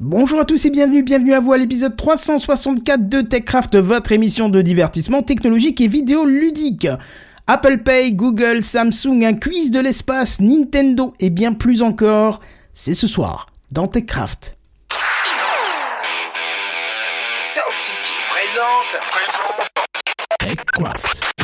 [0.00, 4.48] Bonjour à tous et bienvenue, bienvenue à vous à l'épisode 364 de TechCraft, votre émission
[4.48, 6.86] de divertissement technologique et vidéo ludique.
[7.48, 12.38] Apple Pay, Google, Samsung, un quiz de l'espace, Nintendo et bien plus encore,
[12.74, 14.56] c'est ce soir dans TechCraft.
[17.40, 19.00] Sound City présente.
[20.38, 21.37] TechCraft.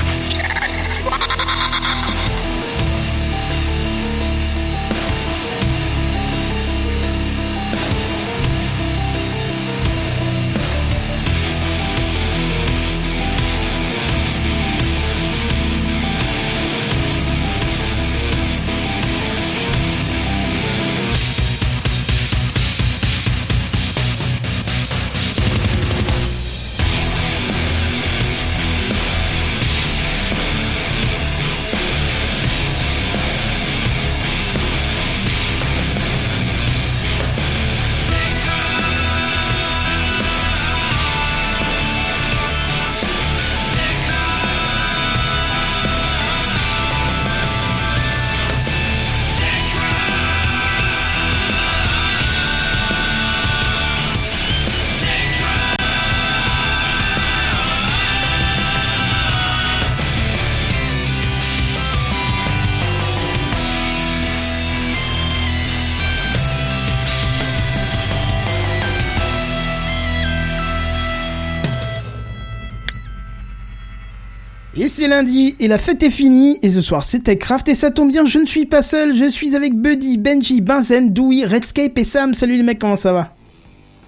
[74.94, 78.10] C'est lundi, et la fête est finie, et ce soir c'est TechCraft, et ça tombe
[78.12, 82.04] bien, je ne suis pas seul, je suis avec Buddy, Benji, Benzen, Dewey, Redscape et
[82.04, 82.32] Sam.
[82.34, 83.30] Salut les mecs, comment ça va?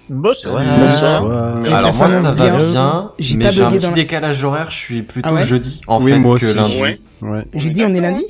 [0.09, 0.61] Bonsoir.
[0.61, 2.57] Et Alors ça moi ça va bien.
[2.71, 5.43] bien, J'ai mais pas j'ai un petit la- décalage horaire, je suis plutôt Ah ouais
[5.43, 6.55] jeudi en Oui, fait moi que aussi.
[6.55, 6.81] lundi.
[6.81, 6.99] Ouais.
[7.21, 7.43] Ouais.
[7.53, 8.23] J'ai dit on est lundi?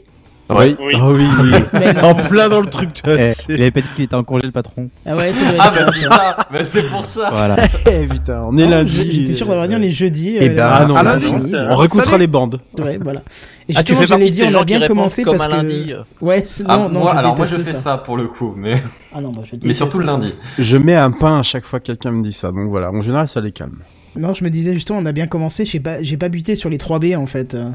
[0.50, 0.76] Oui.
[0.80, 0.94] Oui.
[0.96, 1.24] Ah oui,
[2.02, 2.04] non.
[2.10, 2.94] en plein dans le truc.
[2.94, 4.90] tu vois, Eh, il avait pas dit qu'il était en congé le patron.
[5.06, 5.58] Ah ouais, c'est vrai.
[5.60, 7.32] Ah bah c'est ça, bah c'est pour ça.
[7.34, 7.56] Voilà.
[7.86, 9.12] Eh putain, on est Non, lundi.
[9.12, 10.36] J'étais sûr d'avoir dit on est jeudi.
[10.40, 11.54] Eh euh, ben, Ah non, fini.
[11.54, 12.60] on réécoutera les bandes.
[12.80, 13.22] Ouais, voilà.
[13.70, 15.38] Et Ah, tu fais j'allais partie de dire, ces gens qui bien répondent commencé comme
[15.38, 15.56] parce un que...
[15.58, 15.94] lundi.
[16.22, 17.98] Ouais, c'est- Ah, non, non, moi, je alors moi je fais ça.
[17.98, 18.76] pour le coup, mais
[19.14, 20.34] Ah non, bah, je mais surtout le lundi.
[20.58, 22.48] Je mets un pain à chaque fois que quelqu'un me dit ça.
[22.52, 23.80] Donc voilà, en général, ça les calme.
[24.18, 26.70] Non, je me disais justement, on a bien commencé, j'ai pas, j'ai pas buté sur
[26.70, 27.56] les 3B en fait.
[27.56, 27.70] euh.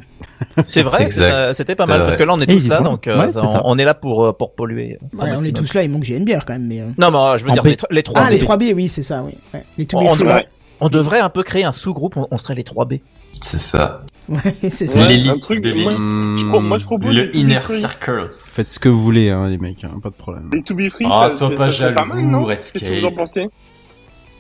[0.67, 2.07] C'est vrai, c'était pas mal vrai.
[2.09, 2.85] parce que là on est Et tous là sont.
[2.85, 3.31] donc euh,
[3.65, 4.99] on, est là pour euh, pour polluer.
[5.13, 6.81] au Ouais, on est tous là, il manque que j'ai une bière quand même, mais...
[6.81, 6.87] euh.
[6.99, 7.67] Non mais euh, je veux En dire B.
[7.69, 8.33] les, tr- les 3 Ah, B.
[8.33, 9.33] les 3B, oui, c'est ça, oui.
[9.55, 9.63] Ouais.
[9.79, 10.49] Les 2B on, devrait,
[10.81, 12.95] on devrait un peu créer un sous-groupe, on, on serait les 3 B.
[13.41, 14.03] C'est ça.
[14.29, 14.39] Ouais,
[14.69, 15.01] c'est ça.
[15.01, 15.85] Ouais, L'élite un truc, de l'élite.
[15.85, 18.31] moi, je pro- moi, je propose Le inner circle.
[18.39, 20.49] Faites ce que vous voulez, hein, les mecs, hein, pas de problème.
[20.53, 22.83] Les To Be Free, Ah, ça, sois pas jaloux, Redscape.
[22.83, 23.49] Qu'est-ce que vous en pensez?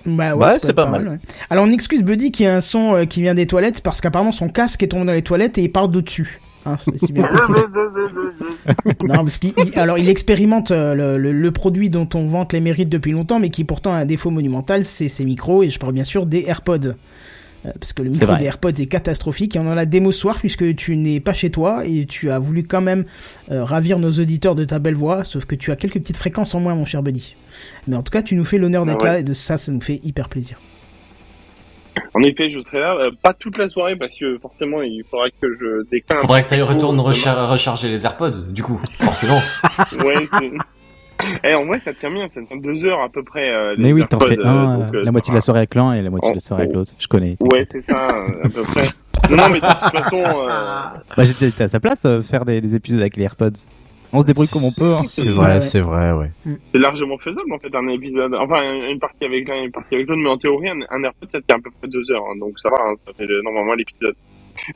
[0.06, 1.08] Bah Ouais, peut c'est pas mal.
[1.08, 1.18] ouais.
[1.50, 4.32] Alors on excuse Buddy qui a un son euh, qui vient des toilettes parce qu'apparemment
[4.32, 6.40] son casque est tombé dans les toilettes et il parle de dessus.
[6.64, 7.28] Hein, c'est bien
[9.04, 12.60] non, parce qu'il alors il expérimente euh, le, le- le produit dont on vante les
[12.60, 15.78] mérites depuis longtemps, mais qui pourtant a un défaut monumental, c'est ses micros et je
[15.80, 16.94] parle bien sûr des AirPods.
[17.64, 20.18] Euh, Parce que le micro des AirPods est catastrophique et on en a démo ce
[20.18, 23.04] soir puisque tu n'es pas chez toi et tu as voulu quand même
[23.52, 26.54] euh, ravir nos auditeurs de ta belle voix, sauf que tu as quelques petites fréquences
[26.56, 27.36] en moins, mon cher Buddy.
[27.86, 29.10] Mais en tout cas, tu nous fais l'honneur d'être Ah ouais.
[29.10, 30.58] là et de ça, ça nous fait hyper plaisir.
[32.14, 35.26] En effet, je serai là, euh, pas toute la soirée parce que forcément, il faudra
[35.28, 36.20] que je déclare.
[36.20, 37.10] Faudrait que tu retournes demain.
[37.10, 39.40] recha- recharger les AirPods, du coup, forcément.
[40.04, 40.52] Ouais, c'est-
[41.44, 43.50] Eh, en vrai, ça tient bien, ça tient deux heures à peu près.
[43.52, 45.92] euh, Mais oui, t'en fais un, donc, euh, la moitié de la soirée avec l'un
[45.94, 46.78] et la moitié de la Oh, soirée avec oh.
[46.80, 46.92] l'autre.
[46.98, 47.36] Je connais.
[47.40, 48.84] Ouais, c'est ça, euh, à peu près.
[49.30, 50.48] Non, non, mais de toute façon, euh,
[51.16, 53.50] Bah, j'étais à sa place, euh, faire des, des épisodes avec les AirPods.
[54.14, 54.92] On se débrouille comme on peut.
[54.94, 55.02] hein.
[55.06, 55.60] C'est Ouais, vrai, ouais.
[55.62, 56.30] c'est vrai, ouais.
[56.44, 58.34] c'est largement faisable en fait un épisode.
[58.34, 58.60] Enfin,
[58.90, 61.30] une partie avec l'un et une partie avec l'autre, mais en théorie, un, un AirPod
[61.30, 63.72] ça tient à peu près deux heures, hein, donc ça va, hein, ça fait normalement
[63.74, 64.14] l'épisode.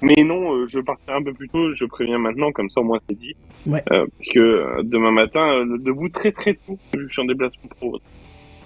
[0.03, 2.85] Mais non, euh, je partirai un peu plus tôt, je préviens maintenant, comme ça au
[2.85, 3.35] moins c'est dit.
[3.67, 3.83] Ouais.
[3.93, 7.23] Euh, parce que euh, demain matin, euh, debout très très tôt, vu que je suis
[7.23, 7.99] en déplacement pro.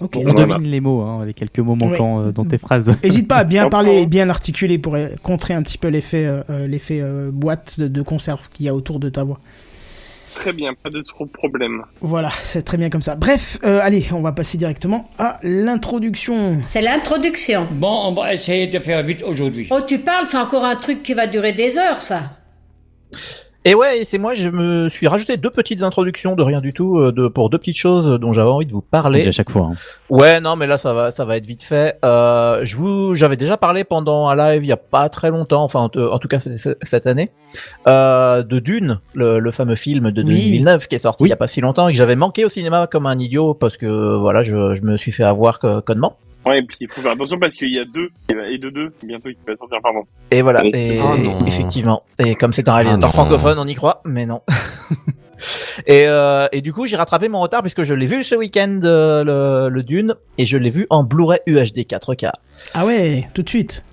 [0.01, 0.13] Ok.
[0.17, 0.55] On Voilà.
[0.57, 2.97] devine les mots, hein, les quelques mots manquants euh, dans tes phrases.
[3.03, 6.41] N'hésite pas à bien parler et bien articuler pour contrer un petit peu l'effet euh,
[6.49, 9.39] euh, l'effet euh, boîte de, de conserve qu'il y a autour de ta voix.
[10.35, 11.83] Très bien, pas de trop de problème.
[12.01, 13.15] Voilà, c'est très bien comme ça.
[13.15, 16.59] Bref, euh, allez, on va passer directement à l'introduction.
[16.63, 17.67] C'est l'introduction.
[17.71, 19.67] Bon, on va essayer de faire vite aujourd'hui.
[19.71, 22.21] Oh, tu parles, c'est encore un truc qui va durer des heures, ça.
[23.63, 26.73] Et ouais, et c'est moi, je me suis rajouté deux petites introductions de rien du
[26.73, 29.27] tout, euh, de, pour deux petites choses dont j'avais envie de vous parler.
[29.27, 29.69] à chaque fois.
[29.71, 29.75] hein.
[30.09, 31.99] Ouais, non, mais là ça va, ça va être vite fait.
[32.03, 35.63] Euh, je vous, j'avais déjà parlé pendant un live il y a pas très longtemps,
[35.63, 36.39] enfin en, tout cas
[36.81, 37.29] cette année,
[37.87, 40.51] euh, de Dune, le, le fameux film de Oui.
[40.53, 41.29] 2009 qui est sorti Oui.
[41.29, 43.53] il y a pas si longtemps et que j'avais manqué au cinéma comme un idiot
[43.53, 46.17] parce que voilà, je, je me suis fait avoir co- connement.
[46.45, 48.09] Ouais, et puis il faut faire attention parce qu'il y a deux,
[48.49, 50.01] et de deux, bientôt qui va sortir, pardon.
[50.31, 52.03] Et voilà, et Oh effectivement.
[52.17, 54.41] Et comme c'est un Ah réalisateur francophone, on y croit, mais non.
[55.87, 58.79] Et, euh, et du coup, j'ai rattrapé mon retard puisque je l'ai vu ce week-end
[58.83, 62.29] euh, le, le Dune et je l'ai vu en Blu-ray UHD 4K.
[62.75, 63.83] Ah ouais, tout de suite.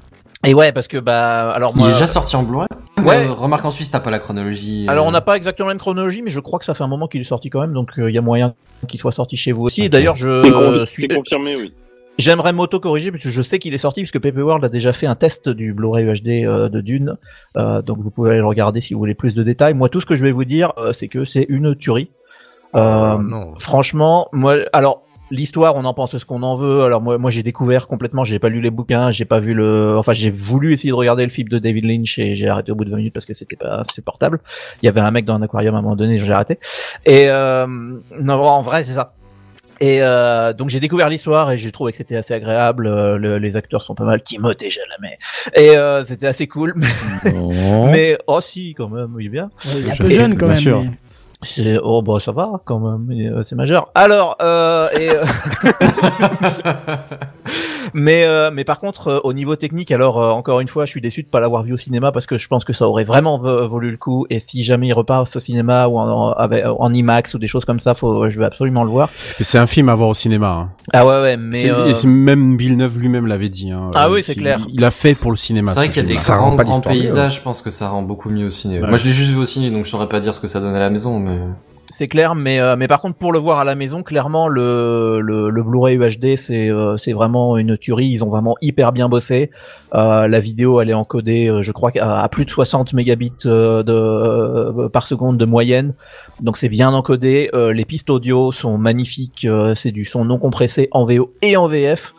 [0.47, 1.89] Et ouais, parce que bah alors Il moi.
[1.89, 2.69] est déjà sorti en Blu-ray
[3.03, 3.27] Ouais.
[3.27, 4.85] Euh, remarque en Suisse, t'as pas la chronologie.
[4.89, 6.89] Alors on n'a pas exactement la même chronologie, mais je crois que ça fait un
[6.89, 8.55] moment qu'il est sorti quand même, donc euh, il y a moyen
[8.87, 9.89] qu'il soit sorti chez vous aussi.
[9.89, 11.73] D'ailleurs, je suis- confirmé, oui.
[12.19, 15.07] J'aimerais m'auto-corriger parce que je sais qu'il est sorti puisque Paper World a déjà fait
[15.07, 17.17] un test du Blu-ray UHD euh, de Dune,
[17.57, 19.75] Euh, donc vous pouvez aller le regarder si vous voulez plus de détails.
[19.75, 22.11] Moi, tout ce que je vais vous dire, euh, c'est que c'est une tuerie.
[22.75, 23.55] Euh, Oh, non.
[23.59, 26.83] Franchement, moi, alors l'histoire, on en pense ce qu'on en veut.
[26.83, 28.25] Alors moi, moi, j'ai découvert complètement.
[28.25, 29.97] J'ai pas lu les bouquins, j'ai pas vu le.
[29.97, 32.75] Enfin, j'ai voulu essayer de regarder le film de David Lynch et j'ai arrêté au
[32.75, 34.41] bout de 20 minutes parce que c'était pas supportable.
[34.83, 36.59] Il y avait un mec dans un aquarium à un moment donné, j'ai arrêté.
[37.07, 39.15] Et euh, non, en vrai, c'est ça.
[39.81, 42.87] Et euh, donc j'ai découvert l'histoire et j'ai trouvé que c'était assez agréable.
[42.87, 44.23] Euh, le- les acteurs sont pas mal.
[44.23, 45.19] Timothée Chalamet.
[45.55, 46.75] Et euh, c'était assez cool.
[46.77, 47.33] Mais,
[47.93, 49.51] mais oh si, quand même, il est bien.
[49.77, 50.63] Il est un peu jeune quand bien même.
[50.63, 50.83] sûr.
[50.83, 50.91] mais-
[51.43, 53.91] C'est oh bah ça va quand même, euh, c'est majeur.
[53.95, 55.25] Alors euh, et euh,
[57.95, 60.91] mais euh, mais par contre euh, au niveau technique alors euh, encore une fois je
[60.91, 63.05] suis déçu de pas l'avoir vu au cinéma parce que je pense que ça aurait
[63.05, 66.65] vraiment valu le coup et si jamais il repasse au cinéma ou en, en, avec-
[66.67, 69.11] en IMAX ou des choses comme ça faut je vais absolument le voir.
[69.41, 70.49] C'est un film à voir au cinéma.
[70.49, 70.69] Hein.
[70.93, 73.71] Ah ouais ouais mais euh, Et même Villeneuve lui-même l'avait dit.
[73.71, 74.61] Hein, Ah euh, oui, c'est clair.
[74.73, 75.71] Il a fait pour le cinéma.
[75.73, 77.71] C'est vrai ce qu'il y a des grands, pas grands mieux, paysages, je pense que
[77.71, 78.81] ça rend beaucoup mieux au ciné.
[78.81, 78.89] Ouais.
[78.89, 80.61] Moi, je l'ai juste vu au ciné, donc je saurais pas dire ce que ça
[80.61, 81.39] donne à la maison, mais...
[81.99, 85.21] C'est clair, mais euh, mais par contre pour le voir à la maison, clairement le
[85.21, 88.07] le, le Blu-ray UHD c'est euh, c'est vraiment une tuerie.
[88.07, 89.51] Ils ont vraiment hyper bien bossé.
[89.97, 93.51] Euh, la vidéo elle est encodée, je crois à, à plus de 60 mégabits de
[93.89, 95.95] euh, par seconde de moyenne,
[96.41, 97.51] donc c'est bien encodé.
[97.53, 99.45] Euh, les pistes audio sont magnifiques.
[99.45, 102.15] euh, c'est du son non compressé en VO et en VF.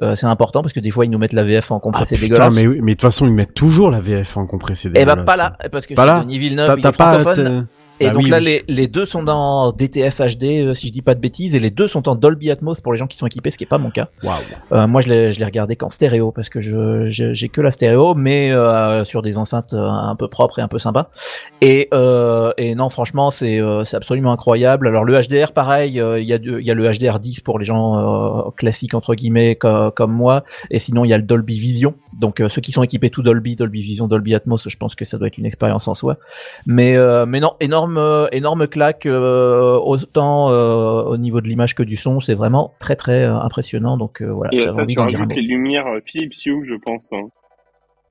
[0.00, 2.14] Euh, c'est important parce que des fois ils nous mettent la VF en Ah, compressé
[2.14, 2.54] putain, dégueulasse.
[2.54, 4.86] mais, oui, mais de toute façon, ils mettent toujours la VF en compressé.
[4.86, 5.26] Eh ben dégueulasse.
[5.26, 7.18] pas là, parce que Pas là Denis Villeneuve, T'as il t'as est pas.
[7.18, 7.66] francophone.
[8.00, 8.44] Et Bah donc oui, là, oui.
[8.44, 11.60] les, les deux sont dans DTS HD, euh, si je dis pas de bêtises, et
[11.60, 13.68] les deux sont en Dolby Atmos pour les gens qui sont équipés, ce qui est
[13.68, 14.08] pas mon cas.
[14.22, 14.36] Waouh.
[14.72, 18.52] Euh, moi, je l'ai, regardé qu'en stéréo parce que je, j'ai que la stéréo, mais
[18.52, 21.10] euh, sur des enceintes euh, un peu propres et un peu sympas.
[21.60, 24.86] Et, euh, et non, franchement, c'est, c'est absolument incroyable.
[24.88, 27.64] Alors le HDR, pareil, il y a, il y a le HDR 10 pour les
[27.64, 31.94] gens classiques entre guillemets co- comme moi, et sinon il y a le Dolby Vision.
[32.20, 35.18] Donc ceux qui sont équipés tout Dolby, Dolby Vision, Dolby Atmos, je pense que ça
[35.18, 36.16] doit être une expérience en soi.
[36.66, 36.96] Mais
[37.26, 41.96] mais non, énorme euh, énorme claque euh, autant euh, au niveau de l'image que du
[41.96, 43.96] son, c'est vraiment très très euh, impressionnant.
[43.96, 47.08] Donc euh, voilà, Et ça, envie tu rajoutes les lumières Philips Hue, je pense.
[47.12, 47.28] Hein,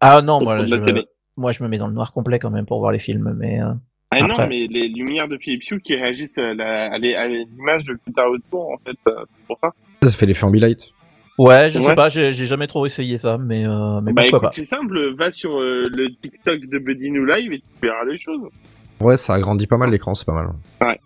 [0.01, 1.05] Ah non, moi je, télé.
[1.35, 3.61] moi je me mets dans le noir complet quand même pour voir les films, mais
[3.61, 3.71] euh,
[4.11, 4.27] Ah Après.
[4.27, 8.77] non, mais les lumières de Philips Hue qui réagissent à l'image de t'as autour, en
[8.85, 9.71] fait, c'est pour ça.
[10.03, 10.91] Ça fait l'effet ambilight.
[11.37, 14.37] ouais, je sais pas, j'ai j'ai jamais trop essayé ça, mais euh, mais bah pourquoi
[14.37, 14.51] écoute, pas.
[14.51, 18.17] c'est simple, va sur euh, le TikTok de Buddy New Live et tu verras les
[18.19, 18.41] choses.
[18.99, 20.49] Ouais, ça agrandit pas mal l'écran, c'est pas mal.
[20.81, 20.99] Ouais,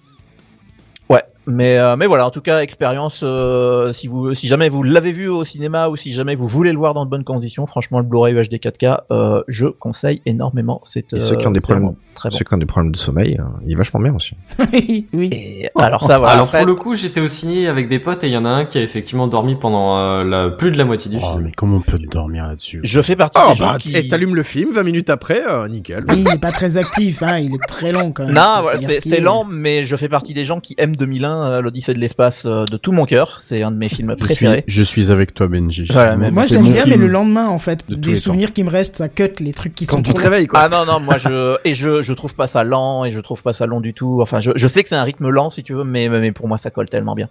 [1.47, 3.21] mais euh, mais voilà, en tout cas, expérience.
[3.23, 6.71] euh, si vous, si jamais vous l'avez vu au cinéma ou si jamais vous voulez
[6.71, 10.81] le voir dans de bonnes conditions, franchement, le Blu-ray UHD 4K, euh, je conseille énormément.
[10.83, 12.35] C'est Et ceux qui ont euh, des problèmes- très bon.
[12.37, 14.35] Ceux qui ont des problèmes de sommeil, euh, il est vachement bien aussi.
[14.73, 15.29] oui, oui.
[15.31, 16.33] Et alors ça, voilà.
[16.33, 18.45] Alors après- pour le coup, j'étais au ciné avec des potes et il y en
[18.45, 21.25] a un qui a effectivement dormi pendant euh, la, plus de la moitié du Oh,
[21.31, 21.41] film.
[21.45, 23.95] mais comment on peut dormir là-dessus je fais partie Oh, des gens bah, qui.
[23.97, 26.03] et t'allumes le film, 20 minutes après, euh, nickel.
[26.09, 28.35] Oui, il est pas très actif, hein, il est très long quand même.
[28.35, 31.93] Non, voilà, c'est lent, mais je fais partie des gens qui aiment 2001, euh, l'Odyssée
[31.93, 33.39] de l'espace, euh, de tout mon cœur.
[33.41, 34.63] C'est un de mes films je suis, préférés.
[34.67, 35.87] je suis avec toi, Benji.
[35.91, 38.69] Voilà, Moi j'aime bien, mais le lendemain en fait, de des les souvenirs qui me
[38.69, 40.61] restent, ça cut les trucs qui Quand sont tu trop te réveilles, quoi.
[40.61, 43.41] Ah non non moi je et je je trouve pas ça lent et je trouve
[43.43, 45.63] pas ça long du tout enfin je, je sais que c'est un rythme lent si
[45.63, 47.29] tu veux mais mais pour moi ça colle tellement bien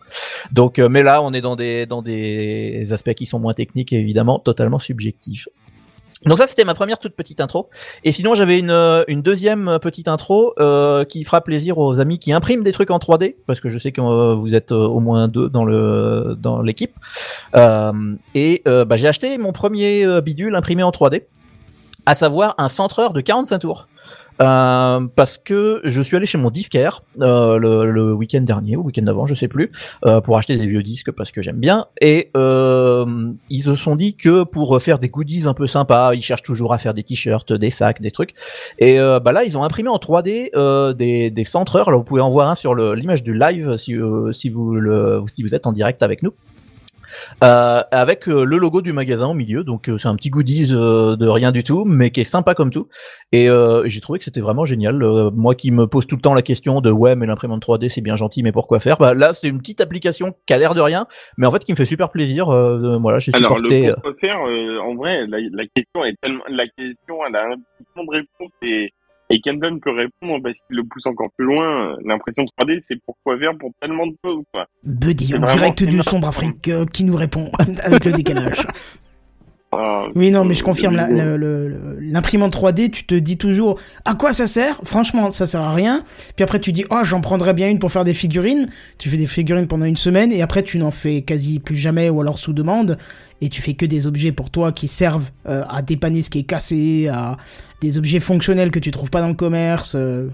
[0.53, 3.93] donc euh, mais là on est dans des dans des aspects qui sont moins techniques
[3.93, 5.49] et évidemment totalement subjectifs
[6.27, 7.71] donc ça c'était ma première toute petite intro
[8.05, 12.33] et sinon j'avais une euh, deuxième petite intro euh, qui fera plaisir aux amis qui
[12.33, 15.01] impriment des trucs en 3D parce que je sais que euh, vous êtes euh, au
[15.01, 16.95] moins deux dans le dans l'équipe
[17.57, 17.93] euh,
[18.35, 21.23] et euh, bah, j'ai acheté mon premier euh, bidule imprimé en 3D
[22.07, 23.87] à savoir un centreur de 45 tours.
[24.41, 28.81] Euh, parce que je suis allé chez mon disquaire euh, le, le week-end dernier ou
[28.81, 29.71] le week-end d'avant, je sais plus,
[30.07, 31.87] euh, pour acheter des vieux disques parce que j'aime bien.
[32.01, 36.23] Et euh, ils se sont dit que pour faire des goodies un peu sympas, ils
[36.23, 38.35] cherchent toujours à faire des t-shirts, des sacs, des trucs.
[38.79, 41.91] Et euh, bah là, ils ont imprimé en 3D euh, des, des centreurs.
[41.91, 43.97] Là, vous pouvez en voir un sur l'image du live si,
[44.33, 46.33] si vous le, si vous êtes en direct avec nous.
[47.43, 50.69] Euh, avec euh, le logo du magasin au milieu, donc euh, c'est un petit goodies
[50.69, 52.89] de rien du tout, mais qui est sympa comme tout.
[53.33, 53.49] Et
[53.85, 54.99] j'ai trouvé que c'était vraiment génial.
[55.35, 58.01] Moi qui me pose tout le temps la question de ouais, mais l'imprimante 3D c'est
[58.01, 58.99] bien gentil, mais pourquoi faire?
[58.99, 61.73] Bah là, c'est une petite application qui a l'air de rien, mais en fait qui
[61.73, 62.47] me fait super plaisir.
[62.47, 63.87] Voilà, j'ai Alors, supporté.
[63.87, 67.57] le pourquoi faire, en vrai, la, la question est tellement, la question, elle a un
[67.95, 68.93] ton de réponse et
[69.31, 71.97] Et Kenton peut répondre parce qu'il le pousse encore plus loin.
[72.05, 74.67] L'impression 3D, c'est pourquoi faire pour tellement de choses, quoi.
[74.83, 77.51] Buddy, en direct du sombre Afrique, euh, qui nous répond
[77.83, 78.67] avec le décalage.
[79.73, 80.97] Ah, Oui, non, mais je euh, confirme,
[82.01, 84.81] l'imprimante 3D, tu te dis toujours à quoi ça sert?
[84.83, 86.03] Franchement, ça sert à rien.
[86.35, 88.69] Puis après, tu dis, oh, j'en prendrais bien une pour faire des figurines.
[88.99, 92.11] Tu fais des figurines pendant une semaine et après, tu n'en fais quasi plus jamais
[92.11, 92.99] ou alors sous demande.
[93.43, 96.41] Et tu fais que des objets pour toi qui servent euh, à dépanner ce qui
[96.41, 97.39] est cassé, à
[97.81, 99.95] des objets fonctionnels que tu trouves pas dans le commerce.
[99.97, 100.29] euh,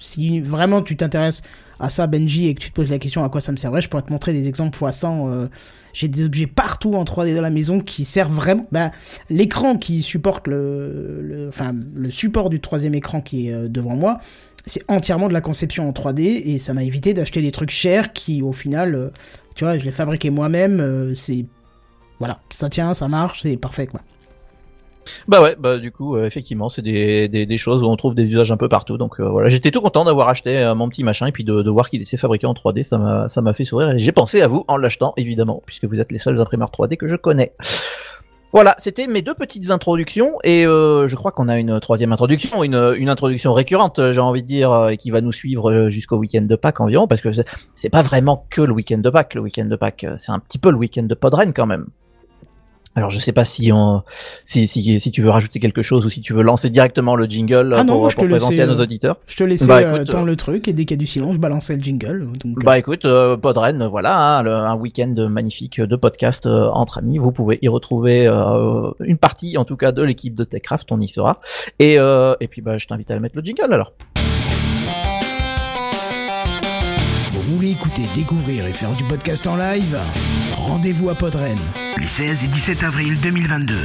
[0.00, 1.42] si vraiment tu t'intéresses
[1.78, 3.82] à ça, Benji, et que tu te poses la question à quoi ça me servait,
[3.82, 5.28] je pourrais te montrer des exemples fois 100.
[5.28, 5.48] euh,
[5.92, 8.66] j'ai des objets partout en 3D dans la maison qui servent vraiment.
[8.72, 8.90] Bah,
[9.28, 14.18] l'écran qui supporte le, enfin, le support du troisième écran qui est devant moi,
[14.64, 18.14] c'est entièrement de la conception en 3D et ça m'a évité d'acheter des trucs chers
[18.14, 19.10] qui, au final,
[19.54, 21.12] tu vois, je les fabriquais moi-même.
[21.14, 21.44] c'est
[22.22, 24.00] voilà, ça tient, ça marche, c'est parfait quoi.
[25.26, 28.52] Bah ouais, bah du coup, euh, effectivement, c'est des, choses où on trouve des usages
[28.52, 28.96] un peu partout.
[28.96, 31.68] Donc euh, voilà, j'étais tout content d'avoir acheté euh, mon petit machin et puis de,
[31.68, 32.84] voir qu'il était fabriqué en 3D.
[32.84, 36.12] Ça m'a fait sourire et j'ai pensé à vous en l'achetant, évidemment, puisque vous êtes
[36.12, 37.54] les seuls imprimeurs 3D que je connais.
[38.54, 43.08] Voilà, c'était mes deux petites introductions et je crois qu'on a une troisième introduction, une,
[43.08, 46.80] introduction récurrente, j'ai envie de dire, et qui va nous suivre jusqu'au week-end de Pâques
[46.80, 49.34] environ, parce que c'est- pas vraiment que le week-end de Pâques.
[49.36, 51.86] Le week-end de Pâques, c'est un petit peu le week-end de Podren quand même.
[52.94, 54.02] Alors je sais pas si on,
[54.44, 57.24] si, si, si tu veux rajouter quelque chose ou si tu veux lancer directement le
[57.24, 59.16] jingle Ah non, pour, je pour te présenter laissais, à nos euh, auditeurs.
[59.26, 61.32] Je te laissais Bah, euh, tendre le truc et dès qu'il y a du silence,
[61.34, 62.26] je balançais le jingle.
[62.44, 66.68] Donc, euh, Bah écoute, euh, Podren, voilà, hein, le- un week-end magnifique de podcast euh,
[66.68, 67.16] entre amis.
[67.18, 71.00] Vous pouvez y retrouver euh, une partie, en tout cas, de l'équipe de Techcraft, on
[71.00, 71.40] y sera.
[71.78, 73.92] Et, euh, et puis bah, je t'invite à mettre le jingle alors.
[77.56, 79.98] Voulez écouter, découvrir et faire du podcast en live
[80.56, 81.58] Rendez-vous à Podren,
[81.98, 83.76] les 16 et 17 avril 2022.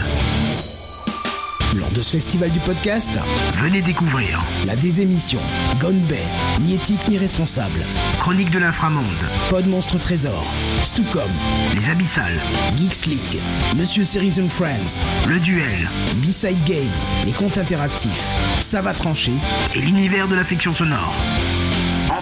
[1.76, 3.20] Lors de ce festival du podcast,
[3.62, 4.42] venez découvrir.
[4.66, 5.40] la désémission,
[5.80, 6.24] Gone Bay,
[6.62, 7.82] ni éthique ni responsable,
[8.20, 9.04] Chronique de l'inframonde,
[9.50, 10.46] Pod Monstre Trésor,
[10.84, 11.30] Stucom,
[11.76, 12.40] Les Abyssales,
[12.78, 13.42] Geeks League,
[13.76, 16.88] Monsieur Series and Friends, Le Duel, B-Side Game,
[17.26, 18.24] les comptes interactifs,
[18.62, 19.34] Ça va trancher.
[19.76, 21.14] Et l'univers de la fiction sonore.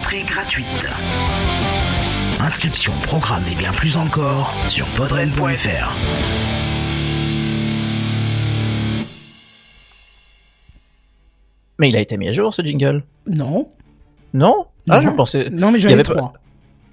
[0.05, 0.85] Entrée gratuite.
[2.39, 5.91] Inscription, programme et bien plus encore sur podren.fr.
[11.79, 13.69] Mais il a été mis à jour ce jingle Non.
[14.35, 14.67] Non?
[14.89, 15.09] Ah, Non.
[15.11, 15.49] je pensais.
[15.49, 16.33] Non, mais j'en Il y ai avait trois.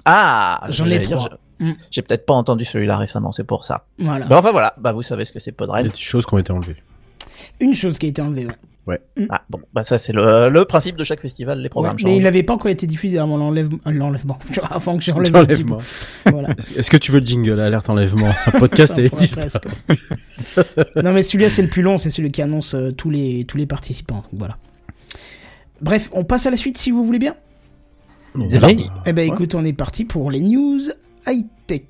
[0.04, 1.28] Ah J'en ai trois.
[1.60, 1.72] Mm.
[1.90, 3.84] J'ai peut-être pas entendu celui-là récemment, c'est pour ça.
[3.98, 4.26] Voilà.
[4.30, 5.84] Enfin voilà, bah vous savez ce que c'est Il y Podren.
[5.86, 6.82] a des choses qui ont été enlevées.
[7.60, 8.46] Une chose qui a été enlevée,
[8.86, 8.98] ouais.
[9.30, 12.16] Ah bon, bah ça c'est le, le principe de chaque festival, les programmes Ouais, mais
[12.16, 13.78] il n'avait pas encore été diffusé avant l'enlèvement.
[13.86, 14.38] euh, l'enlèvement.
[14.70, 15.78] Avant que j'enlève L'enlèvement.
[16.26, 16.48] Voilà.
[16.58, 18.30] Est-ce que tu veux le jingle alerte enlèvement?
[18.46, 19.36] Un podcast presque.
[20.96, 23.56] non mais celui-là c'est le plus long, c'est celui qui annonce euh, tous les tous
[23.56, 24.24] les participants.
[24.30, 24.56] Donc, Voilà.
[25.80, 27.34] Bref, on passe à la suite si vous voulez bien.
[28.60, 28.88] Parti.
[29.06, 30.80] Eh ben écoute, on est parti pour les news
[31.26, 31.82] high tech.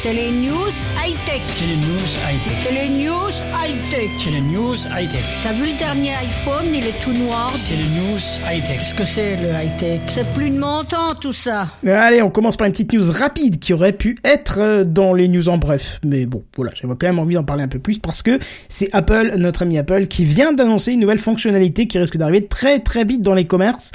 [0.00, 0.70] C'est les news
[1.04, 1.42] high-tech.
[1.48, 2.52] C'est les news high-tech.
[2.62, 4.10] C'est les news high-tech.
[4.16, 5.24] C'est les news high-tech.
[5.42, 7.50] T'as vu le dernier iPhone, il est tout noir.
[7.56, 8.78] C'est les news high-tech.
[8.78, 10.00] Qu'est-ce que c'est le high-tech?
[10.06, 11.66] C'est plus de mon temps tout ça.
[11.84, 15.26] Allez, on commence par une petite news rapide qui aurait pu être euh, dans les
[15.26, 15.98] news en bref.
[16.04, 18.38] Mais bon, voilà, j'avais quand même envie d'en parler un peu plus parce que
[18.68, 22.78] c'est Apple, notre ami Apple, qui vient d'annoncer une nouvelle fonctionnalité qui risque d'arriver très
[22.78, 23.90] très vite dans les commerces.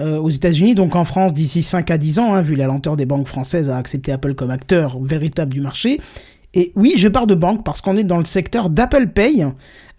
[0.00, 2.96] Euh, aux États-Unis, donc en France d'ici 5 à 10 ans, hein, vu la lenteur
[2.96, 6.00] des banques françaises à accepter Apple comme acteur véritable du marché.
[6.54, 9.46] Et oui, je pars de banque parce qu'on est dans le secteur d'Apple Pay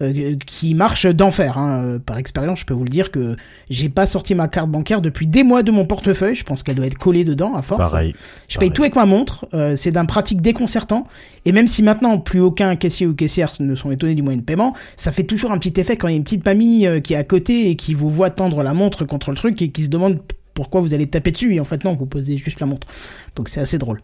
[0.02, 1.58] euh, qui marche d'enfer.
[1.58, 1.82] Hein.
[1.84, 3.36] Euh, Par expérience, je peux vous le dire que
[3.72, 6.36] j'ai pas sorti ma carte bancaire depuis des mois de mon portefeuille.
[6.36, 7.90] Je pense qu'elle doit être collée dedans à force.
[7.92, 8.14] Pareil.
[8.48, 8.72] Je paye Pareil.
[8.74, 9.48] tout avec ma montre.
[9.56, 11.08] euh, c'est d'un pratique déconcertant.
[11.46, 14.44] Et même si maintenant plus aucun caissier ou caissière ne sont étonnés du moyen de
[14.46, 17.00] paiement, ça fait toujours un petit effet quand il y a une petite mamie euh,
[17.00, 19.70] qui est à côté et qui vous voit tendre la montre contre le truc et
[19.70, 20.20] qui se demande
[20.54, 21.56] pourquoi vous allez taper dessus.
[21.56, 22.86] Et en fait non, vous posez juste la montre.
[23.36, 24.00] Donc c'est assez drôle.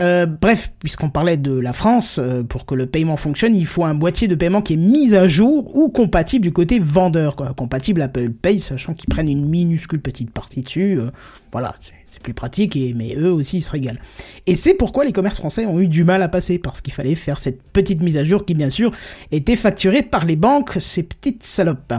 [0.00, 3.84] Euh, bref, puisqu'on parlait de la France, euh, pour que le paiement fonctionne, il faut
[3.84, 7.52] un boîtier de paiement qui est mis à jour ou compatible du côté vendeur, quoi.
[7.54, 11.00] Compatible Apple Pay, sachant qu'ils prennent une minuscule petite partie dessus.
[11.00, 11.10] euh,
[11.50, 13.98] voilà, c'est plus pratique, et, mais eux aussi ils se régalent.
[14.46, 17.14] Et c'est pourquoi les commerces français ont eu du mal à passer, parce qu'il fallait
[17.16, 18.92] faire cette petite mise à jour qui, bien sûr,
[19.32, 21.94] était facturée par les banques, ces petites salopes.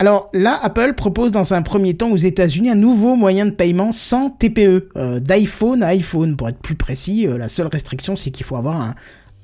[0.00, 3.92] Alors là, Apple propose dans un premier temps aux États-Unis un nouveau moyen de paiement
[3.92, 7.28] sans TPE, euh, d'iPhone à iPhone pour être plus précis.
[7.28, 8.94] euh, la seule restriction, c'est qu'il faut avoir un,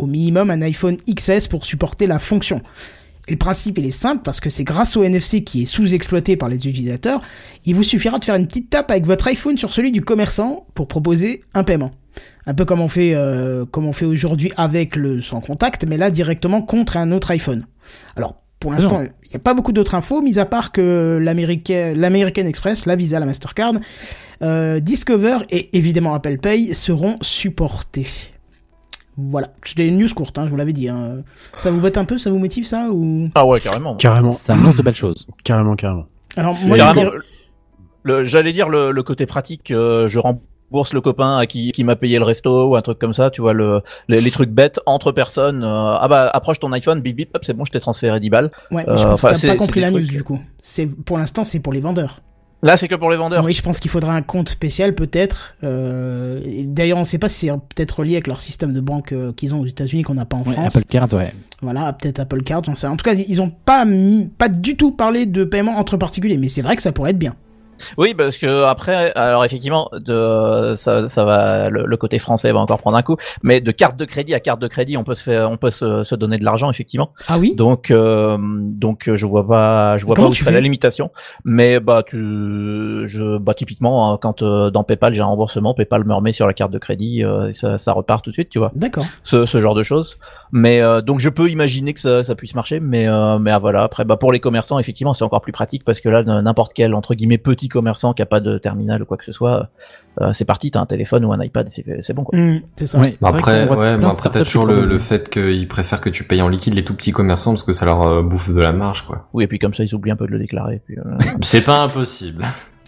[0.00, 2.62] au minimum un iPhone XS pour supporter la fonction.
[3.28, 6.36] Et le principe, il est simple parce que c'est grâce au NFC qui est sous-exploité
[6.36, 7.20] par les utilisateurs,
[7.64, 10.66] il vous suffira de faire une petite tape avec votre iPhone sur celui du commerçant
[10.74, 11.92] pour proposer un paiement.
[12.46, 15.96] Un peu comme on fait, euh, comme on fait aujourd'hui avec le sans contact, mais
[15.96, 17.66] là directement contre un autre iPhone.
[18.16, 22.46] Alors, pour l'instant, il n'y a pas beaucoup d'autres infos, mis à part que l'American
[22.46, 23.72] Express, la Visa, la Mastercard,
[24.42, 28.06] euh, Discover et évidemment Apple Pay seront supportés.
[29.16, 30.88] Voilà, c'était une news courte, hein, je vous l'avais dit.
[30.88, 31.22] Hein.
[31.56, 33.30] Ça vous botte un peu, ça vous motive ça ou?
[33.34, 33.96] Ah ouais, carrément.
[33.96, 34.30] Carrément.
[34.30, 35.26] Ça annonce de belles choses.
[35.42, 36.06] Carrément, carrément.
[36.36, 36.76] Alors moi,
[38.24, 40.18] J'allais dire le, le côté pratique, euh, je
[40.70, 43.30] rembourse le copain à qui, qui m'a payé le resto ou un truc comme ça,
[43.30, 45.64] tu vois, le, les, les trucs bêtes entre personnes.
[45.64, 48.30] euh, ah bah approche ton iPhone, bip bip, hop, c'est bon, je t'ai transféré 10
[48.30, 48.50] balles.
[48.70, 50.40] ouais, euh, je pense que t'as pas compris la news trucs- du coup.
[50.60, 52.20] C'est pour l'instant, c'est pour les vendeurs.
[52.62, 53.42] Là, c'est que pour les vendeurs.
[53.42, 55.54] Oui, je pense qu'il faudra un compte spécial peut-être.
[55.64, 59.12] Euh, D'ailleurs, on ne sait pas si c'est peut-être relié avec leur système de banque
[59.12, 60.76] euh, qu'ils ont aux États-Unis qu'on n'a pas en Ouais, France.
[60.76, 61.32] Apple Card, ouais.
[61.62, 62.86] Voilà, peut-être Apple Card, j'en sais.
[62.86, 66.36] En tout cas, ils ont pas mis- pas du tout parlé de paiement entre particuliers,
[66.36, 67.34] mais c'est vrai que ça pourrait être bien.
[67.98, 72.60] Oui, parce que après, alors effectivement, de, ça, ça va, le, le côté français va
[72.60, 75.14] encore prendre un coup, mais de carte de crédit à carte de crédit, on peut
[75.14, 77.10] se faire, on peut se, se donner de l'argent effectivement.
[77.28, 77.54] Ah oui?
[77.56, 80.62] Donc, euh, donc je vois pas, je vois Comment pas où tu serait la fais?
[80.62, 81.10] limitation.
[81.44, 82.16] Mais bah tu,
[83.06, 86.46] je, bah typiquement hein, quand euh, dans PayPal j'ai un remboursement, PayPal me remet sur
[86.46, 88.72] la carte de crédit, euh, et ça, ça repart tout de suite, tu vois.
[88.74, 89.04] D'accord.
[89.22, 90.18] Ce, ce genre de choses.
[90.52, 93.58] Mais euh, donc je peux imaginer que ça, ça puisse marcher, mais euh, mais ah,
[93.58, 93.84] voilà.
[93.84, 96.94] Après, bah pour les commerçants, effectivement, c'est encore plus pratique parce que là, n'importe quel
[96.94, 99.70] entre guillemets petit commerçant qui a pas de terminal ou quoi que ce soit,
[100.20, 102.38] euh, c'est parti, t'as un téléphone ou un iPad, c'est bon quoi.
[102.38, 103.00] Mmh, c'est ça.
[103.22, 106.74] Après, ouais, de après t'as toujours le, fait qu'ils préfèrent que tu payes en liquide
[106.74, 109.28] les tout petits commerçants parce que ça leur euh, bouffe de la marge, quoi.
[109.32, 110.82] Oui, et puis comme ça, ils oublient un peu de le déclarer.
[110.90, 111.02] Euh,
[111.42, 112.44] C'est pas impossible.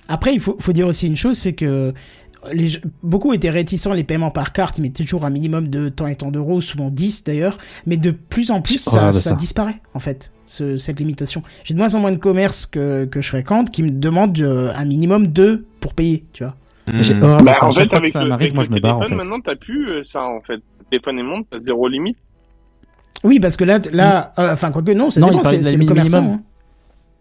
[0.09, 1.95] Après, il faut, faut dire aussi une chose, c'est que
[2.53, 2.69] les,
[3.03, 6.17] beaucoup étaient réticents les paiements par carte, ils mettaient toujours un minimum de temps et
[6.17, 10.33] temps d'euros, souvent 10 d'ailleurs, mais de plus en plus J'ai ça, disparaît en fait,
[10.47, 11.43] ce- cette limitation.
[11.65, 14.73] J'ai de moins en moins de commerces que, que je fréquente qui me demandent euh,
[14.75, 16.55] un minimum de pour payer, tu vois.
[17.01, 17.23] J'ai Hmm.
[17.23, 17.67] horreur de Bah, ça.
[17.67, 19.25] en fait, que avec ça le, avec moi le je me barre en téléphone, fait.
[19.25, 20.61] maintenant, t'as plus euh, ça, en fait.
[20.91, 22.17] Téléphone est monte, t'as zéro limite.
[23.25, 25.87] Oui, parce que là, là, euh, enfin quoique non, ça Non, c'est la c'est le
[25.87, 26.21] commerçant.
[26.21, 26.41] minimum.
[26.41, 26.45] Hein.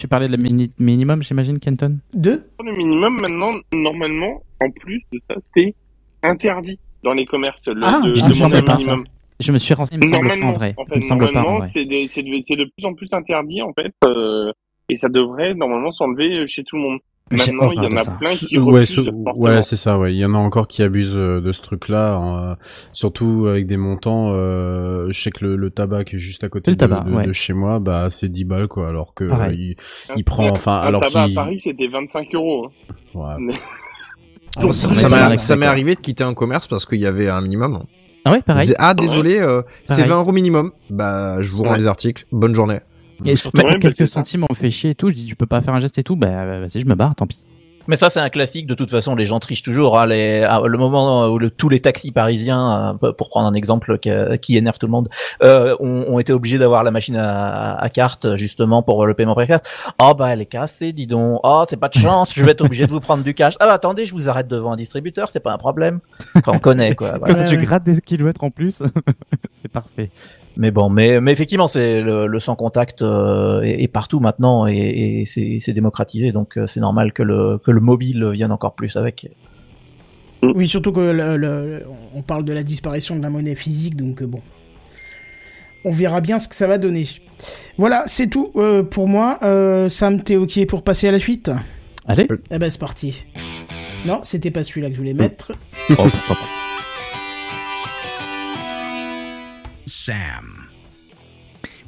[0.01, 1.99] Tu parlais de la mini- minimum, j'imagine, Kenton?
[2.11, 2.43] Deux?
[2.65, 5.75] Le minimum, maintenant, normalement, en plus de ça, c'est
[6.23, 7.67] interdit dans les commerces.
[7.67, 8.95] Le, Ah, de, je un pas, ça.
[8.95, 9.05] minimum.
[9.39, 10.73] Je me suis renseigné, il me semble pas Normalement, en vrai.
[10.77, 11.67] en fait, il me semble pas en normalement, vrai.
[11.67, 14.51] c'est de, c'est de, c'est de plus en plus interdit, en fait, euh,
[14.89, 16.99] et ça devrait normalement s'enlever chez tout le monde.
[17.29, 18.11] J'ai Maintenant, il y en de a ça.
[18.19, 19.97] plein qui ouais, ce- c'est ça.
[19.97, 22.19] Ouais, il y en a encore qui abusent euh, de ce truc-là,
[22.51, 22.55] euh,
[22.91, 24.31] surtout avec des montants.
[24.33, 27.05] Euh, je sais que le, le tabac qui est juste à côté Le de, tabac,
[27.05, 27.25] de- ouais.
[27.25, 30.81] de chez moi, bah c'est 10 balles quoi, alors que euh, il, prend, enfin, un
[30.81, 32.65] alors tabac qu'il, à Paris, c'était 25 euros.
[32.67, 32.97] hein.
[33.15, 33.35] ouais.
[33.39, 33.53] Mais-
[34.61, 34.95] Bon, ça m'est
[35.37, 35.71] ça m'est d'accord.
[35.71, 37.83] arrivé de quitter un commerce parce qu'il y avait un minimum.
[38.25, 38.63] Ah ouais, pareil.
[38.63, 40.09] disait, ah désolé, euh, c'est Pareil.
[40.09, 40.71] 20 euros minimum.
[40.89, 41.77] Bah je vous rends Ouais.
[41.77, 42.25] les articles.
[42.33, 42.79] Bonne journée.
[43.25, 45.09] Et surtout pour bah, quelques centimes, on me fait chier et tout.
[45.09, 46.15] Je dis, tu peux pas faire un geste et tout.
[46.15, 47.39] Bah, vas-y, je me barre, tant pis.
[47.87, 48.67] Mais ça, c'est un classique.
[48.67, 49.99] De toute façon, les gens trichent toujours.
[49.99, 53.55] hein, les, à- le moment où le- tous les taxis parisiens, euh, pour prendre un
[53.55, 55.09] exemple qui, qui énerve tout le monde,
[55.43, 59.33] euh, ont, ont été obligés d'avoir la machine à, à carte justement pour le paiement
[59.33, 59.65] par carte.
[59.99, 61.39] Oh bah elle est cassée, dis donc.
[61.43, 62.31] Oh c'est pas de chance.
[62.35, 63.55] Je vais être obligé de vous prendre du cash.
[63.59, 65.31] Ah bah attendez, je vous arrête devant un distributeur.
[65.31, 66.01] C'est pas un problème.
[66.35, 67.13] Enfin, on connaît quoi.
[67.17, 67.33] voilà.
[67.33, 68.83] Comme ça, tu grattes des kilomètres en plus.
[69.53, 70.11] c'est parfait.
[70.57, 74.67] Mais bon, mais, mais effectivement, c'est le, le sans contact euh, est, est partout maintenant
[74.67, 78.73] et, et c'est démocratisé, donc euh, c'est normal que le que le mobile vienne encore
[78.73, 79.31] plus avec.
[80.43, 81.83] Oui, surtout que le- le-
[82.15, 84.41] on parle de la disparition de la monnaie physique, donc euh, bon.
[85.85, 87.05] On verra bien ce que ça va donner.
[87.77, 89.39] Voilà, c'est tout euh, pour moi.
[89.43, 91.51] Euh, Sam, t'es ok pour passer à la suite?
[92.07, 92.27] Allez.
[92.51, 93.25] Eh ben, c'est parti.
[94.05, 95.51] Non, c'était pas celui-là que je voulais mettre.
[95.97, 96.05] Oh,
[99.85, 100.45] Sam.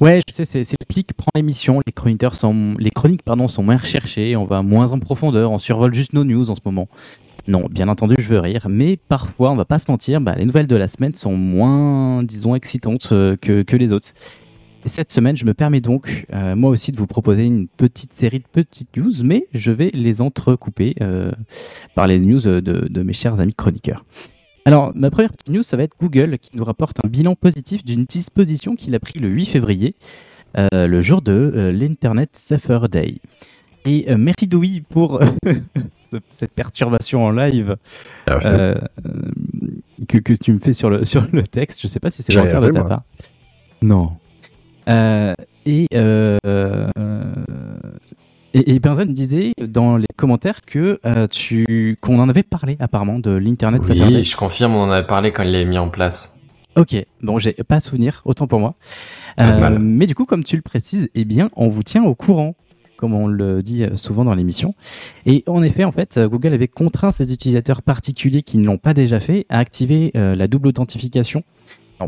[0.00, 1.80] Ouais, je sais, c'est le pic prend l'émission.
[1.86, 4.36] Les chroniqueurs sont, les chroniques pardon sont moins recherchées.
[4.36, 5.50] On va moins en profondeur.
[5.50, 6.88] On survole juste nos news en ce moment.
[7.46, 10.46] Non, bien entendu, je veux rire, mais parfois, on va pas se mentir, bah, les
[10.46, 14.08] nouvelles de la semaine sont moins, disons, excitantes euh, que, que les autres.
[14.86, 18.14] Et cette semaine, je me permets donc, euh, moi aussi, de vous proposer une petite
[18.14, 21.32] série de petites news, mais je vais les entrecouper euh,
[21.94, 24.04] par les news de, de mes chers amis chroniqueurs.
[24.64, 27.84] Alors, ma première petite news, ça va être Google qui nous rapporte un bilan positif
[27.84, 29.94] d'une disposition qu'il a pris le 8 février,
[30.56, 33.16] euh, le jour de euh, l'Internet Safer Day.
[33.84, 35.20] Et euh, merci Doui pour
[36.10, 37.76] ce- cette perturbation en live
[38.30, 38.74] euh, euh,
[40.08, 41.82] que, que tu me fais sur le, sur le texte.
[41.82, 43.02] Je sais pas si c'est volontaire de ta part.
[43.82, 44.12] Non.
[44.88, 45.34] Euh,
[45.66, 46.86] et, euh, euh,
[48.54, 53.18] et, et Benzen disait dans les commentaires que euh, tu qu'on en avait parlé apparemment
[53.18, 53.82] de l'Internet.
[53.90, 56.40] Oui, je confirme, on en avait parlé quand il l'avait mis en place.
[56.76, 58.74] Ok, bon, j'ai pas souvenir, autant pour moi.
[59.40, 62.56] Euh, mais du coup, comme tu le précises, eh bien, on vous tient au courant,
[62.96, 64.74] comme on le dit euh, souvent dans l'émission.
[65.24, 68.92] Et en effet, en fait, Google avait contraint ses utilisateurs particuliers qui ne l'ont pas
[68.92, 71.44] déjà fait à activer euh, la double authentification.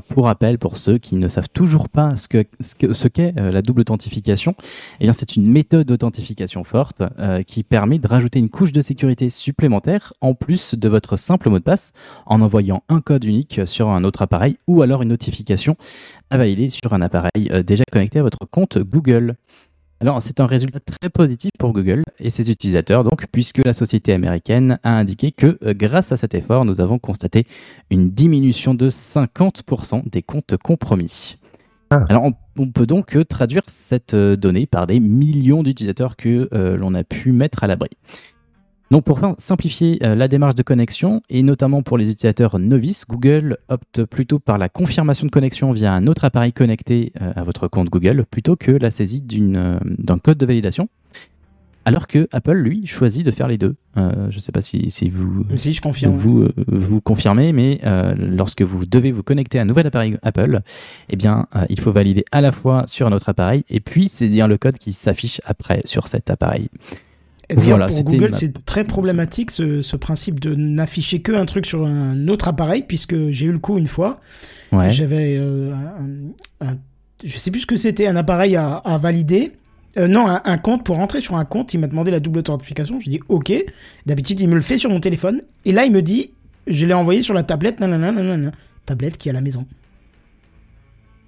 [0.01, 3.35] Pour rappel, pour ceux qui ne savent toujours pas ce que ce que- ce qu'est
[3.39, 4.55] euh, la double authentification,
[5.01, 9.31] eh c'est une méthode d'authentification forte euh, qui permet de rajouter une couche de sécurité
[9.31, 11.93] supplémentaire en plus de votre simple mot de passe
[12.27, 15.77] en envoyant un code unique sur un autre appareil ou alors une notification
[16.31, 19.37] à valider sur un appareil euh, déjà connecté à votre compte Google.
[20.01, 24.13] Alors, c'est un résultat très positif pour Google et ses utilisateurs, donc, puisque la société
[24.13, 27.47] américaine a indiqué que, euh, grâce à cet effort, nous avons constaté
[27.91, 31.39] une diminution de 50% des comptes compromis.
[31.91, 32.05] Ah.
[32.09, 36.49] Alors, on, on peut donc euh, traduire cette euh, donnée par des millions d'utilisateurs que
[36.53, 37.91] euh, l'on a pu mettre à l'abri.
[38.91, 43.59] Donc, pour simplifier euh, la démarche de connexion, et notamment pour les utilisateurs novices, Google
[43.69, 47.67] opte plutôt par la confirmation de connexion via un autre appareil connecté euh, à votre
[47.67, 50.89] compte Google, plutôt que la saisie euh, d'un code de validation.
[51.87, 53.77] Alors que Apple, lui, choisit de faire les deux.
[53.97, 56.17] Euh, je ne sais pas si, si vous, Si, je confirme.
[56.17, 60.19] vous, euh, vous confirmez, mais euh, lorsque vous devez vous connecter à un nouvel appareil
[60.23, 60.63] Apple,
[61.09, 64.49] eh bien, il faut valider à la fois sur un autre appareil et puis saisir
[64.49, 66.71] le code qui s'affiche après sur cet appareil.
[67.55, 71.67] Voilà, pour Google, ma- c'est très problématique ce, ce principe de n'afficher que un truc
[71.67, 74.21] sur un autre appareil, puisque j'ai eu le coup une fois.
[74.73, 74.91] Ouais.
[74.91, 76.77] J'avais euh, un, un-
[77.25, 79.53] je sais plus ce que c'était, un appareil à, à valider.
[79.97, 81.73] Euh, non, un, un compte pour rentrer sur un compte.
[81.73, 83.01] Il m'a demandé la double authentification.
[83.01, 83.53] J'ai dit OK.
[84.07, 85.41] D'habitude, il me le fait sur mon téléphone.
[85.65, 86.31] Et là, il me dit,
[86.67, 88.51] je l'ai envoyé sur la tablette, nanana, nanana.
[88.85, 89.67] Tablette qui est à la maison.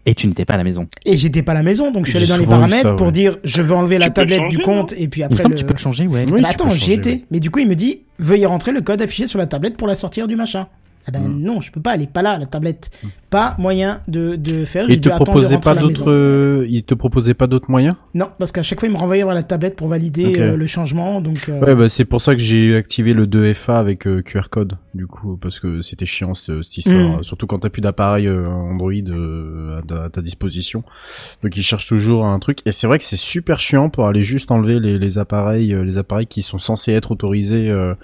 [0.06, 0.88] Et tu n'étais pas à la maison.
[1.04, 3.06] Et j'étais pas à la maison, donc je suis allé dans les paramètres ça, pour
[3.08, 3.12] ouais.
[3.12, 4.94] dire, je veux enlever la Tu tablette du compte.
[4.96, 6.24] Et puis Il me après, semble le- que tu peux le changer, ouais.
[6.30, 7.24] Oui, bah attends, j'y étais.
[7.30, 9.86] Mais du coup, il me dit veuillez rentrer le code affiché sur la tablette pour
[9.86, 10.66] la sortir du machin.
[11.08, 11.40] Ah ben Mm.
[11.42, 12.90] non, je peux pas, elle est pas là, la tablette.
[13.30, 14.86] Pas moyen de, de faire.
[14.88, 17.94] Il te proposait pas d'autres, euh, il te proposait pas d'autres moyens?
[18.14, 20.66] Non, parce qu'à chaque fois, il me renvoyait vers la tablette pour valider euh, le
[20.66, 21.20] changement.
[21.20, 24.48] Donc, euh, Ouais, bah c'est pour ça que j'ai activé le 2FA avec euh, QR
[24.50, 27.24] code, du coup, parce que c'était chiant cette, cette histoire, Mm.
[27.24, 30.82] surtout quand t'as plus d'appareil Android à, ta- à ta disposition.
[31.42, 34.22] Donc ils cherchent toujours un truc, et c'est vrai que c'est super chiant pour aller
[34.22, 37.94] juste enlever les, les appareils, les appareils qui sont censés être autorisés euh,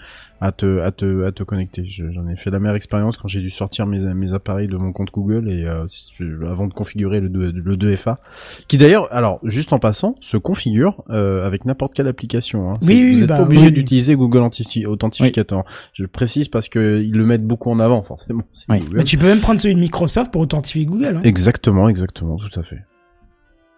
[0.47, 1.85] à te, à te, à te connecter.
[1.87, 4.77] Je- J'en ai fait la meilleure expérience quand j'ai dû sortir mes, mes appareils de
[4.77, 5.87] mon compte Google et euh,
[6.51, 8.17] avant de configurer le, 2 le 2FA,
[8.69, 12.71] qui d'ailleurs, alors juste en passant, se configure euh, avec n'importe quelle application.
[12.71, 12.75] Hein.
[12.83, 15.65] Oui, vous n'êtes bah, pas obligé oui, d'utiliser Google Authenti- Authentificator.
[15.95, 18.43] Je le précise parce que ils le mettent beaucoup en avant, forcément.
[18.69, 21.17] mais tu peux même prendre celui de Microsoft pour authentifier Google.
[21.17, 21.21] hein.
[21.25, 22.83] Exactement, exactement, tout à fait.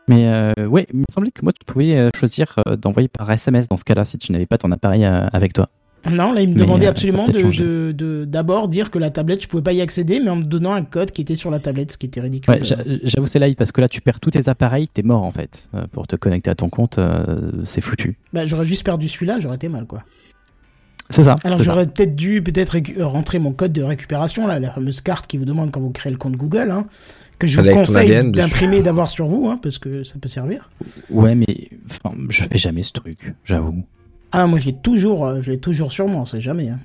[0.08, 3.68] Mais euh, ouais, il me semblait que moi, tu pouvais euh, choisir d'envoyer par SMS
[3.68, 5.68] dans ce cas-là si tu n'avais pas ton appareil avec toi.
[6.10, 9.48] Non, là, il me Mais, demandait euh, absolument de d'abord dire que la tablette, je
[9.48, 11.92] pouvais pas y accéder, mais en me donnant un code qui était sur la tablette,
[11.92, 12.54] ce qui était ridicule.
[12.54, 15.30] Ouais, j'avoue, c'est live parce que là, tu perds tous tes appareils, t'es mort en
[15.30, 15.68] fait.
[15.74, 18.16] Euh, pour te connecter à ton compte, euh, c'est foutu.
[18.32, 20.02] Bah, j'aurais juste perdu celui-là, j'aurais été mal, quoi.
[21.08, 21.36] C'est ça.
[21.44, 25.38] Alors j'aurais peut-être dû peut-être rentrer mon code de récupération, là, la fameuse carte qui
[25.38, 26.84] vous demande quand vous créez le compte Google, hein,
[27.38, 30.28] que je vous Avec conseille d'imprimer et d'avoir sur vous, hein, parce que ça peut
[30.28, 30.68] servir.
[31.10, 33.84] Ouais, mais enfin, je fais jamais ce truc, j'avoue.
[34.32, 36.68] Ah, moi je l'ai toujours, euh, je l'ai toujours sur moi, on sait jamais.
[36.68, 36.78] hein.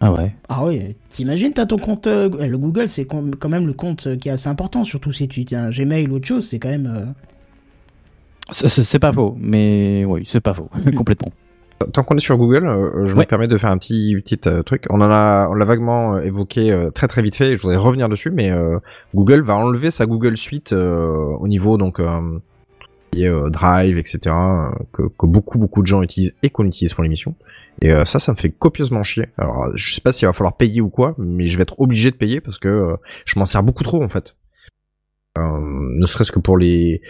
[0.00, 0.34] Ah ouais.
[0.50, 4.16] Ah oui, t'imagines, t'as ton compte, euh, le Google, c'est quand même le compte euh,
[4.16, 6.68] qui est assez important, surtout si tu tiens un Gmail ou autre chose, c'est quand
[6.68, 6.86] même.
[6.94, 7.06] euh,
[8.50, 11.32] C'est- pas faux, mais oui, c'est pas faux, complètement.
[11.92, 14.84] Tant qu'on est sur Google, euh, je me permets de faire un petit petit truc.
[14.88, 17.52] On en a, on l'a vaguement évoqué très très vite fait.
[17.52, 18.78] et Je voudrais revenir dessus, mais euh,
[19.14, 21.06] Google va enlever sa Google Suite euh,
[21.38, 22.00] au niveau donc
[23.14, 24.18] euh, est, euh, Drive, etc.
[24.26, 27.34] euh, que, que beaucoup beaucoup de gens utilisent et qu'on utilise pour l'émission.
[27.82, 29.26] Et euh, ça, ça me fait copieusement chier.
[29.36, 32.10] Alors, je sais pas s'il va falloir payer ou quoi, mais je vais être obligé
[32.10, 34.34] de payer parce que euh, je m'en sers beaucoup trop en fait.
[35.38, 35.42] Euh,
[35.98, 37.02] ne serait-ce que pour les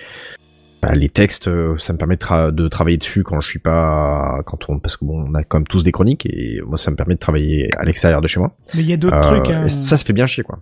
[0.82, 3.60] bah, les textes, euh, ça me permet de, tra- de travailler dessus quand je suis
[3.60, 6.76] pas, quand on, parce que bon, on a quand même tous des chroniques et moi
[6.76, 8.56] ça me permet de travailler à l'extérieur de chez moi.
[8.74, 9.50] Mais il y a d'autres Euh, trucs.
[9.50, 9.64] hein.
[9.64, 10.58] et ça se fait bien chier quoi.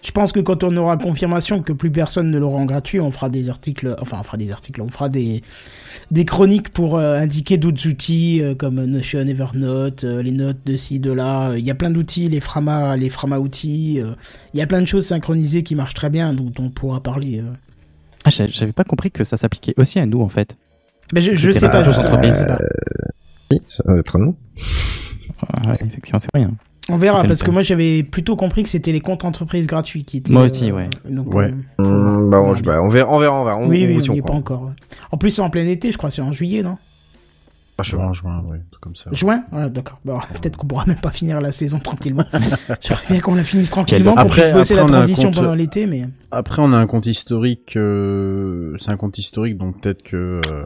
[0.00, 3.10] Je pense que quand on aura confirmation que plus personne ne l'aura en gratuit, on
[3.10, 5.42] fera des articles, enfin on fera des articles, on fera des
[6.12, 10.76] des chroniques pour euh, indiquer d'autres outils euh, comme Notion, Evernote, euh, les notes de
[10.76, 11.56] ci, de là.
[11.56, 14.00] Il y a plein d'outils, les Frama, les Frama outils.
[14.00, 14.12] euh,
[14.54, 17.40] Il y a plein de choses synchronisées qui marchent très bien, dont on pourra parler.
[17.40, 17.52] euh.
[18.24, 20.56] Ah, j'a- j'avais pas compris que ça s'appliquait aussi à nous en fait.
[21.12, 22.46] Ben, je, je sais pas, pas aux entreprises.
[23.50, 24.36] Si, ça va être à nous.
[25.66, 26.52] Ouais, effectivement, c'est rien.
[26.90, 30.18] On verra parce que moi j'avais plutôt compris que c'était les comptes entreprises gratuits qui
[30.18, 30.32] étaient.
[30.32, 30.88] Moi aussi, ouais.
[31.08, 31.52] donc, Ouais.
[31.80, 31.84] euh.
[31.84, 33.58] Hum, bah, On bah, on verra, on verra, on verra.
[33.58, 34.70] On, oui, on oui, on n'y est pas encore.
[35.12, 36.76] En plus, c'est en plein été, je crois, c'est en juillet, non?
[37.80, 39.08] Juin, juin, ouais, tout comme ça.
[39.12, 39.44] Juin?
[39.52, 40.00] Ouais, d'accord.
[40.04, 42.24] Bon, peut-être qu'on pourra même pas finir la saison tranquillement.
[42.80, 45.34] J'aimerais bien qu'on la finisse tranquillement, qu'on Après- après, la on a un transition compte-
[45.36, 46.06] pendant l'été, mais...
[46.32, 47.76] Après, on a un compte historique.
[47.76, 50.64] euh, c'est un compte historique, donc peut-être que euh,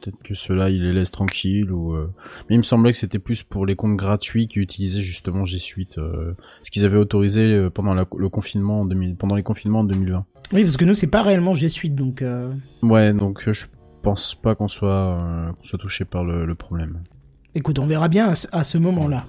[0.00, 1.94] Peut-être que ceux-là, ils les laissent tranquilles ou.
[1.94, 2.10] euh,
[2.48, 5.58] Mais il me semblait que c'était plus pour les comptes gratuits qui utilisaient justement G
[5.58, 6.32] Suite, euh,
[6.62, 9.84] ce qu'ils avaient autorisé euh, pendant la- le confinement en 2000, pendant les confinements en
[9.84, 10.24] 2020.
[10.52, 12.22] Oui, parce que nous, c'est pas réellement G Suite, donc.
[12.22, 12.50] euh,
[12.82, 13.66] Ouais, donc je
[14.02, 14.88] pense pas qu'on soit
[15.20, 17.02] euh, qu'on soit touché par le, le problème.
[17.54, 19.24] Écoute, on verra bien à, ce- à ce moment-là.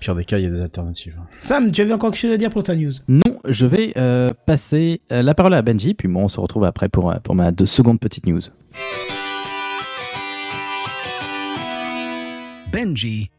[0.00, 1.16] Pire des cas, il y a des alternatives.
[1.38, 2.92] Sam, tu avais encore quelque chose à dire pour ta news?
[3.08, 6.64] Non, je vais euh, passer euh, la parole à Benji, puis moi on se retrouve
[6.64, 8.40] après pour, pour ma deux secondes petite news.
[12.76, 13.30] Benji.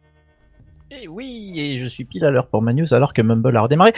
[0.90, 3.62] Et oui, et je suis pile à l'heure pour ma news alors que Mumble a
[3.62, 3.92] redémarré.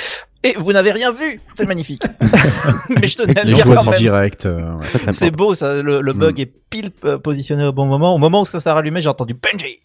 [0.43, 2.01] Et vous n'avez rien vu, c'est magnifique.
[2.89, 3.93] Mais je tenais à dire quand même.
[3.93, 4.45] direct.
[4.47, 5.13] euh, ouais.
[5.13, 6.41] C'est beau, ça, le, le bug Mm.
[6.41, 8.15] est pile euh, positionné au bon moment.
[8.15, 9.79] Au moment où ça s'est rallumé, j'ai entendu Benji.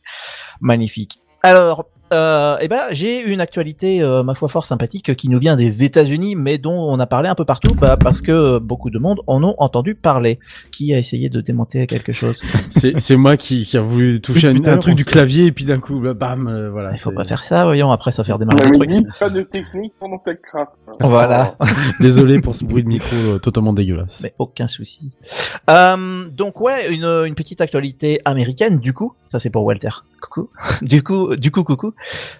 [0.60, 1.18] Magnifique.
[1.42, 5.56] Alors, euh, eh ben, j'ai une actualité, euh, ma foi, fort sympathique, qui nous vient
[5.56, 8.98] des États-Unis, mais dont on a parlé un peu partout, bah, parce que beaucoup de
[8.98, 10.38] monde en ont entendu parler.
[10.70, 12.42] Qui a essayé de démonter quelque chose?
[12.70, 15.78] C'est c'est moi qui, qui a voulu toucher un, truc du clavier et puis d'un
[15.78, 16.92] coup, bah, bam, euh, voilà.
[16.92, 17.92] Il faut pas faire ça, voyons.
[17.92, 18.88] Après, ça va faire démarrer le truc.
[18.88, 20.72] dit pas de technique pendant TechCraft.
[21.00, 21.56] Voilà.
[22.00, 24.20] Désolé pour ce bruit de micro euh, totalement dégueulasse.
[24.22, 25.12] Mais aucun souci.
[25.70, 29.90] Euh, donc ouais, une, une petite actualité américaine, du coup, ça c'est pour Walter.
[30.20, 30.50] Coucou.
[30.82, 31.93] Du coup, du coup, coucou.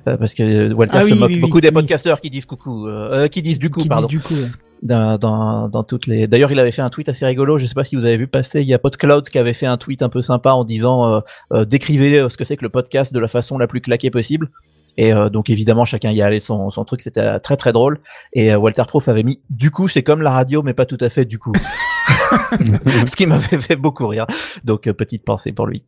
[0.08, 1.74] Euh, parce que Walter Ah se oui, moque oui, oui, beaucoup des oui.
[1.74, 4.06] podcasteurs qui disent coucou, euh, euh, qui disent du coup, Qui pardon.
[4.06, 4.34] dit du coup.
[4.34, 4.48] ouais.
[4.82, 6.26] Dans, dans, dans toutes les.
[6.26, 7.56] D'ailleurs, il avait fait un tweet assez rigolo.
[7.58, 8.60] Je sais pas si vous avez vu passer.
[8.60, 11.20] Il y a PodCloud qui avait fait un tweet un peu sympa en disant euh,
[11.54, 14.10] euh, décrivez euh, ce que c'est que le podcast de la façon la plus claquée
[14.10, 14.50] possible.
[14.98, 17.98] Et euh, donc évidemment chacun y allait son, son truc, c'était euh, très très drôle.
[18.34, 20.98] Et euh, Walter Proof avait mis du coup c'est comme la radio mais pas tout
[21.00, 21.52] à fait du coup.
[23.06, 24.26] ce qui m'avait fait beaucoup rire.
[24.64, 25.82] Donc euh, petite pensée pour lui.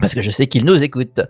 [0.00, 1.20] Parce que je sais qu'il nous écoute.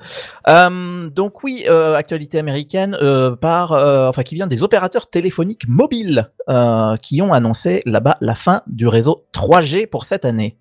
[0.49, 5.67] Euh, donc oui, euh, actualité américaine euh, par, euh, enfin qui vient des opérateurs téléphoniques
[5.69, 10.57] mobiles euh, qui ont annoncé là-bas la fin du réseau 3G pour cette année.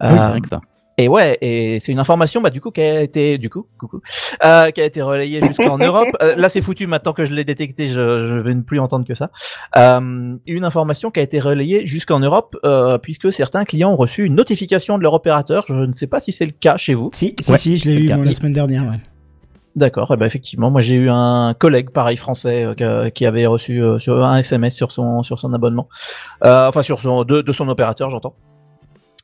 [0.00, 0.60] Oui, Euh, rien que ça.
[0.98, 4.00] Et ouais, et c'est une information bah du coup qui a été du coup coucou
[4.44, 6.08] euh, qui a été relayée jusqu'en Europe.
[6.22, 9.06] Euh, là c'est foutu maintenant que je l'ai détecté, je, je vais ne plus entendre
[9.06, 9.30] que ça.
[9.76, 14.24] Euh, une information qui a été relayée jusqu'en Europe euh, puisque certains clients ont reçu
[14.24, 15.64] une notification de leur opérateur.
[15.68, 17.10] Je ne sais pas si c'est le cas chez vous.
[17.12, 18.82] Si, si, Ouais, si, je l'ai eu moi, la semaine dernière.
[18.82, 18.98] Ouais.
[19.76, 23.82] D'accord, eh ben effectivement, moi j'ai eu un collègue pareil français euh, qui avait reçu
[23.82, 25.86] euh, sur un SMS sur son sur son abonnement,
[26.44, 28.34] euh, enfin sur son de, de son opérateur, j'entends.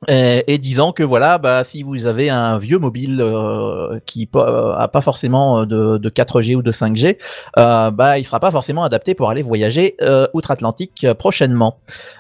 [0.08, 4.76] Et, et disant que voilà, bah si vous avez un vieux mobile euh, qui pa-
[4.78, 7.18] a pas forcément euh, de, de 4G ou de 5G,
[7.58, 11.78] euh, bah il sera pas forcément adapté pour aller voyager euh, outre-Atlantique euh, prochainement.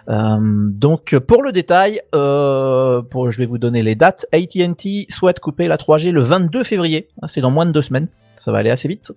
[0.08, 4.26] Euh, donc pour le détail, euh, pour, je vais vous donner les dates.
[4.32, 7.08] AT&T souhaite couper la 3G le 22 février.
[7.20, 8.06] Ah, C'est dans moins de deux semaines.
[8.36, 9.12] Ça va aller assez vite.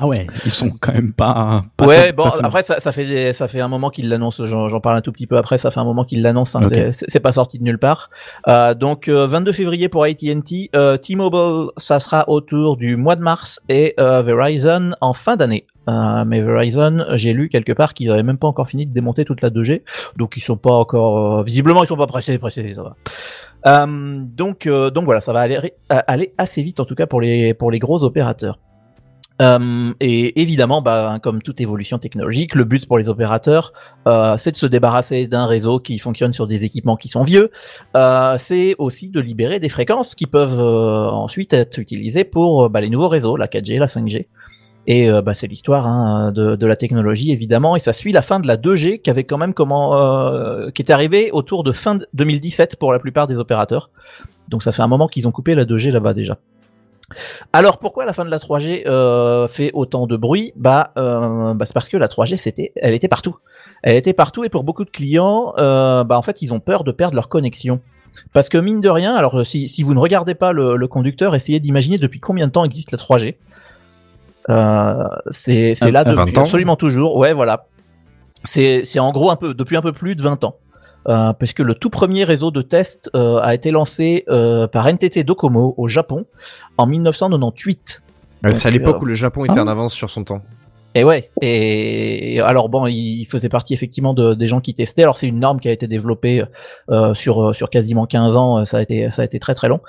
[0.00, 1.62] Ah ouais, ils sont quand même pas.
[1.76, 4.46] pas ouais, bon, pas après ça, ça fait des- ça fait un moment qu'ils l'annoncent.
[4.46, 5.58] J'en j'en parle un tout petit peu après.
[5.58, 6.58] Ça fait un moment qu'ils l'annoncent.
[6.58, 6.74] hein, Ok.
[6.92, 8.08] c'est- pas sorti de nulle part.
[8.48, 10.70] Euh, donc euh, 22 février pour AT&T.
[10.74, 15.66] Euh, T-Mobile, ça sera autour du mois de mars et euh, Verizon en fin d'année.
[15.88, 19.24] Euh, mais Verizon, j'ai lu quelque part qu'ils avaient même pas encore fini de démonter
[19.24, 19.82] toute la 2G,
[20.16, 22.96] donc ils sont pas encore, euh, visiblement ils sont pas pressés, pressés, ça va.
[23.66, 27.20] Euh, donc, euh, donc voilà, ça va aller, aller assez vite en tout cas pour
[27.20, 28.58] les pour les gros opérateurs.
[29.40, 33.72] Euh, et évidemment, bah, comme toute évolution technologique, le but pour les opérateurs,
[34.06, 37.50] euh, c'est de se débarrasser d'un réseau qui fonctionne sur des équipements qui sont vieux.
[37.96, 42.68] Euh, c'est aussi de libérer des fréquences qui peuvent euh, ensuite être utilisées pour euh,
[42.68, 44.26] bah, les nouveaux réseaux, la 4G, la 5G.
[44.86, 48.40] Et bah, c'est l'histoire hein, de, de la technologie évidemment, et ça suit la fin
[48.40, 49.92] de la 2G qui avait quand même comment,
[50.74, 53.90] qui est arrivée autour de fin 2017 pour la plupart des opérateurs.
[54.48, 56.38] Donc ça fait un moment qu'ils ont coupé la 2G là-bas déjà.
[57.52, 60.52] Alors pourquoi la fin de la 3G euh, fait autant de bruit?
[60.56, 63.36] Bah, euh, bah c'est parce que la 3G c'était, elle était partout.
[63.82, 66.84] Elle était partout et pour beaucoup de clients, euh, bah en fait ils ont peur
[66.84, 67.80] de perdre leur connexion.
[68.32, 71.34] Parce que mine de rien, alors si, si vous ne regardez pas le, le conducteur,
[71.34, 73.36] essayez d'imaginer depuis combien de temps existe la 3G.
[74.48, 77.16] Euh, c'est là 20 depuis absolument toujours.
[77.16, 77.66] Ouais, voilà.
[78.44, 80.56] C'est c'est en gros un peu depuis un peu plus de 20 ans.
[81.08, 84.86] Euh, parce que le tout premier réseau de test euh, a été lancé euh, par
[84.86, 86.26] NTT Docomo au Japon
[86.76, 88.02] en 1998.
[88.44, 89.64] Ouais, c'est à l'époque euh, où le Japon était ah.
[89.64, 90.42] en avance sur son temps.
[90.94, 91.30] Et ouais.
[91.40, 95.02] Et alors bon, il faisait partie effectivement de, des gens qui testaient.
[95.02, 96.42] Alors c'est une norme qui a été développée
[96.90, 98.64] euh, sur sur quasiment 15 ans.
[98.64, 99.80] Ça a été ça a été très très long.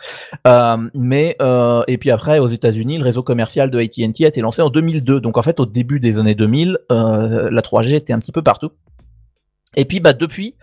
[0.47, 4.41] Euh, mais euh, et puis après aux États-Unis, le réseau commercial de AT&T a été
[4.41, 5.19] lancé en 2002.
[5.21, 8.43] Donc en fait au début des années 2000, euh, la 3G était un petit peu
[8.43, 8.71] partout.
[9.76, 10.56] Et puis bah depuis,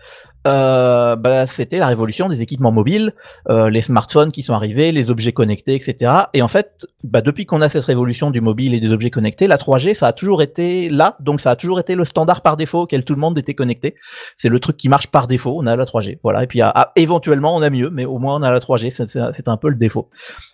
[0.47, 3.13] euh, bah, c'était la révolution des équipements mobiles,
[3.49, 6.11] euh, les smartphones qui sont arrivés, les objets connectés, etc.
[6.33, 9.47] Et en fait, bah, depuis qu'on a cette révolution du mobile et des objets connectés,
[9.47, 12.55] la 3G, ça a toujours été là, donc ça a toujours été le standard par
[12.55, 13.95] défaut auquel tout le monde était connecté.
[14.37, 16.19] C'est le truc qui marche par défaut, on a la 3G.
[16.23, 18.89] Voilà, et puis ah, éventuellement on a mieux, mais au moins on a la 3G,
[18.91, 20.09] c'est- c'est c'est un peu le défaut.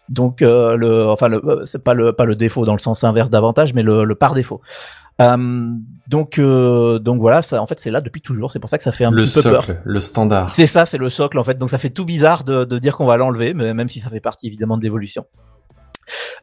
[0.10, 3.04] Donc euh, le, enfin le, euh, c'est pas le pas le défaut dans le sens
[3.04, 4.62] inverse davantage, mais le, le par défaut.
[5.22, 5.70] Euh,
[6.08, 8.52] donc euh, donc voilà, ça en fait c'est là depuis toujours.
[8.52, 9.64] C'est pour ça que ça fait un Le petit peu peur.
[9.66, 10.52] socle, le standard.
[10.52, 11.58] C'est ça, c'est le socle en fait.
[11.58, 14.10] Donc ça fait tout bizarre de, de dire qu'on va l'enlever, mais même si ça
[14.10, 15.26] fait partie évidemment de l'évolution.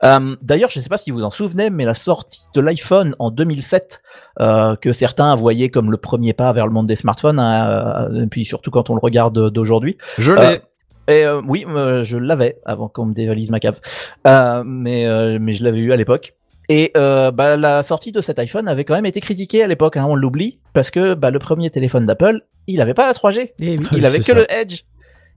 [0.05, 2.61] Euh, D'ailleurs, je ne sais pas si vous vous en souvenez, mais la sortie de
[2.61, 4.03] l'iPhone en 2007,
[4.41, 8.25] euh, que certains voyaient comme le premier pas vers le monde des smartphones, hein, euh,
[8.25, 9.99] et puis surtout quand on le regarde d'aujourd'hui.
[10.19, 10.41] Je l'ai.
[10.41, 10.59] Euh,
[11.09, 11.65] et euh, oui,
[12.05, 13.81] je l'avais avant qu'on me dévalise ma cave,
[14.27, 16.35] Euh, mais euh, mais je l'avais eu à l'époque.
[16.69, 19.97] Et euh, bah, la sortie de cet iPhone avait quand même été critiquée à l'époque,
[19.97, 23.53] hein, on l'oublie, parce que bah, le premier téléphone d'Apple, il avait pas la 3G,
[23.61, 23.87] Eh oui.
[23.93, 24.35] il avait que ça.
[24.35, 24.83] le Edge.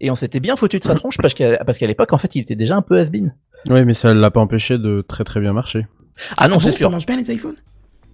[0.01, 2.35] Et on s'était bien foutu de sa tronche parce qu'à parce qu'à l'époque, en fait,
[2.35, 3.33] il était déjà un peu has-been.
[3.69, 5.87] Oui, mais ça l'a pas empêché de très très bien marcher.
[6.37, 7.55] Ah non, Ah bon, c'est ça sûr, marche bien les iPhones?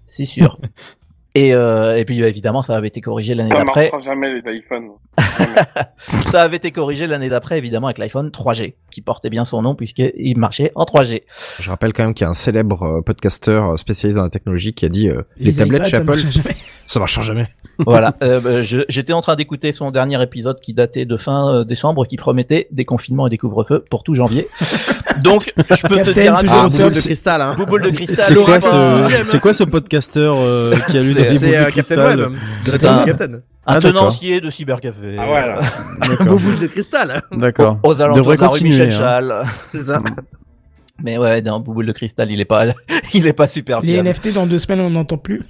[0.05, 0.57] C'est sûr.
[1.33, 3.89] Et, euh, et puis évidemment, ça avait été corrigé l'année Ça d'après.
[3.91, 4.89] marchera jamais les iPhones.
[6.27, 9.75] Ça avait été corrigé l'année d'après, évidemment, avec l'iPhone 3G, qui portait bien son nom
[9.75, 11.23] puisqu'il marchait en 3G.
[11.59, 14.29] Je rappelle quand même qu'il y a un célèbre euh, podcasteur euh, spécialisé dans la
[14.29, 16.55] technologie qui a dit euh, les, tablettes iPads, chez ça Apple, marchera jamais.
[16.87, 17.47] ça marchera jamais.
[17.85, 18.15] voilà.
[18.23, 22.05] Euh, bah, J'étais en train d'écouter son dernier épisode qui datait de fin euh, décembre,
[22.05, 24.47] qui promettait des confinements et des couvre-feux pour tout janvier.
[25.23, 27.53] Donc, je peux te dire un boule de cristal, hein.
[27.55, 28.25] Bouboule de cristal.
[28.25, 29.37] C'est quoi, ce...
[29.37, 32.31] quoi ce podcasteur euh, qui a lu C'est euh, Captain Web.
[32.63, 33.33] C'est un- Captain.
[33.33, 35.15] Un Ah, tenancier de cybercafé.
[35.19, 35.59] Ah voilà.
[36.01, 36.39] D'accord.
[36.39, 37.21] boule de cristal.
[37.31, 37.79] D'accord.
[37.83, 38.91] Aux alentours de la rue Michel hein.
[38.91, 39.43] Chal.
[39.71, 40.01] C'est ça.
[41.03, 42.65] Mais ouais, dans Bouboule de cristal, il est pas,
[43.13, 44.09] il est pas super Les fiable.
[44.09, 45.41] NFT dans deux semaines on n'entend plus.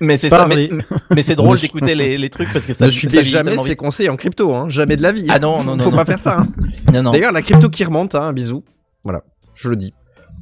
[0.00, 2.96] Mais c'est ça, mais, c'est drôle d'écouter les, les trucs parce que ça Ne ça
[2.98, 3.76] suivez jamais vite.
[3.76, 4.66] conseils en crypto, hein.
[4.68, 5.26] Jamais de la vie.
[5.30, 5.96] Ah non, non, non, Faut non.
[5.96, 6.40] pas faire ça.
[6.40, 6.46] hein.
[6.92, 7.10] Non, non.
[7.12, 8.64] D'ailleurs, la crypto qui remonte, hein, un bisou.
[9.04, 9.22] Voilà.
[9.54, 9.94] Je le dis.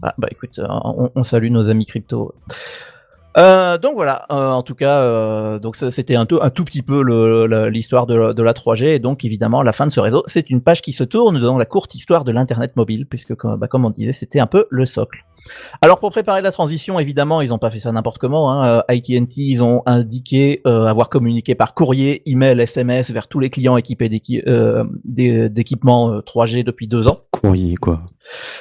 [0.03, 2.35] Ah, bah écoute, euh, on, on salue nos amis crypto.
[3.39, 6.83] Euh, donc voilà, euh, en tout cas, euh, donc c'était un, tout- un tout petit
[6.83, 7.01] peu
[7.69, 10.83] l'histoire de, la 3G et donc évidemment la fin de ce réseau, c'est une page
[10.83, 13.91] qui se tourne dans la courte histoire de l'internet mobile puisque comme, bah, comme on
[13.91, 15.25] disait, c'était un peu le socle.
[15.81, 18.53] Alors pour préparer la transition, évidemment, ils n'ont pas fait ça n'importe comment.
[18.53, 18.83] Hein.
[18.89, 23.51] Euh, AT&T, ils ont indiqué euh, avoir communiqué par courrier, email, SMS vers tous les
[23.51, 24.11] clients équipés
[24.47, 27.21] euh, d'équipements euh, 3G depuis deux ans.
[27.43, 28.03] Courrier, quoi.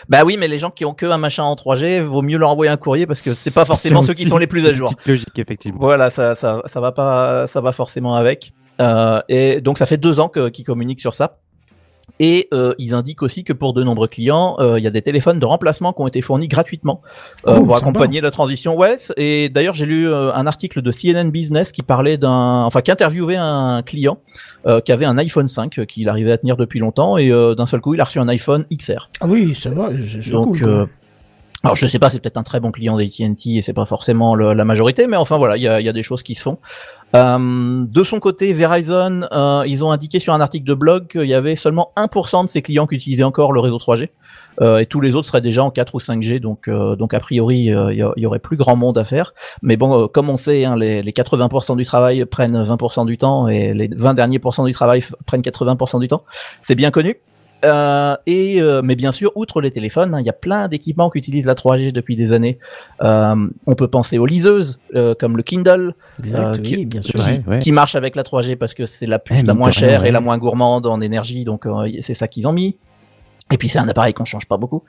[0.09, 2.49] Bah oui, mais les gens qui ont que un machin en 3G, vaut mieux leur
[2.49, 4.91] envoyer un courrier parce que c'est pas forcément ceux qui sont les plus à jour.
[5.05, 5.79] Logique, effectivement.
[5.79, 8.53] Voilà, ça, ça, ça va pas, ça va forcément avec.
[8.79, 11.37] Euh, et donc ça fait deux ans que- qu'ils communiquent sur ça.
[12.19, 15.01] Et euh, ils indiquent aussi que pour de nombreux clients, euh, il y a des
[15.01, 17.01] téléphones de remplacement qui ont été fournis gratuitement
[17.47, 17.89] euh, Oh, pour sympa.
[17.89, 18.75] accompagner la transition.
[18.75, 22.81] Ouais, et d'ailleurs j'ai lu euh, un article de CNN Business qui parlait d'un, enfin
[22.81, 24.19] qui interviewait un client
[24.67, 27.55] euh, qui avait un iPhone 5 euh, qu'il arrivait à tenir depuis longtemps et euh,
[27.55, 29.09] d'un seul coup il a reçu un iPhone XR.
[29.19, 29.89] Ah oui, ça va,
[30.21, 30.61] c'est cool.
[30.61, 30.87] quoi.
[31.63, 34.35] alors je sais pas, c'est peut-être un très bon client d'AT&T et c'est pas forcément
[34.35, 36.35] le- la majorité, mais enfin voilà, il y a, il y a des choses qui
[36.35, 36.57] se font.
[37.13, 41.25] Euh, de son côté, Verizon, euh, ils ont indiqué sur un article de blog qu'il
[41.25, 44.09] y avait seulement 1% de ses clients qui utilisaient encore le réseau 3G.
[44.61, 47.65] euh, et tous les autres seraient déjà en 4 ou 5G, donc donc a priori
[47.65, 49.33] il y, aurait plus grand monde à faire.
[49.61, 53.47] Mais bon, comme on sait, hein, les, les 80% du travail prennent 20% du temps
[53.47, 56.23] et les 20 derniers pourcents du travail prennent 80% du temps.
[56.61, 57.17] C'est bien connu.
[57.63, 61.09] Euh, et euh, mais bien sûr, outre les téléphones, hein, il y a plein d'équipements
[61.09, 62.57] qui utilisent la 3G depuis des années.
[63.01, 63.35] Euh,
[63.67, 67.19] on peut penser aux liseuses euh, comme le Kindle Exact, euh, qui- oui, bien sûr.
[67.23, 67.59] qui, Ouais, ouais.
[67.59, 70.11] qui marche avec la 3G parce que c'est la puce Eh, la moins chère et
[70.11, 72.77] la moins gourmande en énergie, donc euh, c'est ça qu'ils ont mis.
[73.53, 74.83] Et puis c'est un appareil qu'on change pas beaucoup.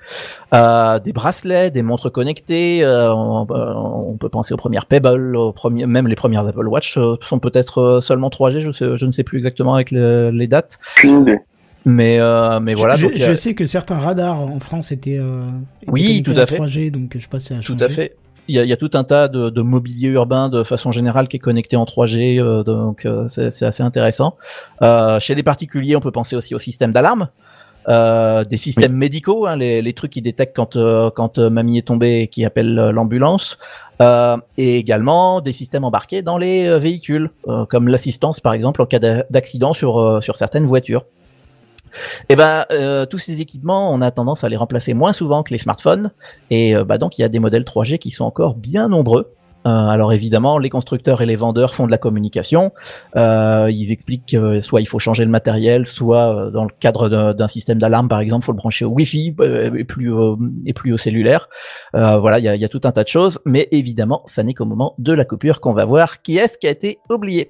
[0.55, 2.85] Euh, des bracelets, des montres connectées.
[2.85, 6.97] euh, on, on peut penser aux premières Pebble, aux premiers, même les premières Apple Watch
[6.97, 8.61] euh, sont peut-être seulement 3G.
[8.61, 11.39] Je, sais, je ne sais plus exactement avec le- les dates, Aucune idée.
[11.85, 12.97] Mais euh, mais voilà.
[12.97, 15.43] je, donc, je euh, sais que certains radars en France étaient, euh,
[15.83, 16.59] étaient Oui, tout à fait.
[16.59, 18.17] 3G, donc je sais pas si ça a Tout à fait.
[18.49, 20.91] Il y a, il y a tout un tas de, de mobilier urbain de façon
[20.91, 24.37] générale qui est connecté en 3G, euh, donc euh, c'est assez intéressant.
[24.83, 27.29] Euh, chez les particuliers, on peut penser aussi au système d'alarme,
[27.89, 31.79] euh, des systèmes médicaux, hein, les, les trucs qui détectent quand euh, quand euh, mamie
[31.79, 33.59] est tombée et qui appellent euh, l'ambulance,
[34.01, 38.83] euh, et également des systèmes embarqués dans les euh, véhicules, euh, comme l'assistance par exemple
[38.83, 41.05] en cas d'a- d'accident sur euh, sur certaines voitures.
[42.29, 45.51] Et ben, euh, tous ces équipements, on a tendance à les remplacer moins souvent que
[45.53, 46.11] les smartphones.
[46.51, 49.33] Et euh, bah donc il y a des modèles 3G qui sont encore bien nombreux.
[49.65, 52.73] Euh, alors évidemment, les constructeurs et les vendeurs font de la communication.
[53.17, 57.09] Euh, ils expliquent que soit il faut changer le matériel, soit euh, dans le cadre
[57.33, 60.73] d'un système d'alarme, par exemple, faut le brancher au Wi-Fi euh, et plus au, et
[60.73, 61.49] plus au cellulaire.
[61.95, 63.39] Euh, voilà, il y a, il y a tout un tas de choses.
[63.45, 66.67] Mais évidemment, ça n'est qu'au moment de la coupure qu'on va voir qui est-ce qui
[66.67, 67.49] a été oublié.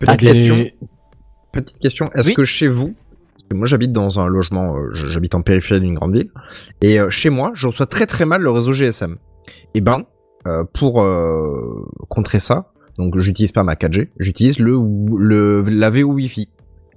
[0.00, 0.56] Petite Les- question.
[1.52, 2.10] petite question.
[2.16, 2.34] Est-ce Oui.
[2.34, 2.94] que chez vous,
[3.52, 6.30] moi j'habite dans un logement, euh, j'habite en périphérie d'une grande ville,
[6.80, 9.16] et euh, chez moi, je reçois très très mal le réseau GSM.
[9.74, 10.04] Et ben,
[10.46, 14.76] euh, pour euh, contrer ça, donc j'utilise pas ma 4G, j'utilise le,
[15.18, 16.48] le la VO Wi-Fi.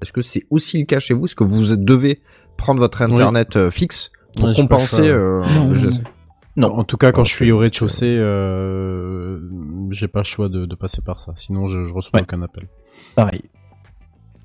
[0.01, 1.25] Est-ce que c'est aussi le cas chez vous?
[1.25, 2.19] Est-ce que vous devez
[2.57, 6.03] prendre votre internet euh, fixe pour Ouais, compenser euh, Non, le non, GSM
[6.57, 6.73] Non.
[6.77, 9.39] En tout cas, quand je suis au rez-de-chaussée, euh,
[9.91, 11.33] j'ai pas le choix de, de passer par ça.
[11.37, 12.21] Sinon, je, je reçois Ouais.
[12.23, 12.67] aucun appel.
[13.15, 13.41] Pareil.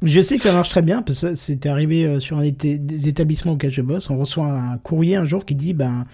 [0.03, 3.09] Je sais que ça marche très bien parce que c'était arrivé euh, sur un des
[3.09, 4.09] établissements auxquels je bosse.
[4.11, 6.07] On reçoit un courrier un jour qui dit ben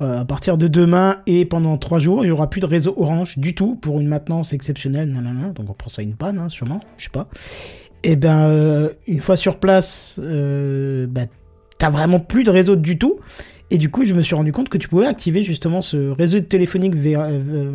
[0.00, 2.94] euh, à partir de demain et pendant trois jours, il y aura plus de réseau
[2.96, 5.10] Orange du tout pour une maintenance exceptionnelle.
[5.12, 5.48] Nanana.
[5.52, 7.28] Donc on prend ça une panne, hein, sûrement, je sais pas.
[8.02, 11.26] Et ben euh, une fois sur place, euh, ben,
[11.78, 13.18] t'as vraiment plus de réseau du tout.
[13.70, 16.38] Et du coup, je me suis rendu compte que tu pouvais activer justement ce réseau
[16.40, 17.72] téléphonique V- euh,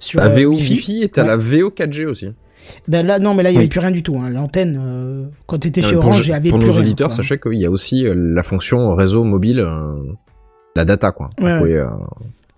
[0.00, 0.72] sur La euh, VO Wi-Fi.
[0.72, 1.28] Wi-Fi et t'as Ouais.
[1.28, 2.28] la VO 4G aussi.
[2.88, 3.68] Ben là, non, mais là, il y avait Oui.
[3.68, 4.16] plus rien du tout.
[4.18, 4.30] Hein.
[4.30, 6.72] L'antenne, euh, quand t'étais chez Euh, pour Orange, il y je- avait pour plus nos
[6.74, 6.82] rien.
[6.82, 7.16] auditeurs, quoi.
[7.16, 9.94] sachez qu'il y a aussi euh, la fonction réseau mobile, euh,
[10.76, 11.30] la data quoi.
[11.40, 11.86] Ouais, Vous pouvez euh,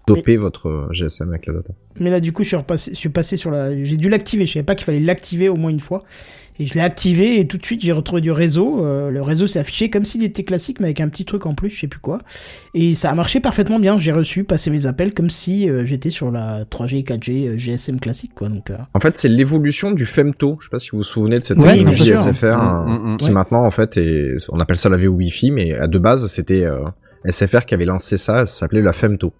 [0.07, 1.73] doper votre GSM avec la data.
[2.01, 3.83] Mais là, du coup, je suis repassé, je suis passé sur la.
[3.83, 4.47] J'ai dû l'activer.
[4.47, 6.03] Je savais pas qu'il fallait l'activer au moins une fois.
[6.59, 8.85] Et je l'ai activé et tout de suite, j'ai retrouvé du réseau.
[8.85, 11.55] Euh, le réseau s'est affiché comme s'il était classique, mais avec un petit truc en
[11.55, 12.19] plus, je sais plus quoi.
[12.75, 13.99] Et ça a marché parfaitement bien.
[13.99, 17.99] J'ai reçu, passé mes appels comme si euh, j'étais sur la 3G, 4G, euh, GSM
[18.01, 18.49] classique, quoi.
[18.51, 20.59] Donc, euh, En fait, c'est l'évolution du FEMTO.
[20.61, 22.09] Je sais pas si vous vous souvenez de cette Ouais, technologie.
[22.17, 23.17] SFR Mm, mm, mm.
[23.17, 23.31] qui Ouais.
[23.31, 26.65] maintenant en fait est, on appelle ça la VO Wi-Fi, mais à de base c'était
[26.65, 26.85] euh,
[27.27, 28.45] SFR qui avait lancé ça.
[28.45, 29.33] Ça s'appelait la FEMTO.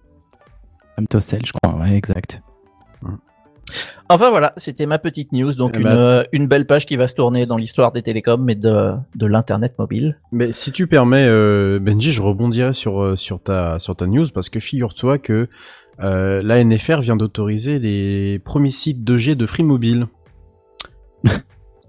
[0.97, 1.79] Amtocell, je crois.
[1.79, 2.41] Ouais, exact.
[4.13, 6.95] Enfin voilà, c'était ma petite news, donc Eh une, ben- euh, une belle page qui
[6.95, 10.19] va se tourner dans l'histoire des télécoms et de, de l'internet mobile.
[10.31, 14.25] Mais si tu permets, euh, Benji, je rebondirai sur euh, sur ta sur ta news
[14.33, 15.47] parce que figure-toi que
[16.01, 20.07] euh, la NFR vient d'autoriser les premiers sites 2G de Free Mobile.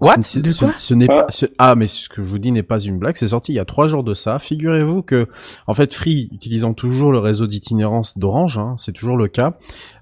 [0.01, 0.21] What?
[0.23, 0.73] Ce- De ce- quoi?
[0.77, 1.25] ce n'est Ah.
[1.29, 3.55] ce- ah mais ce que je vous dis n'est pas une blague, c'est sorti il
[3.55, 4.39] y a trois jours de ça.
[4.39, 5.27] Figurez-vous que
[5.67, 9.57] en fait Free, utilisant toujours le réseau d'itinérance d'Orange, hein, c'est toujours le cas,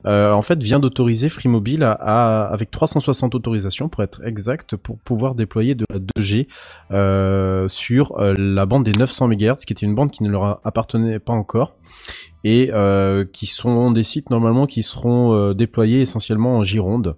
[0.06, 4.98] en fait vient d'autoriser Free Mobile à, à- avec 360 autorisations pour être exact pour
[5.00, 6.48] pouvoir déployer de la 2G
[6.92, 10.60] euh, sur euh, la bande des 900 MHz, qui était une bande qui ne leur
[10.66, 11.76] appartenait pas encore
[12.44, 17.16] et euh, qui sont des sites normalement qui seront euh, déployés essentiellement en Gironde.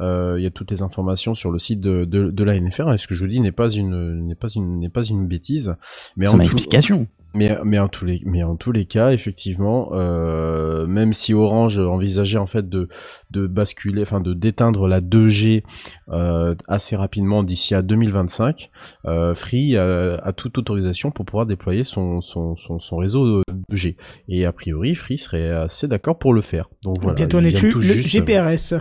[0.00, 2.92] Euh, Il y a toutes les informations sur le site de, de, de la NFR.
[2.92, 5.26] Et ce que je vous dis n'est pas une n'est pas une n'est pas une
[5.28, 5.76] bêtise.
[6.16, 7.06] Mais C'est en ma explication.
[7.34, 11.78] Mais mais en tous les mais en tous les cas effectivement euh, même si Orange
[11.78, 12.88] envisageait en fait de
[13.30, 15.62] de basculer enfin de d'éteindre la 2G
[16.10, 18.70] euh, assez rapidement d'ici à 2025
[19.06, 23.96] euh, Free a, a toute autorisation pour pouvoir déployer son son son, son réseau 2G
[24.28, 27.52] et a priori Free serait assez d'accord pour le faire donc voilà bientôt on est
[27.52, 28.80] tout le juste- GPRS.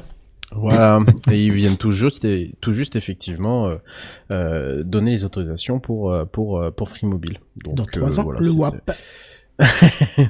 [0.56, 1.00] Voilà,
[1.32, 3.76] et ils viennent tout juste, et- tout juste effectivement euh,
[4.32, 7.40] euh, donner les autorisations pour euh, pour euh, pour Free Mobile.
[7.64, 8.92] Donc, Dans trois euh, ans, voilà, le c'est- WAP.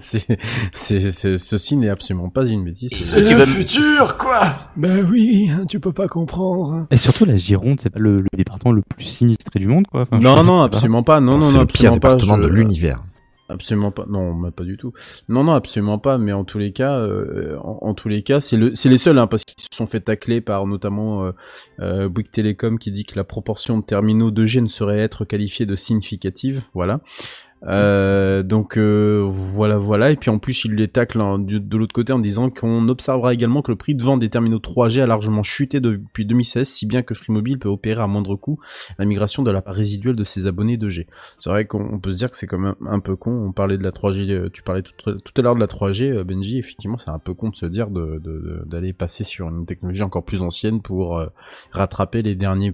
[0.01, 0.25] c'est,
[0.73, 2.91] c'est, c'est- ceci n'est absolument pas une bêtise.
[2.93, 6.87] C'est le futur, quoi Ben oui, tu peux pas comprendre.
[6.91, 10.01] Et surtout, la Gironde, c'est pas le, le département le plus sinistré du monde, quoi.
[10.01, 10.65] Enfin, Non, non, pas.
[10.65, 11.21] absolument pas.
[11.21, 12.15] Non, non, c'est non, le pire pas.
[12.15, 13.03] département Je- de l'univers.
[13.49, 14.05] Absolument pas.
[14.07, 14.93] Non, pas du tout.
[15.27, 16.17] Non, non, absolument pas.
[16.17, 18.97] Mais en tous les cas, euh, en, en tous les cas, c'est le, c'est les
[18.97, 21.31] seuls, hein, parce qu'ils se sont fait tacler par notamment euh,
[21.81, 25.65] euh, Bouygues Telecom qui dit que la proportion de terminaux 2G ne saurait être qualifiée
[25.65, 26.61] de significative.
[26.73, 27.01] Voilà.
[27.67, 30.11] Euh, donc euh, voilà, voilà.
[30.11, 33.33] Et puis en plus, il les tacle hein, de l'autre côté en disant qu'on observera
[33.33, 36.85] également que le prix de vente des terminaux 3G a largement chuté depuis 2016, si
[36.85, 38.59] bien que Free Mobile peut opérer à moindre coût
[38.99, 41.07] la migration de la part résiduelle de ses abonnés 2G.
[41.39, 43.31] C'est vrai qu'on on peut se dire que c'est quand même un peu con.
[43.31, 46.23] On parlait de la 3G, euh, tu parlais tout, à l'heure de la 3G, euh,
[46.23, 46.59] Benji.
[46.59, 47.87] Effectivement, c'est un peu con de se dire
[48.65, 51.21] d'aller passer sur une technologie encore plus ancienne pour
[51.71, 52.73] rattraper les dernières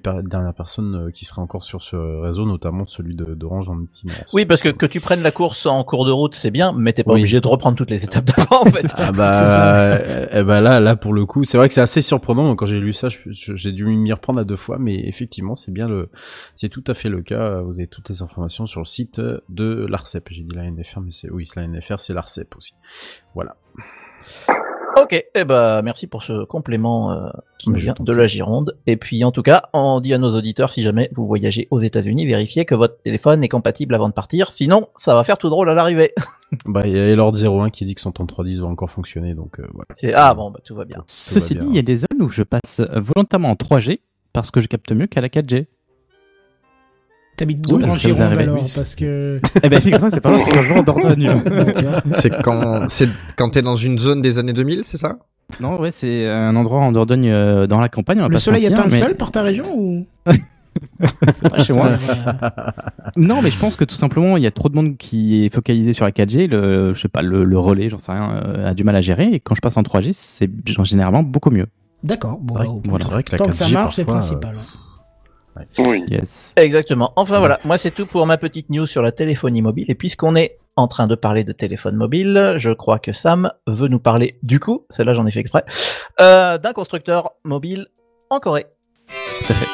[0.56, 4.32] personnes qui seraient encore sur ce réseau, notamment celui d'Orange en itinérance.
[4.34, 6.94] Oui, parce que que tu prennes la course en cours de route, c'est bien, mais
[6.94, 7.20] t'es pas Oui.
[7.22, 8.88] obligé de reprendre toutes les étapes d'avant, en fait.
[8.98, 12.02] Ah bah, euh, eh bah là, là pour le coup, c'est vrai que c'est assez
[12.02, 12.56] surprenant.
[12.56, 15.88] Quand j'ai lu ça, j'ai dû m'y reprendre à deux fois, mais effectivement, c'est bien
[15.88, 16.10] le,
[16.56, 17.62] c'est tout à fait le cas.
[17.62, 20.28] Vous avez toutes les informations sur le site de l'Arcep.
[20.32, 22.74] J'ai dit la NFR, mais c'est oui, la NFR, c'est l'Arcep aussi.
[23.36, 23.56] Voilà.
[25.12, 28.78] Ok, eh ben merci pour ce complément euh, qui je vient de la Gironde.
[28.86, 31.80] Et puis en tout cas, on dit à nos auditeurs si jamais vous voyagez aux
[31.80, 35.49] États-Unis, vérifiez que votre téléphone est compatible avant de partir, sinon ça va faire tout
[35.49, 36.14] drôle à l'arrivée.
[36.66, 39.60] Bah, il y a Lord 01 qui dit que son 3310 va encore fonctionner, donc
[39.60, 39.86] euh, voilà.
[39.93, 41.03] C'est- Ah bon, bah, tout va bien.
[41.05, 43.99] Ceci va dit, il y a des zones où je passe volontairement en 3G
[44.34, 45.68] parce que je capte mieux qu'à la 4G.
[47.40, 48.66] T'habites Oui, où en Gironde alors.
[48.76, 49.40] Parce que.
[49.64, 51.42] eh ben, figure-toi, c'est pas loin, c'est quand je vais en Dordogne.
[52.12, 55.18] C'est quand, c'est quand t'es dans une zone des années 2000, c'est ça?
[55.62, 58.20] Non, ouais, c'est un endroit en Dordogne, euh, dans la campagne.
[58.20, 60.06] on va Le pas soleil atteint le mais- sol par ta région ou?
[61.34, 61.88] C'est pas chez moi.
[61.90, 62.50] Euh,
[63.18, 65.54] Non, mais je pense que tout simplement, il y a trop de monde qui est
[65.54, 66.48] focalisé sur la 4G.
[66.48, 69.02] Le, je sais pas, le, le relais, j'en sais rien, euh, a du mal à
[69.02, 69.26] gérer.
[69.34, 70.50] Et quand je passe en 3G, c'est
[70.84, 71.68] généralement beaucoup mieux.
[72.04, 72.38] D'accord.
[72.42, 73.06] Bon, Ouais, voilà.
[73.06, 74.38] C'est vrai que la Tant que 4G, ça marche, c'est le parfois,
[75.80, 76.03] Oui.
[76.07, 76.53] Yes.
[76.57, 77.14] Exactement.
[77.16, 79.86] Enfin voilà, moi c'est tout pour ma petite news sur la téléphonie mobile.
[79.89, 83.88] Et puisqu'on est en train de parler de téléphone mobile, je crois que Sam veut
[83.89, 85.64] nous parler du coup, celle-là j'en ai fait exprès,
[86.22, 87.88] euh, d'un constructeur mobile
[88.30, 88.66] en Corée.
[89.45, 89.68] Tout à fait.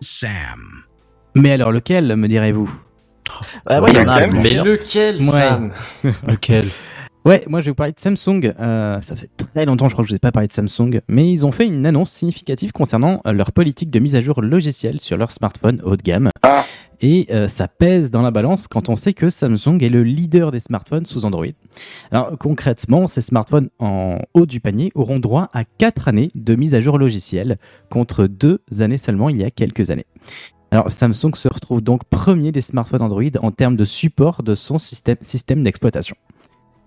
[0.00, 0.84] Sam.
[1.36, 2.72] Mais alors lequel, me direz-vous?
[3.66, 4.40] Ah ouais, il y en a Lequel?
[4.42, 5.22] Mais lequel, Ouais.
[5.24, 5.72] Sam?
[6.26, 6.68] Lequel?
[7.24, 8.52] Ouais, moi je vais vous parler de Samsung.
[8.58, 11.00] Euh, ça fait très longtemps, je crois que je vous ai pas parlé de Samsung,
[11.06, 14.42] mais ils ont fait une annonce significative concernant euh, leur politique de mise à jour
[14.42, 16.30] logicielle sur leurs smartphones haut de gamme.
[16.42, 16.64] Ah.
[17.00, 20.50] Et euh, ça pèse dans la balance quand on sait que Samsung est le leader
[20.50, 21.46] des smartphones sous Android.
[22.10, 26.74] Alors concrètement, ces smartphones en haut du panier auront droit à 4 années de mise
[26.74, 27.58] à jour logicielle
[27.88, 30.06] contre 2 années seulement il y a quelques années.
[30.72, 34.78] Alors Samsung se retrouve donc premier des smartphones Android en termes de support de son
[34.78, 36.16] système, système d'exploitation.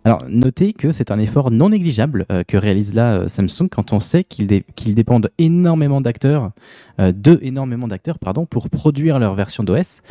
[0.06, 3.91] Alors, notez que c'est un effort non négligeable euh, que réalise là euh, Samsung quand
[3.91, 6.51] on sait qu'ils dé- qu'ils dépendent énormément d'acteurs,
[6.99, 10.01] euh, de énormément d'acteurs, pardon, pour produire leur version d'OS.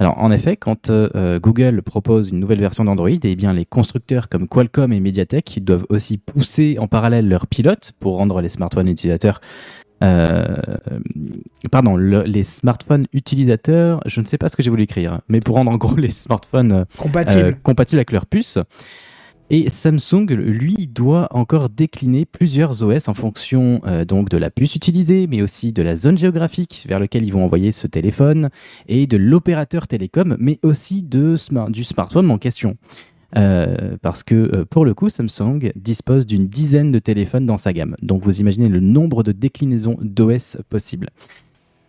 [0.00, 0.92] Alors, en effet, quand
[1.42, 5.86] Google propose une nouvelle version d'Android, eh bien, les constructeurs comme Qualcomm et MediaTek doivent
[5.88, 9.40] aussi pousser en parallèle leurs pilotes pour rendre les smartphones utilisateurs
[10.04, 10.54] euh,
[11.72, 15.40] pardon, le- les smartphones utilisateurs, je ne sais pas ce que j'ai voulu écrire, mais
[15.40, 17.42] pour rendre en gros les smartphones Compatible.
[17.42, 18.58] euh, compatibles avec leur puce.
[19.50, 24.74] Et Samsung, lui, doit encore décliner plusieurs OS en fonction euh, donc de la puce
[24.74, 28.50] utilisée, mais aussi de la zone géographique vers laquelle ils vont envoyer ce téléphone
[28.88, 31.36] et de l'opérateur télécom, mais aussi de
[31.70, 32.76] du smartphone en question.
[33.36, 37.72] Euh, parce que euh, pour le coup, Samsung dispose d'une dizaine de téléphones dans sa
[37.72, 37.96] gamme.
[38.02, 41.08] Donc vous imaginez le nombre de déclinaisons d'OS possibles.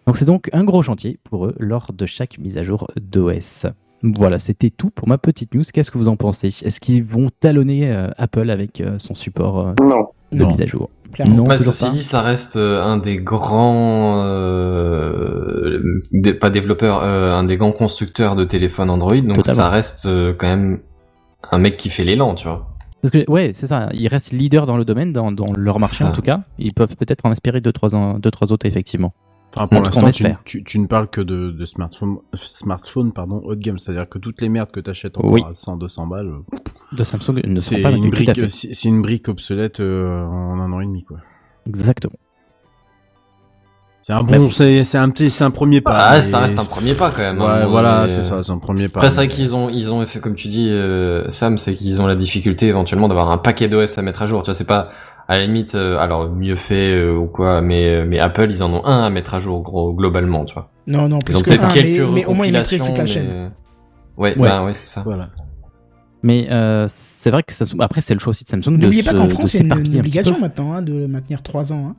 [0.07, 3.65] Donc c'est donc un gros chantier pour eux lors de chaque mise à jour d'OS.
[4.03, 5.63] Voilà, c'était tout pour ma petite news.
[5.73, 6.47] Qu'est-ce que vous en pensez?
[6.47, 10.07] Est-ce qu'ils vont talonner euh, Apple avec euh, son support euh, Non.
[10.31, 10.47] de Non.
[10.49, 10.89] mise à jour?
[11.11, 11.37] Clairement.
[11.37, 11.91] Non, Bah, ceci pas.
[11.91, 15.81] dit, ça reste un des grands, euh,
[16.11, 19.15] des- pas développeurs, euh, un des grands constructeurs de téléphones Android.
[19.21, 19.57] Donc Totalement.
[19.57, 20.79] ça reste euh, quand même
[21.51, 22.67] un mec qui fait l'élan, tu vois.
[23.01, 23.89] Parce que ouais, c'est ça.
[23.93, 26.41] Ils restent leaders dans le domaine, dans, dans leur marché en tout cas.
[26.57, 27.89] Ils peuvent peut-être en inspirer deux trois,
[28.19, 29.13] deux, trois autres effectivement.
[29.55, 33.55] Enfin, pour l'instant, tu, tu, tu ne parles que de, de smartphone, smartphone pardon, haut
[33.55, 33.79] de gamme.
[33.79, 35.41] C'est-à-dire que toutes les merdes que t'achètes en Oui.
[35.49, 36.57] à 100, 200 balles, euh,
[36.95, 38.49] De Samsung ne c'est sont pas une brique, fait.
[38.49, 41.17] c'est c'est une brique obsolète euh, en un an et demi, quoi.
[41.67, 42.13] Exactement.
[44.01, 45.97] C'est un bon, c'est c'est un petit, c'est un premier pas.
[45.97, 47.39] Ah, mais- ça reste un premier pas quand même.
[47.39, 48.99] Ouais, hein, voilà, mais, c'est ça, c'est un premier pas.
[48.99, 52.01] Après, c'est vrai qu'ils ont, ils ont fait, comme tu dis, euh, Sam, c'est qu'ils
[52.01, 54.41] ont la difficulté éventuellement d'avoir un paquet d'OS à mettre à jour.
[54.41, 54.89] Tu vois, c'est pas,
[55.29, 58.73] à la limite, euh, alors mieux fait euh, ou quoi, mais, mais Apple, ils en
[58.73, 60.69] ont un à mettre à jour, gros, globalement, tu vois.
[60.87, 62.97] Non, non, Ils plus ont que ça, quelques mais, mais au moins ils maîtrisent toute
[62.97, 63.27] la chaîne.
[63.27, 63.51] mais-
[64.17, 64.49] Ouais, Ouais.
[64.49, 65.01] bah ouais, c'est ça.
[65.03, 65.29] Voilà.
[66.23, 69.13] Mais euh, c'est vrai que ça, après c'est le choix aussi de Samsung N'oubliez pas
[69.13, 71.87] qu'en France, a une, une obligation maintenant hein, de le maintenir 3 ans.
[71.91, 71.95] Hein.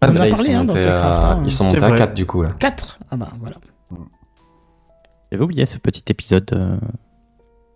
[0.00, 1.42] Ah, On en a ils parlé, hein, dans Techcraft, à- hein.
[1.44, 1.98] Ils sont C'est montés à vrai.
[1.98, 2.48] 4 du coup, là.
[2.58, 3.56] 4 Ah bah voilà.
[5.30, 6.50] J'avais oublié ce petit épisode.
[6.54, 6.76] euh.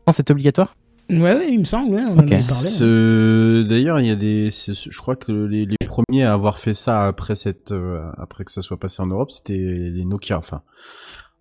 [0.07, 0.75] Non, c'est obligatoire?
[1.11, 2.39] Ouais, ouais, il me semble, ouais, on en avait parlé.
[2.69, 6.75] Ce- D'ailleurs, il y a des, je crois que les, les premiers à avoir fait
[6.75, 10.63] ça après cette, euh, après que ça soit passé en Europe, c'était les Nokia, enfin.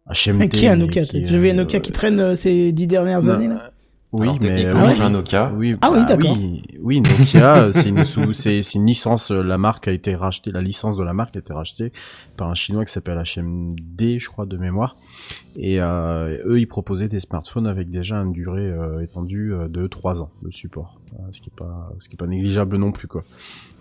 [0.10, 0.38] HMT.
[0.38, 2.88] Mais qui a Nokia qui, J'ai vu un euh, Nokia qui traîne euh, ces 10
[2.88, 3.72] dernières non, années là?
[4.14, 5.52] Oui, Alors, mais Ah j'ai un Nokia.
[5.56, 6.38] Oui, Ah oui, bah d'accord.
[6.38, 9.32] Oui, oui, Nokia, c'est une, sous- c'est c'est une licence.
[9.32, 11.92] euh, La marque a été rachetée, la licence de la marque a été rachetée
[12.38, 14.96] par un chinois qui s'appelle HMD, je crois, de mémoire.
[15.56, 19.88] Et euh, eux, ils proposaient des smartphones avec déjà une durée euh, étendue euh, de
[19.88, 21.00] 3 ans de support,
[21.32, 23.24] ce qui est pas, ce qui est pas négligeable non plus, quoi.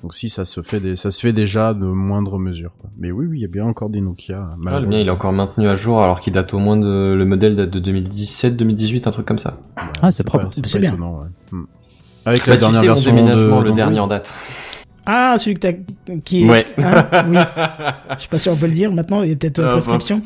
[0.03, 2.73] Donc si ça se fait, des, ça se fait déjà de moindre mesure.
[2.81, 2.91] Quoi.
[2.99, 4.49] Mais oui, oui, il y a bien encore des Nokia.
[4.67, 7.15] Ah, le mien, il est encore maintenu à jour alors qu'il date au moins de,
[7.17, 9.61] le modèle date de 2017, 2018, un truc comme ça.
[9.77, 10.49] Ouais, Ah, c'est propre.
[10.67, 10.91] C'est bien.
[10.91, 11.29] étonnant, ouais.
[11.53, 11.65] Hmm.
[12.25, 14.35] Avec Bah, la tu dernière sais, mon version déménagement, de- le dernier en date.
[15.07, 15.73] Ah, celui que t'as,
[16.25, 16.65] qui est, Ouais.
[16.79, 17.37] hein, oui.
[18.19, 19.73] Je sais pas si on peut le dire maintenant, il y a peut-être euh, Ah,
[19.73, 20.21] prescription.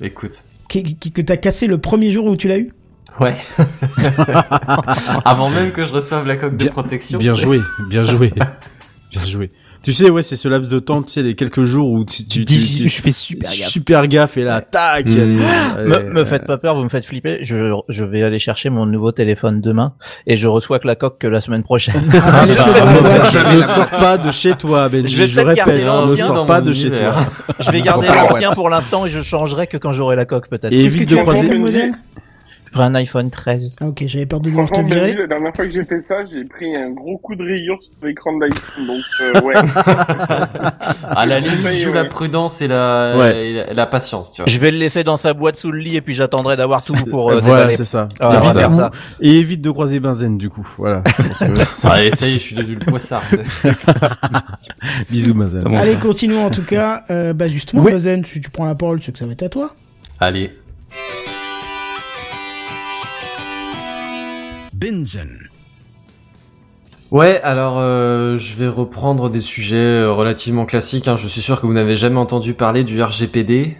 [0.00, 0.34] Écoute.
[0.68, 2.72] Qui, qui- que t'as cassé le premier jour où tu l'as eu?
[3.18, 3.36] Ouais.
[5.24, 7.18] Avant même que je reçoive la coque de protection.
[7.18, 8.32] Bien joué, bien joué,
[9.10, 9.50] bien joué.
[9.82, 12.22] Tu sais, ouais, c'est ce laps de temps, tu sais, les quelques jours où tu,
[12.24, 13.68] tu, tu, Digi- tu- je fais super gaffe.
[13.68, 15.06] super gaffe et là, tac.
[15.06, 15.12] Mm.
[15.12, 17.38] allez, Me, allez, me faites pas peur, vous me faites flipper.
[17.42, 19.94] Je, je vais aller chercher mon nouveau téléphone demain
[20.26, 21.94] et je reçois que la coque que la semaine prochaine.
[22.12, 23.56] Ah, ouais.
[23.56, 25.14] ne sors pas de chez toi, Benji.
[25.14, 27.12] Je vais Je, peut-être garder répète, ne sors pas de chez toi.
[27.58, 30.72] je vais garder l'ancien pour l'instant et je changerai que quand j'aurai la coque peut-être.
[30.72, 31.24] Et Qu'est-ce que évite tu de as
[32.72, 33.76] pris un iPhone 13.
[33.80, 35.14] Ah, ok, j'avais peur de devoir te virer.
[35.14, 37.92] la dernière fois que j'ai fait ça, j'ai pris un gros coup de rayure sur
[38.02, 39.54] l'écran de l'iPhone, donc euh, ouais.
[41.10, 41.94] À la limite, joue ouais.
[41.94, 43.46] la prudence et la, Ouais.
[43.48, 44.50] et la, et la patience, tu vois.
[44.50, 46.94] Je vais le laisser dans sa boîte sous le lit et puis j'attendrai d'avoir tout
[47.10, 48.08] pour euh, voilà, c'est ça.
[48.20, 48.90] Ah, on va Évite- faire ça.
[49.20, 50.66] Et évite de croiser Benzen, du coup.
[50.78, 51.02] Voilà.
[51.84, 53.22] Allez, ça y est, je suis devenu le poissard.
[53.30, 53.68] tu.
[55.10, 55.66] Bisous, Benzen.
[55.74, 57.02] Allez, continuons en tout cas.
[57.10, 57.92] Euh, bah justement, Ouais.
[57.92, 59.74] Bazen, si tu prends la parole, c'est que ça va être à toi.
[60.20, 60.50] Allez.
[64.80, 65.50] Binzen.
[67.10, 71.06] Ouais, alors euh, je vais reprendre des sujets euh, relativement classiques.
[71.06, 71.16] hein.
[71.16, 73.76] Je suis sûr que vous n'avez jamais entendu parler du RGPD.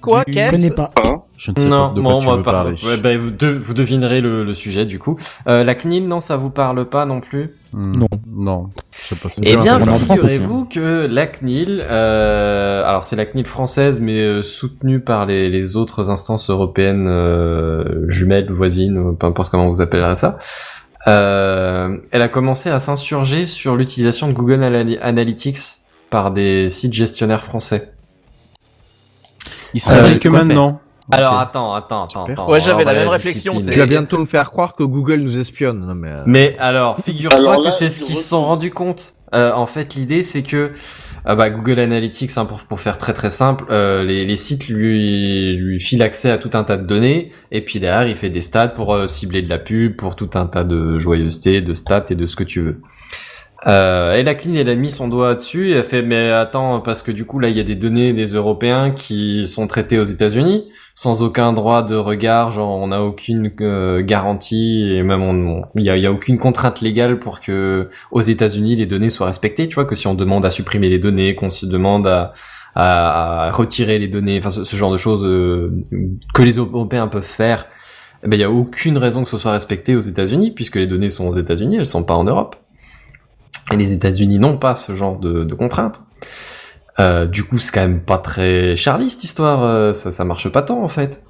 [0.00, 0.90] Quoi Je Qu'est-ce connais pas.
[1.36, 2.74] Hein Je ne sais Non, pas de quoi bon, tu on va veux parler.
[2.76, 2.96] parler.
[2.96, 5.16] Ouais, bah, vous, de- vous devinerez le, le sujet du coup.
[5.46, 8.08] Euh, la CNIL, non, ça vous parle pas non plus Hmm, Non.
[8.26, 8.70] Non.
[9.02, 9.28] Je sais pas.
[9.30, 14.42] c'est Eh bien, figurez-vous que la CNIL, euh, alors c'est la CNIL française, mais euh,
[14.42, 20.14] soutenue par les, les autres instances européennes euh, jumelles, voisines, peu importe comment vous appellerez
[20.14, 20.38] ça,
[21.06, 25.58] euh, elle a commencé à s'insurger sur l'utilisation de Google Anal- Analytics
[26.08, 27.92] par des sites gestionnaires français.
[29.74, 30.80] Il serait Euh, vrai que maintenant?
[31.10, 32.50] Alors attends, attends, attends, attends.
[32.50, 33.60] Ouais, j'avais la même réflexion.
[33.60, 35.86] Tu vas bientôt me faire croire que Google nous espionne.
[35.86, 39.12] Non, mais, euh, Mais alors, figure-toi que c'est ce qu'ils se sont rendus compte.
[39.34, 40.72] Euh, en fait, l'idée, c'est que
[41.28, 44.68] euh, bah, Google Analytics, hein, pour, pour faire très très simple, euh, les, les sites
[44.68, 48.30] lui, lui filent accès à tout un tas de données, et puis derrière, il fait
[48.30, 51.74] des stats pour euh, cibler de la pub, pour tout un tas de joyeuseté, de
[51.74, 52.80] stats et de ce que tu veux.
[53.66, 57.02] Euh, et la elle a mis son doigt dessus et elle fait mais attends parce
[57.02, 60.04] que du coup là il y a des données des Européens qui sont traitées aux
[60.04, 65.82] États-Unis sans aucun droit de regard, genre on n'a aucune euh, garantie et même il
[65.82, 69.68] y a, y a aucune contrainte légale pour que aux États-Unis les données soient respectées.
[69.68, 72.32] Tu vois que si on demande à supprimer les données, qu'on se demande à,
[72.74, 75.70] à, retirer les données, enfin ce, ce genre de choses euh,
[76.34, 77.66] que les Européens peuvent faire,
[78.24, 80.86] eh ben il y a aucune raison que ce soit respecté aux États-Unis puisque les
[80.86, 82.56] données sont aux États-Unis, elles sont pas en Europe.
[83.72, 86.00] Et les États-Unis n'ont pas ce genre de, de contraintes.
[86.98, 89.62] Euh, du coup, c'est quand même pas très Charlie cette histoire.
[89.64, 91.22] euh, ça, ça marche pas tant en fait.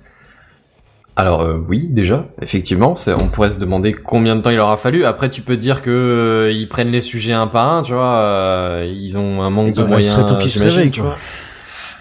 [1.18, 5.06] Alors euh, oui, déjà, effectivement, on pourrait se demander combien de temps il aura fallu.
[5.06, 8.16] Après, tu peux dire que euh, ils prennent les sujets un par un, tu vois.
[8.18, 10.12] euh, ils ont un manque de Bah, il moyens.
[10.12, 11.16] serait temps qu'ils se réveillent, tu vois.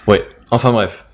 [0.08, 0.28] Ouais.
[0.52, 1.05] Enfin bref.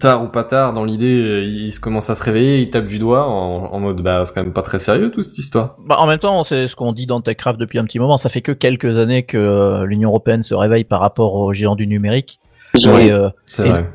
[0.00, 2.86] Tard ou pas tard, dans l'idée, euh, ils se commencent à se réveiller, ils tapent
[2.86, 5.76] du doigt en, en mode bah c'est quand même pas très sérieux toute cette histoire.
[5.86, 8.16] Bah, en même temps, c'est ce qu'on dit dans TechCraft depuis un petit moment.
[8.18, 11.76] Ça fait que quelques années que euh, l'Union européenne se réveille par rapport aux géants
[11.76, 12.38] du numérique.
[12.76, 13.30] Et, euh,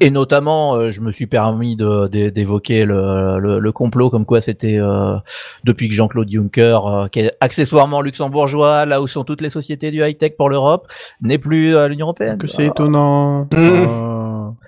[0.01, 4.77] et, notamment, euh, je me suis permis d'évoquer le, le, le complot comme quoi c'était
[4.77, 5.15] euh,
[5.63, 9.91] depuis que Jean-Claude Juncker, euh, qui est accessoirement luxembourgeois, là où sont toutes les sociétés
[9.91, 10.87] du high-tech pour l'Europe,
[11.21, 12.39] n'est plus à l'Union européenne.
[12.39, 13.47] Que c'est étonnant.
[13.53, 14.22] Mmh.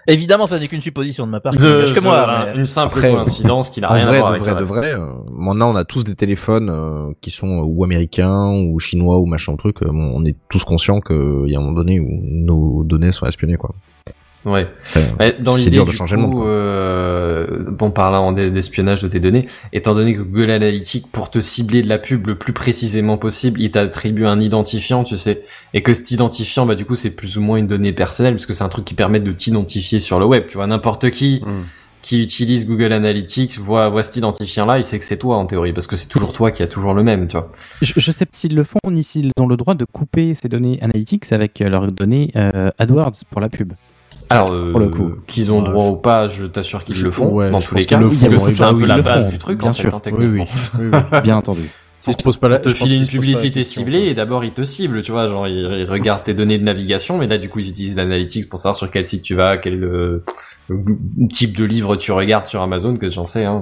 [0.08, 1.54] Évidemment, ça n'est qu'une supposition de ma part.
[1.54, 1.58] De-
[1.94, 2.26] que moi.
[2.26, 4.44] voilà, mais- Une simple Après, coïncidence qui n'a en rien vrai, à voir de avec
[4.44, 4.74] vrai, le de reste.
[4.76, 8.80] vrai, euh, maintenant on a tous des téléphones euh, qui sont euh, ou américains ou
[8.80, 9.84] chinois ou machin truc.
[9.84, 13.26] bon, on est tous conscients qu'il y a un moment donné où nos données sont
[13.26, 13.72] espionnées quoi.
[14.46, 14.68] Ouais.
[14.86, 18.50] Enfin, Ouais, dans c'est l'idée dur de changer le monde, coup, euh, bon parlant d'e-
[18.50, 22.28] d'espionnage de tes données, étant donné que Google Analytics pour te cibler de la pub
[22.28, 25.42] le plus précisément possible, il t'attribue un identifiant, tu sais,
[25.74, 28.46] et que cet identifiant, bah du coup c'est plus ou moins une donnée personnelle parce
[28.46, 30.46] que c'est un truc qui permet de t'identifier sur le web.
[30.48, 31.64] Tu vois, n'importe qui Mm.
[32.02, 35.74] qui utilise Google Analytics voit voit cet identifiant-là, il sait que c'est toi en théorie
[35.74, 37.52] parce que c'est toujours toi qui a toujours le même, tu vois.
[37.82, 40.48] Je, je sais pas s'ils le font ni s'ils ont le droit de couper ces
[40.48, 43.74] données analytics avec euh, leurs données euh, AdWords pour la pub.
[44.30, 45.12] Alors, euh, Pour le coup.
[45.28, 47.76] qu'ils ont droit je- ou pas, je t'assure qu'ils le font ouais, dans je tous
[47.76, 49.60] les cas, qu'ils le parce que c'est ça, un peu la base font, du truc
[49.60, 49.96] bien en fait, sûr.
[49.96, 50.48] hein, Oui, oui,
[50.80, 51.22] oui.
[51.24, 51.70] Bien entendu.
[52.08, 54.10] Ils se posent pas la, te je qu'ils une publicité question, ciblée quoi.
[54.10, 57.18] et d'abord ils te ciblent, tu vois, genre ils, ils regardent tes données de navigation,
[57.18, 59.84] mais là du coup ils utilisent l'analytics pour savoir sur quel site tu vas, quel
[59.84, 60.24] euh,
[61.32, 63.60] type de livre tu regardes sur Amazon, que j'en sais, hein,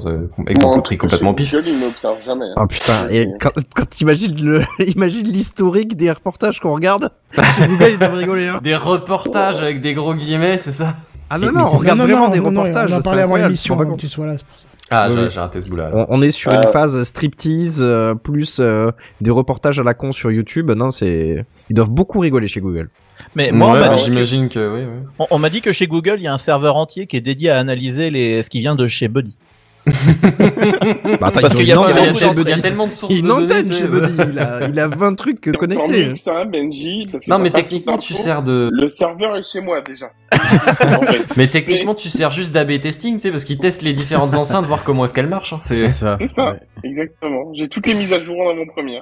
[0.47, 1.51] exemple pris complètement pif.
[1.51, 2.45] Jamais.
[2.45, 2.53] hein.
[2.55, 4.63] Ah putain, et quand, quand t'imagines le,
[4.95, 7.11] imagine l'historique des reportages qu'on regarde.
[7.57, 8.59] Chez Google, ils doivent rigoler, hein.
[8.63, 10.95] Des reportages avec des gros guillemets, c'est ça?
[11.29, 12.91] Ah non, non, on regarde Non, non, vraiment non, des non, non, reportages.
[12.91, 14.67] On en parlait avant l'émission te avant que tu sois là, c'est pour ça.
[14.93, 15.27] Ah, Oui, j'ai oui.
[15.31, 15.89] j'ai raté ce bout-là.
[15.93, 18.91] On, on est sur Euh, une phase striptease euh, plus euh,
[19.21, 20.69] des reportages à la con sur YouTube.
[20.71, 22.89] Non, c'est ils doivent beaucoup rigoler chez Google.
[23.35, 25.07] Mais moi, on Ouais, m'a bah, dit que- j'imagine que oui, oui.
[25.19, 27.21] on- on m'a dit que chez Google, il y a un serveur entier qui est
[27.21, 29.37] dédié à analyser les, ce qui vient de chez Buddy.
[29.86, 33.73] Bah, attends, Parce qu'il y a y, a, y tellement de sources Il sais.
[33.73, 34.13] chez Buddy.
[34.31, 36.13] Il a, il a 20 trucs connectés.
[36.13, 37.03] que ça, Benji.
[37.11, 38.69] parce que Non, mais techniquement, tu sers de.
[38.71, 40.11] Le serveur est chez moi déjà.
[40.34, 41.23] En fait.
[41.38, 44.65] Mais techniquement, tu sers juste d'AB testing, tu sais, parce qu'ils testent les différentes enceintes,
[44.65, 45.53] voir comment est-ce qu'elles marchent.
[45.53, 45.59] hein.
[45.61, 46.17] C'est ça.
[46.19, 46.51] C'est ça.
[46.51, 46.59] ouais.
[46.84, 47.51] Exactement.
[47.57, 49.01] J'ai toutes les mises à jour dans mon premier.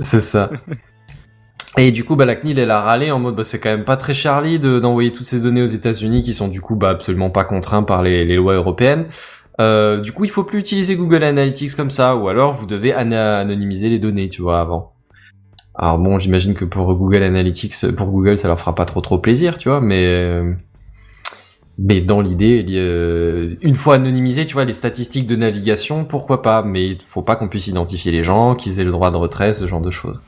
[0.00, 0.50] c'est ça.
[1.78, 3.84] Et du coup, bah, la CNIL, elle a râlé en mode, bah, c'est quand même
[3.84, 6.90] pas très Charlie de, d'envoyer toutes ces données aux États-Unis qui sont du coup, bah,
[6.90, 9.06] absolument pas contraints par les, les lois européennes.
[9.60, 12.92] Euh, du coup, il faut plus utiliser Google Analytics comme ça, ou alors vous devez
[12.92, 14.92] anonymiser les données, tu vois, avant.
[15.74, 19.18] Alors bon, j'imagine que pour Google Analytics, pour Google, ça leur fera pas trop trop
[19.18, 20.54] plaisir, tu vois, mais euh,
[21.78, 26.62] mais dans l'idée, euh, une fois anonymisé, tu vois, les statistiques de navigation, pourquoi pas,
[26.62, 29.54] mais il faut pas qu'on puisse identifier les gens, qu'ils aient le droit de retrait,
[29.54, 30.22] ce genre de choses.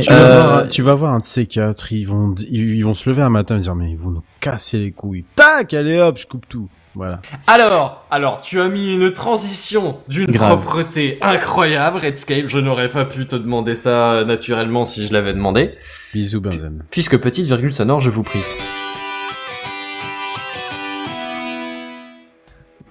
[0.00, 2.82] Tu, Euh, vas voir, tu vas voir un de ces quatre, ils vont, ils, ils
[2.82, 5.24] vont se lever un matin et dire mais ils vont nous casser les couilles.
[5.34, 6.68] Tac, allez hop, je coupe tout.
[6.96, 7.20] Voilà.
[7.46, 12.46] Alors, alors, tu as mis une transition d'une propreté incroyable, Redscape.
[12.48, 15.74] Je n'aurais pas pu te demander ça euh, naturellement si je l'avais demandé.
[16.12, 16.82] Bisous Benzen.
[16.90, 18.40] Puisque petite virgule sonore, je vous prie.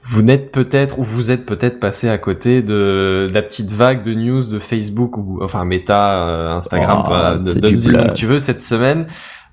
[0.02, 4.02] Vous n'êtes peut-être ou vous êtes peut-être passé à côté de, de la petite vague
[4.02, 8.39] de news de Facebook ou enfin Meta, euh, Instagram, Oh, pas- de, que tu veux
[8.39, 9.06] cette semaine,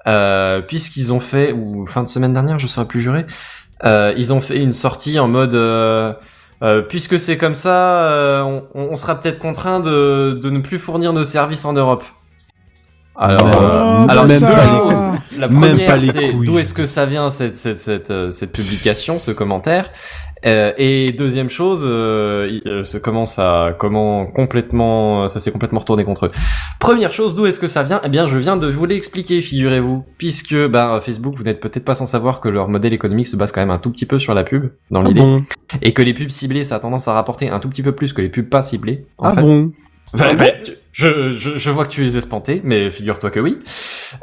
[0.07, 3.27] euh, puisqu'ils ont fait ou fin de semaine dernière, je saurais plus jurer,
[3.85, 6.13] euh, ils ont fait une sortie en mode euh,
[6.63, 10.79] euh, puisque c'est comme ça, euh, on, on sera peut-être contraint de, de ne plus
[10.79, 12.05] fournir nos services en Europe.
[13.19, 15.03] Alors, euh, Oh, alors même deux pas choses.
[15.39, 19.91] La première, c'est d'où est-ce que ça vient cette cette cette cette publication, ce commentaire?
[20.45, 25.81] Euh, et deuxième chose, euh, il- euh, ça commence à comment complètement, ça s'est complètement
[25.81, 26.31] retourné contre eux.
[26.79, 28.01] Première chose, d'où est-ce que ça vient?
[28.05, 31.95] Eh bien, je viens de vous l'expliquer, figurez-vous, puisque ben Facebook, vous n'êtes peut-être pas
[31.95, 34.35] sans savoir que leur modèle économique se base quand même un tout petit peu sur
[34.35, 35.43] la pub dans Ah l'idée, bon?
[35.83, 38.13] et que les pubs ciblées, ça a tendance à rapporter un tout petit peu plus
[38.13, 39.07] que les pubs pas ciblées.
[39.19, 39.41] En Ah fait.
[39.41, 39.73] bon?
[40.15, 40.53] Enfin, ben,
[40.97, 43.59] je, je, je vois que tu es espanté, mais figure-toi que oui.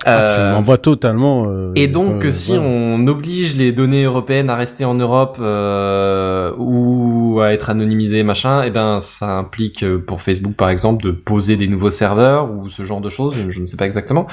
[0.06, 1.46] Ah, Tu Euh, m'envoies totalement.
[1.48, 6.52] euh, et donc, euh, si on oblige les données européennes à rester en Europe euh,
[6.58, 11.58] ou à être anonymisées, machin, eh ben, ça implique pour Facebook, par exemple, de poser
[11.58, 13.36] des nouveaux serveurs ou ce genre de choses.
[13.50, 14.26] Je ne sais pas exactement.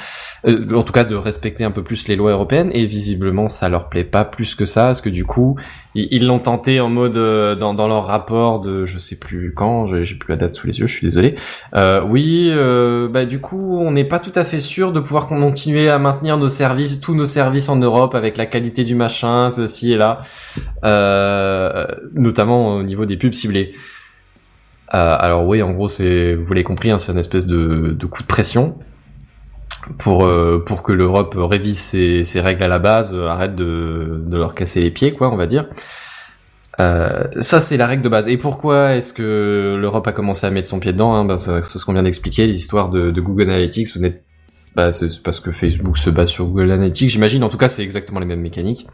[0.49, 2.71] Euh, en tout cas, de respecter un peu plus les lois européennes.
[2.73, 5.57] Et visiblement, ça leur plaît pas plus que ça, parce que du coup,
[5.95, 7.19] ils l'ont tenté en mode
[7.59, 10.79] dans, dans leur rapport de, je sais plus quand, j'ai plus la date sous les
[10.79, 11.35] yeux, je suis désolé.
[11.75, 12.01] Euh,
[12.51, 15.99] euh, bah du coup, on n'est pas tout à fait sûr de pouvoir continuer à
[15.99, 19.97] maintenir nos services, tous nos services en Europe avec la qualité du machin, ceci et
[19.97, 20.21] là,
[20.85, 23.73] euh, notamment au niveau des pubs ciblées.
[24.93, 28.23] Euh, alors oui, en gros, c'est, vous l'avez compris, hein, c'est une espèce de, coup
[28.23, 28.79] de pression
[29.99, 30.29] pour
[30.67, 34.91] pour que l'Europe révise ses, règles à la base, arrête de, de leur casser les
[34.91, 35.67] pieds, quoi, on va dire.
[36.81, 38.29] Euh, ça c'est la règle de base.
[38.29, 41.25] Et pourquoi est-ce que l'Europe a commencé à mettre son pied dedans hein?
[41.25, 43.95] Ben, C'est ce qu'on vient d'expliquer, les histoires de, de Google Analytics.
[43.95, 44.23] Vous n'êtes
[44.77, 47.43] bah, c'est parce que Facebook se base sur Google Analytics, j'imagine.
[47.43, 48.87] En tout cas, c'est exactement les mêmes mécaniques.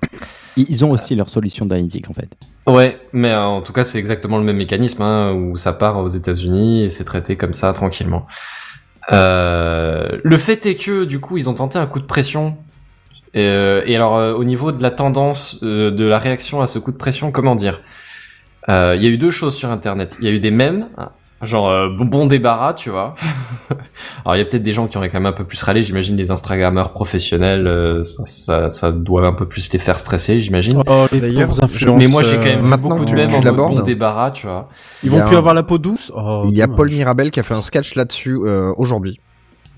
[0.56, 2.28] Ils ils ont aussi leur solution d'analytique en fait.
[2.66, 5.98] Ouais, mais euh, en tout cas, c'est exactement le même mécanisme hein, où ça part
[5.98, 8.26] aux États-Unis et c'est traité comme ça tranquillement.
[9.12, 12.56] Euh, le fait est que du coup, ils ont tenté un coup de pression.
[13.36, 16.78] Euh, et alors, euh, au niveau de la tendance euh, de la réaction à ce
[16.78, 17.80] coup de pression, comment dire?
[18.68, 20.16] Euh, Il y a eu deux choses sur Internet.
[20.20, 21.10] Il y a eu des mèmes, hein,
[21.42, 23.14] genre euh, bon, bon débarras, tu vois.
[24.24, 25.82] alors, il y a peut-être des gens qui auraient quand même un peu plus râlé.
[25.82, 30.40] J'imagine les Instagrammeurs professionnels, euh, ça, ça, ça doit un peu plus les faire stresser,
[30.40, 30.82] j'imagine.
[30.86, 31.50] Oh, les D'ailleurs.
[31.96, 34.68] Mais moi j'ai quand même vu beaucoup de mèmes en mode bon débarras, tu vois.
[35.04, 36.10] Ils vont a plus avoir la peau douce?
[36.14, 36.68] Oh, Il y a.
[36.68, 39.20] Paul Mirabel qui a fait un sketch là-dessus euh, aujourd'hui.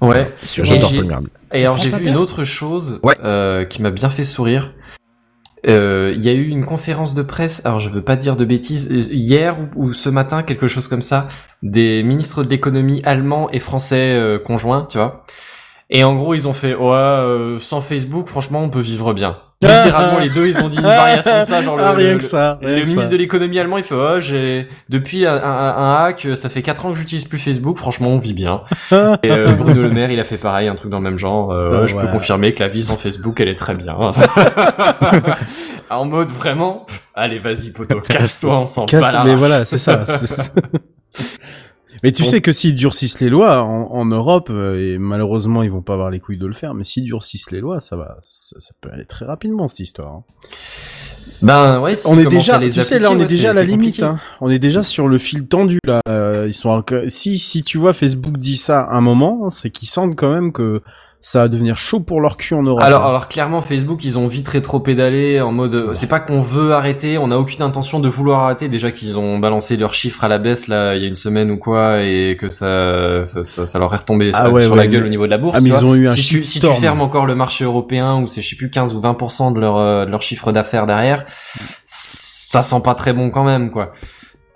[0.01, 0.33] Ouais.
[0.63, 1.19] J'adore Paul.
[1.53, 3.17] Et alors j'ai vu Inter une autre chose Ouais.
[3.25, 4.73] euh, qui m'a bien fait sourire.
[5.67, 8.45] Euh, Il y a eu une conférence de presse, alors je veux pas dire de
[8.45, 11.27] bêtises, hier ou, ou ce matin, quelque chose comme ça,
[11.63, 15.25] des ministres de l'économie allemands et français euh, conjoints, tu vois.
[15.91, 19.39] Et en gros, ils ont fait, ouais, euh, sans Facebook, franchement, on peut vivre bien.
[19.61, 22.19] Littéralement, les deux, ils ont dit une variation de ça, genre le, Ah, rien le-
[22.19, 22.59] que ça.
[22.63, 23.09] le que ministre ça.
[23.09, 26.87] de l'économie allemand, il fait, oh, j'ai, depuis un, un- un hack, ça fait 4
[26.87, 28.63] ans que j'utilise plus Facebook, franchement, on vit bien.
[29.25, 31.51] Et euh, Bruno Le Maire, il a fait pareil, un truc dans le même genre.
[31.51, 33.97] Euh, Ah, ouais, je peux confirmer que la vie sans Facebook, elle est très bien.
[35.91, 39.39] en mode vraiment, allez, vas-y, poto, casse-toi, on s'en Casse- bat la mais race.
[39.41, 40.05] voilà, c'est ça.
[42.03, 42.29] mais tu Bon.
[42.29, 45.95] sais que s'ils durcissent les lois en, en Europe, euh, et malheureusement ils vont pas
[45.95, 48.73] avoir les couilles de le faire, mais s'ils durcissent les lois, ça va, ça, ça
[48.81, 50.13] peut aller très rapidement cette histoire.
[50.15, 50.25] hein.
[51.43, 53.51] Ben ouais, C'est- s'ils on est déjà, à tu sais, là on est ouais, déjà
[53.51, 54.03] à c'est- la limite.
[54.03, 54.19] Hein.
[54.41, 56.01] On est déjà sur le fil tendu là.
[56.09, 60.17] Euh, ils sont, si si tu vois Facebook dit ça un moment, c'est qu'ils sentent
[60.17, 60.83] quand même que
[61.21, 62.83] ça va devenir chaud pour leur cul en Europe.
[62.83, 66.73] Alors, alors clairement, Facebook, ils ont vite rétro-pédalé en mode, euh, c'est pas qu'on veut
[66.73, 68.69] arrêter, on n'a aucune intention de vouloir arrêter.
[68.69, 71.51] Déjà qu'ils ont balancé leurs chiffres à la baisse là, il y a une semaine
[71.51, 74.71] ou quoi, et que ça, ça, ça, ça leur est retombé Ah sur, ouais, sur
[74.73, 75.57] ouais, la gueule mais- au niveau de la bourse.
[75.59, 78.21] Ah, mais ils ont eu un si tu, si tu fermes encore le marché européen
[78.21, 80.87] où c'est je sais plus 15 ou 20% de leur, euh, de leur chiffre d'affaires
[80.87, 81.25] derrière,
[81.85, 83.93] ça sent pas très bon quand même quoi.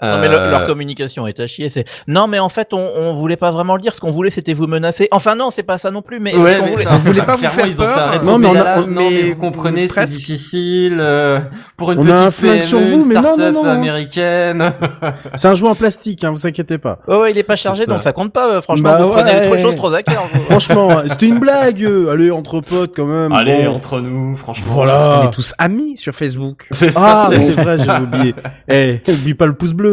[0.03, 1.71] Non, mais le- Euh, leur communication est à chier.
[1.71, 3.95] C'est non, mais en fait, on, on voulait pas vraiment le dire.
[3.95, 5.09] Ce qu'on voulait, c'était vous menacer.
[5.13, 6.19] Enfin, non, c'est pas ça non plus.
[6.21, 7.85] Mais Ouais, ce qu'on mais voulait- ça, On voulait ça, pas vous faire ils ont
[7.85, 8.11] peur.
[8.11, 8.85] fait un Non, mais on a- rétropédalage.
[8.87, 10.99] on- non, mais vous comprenez, c'est difficile.
[11.01, 11.39] euh,
[11.77, 13.55] pour une On a un petite flingue PME, sur une vous, mais non, non, start-up
[13.55, 13.65] non.
[13.65, 14.73] américaine.
[15.35, 16.99] C'est un jouet en plastique, hein, vous inquiétez pas.
[17.07, 17.93] Ouais, ouais, il est pas chargé, ça.
[17.93, 18.53] donc ça compte pas.
[18.55, 19.41] euh, franchement, Bah vous prenez ouais.
[19.41, 20.23] les trois choses trop à cœur.
[20.51, 21.87] Franchement, c'était une blague.
[22.11, 23.33] Allez, entre potes quand même.
[23.33, 23.75] Allez, bon.
[23.77, 24.73] entre nous, franchement.
[24.75, 25.21] Voilà.
[25.23, 26.67] On est tous amis sur Facebook.
[26.71, 28.35] C'est ça, Ah, c'est vrai, j'avais oublié.
[28.69, 29.92] Eh, oublie pas le pouce bleu.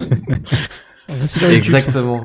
[1.18, 1.52] Ça.
[1.52, 2.24] Exactement.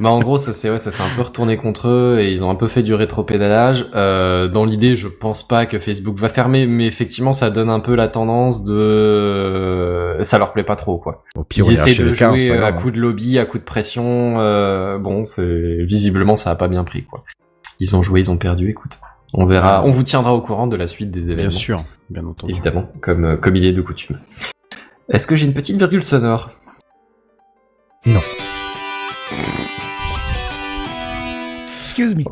[0.00, 2.42] Bah en gros ça c'est ouais ça s'est un peu retourné contre eux et ils
[2.42, 3.86] ont un peu fait du rétropédalage.
[3.94, 7.78] Euh, dans l'idée je pense pas que Facebook va fermer mais effectivement ça donne un
[7.78, 11.22] peu la tendance de ça leur plaît pas trop quoi.
[11.36, 12.74] Au pire, on Ils essaient de jouer à grave.
[12.74, 14.40] coup de lobby, à coup de pression.
[14.40, 17.22] Euh, bon c'est visiblement ça a pas bien pris quoi.
[17.78, 18.70] Ils ont joué, ils ont perdu.
[18.70, 18.98] Écoute,
[19.32, 21.50] on verra, on vous tiendra au courant de la suite des événements.
[21.50, 22.52] Bien sûr, bien entendu.
[22.52, 24.18] évidemment, comme euh, comme il est de coutume.
[25.10, 26.50] Est-ce que j'ai une petite virgule sonore?
[31.80, 32.24] Excuse me.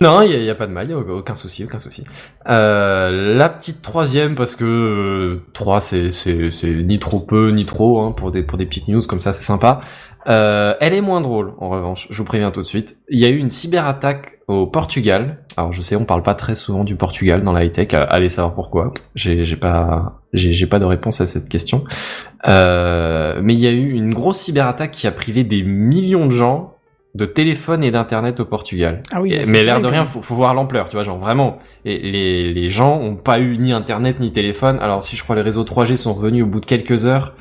[0.00, 2.02] Non, il y, a- pas de mal, y a aucun souci, aucun souci.
[2.48, 7.66] Euh, la petite troisième, parce que euh, trois, c'est c'est c'est ni trop peu ni
[7.66, 9.80] trop hein, pour des pour des petites news comme ça, c'est sympa.
[10.28, 12.06] Euh, elle est moins drôle, en revanche.
[12.10, 12.96] Je vous préviens tout de suite.
[13.10, 15.44] Il y a eu une cyberattaque au Portugal.
[15.58, 17.88] Alors je sais, on parle pas très souvent du Portugal dans la high tech.
[17.92, 18.92] Euh, Allez savoir pourquoi.
[19.14, 21.84] J'ai pas j'ai pas de réponse à cette question.
[22.48, 26.30] Euh, mais il y a eu une grosse cyberattaque qui a privé des millions de
[26.32, 26.76] gens
[27.14, 29.02] de téléphone et d'internet au Portugal.
[29.12, 31.58] Ah oui, Et- mais l'air de rien, faut, faut voir l'ampleur, tu vois, genre vraiment,
[31.84, 34.78] et les, les gens ont pas eu ni internet ni téléphone.
[34.80, 37.34] Alors si je crois les réseaux 3G sont revenus au bout de quelques heures,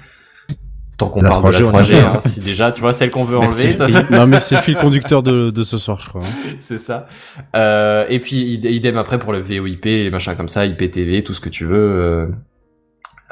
[0.98, 2.00] tant qu'on La parle de 3G, la on y 3G, est.
[2.02, 3.62] hein, si déjà, tu vois, celle qu'on veut Merci.
[3.68, 6.22] enlever, ça, ça- non mais c'est le fil conducteur de, de ce soir, je crois.
[6.22, 6.56] hein.
[6.60, 7.08] c'est ça.
[7.56, 11.34] Euh, et puis id- idem après pour le VoIP, les machins comme ça, IPTV, tout
[11.34, 11.76] ce que tu veux.
[11.78, 12.28] euh,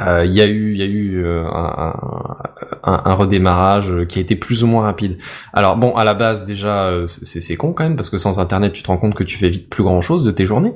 [0.02, 1.94] euh, Il y a eu, il y a eu euh, un,
[2.84, 5.18] un, un redémarrage qui a été plus ou moins rapide.
[5.54, 8.40] Alors bon, à la base déjà, euh, c'est c'est con quand même parce que sans
[8.40, 10.74] Internet, tu te rends compte que tu fais vite plus grand chose de tes journées.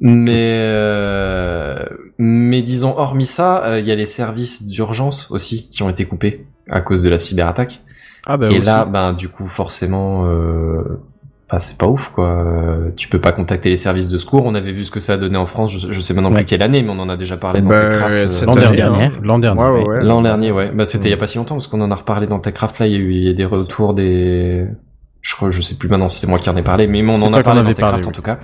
[0.00, 1.84] Mais euh,
[2.18, 6.04] mais disons hormis ça, euh, il y a les services d'urgence aussi qui ont été
[6.04, 7.80] coupés à cause de la cyberattaque.
[8.26, 8.60] Ah bah Et aussi.
[8.66, 10.24] là, ben du coup, forcément,
[11.50, 12.26] euh, bah, c'est pas ouf, quoi.
[12.28, 14.44] Euh, Tu peux pas contacter les services de secours.
[14.46, 15.72] On avait vu ce que ça a donné en France.
[15.78, 16.36] Je, je sais maintenant Ouais.
[16.38, 18.14] plus quelle année, mais on en a déjà parlé dans Bah, Techcraft.
[18.24, 19.12] euh, cette l'an dernier, hein.
[19.22, 19.60] l'an dernier.
[19.62, 20.04] Ouais, ouais, ouais.
[20.04, 20.70] L'an dernier, ouais.
[20.74, 22.78] Bah, c'était il y a pas si longtemps parce qu'on en a reparlé dans Techcraft.
[22.78, 24.66] Là, il y a eu il y a des retours des.
[25.20, 27.14] Je crois, je sais plus maintenant si c'est moi qui en ai parlé, mais on
[27.14, 28.38] en a en parlé dans Techcraft parlé, en tout cas.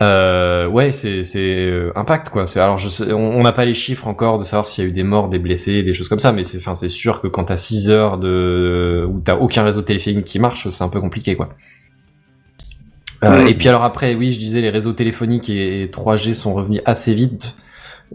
[0.00, 2.46] Euh, ouais, c'est c'est euh, impact quoi.
[2.46, 4.86] C'est alors je sais, on on n'a pas les chiffres encore de savoir s'il y
[4.86, 7.20] a eu des morts, des blessés, des choses comme ça, mais c'est enfin c'est sûr
[7.20, 10.88] que quand t'as 6 heures de où t'as aucun réseau téléphonique qui marche, c'est un
[10.88, 11.48] peu compliqué quoi.
[13.24, 16.80] Euh, et puis alors après, oui, je disais les réseaux téléphoniques et 3G sont revenus
[16.84, 17.56] assez vite.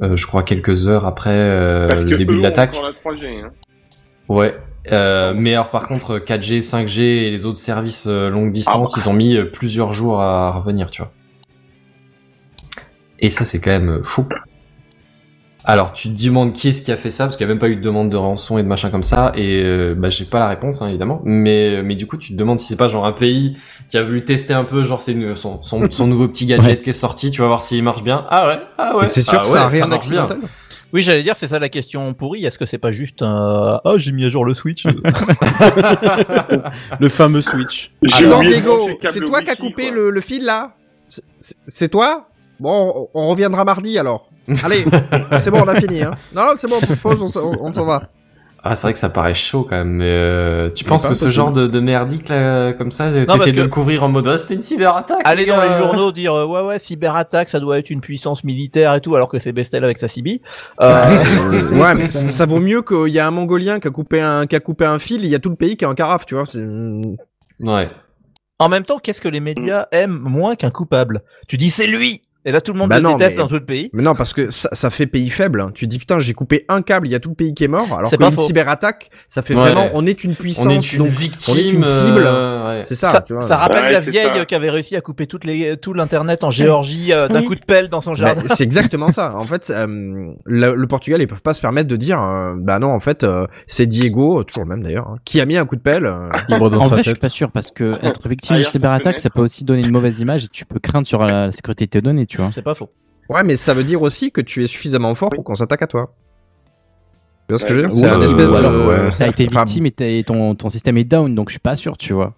[0.02, 2.76] Euh, je crois quelques heures après euh, Parce que le début eux de l'attaque.
[2.76, 3.52] encore la 3G, hein.
[4.30, 4.56] Ouais.
[5.36, 9.38] Mais alors par contre 4G, 5G et les autres services longue distance, ils ont mis
[9.52, 11.12] plusieurs jours à revenir, tu vois.
[13.20, 14.26] Et ça c'est quand même chaud.
[15.66, 17.60] Alors tu te demandes qui est-ce qui a fait ça parce qu'il n'y a même
[17.60, 20.26] pas eu de demande de rançon et de machin comme ça et euh, bah j'ai
[20.26, 22.88] pas la réponse hein, évidemment mais mais du coup tu te demandes si c'est pas
[22.88, 23.56] genre un pays
[23.90, 26.84] qui a voulu tester un peu genre c'est son, son, son nouveau petit gadget Ouais.
[26.84, 29.40] qui est sorti tu vas voir s'il marche bien ah ouais ah ouais c'est sûr
[29.40, 30.22] ah que ça a ouais, rien marche bien.
[30.26, 30.50] d'accidentel.
[30.92, 32.46] Oui, j'allais dire, c'est ça la question pourrie.
[32.46, 34.86] Est-ce que c'est pas juste un ah j'ai mis à jour le Switch?
[37.00, 37.92] Le fameux Switch.
[38.04, 40.76] Diego, c'est toi qui as coupé le, le fil là?
[41.68, 42.28] C'est- toi?
[42.60, 44.30] Bon, on on reviendra mardi alors.
[44.64, 44.86] Allez,
[45.40, 46.04] c'est bon, on a fini.
[46.04, 46.12] Hein.
[46.36, 48.10] Non, non, c'est bon, pause, on s'en- on, on s'en va.
[48.66, 51.28] Ah, c'est vrai que ça paraît chaud quand même, mais euh, tu penses que ce
[51.28, 54.26] genre de, de merdique là, comme ça, parce t'essaies de que- le couvrir en mode
[54.30, 57.78] ah, c'était une cyberattaque Aller dans les journaux dire euh, ouais ouais cyberattaque ça doit
[57.78, 60.40] être une puissance militaire et tout alors que c'est Bestel avec sa CB.
[60.80, 61.24] Euh,
[61.74, 64.46] ouais, mais ça, ça vaut mieux qu'il y a un Mongolien qui a coupé un,
[64.48, 66.26] qui a coupé un fil, il y a tout le pays qui est en carafe,
[66.26, 66.46] tu vois.
[66.46, 66.66] c'est-
[67.60, 67.90] Ouais.
[68.60, 71.24] en même temps, qu'est-ce que les médias aiment moins qu'un coupable?
[71.50, 73.48] Tu dis c'est lui et là tout le monde Bah le non, déteste mais- dans
[73.48, 73.90] tout le pays.
[73.94, 75.62] Mais non, parce que ça, ça fait pays faible.
[75.62, 75.72] hein.
[75.74, 77.68] Tu dis putain, j'ai coupé un câble, il y a tout le pays qui est
[77.68, 77.88] mort.
[77.98, 79.62] Alors C'est pas qu'une cyberattaque, ça fait Ouais.
[79.62, 81.54] vraiment, on est une puissance, On est une donc victime.
[81.54, 82.24] on est une cible.
[82.26, 82.84] euh, ouais.
[82.86, 83.42] C'est ça, Ça, tu vois.
[83.44, 84.46] ça rappelle Ouais, la vieille ça.
[84.46, 87.48] qui avait réussi à couper toutes les, tout l'internet en Géorgie euh, d'un Oui.
[87.48, 88.42] coup de pelle dans son jardin.
[88.48, 89.36] c'est exactement ça.
[89.36, 92.80] En fait, euh, le, le Portugal, ils peuvent pas se permettre de dire, euh, bah
[92.80, 95.66] non, en fait, euh, c'est Diego, toujours le même d'ailleurs, hein, qui a mis un
[95.66, 96.06] coup de pelle.
[96.06, 98.70] euh, Libre dans En sa vrai, je suis pas sûr parce que être victime ça
[98.72, 101.86] cyberattaque, ça peut aussi donner une mauvaise image et tu peux craindre sur la sécurité
[101.86, 102.52] de tes données, tu vois.
[102.52, 102.90] C'est pas faux.
[103.30, 105.88] Ouais, mais ça veut dire aussi que tu es suffisamment fort pour qu'on s'attaque à
[105.88, 106.16] toi.
[107.48, 107.92] Tu vois ce que je veux dire?
[107.92, 109.18] C'est un euh, espèce de.
[109.18, 112.14] t'as été victime et ton, ton système est down, donc je suis pas sûr, tu
[112.14, 112.34] vois.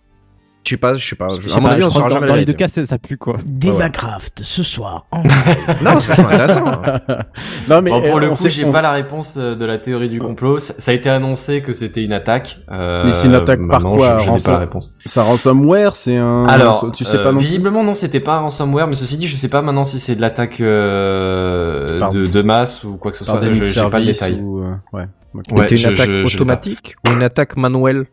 [0.66, 1.28] Je sais pas, je sais pas.
[1.39, 2.97] Je sais à mon pas, avis, on saura jamais dans la les deux cas, ça,
[2.97, 3.38] pue quoi.
[3.45, 5.05] Démacraft, ce soir.
[5.11, 5.22] en-
[5.84, 6.66] Non, c'est vachement intéressant.
[6.68, 6.99] hein.
[7.70, 9.78] non mais pour euh, le on coup, sait- j'ai pas la réponse euh, de la
[9.78, 10.57] théorie du complot.
[10.57, 12.57] Ça, a été annoncé que c'était une attaque.
[12.72, 14.91] Euh, Mais c'est une attaque par quoi Je, n'ai pas la réponse.
[15.05, 16.45] ça ransomware, c'est un.
[16.47, 19.28] Alors, tu sais euh, pas non visiblement non, c'était pas un ransomware, mais ceci dit,
[19.28, 23.26] je sais pas maintenant si c'est de l'attaque euh, de, masse ou quoi que ce
[23.26, 23.39] soit.
[23.41, 24.39] Je j'ai pas le détail.
[24.41, 25.05] ou, euh, ouais.
[25.57, 28.05] C'était une attaque automatique ou une attaque manuelle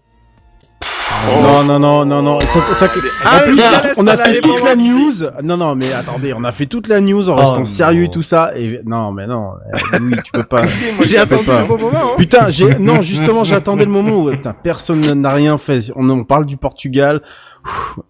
[1.42, 2.38] Non, non, non, non, non.
[2.40, 2.88] Ça, ça-
[3.24, 3.60] Ah, en plus,
[3.96, 5.12] on a fait toute la news.
[5.42, 8.10] Non, non, mais attendez, on a fait toute la news en Oh, restant sérieux et
[8.10, 8.50] tout ça.
[8.56, 9.52] Et non, mais non,
[9.94, 10.62] euh, oui, tu peux pas.
[11.02, 11.60] J'ai attendu pas.
[11.62, 11.98] le bon moment.
[12.12, 12.14] hein.
[12.18, 15.90] Putain, j'ai non justement j'attendais le moment où putain, personne n'a rien fait.
[15.96, 17.22] On, on parle du Portugal.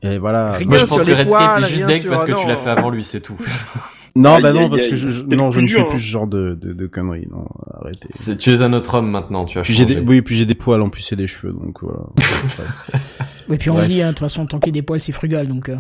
[0.02, 0.52] Et voilà.
[0.52, 2.70] Rien Moi, je pense que Redscape est juste sur- parce que ah tu l'as fait
[2.70, 3.36] avant lui, c'est tout.
[4.14, 5.98] Non, Aïe, bah non, parce que je, non, je ne fais plus hein.
[5.98, 7.28] ce genre de, de, de conneries.
[7.30, 7.46] Non,
[7.80, 8.36] arrêtez.
[8.36, 9.94] Tu es un autre homme maintenant, tu as Puis j'ai changé.
[9.96, 12.00] des, oui, puis j'ai des poils en plus et des cheveux, donc voilà.
[13.50, 13.88] Et puis on Bref.
[13.88, 15.68] dit, hein, de toute façon, tant qu'il y a des poils, c'est frugal, donc.
[15.70, 15.76] euh.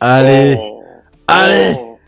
[0.00, 0.82] Allez, Oh.
[1.26, 1.74] Allez.
[1.78, 1.98] Oh.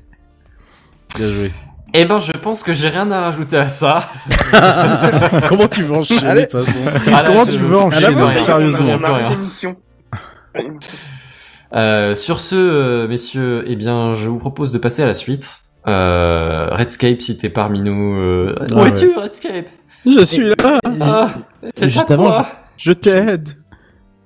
[1.16, 1.53] bien joué.
[1.93, 4.09] Eh ben, je pense que j'ai rien à rajouter à ça.
[5.49, 6.47] Comment tu veux enchaîner Allez.
[6.47, 8.99] de toute façon Ah, là, Comment tu veux enchaîner sérieusement.
[11.77, 15.61] Euh, sur ce, euh, messieurs, eh bien, je vous propose de passer à la suite.
[15.87, 18.55] Euh, Redscape, si t'es parmi nous, euh...
[18.72, 19.68] où Ouais, es-tu, Redscape
[20.07, 21.30] Je suis là, Ah,
[21.74, 22.47] c'est Juste à avant, toi.
[22.76, 23.51] je t'aide.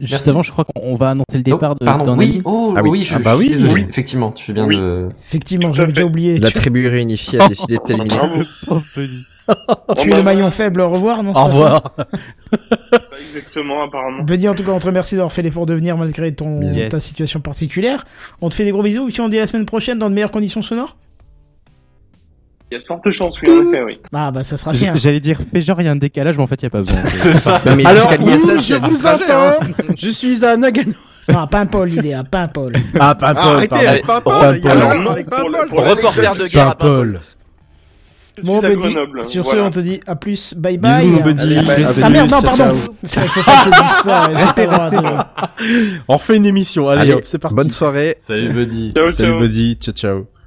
[0.00, 0.30] Juste Merci.
[0.30, 2.90] avant, je crois qu'on va annoncer le départ Oh, de pardon, oui, oh, Ah oui.
[2.90, 3.50] oui, je, Ah bah je suis oui.
[3.50, 3.72] désolé.
[3.72, 3.86] Oui.
[3.88, 4.76] Effectivement, tu fais bien Oui.
[4.76, 5.08] de...
[5.26, 6.38] Effectivement, j'avais déjà oublié.
[6.38, 8.44] La Tu, tribu réunifiée a décidé de t'éliminer.
[10.02, 11.82] Tu es le maillon faible, au revoir, non Au revoir.
[11.94, 12.06] Pas
[13.18, 14.22] Exactement, apparemment.
[14.22, 16.90] Buddy, en tout cas, on te remercie d'avoir fait l'effort de venir malgré ton, Yes.
[16.90, 18.04] ta situation particulière.
[18.42, 19.98] On te fait des gros bisous, et puis on te dit à la semaine prochaine
[19.98, 20.96] dans de meilleures conditions sonores.
[22.70, 23.98] Il y a de fortes chances, oui, en effet, oui.
[24.12, 24.94] Ah, bah, ça sera bien.
[24.94, 26.70] J'allais dire, fais genre, il y a un décalage, mais en fait, il n'y a
[26.70, 27.02] pas besoin.
[27.14, 27.62] C'est ça.
[27.64, 29.14] Non, mais Alors, je il vous hein.
[29.14, 29.66] entends.
[29.96, 30.92] Je suis à Nagano.
[31.34, 32.72] Ah, Paimpol, l'idée, à Paimpol.
[32.98, 35.14] Ah, pas Paul, Arrêtez il Non,
[35.68, 37.20] pour Reporter de guerre à Paul.
[38.36, 39.64] Je Bon, Buddy, sur ce, voilà.
[39.64, 41.04] on te dit à plus, bye bye.
[41.04, 41.56] Bisous, mon buddy.
[42.02, 42.74] Ah merde, non, pardon.
[46.06, 46.88] On refait une émission.
[46.88, 47.56] Allez, Allez, hop, c'est parti.
[47.56, 48.14] bonne soirée.
[48.18, 48.92] Salut, Buddy.
[48.94, 49.40] Ciao, Salut, ciao.
[49.40, 49.76] buddy.
[49.80, 50.37] Ciao, ciao.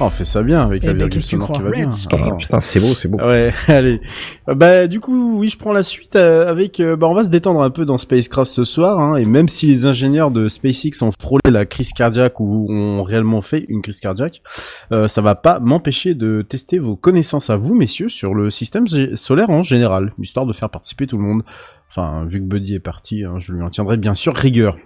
[0.00, 1.58] Oh, on fait ça bien avec Eh la ben, virgule qu'est-ce que tu sonore qui
[1.60, 1.84] crois va bien.
[1.84, 2.20] Redscape.
[2.24, 3.18] Ah, Putain, c'est beau, c'est beau.
[3.18, 4.00] Ouais, allez.
[4.48, 6.80] Bah du coup, oui, je prends la suite euh, avec.
[6.80, 9.48] euh, bah on va se détendre un peu dans Spacecraft ce soir, hein, et même
[9.48, 13.82] si les ingénieurs de SpaceX ont frôlé la crise cardiaque ou ont réellement fait une
[13.82, 14.42] crise cardiaque,
[14.90, 18.86] euh, ça va pas m'empêcher de tester vos connaissances à vous, messieurs, sur le système
[19.14, 21.44] solaire en général, histoire de faire participer tout le monde.
[21.88, 24.76] Enfin, vu que Buddy est parti, hein, je lui en tiendrai bien sûr rigueur.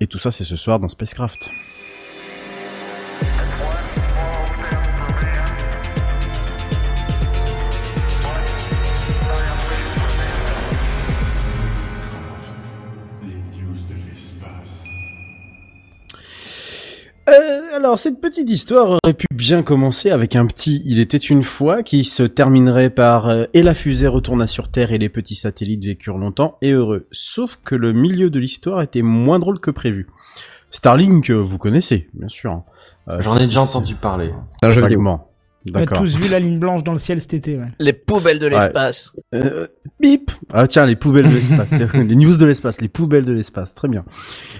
[0.00, 1.50] Et tout ça, c'est ce soir dans Spacecraft.
[17.74, 21.82] Alors cette petite histoire aurait pu bien commencer avec un petit il était une fois
[21.82, 25.84] qui se terminerait par euh, et la fusée retourna sur Terre et les petits satellites
[25.84, 27.06] vécurent longtemps et heureux.
[27.12, 30.08] Sauf que le milieu de l'histoire était moins drôle que prévu.
[30.70, 32.52] Starlink, euh, vous connaissez, bien sûr.
[32.52, 32.64] hein.
[33.08, 34.32] Euh, J'en ai déjà entendu parler.
[34.60, 35.00] C'est un jeu vidéo.
[35.68, 37.68] On a tous vu la ligne blanche dans le ciel cet été, ouais.
[37.78, 39.12] Les poubelles de l'espace.
[39.34, 39.66] Euh,
[40.00, 43.74] bip Ah tiens, les poubelles de l'espace, les news de l'espace, les poubelles de l'espace,
[43.74, 44.04] très bien.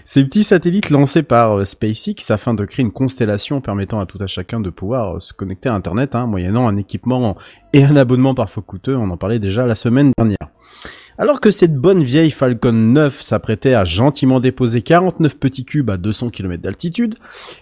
[0.05, 4.19] Ces petits satellites lancés par euh, SpaceX afin de créer une constellation permettant à tout
[4.21, 7.37] à chacun de pouvoir euh, se connecter à Internet, hein, moyennant un équipement
[7.73, 10.37] et un abonnement parfois coûteux, on en parlait déjà la semaine dernière.
[11.17, 15.97] Alors que cette bonne vieille Falcon 9 s'apprêtait à gentiment déposer 49 petits cubes à
[15.97, 17.17] 200 km d'altitude,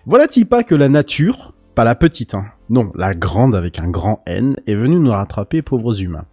[0.06, 4.22] voilà-t-il pas que la nature, pas la petite, hein, non, la grande avec un grand
[4.26, 6.26] N, est venue nous rattraper pauvres humains.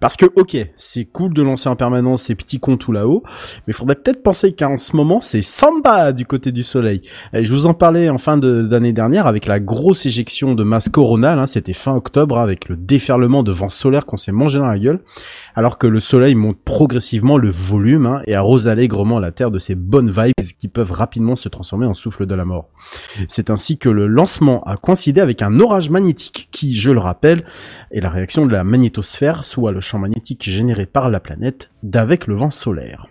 [0.00, 3.22] Parce que, ok, c'est cool de lancer en permanence ces petits cons tout là-haut,
[3.66, 7.02] mais faudrait peut-être penser qu'en ce moment, c'est samba du côté du soleil.
[7.32, 11.38] Je vous en parlais en fin d'année dernière avec la grosse éjection de masse coronale,
[11.38, 14.78] hein, c'était fin octobre, avec le déferlement de vent solaire qu'on s'est mangé dans la
[14.78, 14.98] gueule,
[15.54, 19.58] alors que le soleil monte progressivement le volume hein, et arrose allègrement la Terre de
[19.58, 22.68] ces bonnes vibes qui peuvent rapidement se transformer en souffle de la mort.
[23.28, 27.44] C'est ainsi que le lancement a coïncidé avec un orage magnétique qui, je le rappelle,
[27.90, 32.26] est la réaction de la magnétosphère, soit le champ magnétique généré par la planète, d'avec
[32.26, 33.06] le vent solaire.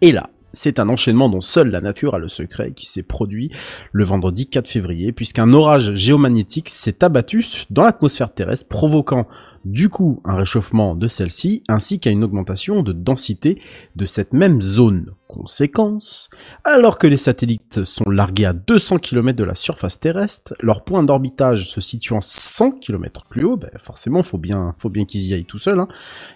[0.00, 3.50] Et là, c'est un enchaînement dont seule la nature a le secret qui s'est produit
[3.92, 9.26] le vendredi 4 février, puisqu'un orage géomagnétique s'est abattu dans l'atmosphère terrestre, provoquant
[9.72, 13.60] du coup un réchauffement de celle-ci ainsi qu'à une augmentation de densité
[13.96, 15.12] de cette même zone.
[15.26, 16.30] Conséquence,
[16.64, 21.02] alors que les satellites sont largués à 200 km de la surface terrestre, leur point
[21.02, 25.34] d'orbitage se situant 100 km plus haut, ben forcément faut bien faut bien qu'ils y
[25.34, 25.80] aillent tout seuls.
[25.80, 25.88] Hein.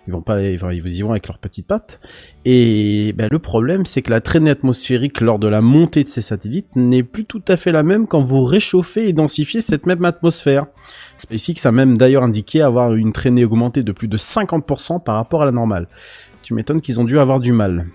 [0.07, 0.61] Ils vont pas, ils
[0.95, 2.01] y vont avec leurs petites pattes.
[2.45, 6.21] Et ben, le problème, c'est que la traînée atmosphérique lors de la montée de ces
[6.21, 10.05] satellites n'est plus tout à fait la même quand vous réchauffez et densifiez cette même
[10.05, 10.67] atmosphère.
[11.23, 15.43] SpaceX a même d'ailleurs indiqué avoir une traînée augmentée de plus de 50% par rapport
[15.43, 15.87] à la normale.
[16.43, 17.87] Tu m'étonnes qu'ils ont dû avoir du mal.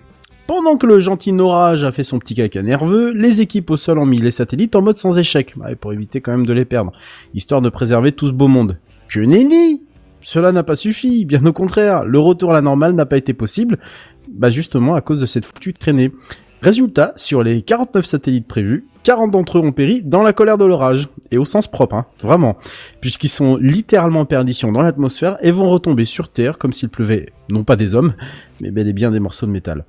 [0.48, 4.00] Pendant que le gentil Norage a fait son petit caca nerveux, les équipes au sol
[4.00, 6.94] ont mis les satellites en mode sans échec, pour éviter quand même de les perdre,
[7.34, 8.78] histoire de préserver tout ce beau monde.
[9.10, 9.84] Que nenni
[10.22, 13.34] Cela n'a pas suffi, bien au contraire, le retour à la normale n'a pas été
[13.34, 13.78] possible,
[14.32, 16.14] bah justement à cause de cette foutue traînée.
[16.68, 20.65] Résultat, sur les 49 satellites prévus, 40 d'entre eux ont péri dans la colère de
[20.65, 22.57] l'orage, et au sens propre, hein, vraiment,
[22.99, 27.32] puisqu'ils sont littéralement en perdition dans l'atmosphère et vont retomber sur Terre comme s'il pleuvait,
[27.49, 28.15] non pas des hommes,
[28.59, 29.86] mais bel et bien des morceaux de métal.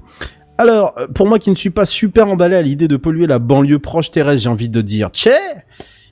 [0.57, 3.41] Alors, euh, pour moi qui ne suis pas super emballé à l'idée de polluer la
[3.41, 5.35] banlieue proche terrestre, j'ai envie de dire, tchè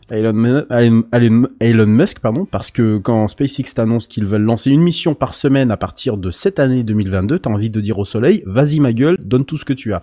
[0.09, 4.71] Elon, Mu- Elon- Elon- Elon Musk, pardon, parce que quand SpaceX t'annonce qu'ils veulent lancer
[4.71, 8.05] une mission par semaine à partir de cette année 2022, t'as envie de dire au
[8.05, 10.03] soleil, vas-y ma gueule, donne tout ce que tu as.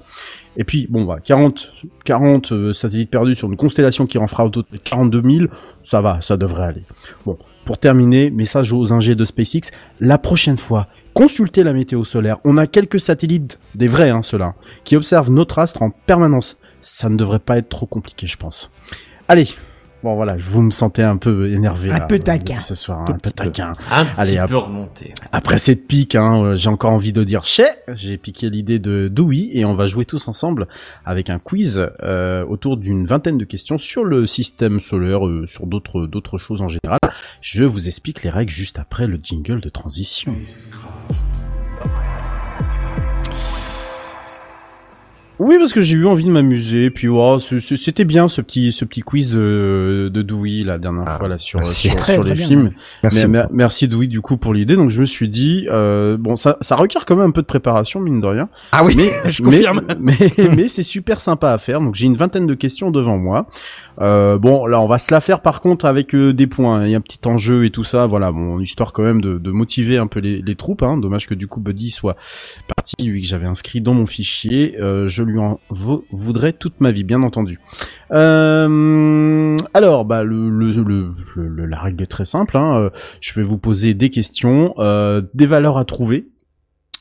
[0.58, 1.72] Et puis, bon, bah, 40,
[2.04, 5.46] 40 euh, satellites perdus sur une constellation qui en fera au total 42 000,
[5.84, 6.84] ça va, ça devrait aller.
[7.26, 12.40] Bon, pour terminer, message aux ingés de SpaceX, la prochaine fois, consultez la météo solaire.
[12.44, 16.58] On a quelques satellites, des vrais, hein, ceux-là, qui observent notre astre en permanence.
[16.82, 18.70] Ça ne devrait pas être trop compliqué, je pense.
[19.30, 19.48] Allez.
[20.04, 22.60] Bon voilà, vous me sentez un peu énervé Un là, peu euh, taquin.
[22.60, 23.72] ce soir, un peu taquin.
[23.90, 25.14] Un Allez, petit peu remonté.
[25.32, 27.70] Après cette pique, hein, euh, j'ai encore envie de dire chais.
[27.96, 30.68] J'ai piqué l'idée de Dewey et on va jouer tous ensemble
[31.06, 35.68] avec un quiz euh, autour d'une vingtaine de questions sur le système solaire, euh, sur
[35.68, 37.00] d'autres d'autres choses en général.
[37.40, 40.34] Je vous explique les règles juste après le jingle de transition.
[45.40, 48.86] Oui, parce que j'ai eu envie de m'amuser, puis oh, c'était bien ce petit ce
[48.86, 52.30] petit quiz de, de Dewey la dernière Ah, fois là sur sur, Très, sur très
[52.30, 52.72] les bien, films.
[53.02, 53.22] Merci.
[53.22, 54.76] Mais- mer- merci Dewey du coup pour l'idée.
[54.76, 57.48] Donc je me suis dit euh, bon ça ça requiert quand même un peu de
[57.48, 58.48] préparation mine de rien.
[58.72, 59.82] Ah oui, Mais je mais- confirme.
[60.00, 60.16] Mais
[60.56, 61.82] mais, c'est super sympa à faire.
[61.82, 63.48] Donc j'ai une vingtaine de questions devant moi.
[64.02, 66.86] Euh, bon là on va se la faire par contre avec euh, des points.
[66.86, 68.06] Il y a un petit enjeu et tout ça.
[68.06, 70.84] Voilà bon histoire quand même de, de motiver un peu les, les troupes.
[70.84, 70.98] Hein.
[70.98, 72.16] Dommage que du coup Buddy soit
[72.76, 74.76] parti lui que j'avais inscrit dans mon fichier.
[74.80, 75.60] Euh, je lui en
[76.12, 77.60] voudrais toute ma vie bien entendu.
[78.12, 82.58] Euh, alors, bah, le, le- le- la règle est très simple.
[82.58, 82.78] Hein.
[82.80, 82.90] Euh,
[83.22, 86.28] Je vais vous poser des questions, euh, des valeurs à trouver.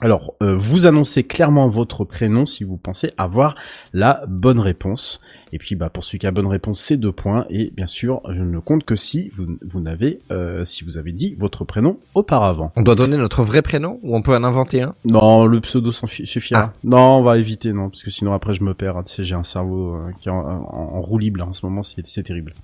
[0.03, 3.55] Alors, euh, vous annoncez clairement votre prénom si vous pensez avoir
[3.93, 5.21] la bonne réponse.
[5.53, 7.47] Et puis, bah, pour celui qui a la bonne réponse, c'est deux points.
[7.51, 11.13] Et bien sûr, je ne compte que si vous, vous n'avez, euh, si vous avez
[11.13, 12.73] dit votre prénom auparavant.
[12.75, 14.97] On doit donner notre vrai prénom ou on peut en inventer un?
[15.05, 16.61] Non, le pseudo suffira.
[16.61, 16.73] Ah.
[16.83, 18.97] Non, on va éviter, non, parce que sinon après je me perds.
[18.97, 19.05] hein.
[19.07, 21.53] Tu sais, j'ai un cerveau euh, qui est en, en- en roue libre là, en
[21.53, 22.55] ce moment, c'est c'est terrible.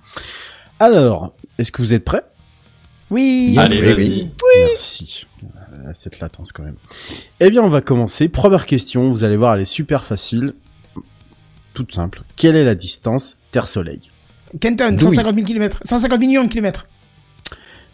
[0.79, 2.23] Alors, est-ce que vous êtes prêts?
[3.09, 3.55] Oui.
[3.57, 4.29] Allez, Oui, vas-y.
[4.67, 5.25] Merci.
[5.43, 6.75] Euh, Cette latence quand même.
[7.39, 8.29] Eh bien, on va commencer.
[8.29, 10.53] Première question, vous allez voir, elle est super facile.
[11.73, 12.23] Toute simple.
[12.35, 14.01] Quelle est la distance Terre-Soleil?
[14.59, 14.97] Kenton, Dewey.
[14.97, 15.79] 150 000 km.
[15.85, 16.87] 150 millions de kilomètres.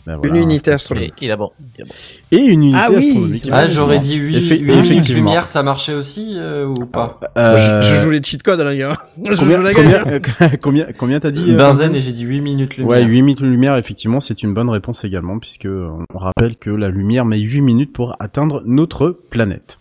[0.05, 0.35] Ben voilà.
[0.35, 1.13] Une unité astronomique.
[1.21, 1.49] est, il est bon.
[1.77, 1.93] il est bon.
[2.31, 3.41] Et une unité Ah oui, astronomique.
[3.43, 5.17] c'est Ah, j'aurais dit 8, Effe- minutes effectivement.
[5.17, 8.71] lumière, ça marchait aussi euh, ou pas Euh, Je, je joue les cheat codes là,
[8.71, 8.97] les gars.
[9.39, 10.19] Combien, combien, euh,
[10.61, 12.89] combien, combien t'as dit euh, Benzen et j'ai dit 8 minutes lumière.
[12.99, 16.55] Ouais, 8 minutes de lumière, effectivement, c'est une bonne réponse également, puisque euh, on rappelle
[16.57, 19.79] que la lumière met 8 minutes pour atteindre notre planète.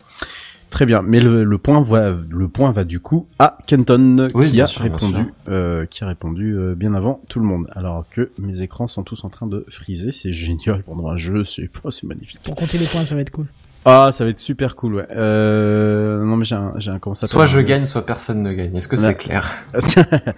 [0.74, 4.50] Très bien, mais le, le point va, le point va du coup à Kenton Oui,
[4.50, 7.68] qui a sûr, répondu, euh, qui a répondu euh, bien avant tout le monde.
[7.76, 11.44] Alors que mes écrans sont tous en train de friser, c'est génial pendant un jeu,
[11.44, 12.40] c'est oh, c'est magnifique.
[12.42, 13.46] Pour compter les points, ça va être cool.
[13.84, 15.06] Ah, ça va être super cool, ouais.
[15.12, 18.52] Euh, non mais j'ai un, j'ai un comment ça Soit je gagne, soit personne ne
[18.52, 18.74] gagne.
[18.74, 19.52] Est-ce que c'est clair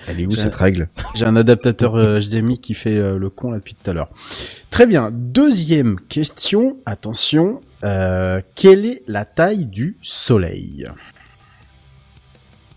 [0.07, 0.91] Elle est où J'ai- cette règle?
[1.15, 4.11] J'ai un adaptateur euh, HDMI qui fait euh, le con là depuis tout à l'heure.
[4.71, 5.11] Très bien.
[5.15, 6.77] Deuxième question.
[6.85, 7.63] Attention.
[7.85, 10.89] Euh, quelle est la taille du Soleil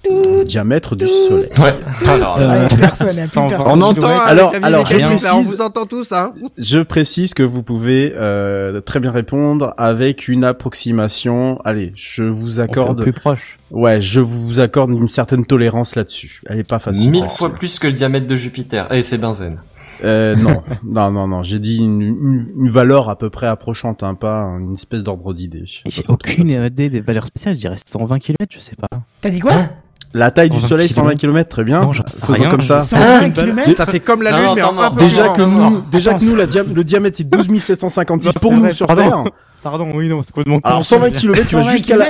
[0.10, 1.50] Le diamètre du Soleil.
[1.60, 1.76] Ouais.
[2.08, 3.47] Alors, Euh, personne, personne.
[3.66, 7.34] On entend Alors- alors, je tout, là, on précise- vous entend tous, hein Je précise
[7.34, 11.60] que vous pouvez euh, très bien répondre avec une approximation.
[11.66, 13.02] Allez, je vous On accorde.
[13.04, 13.58] plus proche.
[13.72, 16.41] Ouais, je vous accorde une certaine tolérance là-dessus.
[16.47, 17.12] Elle est pas facile.
[17.12, 18.91] mille fois plus que le diamètre de Jupiter.
[18.93, 19.62] Et c'est Benzen.
[20.04, 21.43] Euh, non, non, non, non.
[21.43, 25.34] J'ai dit une, une, une valeur à peu près approchante, hein, pas une espèce d'ordre
[25.34, 25.64] d'idée.
[25.66, 28.88] J'ai aucune idée des valeurs spéciales, je dirais 120 km, je sais pas.
[29.22, 29.70] T'as dit quoi Hein
[30.14, 31.49] La taille du 120 soleil, 120 kilomètres.
[31.49, 31.82] km, très bien.
[31.82, 32.49] Non, Faisons rien.
[32.49, 32.80] comme ça.
[32.80, 36.24] 120 km Ça fait comme la lune, non, mais en Déjà que nous, déjà que
[36.24, 38.88] nous, la dia- le diamètre c'est 12 756 Non, pour nous sur.
[38.88, 39.24] Terre.
[39.61, 41.19] Pardon, oui, non, c'est complètement Alors ça 120 veut dire.
[41.22, 42.06] km, tu vas 120 jusqu'à la...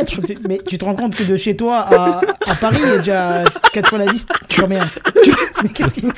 [0.47, 2.97] mais tu te rends compte que de chez toi à, à Paris, il y a
[2.99, 3.43] déjà
[3.73, 4.37] 4 fois la distance.
[4.47, 4.87] Tu combien
[5.63, 6.11] Mais qu'est-ce qu'il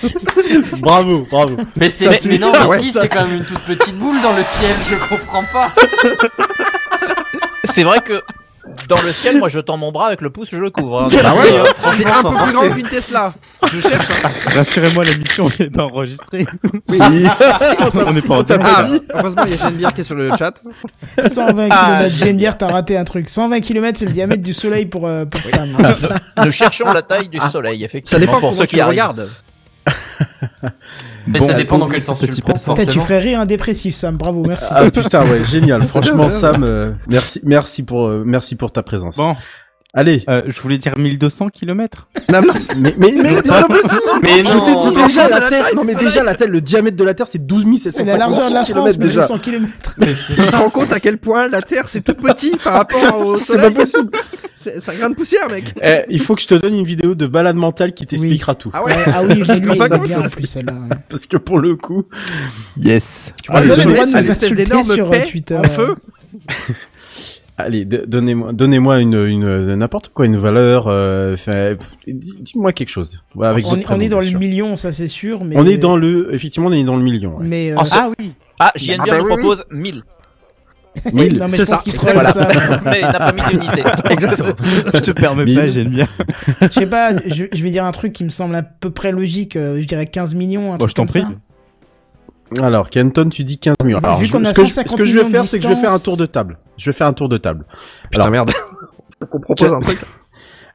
[0.81, 1.55] Bravo, bravo.
[1.77, 3.95] Mais c'est, Ça, mais, non, mais ouais, si, ça- c'est quand même une toute petite
[3.97, 5.71] boule dans le ciel, je comprends pas.
[7.65, 8.21] C'est vrai que
[8.91, 11.01] dans le ciel, moi je tends mon bras avec le pouce, je le couvre.
[11.03, 11.07] hein.
[11.23, 13.34] Ah ouais, Euh, c'est un peu plus grand qu'une Tesla.
[13.72, 14.07] Je cherche.
[14.23, 14.30] hein.
[14.55, 16.45] Rassurez-moi, l'émission n'est pas enregistrée.
[16.89, 16.97] Oui.
[16.99, 18.43] On n'est pas en.
[18.63, 20.61] Ah, heureusement, il y a Geneviève qui est sur le chat.
[21.26, 23.30] 120 Ah, km, Geneviève, t'as raté un truc.
[23.30, 25.77] 120 km, c'est le diamètre du soleil pour, euh, pour Sam.
[26.45, 28.19] Nous cherchons la taille du soleil, Ça effectivement.
[28.19, 29.30] dépend pour ceux tu qui regardes.
[31.27, 32.65] Mais Bon, ça dépend dans quel sens tu le prends, passage.
[32.65, 33.06] Putain, tu forcément.
[33.06, 34.18] ferais rire un dépressif, Sam.
[34.18, 34.68] Bravo, merci.
[34.72, 39.18] Ah putain ouais génial franchement Sam euh, merci merci pour euh, merci pour ta présence
[39.18, 39.35] Bon,
[39.93, 42.07] allez euh, je voulais dire 1200 km.
[42.31, 42.53] Non, non.
[42.77, 45.49] mais mais mais, mais c'est pas possible Mais je non, t'ai dit déjà la la
[45.49, 48.03] Terre taille non mais déjà la Terre le diamètre de la Terre c'est 12 C'est
[48.05, 49.95] la largeur de la 756 France, km mais déjà 200 km.
[49.97, 53.18] Mais Tu te rends compte à quel point la Terre c'est tout petit par rapport
[53.18, 54.09] au c'est soleil pas possible
[54.55, 55.73] C'est un grain de poussière, mec.
[55.81, 58.69] Eh, il faut que je te donne une vidéo de balade mentale qui t'expliquera tout
[58.73, 58.93] Ah ouais.
[59.13, 60.73] Ah oui, je te rends l'ai pas bien plus, celle-là.
[61.09, 62.03] parce que pour le coup
[62.77, 63.34] Yes.
[63.43, 65.55] Tu vois, ça, une espèce insulter d'énorme sur euh, paix Twitter.
[65.57, 65.95] en feu.
[67.57, 71.35] allez donnez-moi donnez-moi une une n'importe quoi une valeur euh,
[72.07, 74.39] dis-moi quelque chose avec On, on prénom, est dans le sûr.
[74.39, 75.43] million, ça c'est sûr.
[75.43, 77.45] Mais on est dans le effectivement on est dans le million ouais.
[77.47, 78.33] Mais euh, Ah oui.
[78.59, 79.37] Ah, JNBR Ah bah nous oui, oui.
[79.41, 80.03] propose 1000.
[81.13, 82.33] Mille, non mais c'est je pense ça, voilà.
[82.33, 82.81] ça.
[82.85, 83.81] Mais il n'a pas mis d'unité.
[84.09, 84.49] Exactement.
[84.93, 85.55] Je te permets Mille.
[85.57, 86.07] pas, j'aime bien.
[86.61, 89.13] Je sais pas, je, je vais dire un truc qui me semble à peu près
[89.13, 89.55] logique.
[89.55, 90.73] euh, je dirais 15 millions.
[90.73, 91.23] Un Bon, truc je t'en prie.
[92.59, 93.99] Alors, Kenton, tu dis 15 millions.
[93.99, 95.47] Vu Alors, je- qu'on a ce, que je, 150 ce que je vais millions faire,
[95.47, 96.57] c'est que je vais faire un tour de table.
[96.77, 97.65] Je vais faire un tour de table.
[98.11, 98.51] Putain, merde.
[99.31, 99.99] On propose un truc.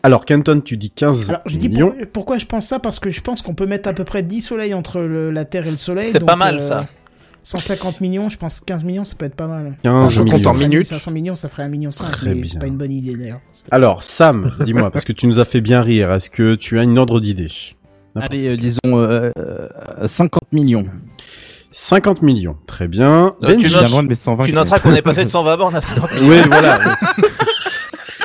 [0.02, 1.90] Alors, Kenton, tu dis 15 Alors, je dis millions.
[1.90, 2.78] pour- pourquoi je pense ça?
[2.78, 5.44] Parce que je pense qu'on peut mettre à peu près 10 soleils entre le- la
[5.44, 6.10] Terre et le Soleil.
[6.12, 6.86] C'est pas mal, euh, ça.
[7.42, 9.74] 150 millions, je pense 15 millions, ça peut être pas mal.
[9.82, 10.68] 15 je compte en millions.
[10.68, 10.86] minutes.
[10.86, 13.40] 500 millions, ça ferait 1 million 5, Très mais c'est pas une bonne idée d'ailleurs.
[13.70, 16.12] Alors, Sam, dis-moi, parce que tu nous as fait bien rire.
[16.12, 17.48] Est-ce que tu as une ordre d'idée?
[18.16, 19.68] Allez, euh, disons euh, euh,
[20.06, 20.86] 50 millions.
[21.78, 22.56] 50 millions.
[22.66, 23.26] Très bien.
[23.42, 23.58] Euh, Benji.
[23.58, 25.56] tu Je notes- viens loin de mes 120 Tu noteras qu'on est passé de 120
[25.58, 26.78] bornes à 50 Oui, voilà.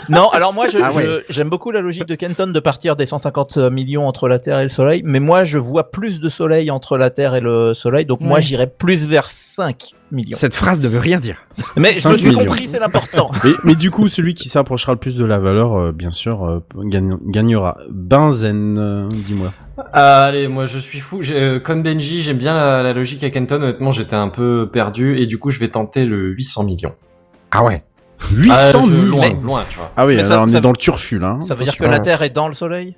[0.10, 1.04] Non, alors moi, je, Ah ouais.
[1.04, 4.60] je- j'aime beaucoup la logique de Kenton de partir des 150 millions entre la Terre
[4.60, 7.74] et le Soleil, mais moi, je vois plus de Soleil entre la Terre et le
[7.74, 10.36] Soleil, donc moi, j'irais plus vers 5 millions.
[10.38, 11.38] Cette phrase ne veut rien dire.
[11.78, 12.40] Mais je 5 me suis millions.
[12.40, 13.32] compris, c'est l'important.
[13.46, 16.44] mais, mais du coup, celui qui s'approchera le plus de la valeur, euh, bien sûr,
[16.46, 17.78] euh, gagne- gagnera.
[17.90, 19.54] Benzen, euh, dis-moi.
[19.94, 21.22] Ah, allez, moi je suis fou.
[21.22, 23.56] J'ai- euh, comme Benji, j'aime bien la, la logique à Kenton.
[23.62, 26.96] Honnêtement, j'étais un peu perdu et du coup, je vais tenter le 800 millions.
[27.52, 27.84] Ah ouais.
[28.32, 29.06] 800 Ah, je- millions.
[29.18, 29.92] loin, Mais- loin, tu vois.
[29.98, 31.38] Ah oui, Mais ça- alors on ça- est dans le turfu, là.
[31.40, 31.42] hein.
[31.42, 32.96] Ça veut dire que la Terre est dans le Soleil?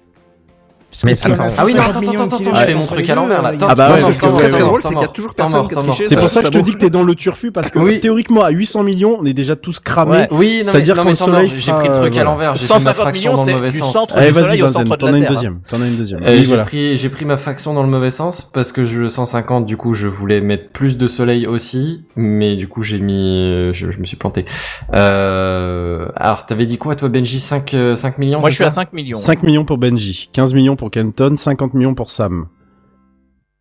[1.03, 3.10] Mais ça me Ah oui, non, 150 attends, attends, attends, kilomètres je fais mon truc
[3.10, 3.53] à l'envers, là.
[3.61, 5.14] Ah bah ouais, parce ce que qui est très drôle, c'est qu'il y a mort,
[5.14, 6.06] toujours personne qui a triché.
[6.06, 8.44] C'est pour ça que je te dis que t'es dans le turfu parce que théoriquement
[8.44, 10.28] à 800 millions, on est déjà tous cramés.
[10.32, 12.56] Oui, C'est-à-dire le attends, soleil j'ai pris le truc à l'envers.
[12.56, 14.07] J'ai pris 150 ma fraction dans le mauvais sens.
[14.14, 15.60] Allez, vas-y, t'en as une deuxième.
[15.68, 16.22] T'en as une deuxième.
[16.26, 19.65] Oui, j'ai pris j'ai pris ma fraction dans le mauvais sens parce que je 150
[19.65, 23.88] du coup je voulais mettre plus de soleil aussi mais du coup j'ai mis je,
[23.99, 24.45] me suis planté.
[24.94, 27.40] Euh, alors t'avais dit quoi toi Benji?
[27.40, 29.18] 5 euh, 5 millions Moi, je suis à ça 5 millions.
[29.18, 32.47] 5 millions pour Benji, 15 millions pour Kenton, 50 millions pour Sam.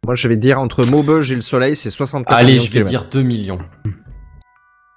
[0.05, 2.79] Moi, je vais dire entre Maubeuge et le soleil, c'est 64 Allez, millions je de
[2.79, 3.59] vais dire 2 millions.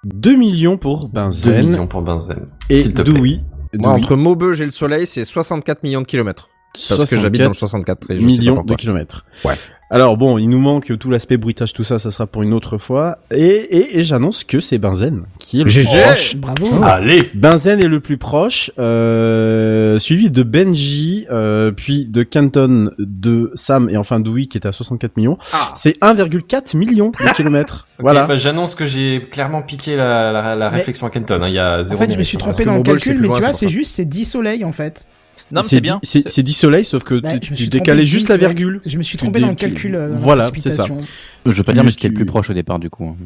[0.04, 2.48] 2 millions pour 2 Benzen millions pour Benzen.
[2.70, 2.82] et.
[2.88, 3.40] Dewey.
[3.74, 6.48] Moi, Dewey, entre Maubeuge et le soleil, c'est 64 millions de kilomètres.
[6.88, 9.24] Parce que j'habite dans le 64 et je sais pas millions de kilomètres.
[9.44, 9.54] Ouais.
[9.88, 12.76] Alors bon, il nous manque tout l'aspect bruitage, tout ça, ça sera pour une autre
[12.76, 13.18] fois.
[13.30, 15.88] Et, et, et j'annonce que c'est Benzen qui est le GG.
[15.90, 16.36] plus proche.
[16.36, 16.82] Bravo.
[16.82, 17.30] Allez.
[17.34, 23.88] Benzen est le plus proche, euh, suivi de Benji, euh, puis de Canton, de Sam
[23.88, 25.38] et enfin Dewey qui est à 64 millions.
[25.52, 25.70] Ah.
[25.76, 27.86] C'est 1,4 million de kilomètres.
[27.98, 28.26] Voilà.
[28.26, 31.40] bah, j'annonce que j'ai clairement piqué la, la, la Mais- réflexion à Kenton.
[31.42, 31.48] hein.
[31.48, 32.02] Il y a En zéro.
[32.02, 32.40] fait, je me suis hein.
[32.40, 35.08] trompé dans le calcul, mais tu vois, c'est juste, c'est 10 soleils en fait.
[35.52, 36.00] Non, mais c'est c'est bien.
[36.02, 38.80] C'est c'est 10 soleils, sauf que Bah, tu, tu décalais juste la virgule.
[38.84, 39.94] Je me suis trompé dans le calcul.
[39.94, 40.86] euh, dans voilà, c'est ça.
[41.44, 43.04] Je veux pas Tu- dire, mais j'étais tu- le plus proche au départ, du coup.
[43.04, 43.16] hein.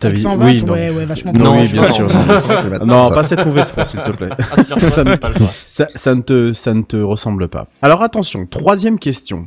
[0.00, 0.72] T'avais- Avec 120, oui, non.
[0.72, 1.62] ouais, ouais, vachement Non, plus.
[1.62, 2.06] oui, bien sûr.
[2.84, 4.28] Non, pas cette mauvaise foi, s'il te plaît.
[4.40, 4.62] Ah.
[5.64, 7.68] Ça, ça ne te, ça ne te ressemble pas.
[7.82, 9.46] Alors attention, troisième question.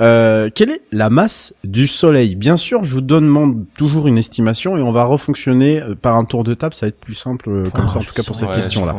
[0.00, 2.34] Euh, quelle est la masse du Soleil?
[2.34, 6.24] Bien sûr, je vous demande toujours une estimation et on va refonctionner euh, par un
[6.24, 6.74] tour de table.
[6.74, 8.96] Ça va être plus simple euh, comme ça, en tout cas pour cette ouais, question-là.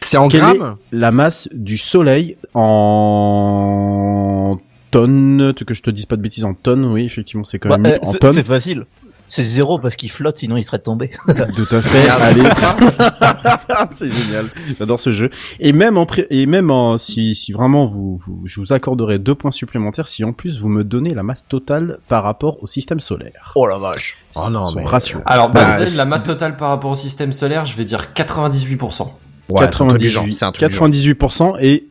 [0.00, 4.58] C'est en Quelle grammes La masse du Soleil en
[4.90, 7.78] tonnes, que je te dise pas de bêtises, en tonnes, oui, effectivement, c'est quand Bah,
[7.78, 8.32] même euh, en tonnes.
[8.32, 8.86] c'est facile.
[9.32, 11.10] C'est zéro parce qu'il flotte, sinon il serait tombé.
[11.56, 12.08] Tout à fait.
[12.22, 12.42] Allez,
[13.90, 14.46] c'est génial.
[14.78, 15.30] J'adore ce jeu.
[15.60, 19.18] Et même en pré- et même en si si vraiment vous, vous je vous accorderai
[19.18, 22.66] deux points supplémentaires si en plus vous me donnez la masse totale par rapport au
[22.66, 23.52] système solaire.
[23.54, 24.16] Oh la vache.
[24.36, 25.20] Oh non, Son mais- ratio.
[25.26, 29.08] Alors, Bah, la masse totale par rapport au système solaire, je vais dire 98%.
[29.48, 30.88] Ouais, c'est un truc du genre, 98, c'est un truc du genre.
[30.88, 31.88] 98% et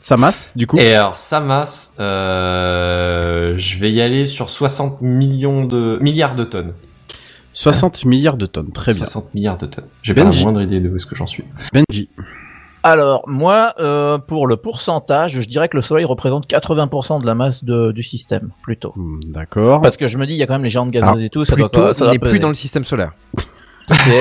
[0.00, 0.78] sa masse du coup.
[0.78, 6.44] Et alors, sa masse, euh, je vais y aller sur 60 millions de, milliards de
[6.44, 6.72] tonnes.
[7.52, 8.70] 60 milliards de tonnes.
[8.72, 9.04] Très bien.
[9.04, 9.86] 60 milliards de tonnes.
[10.02, 10.44] J'ai pas la Benji.
[10.44, 11.44] moindre idée de où est-ce que j'en suis.
[11.72, 12.08] Benji.
[12.82, 17.34] Alors, moi, euh, pour le pourcentage, je dirais que le Soleil représente 80% de la
[17.34, 18.94] masse de- du système, plutôt.
[18.96, 19.82] Hmm, D'accord.
[19.82, 21.44] Parce que je me dis, il y a quand même les géantes gazeuses et tout,
[21.44, 22.38] ça doit pas, ça doit n'est plus peser.
[22.38, 23.12] dans le système solaire.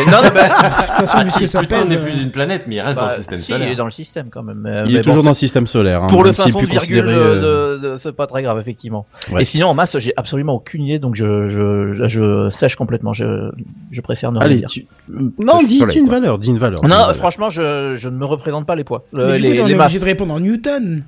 [0.07, 2.97] Non, non, bah, Ah si, ça Pluton n'est euh, plus une planète, mais il reste
[2.99, 3.67] dans bah, le système si, solaire.
[3.67, 4.65] il est dans le système quand même.
[4.65, 6.03] euh, Il mais est toujours bon, dans le système solaire.
[6.03, 9.05] hein, Pour le fin fond de virgule, euh, de, de- c'est pas très grave, effectivement.
[9.31, 9.41] Ouais.
[9.41, 13.13] Et sinon, en masse, j'ai absolument aucune idée, donc je, je, je, je sèche complètement.
[13.13, 13.51] Je,
[13.91, 14.69] je préfère ne rien Allez, dire.
[14.69, 14.85] tu...
[15.09, 16.19] non, dis, soleil, dis une quoi.
[16.19, 16.81] valeur, dis une valeur.
[16.83, 17.15] Non, valeur.
[17.15, 19.05] franchement, je, je ne me représente pas les poids.
[19.13, 21.03] Mais Le- du les, coup, on les est obligé de répondre en Newton.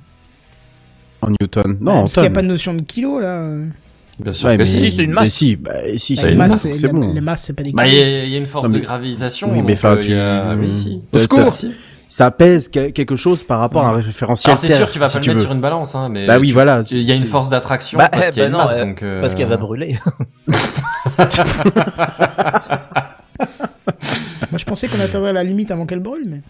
[1.20, 1.76] En Newton.
[1.80, 3.40] Non, en parce qu'il n'y a pas de notion de kilo là.
[4.22, 4.90] Bien sûr Ouais, que mais si.
[4.90, 5.24] c'est une masse.
[5.24, 7.12] Mais si, bah, si, c'est une masse, bon.
[7.12, 8.74] Les masses, c'est pas des Bah, il y, a- il y a une force Non,
[8.74, 9.48] de gravitation.
[9.50, 11.00] Oui, mais donc, enfin, il y a- tu- oui, si.
[11.12, 11.54] Au secours.
[12.08, 15.08] Ça pèse que- quelque chose par rapport à un référentiel c'est Terre, sûr, tu vas
[15.08, 15.44] si pas le mettre veux.
[15.44, 16.82] sur une balance, hein, mais Bah oui, tu- voilà.
[16.90, 18.64] Il y a une force d'attraction Bah, parce eh, qu'il y a bah une non,
[18.68, 19.02] masse, euh, donc.
[19.02, 19.96] euh, Parce qu'elle va brûler.
[24.50, 26.40] Moi, je pensais qu'on atteindrait la limite avant qu'elle brûle, mais.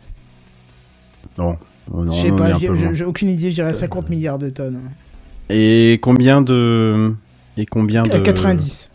[1.38, 1.56] Non.
[1.92, 2.58] Oh, non, Je sais pas,
[2.92, 4.80] j'ai aucune idée, je dirais 50 milliards de tonnes.
[5.50, 7.12] Et combien de...
[7.56, 8.10] Et combien de...
[8.12, 8.90] Euh, 90.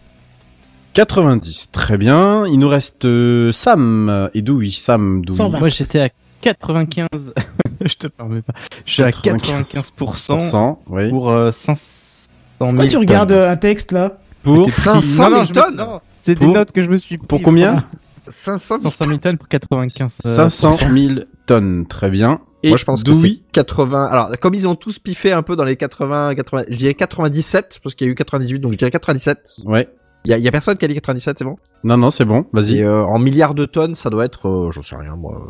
[0.94, 2.46] 90, très bien.
[2.48, 4.72] Il nous reste euh, Sam et Dewey.
[4.72, 5.22] Sam.
[5.30, 5.60] 120.
[5.60, 6.10] Moi j'étais à
[6.42, 7.34] 95.
[7.86, 8.54] je te permets pas.
[8.86, 11.10] Je suis à 95% 100, oui.
[11.10, 12.28] pour euh, 500
[12.60, 13.38] 000 Pourquoi tu regardes tonnes.
[13.40, 16.36] euh, un texte là Pour, T'es pris- 500 Non, non, 000 je me- tonnes C'est
[16.40, 17.28] des notes que je me suis pris.
[17.28, 17.84] pour combien
[18.30, 20.20] 500 500 000 tonnes pour 95.
[20.26, 22.42] euh, 500 000 tonnes, très bien.
[22.64, 24.06] Et Moi, je pense que c'est 80.
[24.06, 27.80] Alors, comme ils ont tous piffé un peu dans les 80, 80, je dirais 97,
[27.84, 29.62] parce qu'il y a eu 98, donc je dirais 97.
[29.66, 29.88] Ouais.
[30.26, 31.58] Il y a, il y a personne qui a dit 97, c'est bon?
[31.84, 32.82] Non, non, c'est bon, vas-y.
[32.82, 35.46] Euh, en milliards de tonnes, ça doit être, euh, j'en sais rien, moi.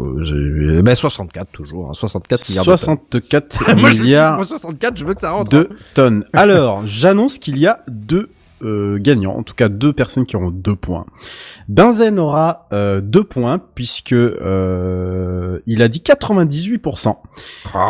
[0.00, 3.80] Euh, ben 64 toujours, hein, 64 milliards 64 de tonnes.
[3.80, 5.50] Moi, je veux milliards plus, moi, 64, je veux que ça rentre.
[5.50, 6.24] de tonnes.
[6.32, 8.30] Alors, j'annonce qu'il y a deux
[8.64, 11.06] euh, gagnants, en tout cas deux personnes qui auront deux points.
[11.68, 17.14] Benzen aura euh, deux points puisque euh, il a dit 98%.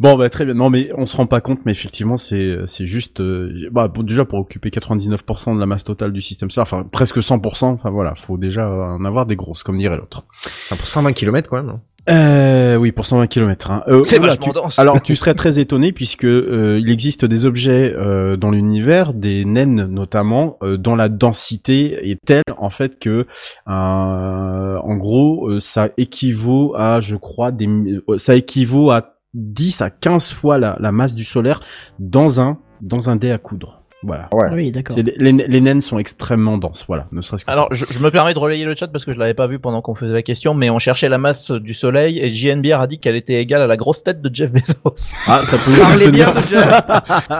[0.00, 0.52] Bon bah très bien.
[0.54, 4.04] Non mais on se rend pas compte, mais effectivement c'est c'est juste euh, bah pour-
[4.04, 7.66] déjà pour occuper 99% de la masse totale du système solaire, enfin presque 100%.
[7.74, 10.24] Enfin voilà, faut déjà en avoir des grosses, comme dirait l'autre.
[10.66, 11.68] Enfin, pour 120 km, quand même.
[11.70, 11.80] hein.
[12.10, 13.70] Euh, oui, pour 120 km.
[13.70, 13.82] Hein.
[13.88, 14.78] Euh, C'est voilà, tu- dense.
[14.78, 19.46] Alors, tu serais très étonné puisque euh, il existe des objets euh, dans l'univers, des
[19.46, 23.26] naines notamment, euh, dont la densité est telle en fait que,
[23.68, 29.82] euh, en gros, euh, ça équivaut à, je crois, des, euh, ça équivaut à 10
[29.82, 31.60] à 15 fois la, la masse du solaire
[31.98, 33.80] dans un dans un dé à coudre.
[34.06, 34.28] Voilà.
[34.34, 34.94] Ah Oui, d'accord.
[34.98, 37.56] Les, les naines sont extrêmement denses, voilà, ne serait-ce que ça.
[37.56, 39.58] Alors, je, je me permets de relayer le chat parce que je l'avais pas vu
[39.58, 42.86] pendant qu'on faisait la question, mais on cherchait la masse du soleil et JNBR a
[42.86, 44.74] dit qu'elle était égale à la grosse tête de Jeff Bezos.
[45.26, 46.34] Ah, ça peut Parlez bien tenir.
[46.34, 46.82] de Jeff.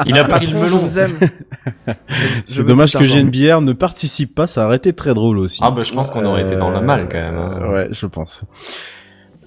[0.06, 0.78] Il a pris le melon.
[0.78, 1.12] vous aime.
[2.46, 3.04] C'est dommage que.
[3.04, 5.60] GNBR ne participe pas, ça aurait été très drôle aussi.
[5.62, 7.34] Ah bah je pense qu'on aurait été dans la malle quand même.
[7.36, 7.58] hein.
[7.60, 8.42] Euh, Ouais, je pense.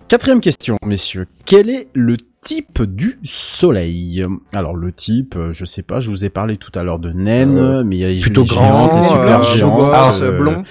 [0.08, 1.26] Quatrième question, messieurs.
[1.46, 2.16] Quel est le
[2.48, 4.26] type du soleil.
[4.54, 7.12] Alors le type, euh, je sais pas, je vous ai parlé tout à l'heure de
[7.12, 9.86] naine, Euh, mais il y a les plutôt géantes, grand, les super euh, géantes, beau
[9.88, 10.64] gosse, euh, blond.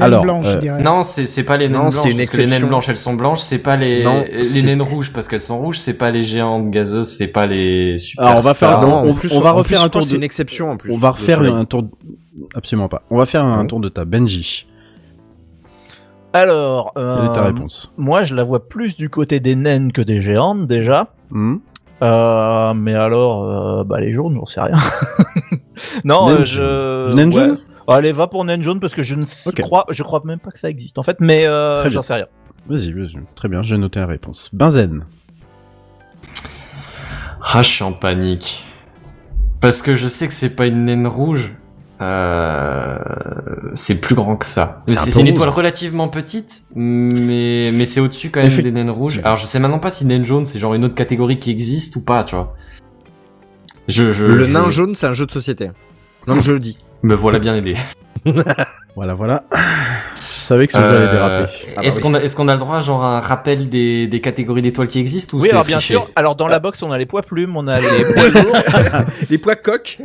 [0.00, 0.82] Alors, blanche, euh, je.
[0.82, 2.88] Non, c'est c'est pas les naines Non, blanches c'est une parce que les naines blanches
[2.90, 5.96] elles sont blanches, c'est pas les Non, les naines rouges parce qu'elles sont rouges, c'est
[5.98, 8.82] pas les géantes gazeuses, c'est pas les super Alors, on va faire- stars.
[8.86, 10.76] non, on- en plus, on va en refaire plus, un tour de- une exception en
[10.76, 10.92] plus.
[10.92, 11.88] On va refaire un tour.
[12.54, 13.02] Absolument pas.
[13.10, 13.66] On va faire un Ouais.
[13.66, 14.66] tour de ta Benji.
[16.34, 17.92] Alors, Quelle euh, est ta réponse?
[17.98, 21.12] moi je la vois plus du côté des naines que des géantes déjà.
[21.32, 21.56] Hmm
[22.02, 24.76] Euh, mais alors, euh, bah les jaunes, j'en sais rien.
[26.04, 27.14] non, euh, je.
[27.14, 27.34] Naine ouais.
[27.34, 29.24] jaune Allez, va pour naine jaune parce que je ne
[29.60, 32.26] crois, je crois même pas que ça existe en fait, mais euh, j'en sais rien.
[32.68, 33.18] Vas-y, vas-y.
[33.34, 34.50] Très bien, j'ai noté la réponse.
[34.52, 35.04] Benzen.
[37.42, 38.64] Ah, je suis en panique.
[39.60, 41.54] Parce que je sais que c'est pas une naine rouge.
[42.02, 42.98] Euh,
[43.74, 44.82] c'est plus grand que ça.
[44.86, 48.90] C'est un une étoile relativement petite, mais, mais c'est au-dessus quand même Effect- des naines
[48.90, 49.20] rouges.
[49.24, 51.96] Alors je sais maintenant pas si naine jaune c'est genre une autre catégorie qui existe
[51.96, 52.54] ou pas, tu vois.
[53.88, 55.70] Je, je, Le je- nain jaune, c'est un jeu de société.
[56.26, 56.78] Non, je le dis.
[57.02, 57.74] Me voilà bien aidé.
[58.94, 59.44] Voilà, voilà.
[60.16, 61.52] Je savais que ce jeu allait Euh, déraper.
[61.70, 62.02] Ah bah Est-ce oui.
[62.02, 64.88] qu'on a, est-ce qu'on a le droit, genre, à un rappel des, des catégories d'étoiles
[64.88, 66.10] qui existent ou Oui, alors bien sûr.
[66.14, 68.56] Alors dans la box, on a les poids plumes, on a les poids lourds.
[69.30, 70.00] Les poids coques.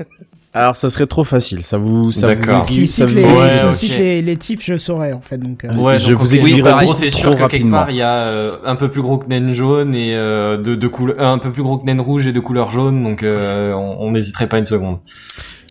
[0.58, 1.62] Alors, ça serait trop facile.
[1.64, 3.72] Ça vous, ça vous aiguille, Si ça vous les, Ouais, si ok.
[3.74, 5.38] cite les, les types, je saurais en fait.
[5.38, 7.78] Donc, euh, Ouais, Je donc, vous aiguillerai Oui, gros, c'est trop sûr que quelque rapidement.
[7.78, 10.76] part, il y a euh, un peu plus gros que naine jaune et euh, de,
[10.76, 13.74] de couleur, un peu plus gros que naine rouge et de couleur jaune, donc euh,
[13.74, 14.98] on n'hésiterait pas une seconde.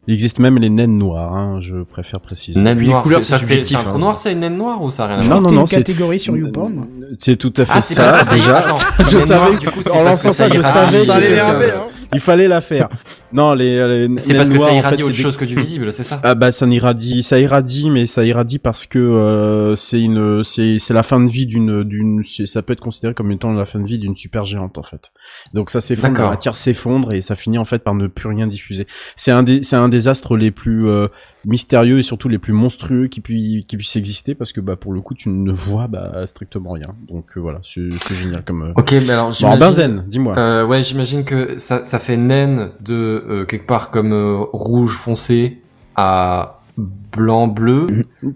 [0.09, 2.61] Il existe même les naines noires, hein, je préfère préciser.
[2.61, 4.01] Naine Puis les noire, couleurs, c'est- ça c'est c'est subjectif, c'est un trou hein.
[4.01, 5.67] noir, c'est une naine noire ou ça a rien à Non, voir non, non, une
[5.67, 6.87] c'est- catégorie sur YouPorn.
[7.19, 8.59] C'est tout à fait Ah, c'est ça, ça, déjà.
[8.59, 11.55] Attends, Je savais du coup, c'est en parce que lançant ça, je irradie savais quelqu'un.
[11.55, 12.89] que- Il fallait la faire.
[13.33, 15.37] Non, les, les C'est naines parce que noires, ça en irradie fait, autre des- chose
[15.37, 18.87] que du visible, c'est ça Ah bah ça irradie, ça irradie, mais ça irradie parce
[18.87, 22.73] que euh, c'est une, c'est c'est la fin de vie d'une, d'une, c'est- ça peut
[22.75, 25.11] être considéré comme étant la fin de vie d'une super géante en fait.
[25.53, 28.47] Donc ça s'effondre, la matière s'effondre et ça finit en fait par ne plus rien
[28.47, 28.87] diffuser.
[29.17, 31.09] C'est un des, c'est un des astres les plus euh,
[31.45, 34.93] mystérieux et surtout les plus monstrueux qui puissent, qui puissent exister parce que bah pour
[34.93, 36.95] le coup tu ne vois bah strictement rien.
[37.09, 38.63] Donc euh, voilà, c'est génial comme.
[38.63, 38.73] euh...
[38.77, 40.65] Ok, mais alors Bon, Benzen, dis-moi.
[40.65, 44.13] Ouais, j'imagine que ça, ça fait naine de quelque part comme
[44.53, 45.63] rouge foncé
[45.95, 47.87] à blanc bleu,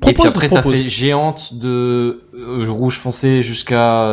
[0.06, 0.80] et puis après ça propose.
[0.80, 2.22] fait géante de
[2.66, 4.06] rouge foncé jusqu'à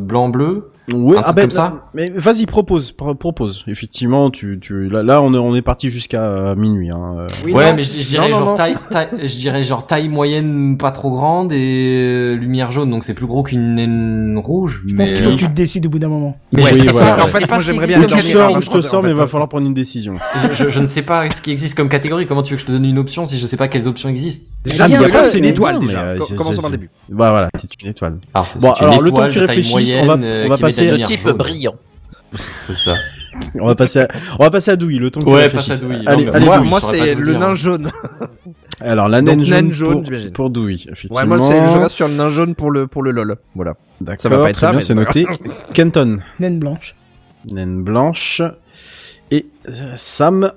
[0.00, 0.70] blanc bleu.
[0.92, 3.64] Ouais, Un ah ben, comme ça Mais vas-y, propose, pro- propose.
[3.66, 6.90] Effectivement, tu, tu, là, là, on est, on est parti jusqu'à euh, minuit.
[6.90, 7.16] Hein.
[7.18, 7.26] euh.
[7.44, 7.76] Oui, ouais, non.
[7.76, 8.54] mais je, je dirais Non, non, genre non.
[8.54, 13.02] taille, taille, je dirais genre taille moyenne, pas trop grande et euh, lumière jaune, donc
[13.04, 14.84] c'est plus gros qu'une naine rouge.
[14.86, 14.98] Je mais...
[15.04, 16.36] pense qu'il faut que tu te décides au bout d'un moment.
[16.52, 17.14] Mais Ouais, je sais voilà.
[17.14, 19.10] pas, En fait, moi, j'aimerais bien tu le sors ou je je te sors, mais
[19.10, 20.14] il va falloir prendre une décision.
[20.52, 22.26] je, je, je ne sais pas ce qui existe comme catégorie.
[22.26, 24.08] Comment tu veux que je te donne une option si je sais pas quelles options
[24.08, 25.80] existent Déjà, c'est une étoile
[26.36, 26.90] Commençons par le début.
[27.08, 28.18] Bah voilà, c'est une étoile.
[28.34, 30.58] Alors, c'est Bon, une alors, le temps que tu réfléchisses, on va- euh, on va
[30.58, 31.36] passer- lumière Type jaune.
[31.36, 31.74] brillant.
[32.60, 32.94] C'est ça.
[33.60, 34.08] On va passer, à,
[34.38, 35.68] on va passer à Douille, le temps que tu Ouais, réfléchisses.
[35.68, 35.98] passe à Douille.
[35.98, 37.92] Non, Allez, mais allez, Moi, c'est le nain jaune.
[38.80, 40.32] Alors la Donc, naine jaune, naine jaune, pour, j'imagine.
[40.32, 41.16] pour Douille, effectivement.
[41.18, 43.36] Ouais, moi, c'est, je reste sur le nain jaune pour le, pour le lol.
[43.54, 43.74] Voilà.
[44.00, 45.26] D'accord, ça va pas être très ça, bien, mais c'est noté.
[45.74, 46.96] Kenton, Naine blanche.
[47.50, 48.40] naine blanche.
[49.30, 50.50] Et euh, Sam,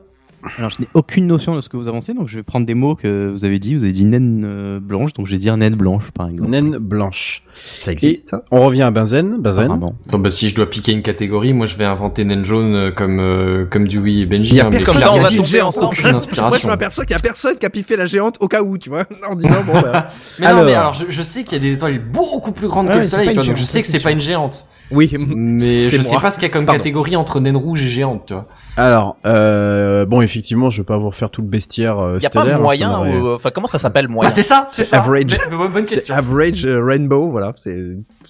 [0.57, 2.73] Alors, je n'ai aucune notion de ce que vous avancez, donc je vais prendre des
[2.73, 3.75] mots que vous avez dit.
[3.75, 6.49] Vous avez dit naine euh, blanche, donc je vais dire naine blanche, par exemple.
[6.49, 7.43] naine blanche.
[7.79, 9.37] Ça Et existe, ça on revient à Benzen.
[9.37, 9.67] Benzen.
[9.77, 12.91] Bon, bah, si je dois piquer une catégorie, moi, je vais inventer naine jaune euh,
[12.91, 14.51] comme, euh, comme Dewey et Benji.
[14.53, 15.67] Il y a hein, personne comme ça, on qui a va tomber géant.
[15.67, 15.87] ensemble.
[15.87, 18.61] aucune Moi, je m'aperçois qu'il y a personne qui a piffé la géante au cas
[18.61, 19.05] où, tu vois.
[19.29, 20.09] En disant, bon, bah.
[20.39, 22.87] Mais non, mais alors, je, je sais qu'il y a des étoiles beaucoup plus grandes
[22.87, 24.65] Ouais, que le soleil, donc je sais que c'est pas une géante.
[24.91, 26.21] Oui, Mais je sais moi.
[26.21, 26.79] pas ce qu'il y a comme Pardon.
[26.79, 28.47] catégorie entre naine rouge et géante, tu vois.
[28.75, 32.25] Alors, euh, bon, effectivement, je vais pas vous refaire tout le bestiaire euh, Il y
[32.25, 32.53] a stellaire.
[32.53, 34.27] pas hein, moyen, ou- enfin comment ça s'appelle moyen?
[34.27, 34.97] Ah, c'est ça, c'est ça.
[34.97, 35.37] average.
[35.73, 36.15] Bonne question.
[36.15, 37.53] average euh, rainbow, voilà.
[37.57, 37.77] C'est.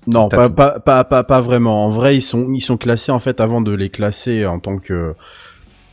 [0.07, 1.86] Non, pas, pas, pas, pas, pas vraiment.
[1.86, 4.77] En vrai, ils sont, ils sont classés en fait avant de les classer en tant
[4.80, 5.14] que,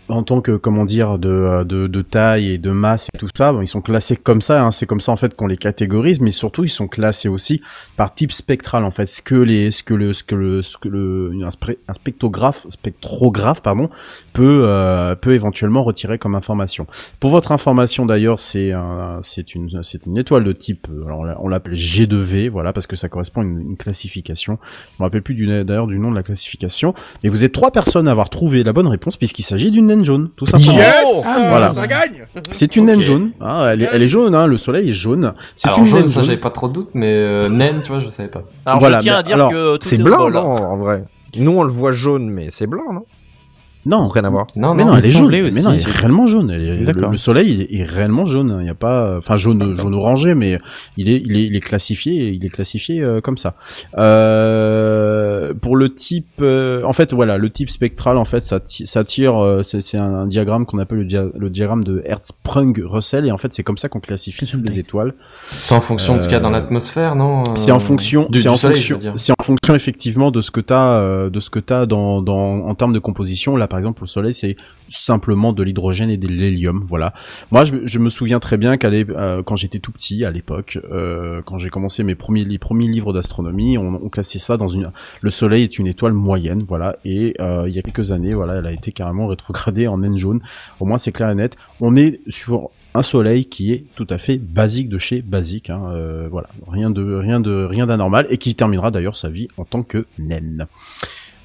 [0.09, 3.53] en tant que comment dire de, de, de taille et de masse et tout ça.
[3.53, 4.63] Bon, ils sont classés comme ça.
[4.65, 7.61] Hein, c'est comme ça en fait qu'on les catégorise, mais surtout ils sont classés aussi
[7.97, 9.07] par type spectral en fait.
[9.07, 13.63] Ce que les, ce que le, ce que le, ce que le, un, spectrographe, spectrographe
[13.63, 13.89] pardon,
[14.33, 16.87] peut, euh, peut éventuellement retirer comme information.
[17.21, 21.21] Pour votre information d'ailleurs, c'est un, c'est une, c'est une étoile de type, euh, alors
[21.21, 24.59] on l'a- on l'appelle G2V, voilà, parce que ça correspond à une, une classification.
[24.99, 26.95] Je me rappelle plus d'ailleurs du nom de la classification.
[27.23, 30.05] Mais vous êtes trois personnes à avoir trouvé la bonne réponse puisqu'il s'agit d'une naine
[30.05, 30.79] jaune, tout simplement.
[31.25, 31.73] Ah, Voilà.
[31.73, 33.33] Ça gagne C'est une naine jaune.
[33.41, 35.35] Ah, elle, est, elle est jaune, hein, le soleil est jaune.
[35.57, 36.25] C'est une jaune, naine ça, jaune.
[36.25, 38.43] j'avais pas trop de doute, mais euh, naine, tu vois, je savais pas.
[38.65, 40.77] Alors Voilà, je tiens mais à dire alors, que tout C'est est blanc, non, en
[40.77, 41.05] vrai.
[41.39, 43.05] Nous, on le voit jaune, mais c'est blanc, non?
[43.87, 44.47] Non, Rien à voir.
[44.57, 45.23] Non, mais non, non, il elle est jaune.
[45.23, 46.51] semblait Mais aussi, non, elle est réellement jaune.
[46.51, 48.59] Elle est, le, le soleil est, est réellement jaune.
[48.61, 50.59] Il y a pas, enfin jaune, jaune orangé, mais
[50.97, 53.55] il est, il est, il est classifié, il est classifié euh, comme ça.
[53.97, 58.61] Euh, euh, pour le type, euh, en fait, voilà, le type spectral, en fait, ça,
[58.67, 62.03] ça tire, euh, c'est c'est un, un diagramme qu'on appelle le, dia- le diagramme de
[62.05, 65.15] Hertzsprung-Russell, et en fait, c'est comme ça qu'on classifie toutes les étoiles.
[65.51, 68.27] C'est en fonction de ce qu'il y a dans Euh, l'atmosphère, non C'est en fonction,
[68.31, 71.41] du, c'est en soleil, fonction, c'est en fonction effectivement de ce que t'as, euh, de
[71.41, 73.57] ce que t'as dans, dans, en termes de composition.
[73.57, 74.57] Là, par exemple, le Soleil, c'est
[74.89, 76.87] simplement de l'hydrogène et de l'hélium.
[76.89, 77.13] Voilà.
[77.51, 81.43] Moi, je, me souviens très bien qu'à euh, quand j'étais tout petit, à l'époque, euh,
[81.45, 84.93] quand j'ai commencé mes premiers, les premiers livres d'astronomie, on, on classait ça dans une.
[85.21, 86.97] Le Soleil est une étoile moyenne, voilà.
[87.05, 90.17] Et euh, il y a quelques années, voilà, elle a été carrément rétrogradée en naine
[90.17, 90.41] jaune.
[90.81, 91.59] Au moins, c'est clair et net.
[91.83, 95.83] On est sur un soleil qui est tout à fait basique de chez basique, hein,
[95.91, 99.67] euh, voilà, rien de rien de rien d'anormal et qui terminera d'ailleurs sa vie en
[99.67, 100.67] tant que naine.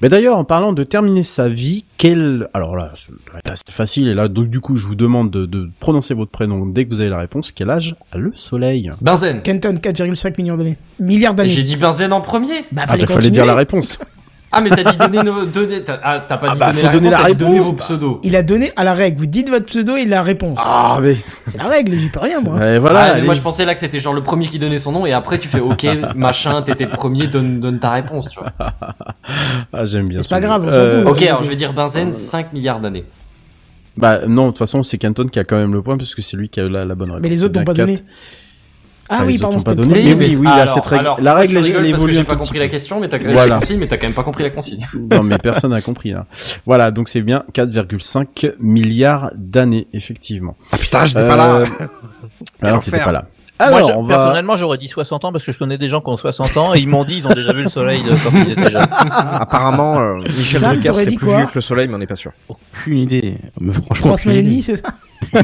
[0.02, 3.12] Mais d'ailleurs, en parlant de terminer sa vie, quel alors là, c'est
[3.48, 6.66] assez facile et là donc du coup je vous demande de, de prononcer votre prénom
[6.66, 7.52] dès que vous avez la réponse.
[7.52, 8.90] Quel âge a le soleil?
[9.00, 9.42] Benzen.
[9.42, 10.76] Kenton, 4,5 millions d'années.
[10.98, 11.48] Milliards d'années.
[11.48, 12.62] J'ai dit Benzen en premier.
[12.72, 13.46] Bah, Ah, fallait bah, fallait dire continuer.
[13.46, 13.98] la réponse.
[14.52, 16.80] Ah, mais t'as dit donner nos, donner, t'as, ah, t'as pas Ah dit bah, donner
[16.80, 17.82] faut la donner réponse, la donner vos bah.
[17.82, 18.20] pseudos.
[18.22, 19.18] Il a donné à la règle.
[19.18, 20.58] Vous dites votre pseudo et la réponse.
[20.62, 21.16] Ah mais
[21.46, 22.56] C'est la règle, j'y peux rien, moi.
[22.56, 23.00] Ouais, voilà.
[23.00, 25.06] Ah, mais moi je pensais là que c'était genre le premier qui donnait son nom
[25.06, 28.52] et après tu fais ok machin t'étais le premier donne donne ta réponse tu vois.
[29.72, 30.20] Ah, j'aime bien.
[30.22, 30.68] C'est pas grave, jeu.
[30.68, 31.12] on s'en Euh, fout.
[31.12, 33.04] Ok alors je vais dire Benzen 5 milliards d'années.
[33.96, 36.22] Bah non, de toute façon, c'est Canton qui a quand même le point parce que
[36.22, 37.22] c'est lui qui a la, la bonne réponse.
[37.22, 37.98] Mais les autres n'ont pas donné.
[39.08, 39.88] Ah Ah, oui, pardon, c'était donné.
[39.88, 40.14] premier.
[40.14, 42.36] Oui, oui, là, cette règle- alors, la règle, elle rigoles parce que évolue j'ai pas
[42.36, 43.46] compris la question mais t'as Voilà.
[43.46, 44.86] la consigne mais t'as quand même pas compris la consigne.
[45.10, 46.26] Non, mais personne n'a compris là.
[46.66, 50.56] Voilà, donc c'est bien 4,5 milliards d'années, effectivement.
[50.72, 51.64] Ah putain, j'étais Euh, pas là.
[52.62, 53.24] Alors, t'étais pas là.
[53.70, 54.16] Moi, Alors, je- on va.
[54.16, 56.74] personnellement, j'aurais dit 60 ans parce que je connais des gens qui ont 60 ans
[56.74, 58.86] et ils m'ont dit ils ont déjà vu le soleil de- quand ils étaient jeunes.
[59.10, 62.16] Apparemment, euh, Michel Sam, Drucker serait plus vieux que le soleil, mais on n'est pas
[62.16, 62.32] sûr.
[62.48, 63.36] Aucune idée.
[63.60, 64.88] Mais franchement, Trois semaines et demie, c'est ça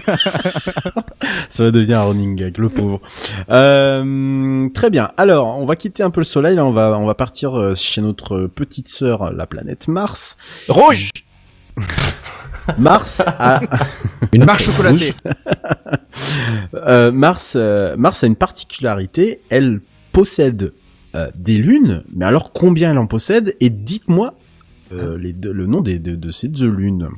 [1.48, 3.00] Ça va devenir un running gag, le pauvre.
[3.50, 5.10] Euh, très bien.
[5.16, 6.56] Alors, on va quitter un peu le soleil.
[6.56, 10.36] Là, on va, on va partir euh, chez notre petite sœur, la planète Mars.
[10.68, 11.10] Rouge
[12.78, 13.60] Mars a,
[14.32, 15.14] Une marche chocolatée.
[16.74, 19.40] Euh, Mars, euh, Mars a une particularité.
[19.48, 19.80] Elle
[20.12, 20.72] possède
[21.14, 22.02] euh, des lunes.
[22.14, 23.56] Mais alors, combien elle en possède?
[23.60, 24.34] Et dites-moi
[24.92, 27.08] euh, les deux- le nom des, de, de ces deux lunes.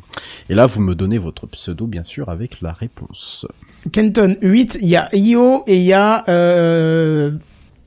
[0.48, 3.46] Et là, vous me donnez votre pseudo, bien sûr, avec la réponse.
[3.92, 6.24] Kenton, 8, il y a Io et il y a...
[6.28, 7.32] Euh...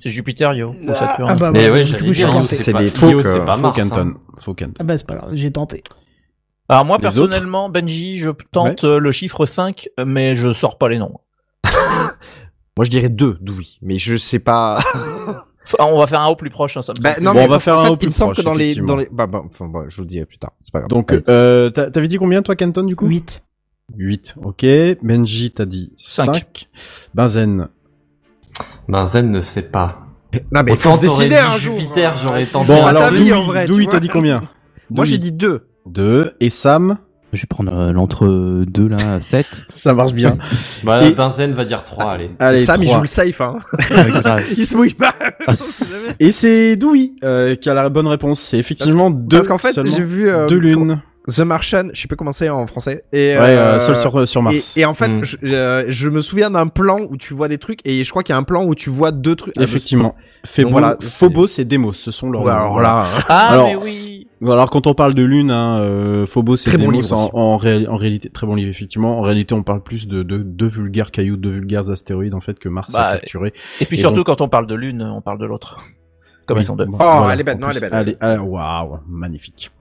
[0.01, 1.27] C'est Jupiter, ou Saturne.
[1.29, 1.93] Ah bah voilà, ouais Io
[2.27, 2.47] tenté.
[2.47, 3.89] c'est Io faux c'est que- pas Faux Mars.
[3.89, 4.09] Canton.
[4.09, 4.13] hein.
[4.39, 4.73] Faux Canton.
[4.79, 5.83] Ah bah c'est pas grave, j'ai tenté.
[6.69, 10.89] Alors moi, Les personnellement, Benji, je tente euh, le chiffre 5, mais je sors pas
[10.89, 11.19] les noms.
[12.75, 13.77] Moi, je dirais deux, d'oui.
[13.83, 14.79] Mais je sais pas.
[14.79, 16.75] Enfin, on va faire un au plus proche.
[16.75, 17.85] Hein, ça me Bah, semble non, plus- Bon, mais on va parce faire qu'en un
[17.85, 18.87] fait, au plus Il me semble que dans les, effectivement.
[18.87, 20.53] dans les, bah, bah, enfin, bah, je vous le dirai plus tard.
[20.63, 20.89] C'est pas grave.
[20.89, 23.05] Donc, euh, t'a- t'avais dit combien, toi, Canton, du coup?
[23.05, 23.43] 8.
[23.95, 24.65] 8, ok.
[25.03, 26.33] Benji, t'as dit 5.
[26.35, 26.69] Cinq.
[27.13, 27.67] Benzen,
[28.87, 29.99] Benzen ne sait pas.
[30.51, 31.79] non, mais Autant t'aurais décider dit un jour.
[31.79, 33.19] Jupiter j'aurais tenté Bon, alors, ta truc.
[33.19, 34.37] vie, Douy, en vrai, Douy, tu t'as dit combien?
[34.89, 35.31] Moi, j'ai Douy.
[35.31, 35.67] dit deux.
[35.85, 36.33] 2.
[36.39, 36.97] Et Sam
[37.33, 38.27] Je vais prendre euh, l'entre
[38.65, 39.45] deux là, 7.
[39.69, 40.37] Ça marche bien.
[40.83, 42.29] Bah Et- Benzen va dire 3 allez.
[42.39, 42.97] Allez, Sam, il trois.
[42.97, 43.57] joue le safe, hein.
[43.89, 44.43] Grave.
[44.57, 45.13] il se mouille pas.
[46.19, 48.39] Et c'est Douy euh, qui a la bonne réponse.
[48.41, 49.37] C'est effectivement deux.
[49.37, 49.95] Parce qu'en fait, seulement.
[49.95, 51.01] j'ai vu euh, deux lunes.
[51.33, 53.05] The Martian, je sais pas comment c'est en français.
[53.13, 54.75] Et, Ouais, euh, euh, seul sur, sur Mars.
[54.75, 55.23] Et, et en fait, Mm.
[55.23, 58.23] je, euh, je me souviens d'un plan où tu vois des trucs, et je crois
[58.23, 59.53] qu'il y a un plan où tu vois deux trucs.
[59.57, 60.15] Ah, Effectivement.
[60.45, 63.23] Phobos, voilà, Phobos et Deimos, ce sont leurs Ouais, noms, alors là, hein.
[63.29, 66.77] Ah, Alors- mais oui Alors quand on parle de lune, hein, euh, Phobos et Très
[66.77, 67.31] bon Deimos, livre en, aussi.
[67.33, 69.17] en, réa- en réalité, très bon livre effectivement.
[69.19, 72.59] En réalité, on parle plus de deux de vulgaires cailloux, de vulgaires astéroïdes en fait
[72.59, 73.53] que Mars Bah, a capturé.
[73.81, 75.79] Et puis Et surtout, donc- quand on parle de l'une, on parle de l'autre.
[76.45, 76.87] Comme Oui, ils sont deux.
[76.99, 77.85] Oh, elle est belle, non, elle plus.
[77.85, 78.17] est belle.
[78.19, 79.71] Allez, waouh, magnifique.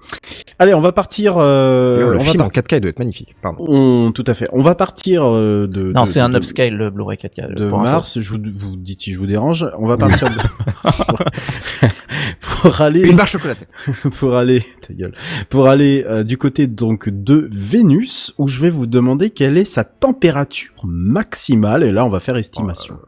[0.59, 1.39] Allez, on va partir.
[1.39, 3.35] Euh, le on va film en 4K il doit être magnifique.
[3.43, 3.65] Pardon.
[3.67, 4.49] on, tout à fait.
[4.53, 5.93] On va partir euh, de.
[5.93, 7.55] Non, c'est un upscale, le Blu-ray 4K.
[7.55, 8.21] de Mars.
[8.21, 9.67] Je vous, vous dites si je vous dérange.
[9.79, 10.37] On va partir de
[10.85, 11.19] Mars pour,
[12.63, 13.67] pour aller Une barre chocolatée.
[14.19, 15.15] pour aller ta gueule
[15.49, 19.65] pour aller euh, du côté donc de Vénus où je vais vous demander quelle est
[19.65, 22.99] sa température maximale et là on va faire estimation.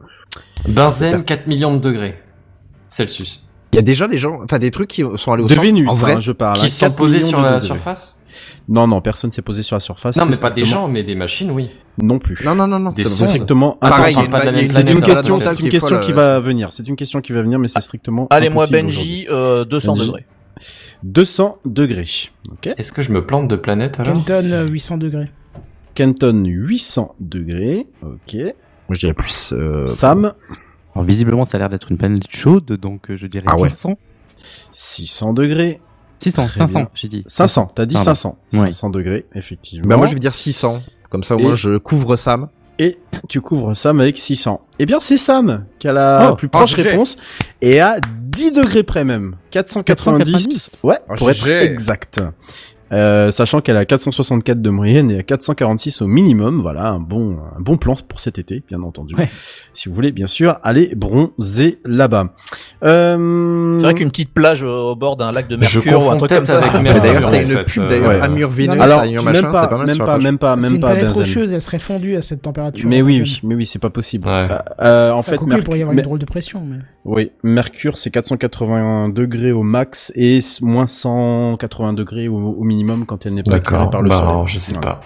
[0.69, 2.19] Benzen 4 millions de degrés
[2.89, 3.44] Celsius.
[3.75, 5.63] Il y a déjà des gens, enfin des trucs qui sont allés au de centre.
[5.67, 6.13] Vénus, en vrai.
[6.13, 6.59] hein, je parle.
[6.59, 8.21] Qui hein, sont 4 posés sur la surface
[8.69, 10.17] Non non, personne s'est posé sur la surface.
[10.17, 11.71] Non mais pas des gens mais des machines oui.
[12.01, 12.37] Non plus.
[12.45, 12.91] Non non non non.
[12.91, 13.77] Des C'est strictement.
[13.81, 16.69] Ah, Attends, pareil, pas de c'est une question, c'est une question qui euh, va venir.
[16.73, 18.29] C'est une question qui va venir, mais c'est strictement.
[18.31, 18.67] Allez, moi.
[18.69, 20.07] Benji, euh, 200 Benji.
[20.07, 20.25] degrés.
[21.03, 22.07] 200 degrés.
[22.51, 22.73] Ok.
[22.79, 25.29] Est-ce que je me plante de planète alors Kenton, euh, 800 degrés.
[25.95, 27.87] Kenton 800 degrés.
[28.03, 28.35] Ok.
[28.35, 29.53] Moi je dirais plus.
[29.53, 30.33] euh, Sam
[30.95, 33.69] Alors, visiblement, ça a l'air d'être une planète chaude, donc euh, je dirais Ah ouais.
[33.71, 33.95] 600.
[34.73, 35.81] 600 degrés.
[36.19, 36.89] 600, Très 500, bien.
[36.95, 37.25] j'ai dit.
[37.27, 37.73] 500.
[37.75, 38.15] T'as dit Pardon.
[38.15, 38.39] 500.
[38.53, 38.59] Ouais.
[38.73, 39.89] 500 degrés, effectivement.
[39.89, 40.81] Bah moi je vais dire 600.
[41.11, 42.49] Comme ça au moins je couvre Sam.
[42.79, 42.99] Et
[43.29, 44.61] tu couvres Sam avec 600.
[44.81, 47.17] Eh bien, c'est Sam qui a la Oh, plus oh, proche réponse
[47.61, 49.37] et à 10 10 degrés près même.
[49.53, 50.33] 490.
[50.33, 50.81] 490.
[50.83, 52.21] Ouais, Oh, pour être exact.
[52.95, 57.37] Euh, sachant qu'elle a 464 de moyenne et à 446 au minimum, voilà un bon
[57.57, 59.17] un bon plan pour cet été, bien entendu.
[59.17, 59.29] Ouais.
[59.73, 62.35] Si vous voulez, bien sûr, aller bronzer là-bas.
[62.85, 63.77] Euh...
[63.79, 66.31] C'est vrai qu'une petite plage au bord d'un lac de Je Mercure ou un truc
[66.31, 66.59] comme ça.
[66.59, 67.03] avec Mercure.
[67.03, 68.21] D'ailleurs, t'as une pub euh, d'ailleurs, ouais.
[68.21, 71.07] Amur Vénus, alors même machin, pas, c'est pas mal même pas, même pas, C'est même
[71.07, 72.89] une rocheuse, elle serait fondue à cette température.
[72.89, 74.29] Mais oui, mais oui, c'est pas possible.
[74.29, 74.49] Ouais.
[74.81, 76.63] Euh, en fait, il pourrait y avoir une drôle de pression.
[76.65, 76.77] Mais...
[77.05, 83.27] Oui, Mercure c'est 481 degrés au max et moins 180 degrés au, au minimum quand
[83.27, 83.91] elle n'est pas éclairée D'accord.
[83.91, 84.31] par le Bah, soleil.
[84.31, 84.87] alors, je sais Voilà.
[84.97, 85.01] pas.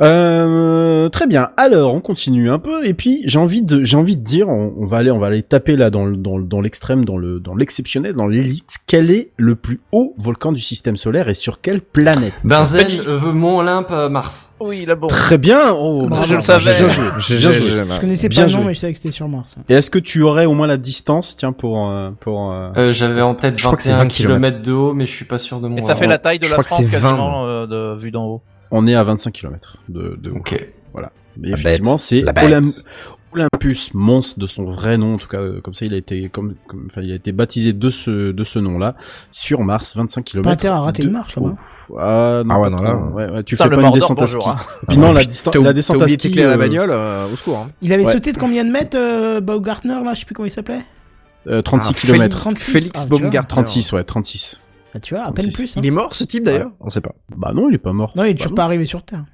[0.00, 1.48] Euh, très bien.
[1.56, 4.74] Alors, on continue un peu et puis j'ai envie de j'ai envie de dire on,
[4.78, 7.16] on va aller on va aller taper là dans le dans, le- dans l'extrême dans
[7.16, 8.76] le dans l'exceptionnel dans l'élite.
[8.86, 12.34] Quel est le plus haut volcan du système solaire et sur quelle planète?
[12.44, 14.54] Benzen veut Mont Olympe, euh, Mars.
[14.60, 15.06] Oui, là bon.
[15.06, 15.72] Très bien.
[15.72, 16.24] Oh, Bravo.
[16.26, 16.76] Je le savais.
[16.76, 17.04] Bien joué.
[17.18, 17.68] J'ai- Bien j'ai- joué.
[17.86, 19.56] j'ai- Je connaissais Bien pas le nom, mais je savais que c'était sur Mars.
[19.68, 22.92] Et est-ce que tu aurais au moins la distance tiens pour euh, pour euh, Euh,
[22.92, 25.24] J'avais en tête Je crois que c'est 21 20 km de haut, mais je suis
[25.24, 25.76] pas sûr de mon.
[25.78, 27.66] Et ça fait la taille de Je la crois que France c'est 20, quasiment euh,
[27.66, 28.42] de vue d'en haut.
[28.70, 30.30] On est à 25 km de de.
[30.30, 30.64] Ok.
[31.38, 32.24] Mais La effectivement, c'est
[33.32, 36.30] Olympus Mons de son vrai nom, en tout cas euh, comme ça il a été
[36.30, 38.94] comme, comme- enfin il a été baptisé de ce de ce nom-là
[39.30, 40.44] sur Mars, 25 km.
[40.48, 41.54] Pas intérêt à rater une marche là-bas.
[41.98, 44.18] Ah, non, Ah ouais, non, là, ouais, ouais, tu fais le pas une Mordor, descente
[44.18, 44.50] à bonjour, ski.
[44.50, 44.56] hein.
[44.88, 45.20] Puis non, la,
[45.62, 46.16] la descente à ski.
[46.16, 47.58] d'éclairer la euh, bagnole, euh, au secours.
[47.58, 47.70] hein.
[47.82, 48.12] Il avait Ouais.
[48.12, 50.80] sauté de combien de mètres, euh, Baumgartner, là Je sais plus comment il s'appelait?
[51.48, 52.16] euh, 36 Ah, km.
[52.18, 52.72] Félix, 36.
[52.72, 53.18] Félix Ah, tu vois.
[53.20, 53.48] Baumgartner.
[53.48, 54.60] 36, ouais, 36.
[54.96, 55.56] Ah, tu vois, à peine 36.
[55.56, 55.76] plus.
[55.76, 55.80] hein.
[55.82, 57.14] Il est mort ce type d'ailleurs On sait pas.
[57.36, 58.12] Bah non, il est pas mort.
[58.16, 59.24] Non, il est Bah toujours pas arrivé sur Terre.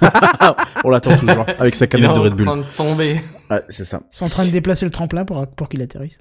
[0.84, 2.46] On l'attend toujours avec sa Il est canette de en Red Bull.
[2.46, 3.20] train de tomber.
[3.50, 4.00] Ouais, c'est ça.
[4.12, 6.18] Ils sont en train de déplacer le tremplin pour, pour qu'il atterrisse.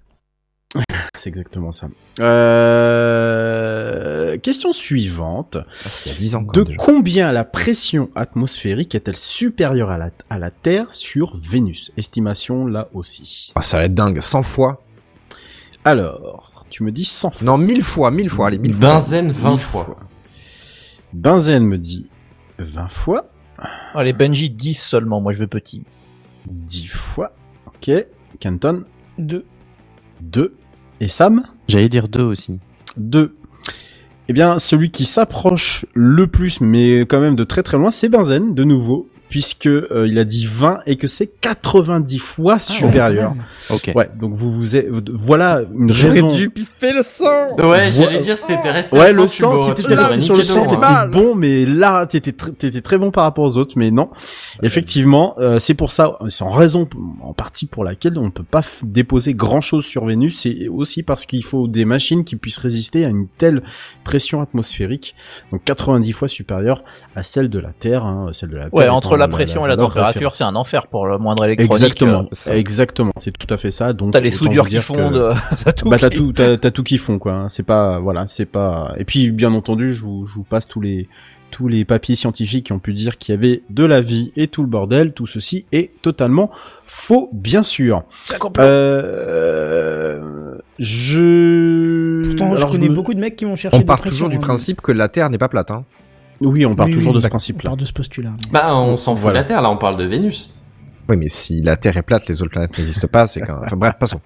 [1.17, 1.87] C'est exactement ça.
[3.11, 4.37] Euh...
[4.39, 5.57] Question suivante.
[6.05, 6.41] Il y a 10 ans.
[6.41, 11.91] De combien la pression atmosphérique est-elle supérieure à la, à la Terre sur Vénus?
[11.97, 13.51] Estimation là aussi.
[13.55, 14.19] Ah, ça va être dingue.
[14.21, 14.81] 100 fois.
[15.83, 17.45] Alors, tu me dis 100 fois.
[17.45, 18.47] Non, 1000 fois, 1000 fois.
[18.47, 18.93] Allez, 1000 fois.
[18.93, 19.97] Benzen 20 Mille fois.
[21.13, 22.09] Benzen me dit
[22.59, 23.29] 20 fois,
[23.93, 25.83] Allez, Benji 10 seulement, moi je veux petit.
[26.47, 27.33] 10 fois.
[27.67, 27.91] Ok.
[28.39, 28.83] Canton,
[29.17, 29.45] Deux.
[30.21, 30.55] 2.
[30.99, 32.59] Et Sam J'allais dire deux aussi.
[32.97, 33.35] 2.
[34.27, 38.07] Eh bien, celui qui s'approche le plus, mais quand même de très très loin, c'est
[38.07, 43.33] Benzen, de nouveau, puisque euh, il a dit 20 et que c'est 90 fois supérieur.
[43.69, 43.91] Ok.
[43.95, 46.31] Ouais, donc vous vous êtes, voilà une J'aurais raison.
[46.33, 47.55] dû piffer le sang.
[47.57, 50.35] Ouais, j'allais dire si t'étais resté Ouais, à 100, le sang, si t'étais resté sur
[50.35, 53.57] le sang, de t'étais bon, mais là, t'étais tr- t'étais très bon par rapport aux
[53.57, 54.09] autres, mais non.
[54.63, 56.87] Effectivement, euh, c'est pour ça, c'est en raison,
[57.21, 61.03] en partie pour laquelle on ne peut pas déposer grand chose sur Vénus, c'est aussi
[61.03, 63.63] parce qu'il faut des machines qui puissent résister à une telle
[64.03, 65.15] pression atmosphérique,
[65.51, 66.83] donc 90 fois supérieure
[67.15, 68.73] à celle de la Terre, hein, celle de la Terre.
[68.73, 71.71] Ouais, entre la pression et la valeur température, c'est un enfer pour le moindre électronique.
[71.73, 73.93] Exactement, euh, exactement, c'est tout à fait ça.
[73.93, 75.33] Donc T'as les soudures qui que- fondent,
[75.63, 75.89] t'as tout.
[75.89, 77.33] bah t'as qui- tout, t'as, t'as tout qui font quoi.
[77.33, 77.49] hein.
[77.49, 78.93] C'est pas, voilà, c'est pas.
[78.97, 81.07] Et puis bien entendu, je vous, je vous passe tous les,
[81.51, 84.47] tous les papiers scientifiques qui ont pu dire qu'il y avait de la vie et
[84.47, 85.13] tout le bordel.
[85.13, 86.49] Tout ceci est totalement
[86.85, 88.03] faux, bien sûr.
[88.59, 92.21] Euh, je.
[92.23, 94.41] Pourtant, je connais me- beaucoup de mecs qui vont chercher On part toujours du hein.
[94.41, 95.71] principe que la Terre n'est pas plate.
[95.71, 95.83] Hein.
[96.41, 97.35] Oui, on part Oui, toujours oui, de ce d'accord.
[97.35, 97.69] On principe-là.
[97.69, 98.29] part de ce postulat.
[98.31, 99.39] mais- Bah, on s'en fout de Voilà.
[99.41, 100.53] la Terre, là, on parle de Vénus.
[101.09, 103.75] Oui, mais si la Terre est plate, les autres planètes n'existent pas, c'est quand Enfin
[103.75, 104.19] bref, passons.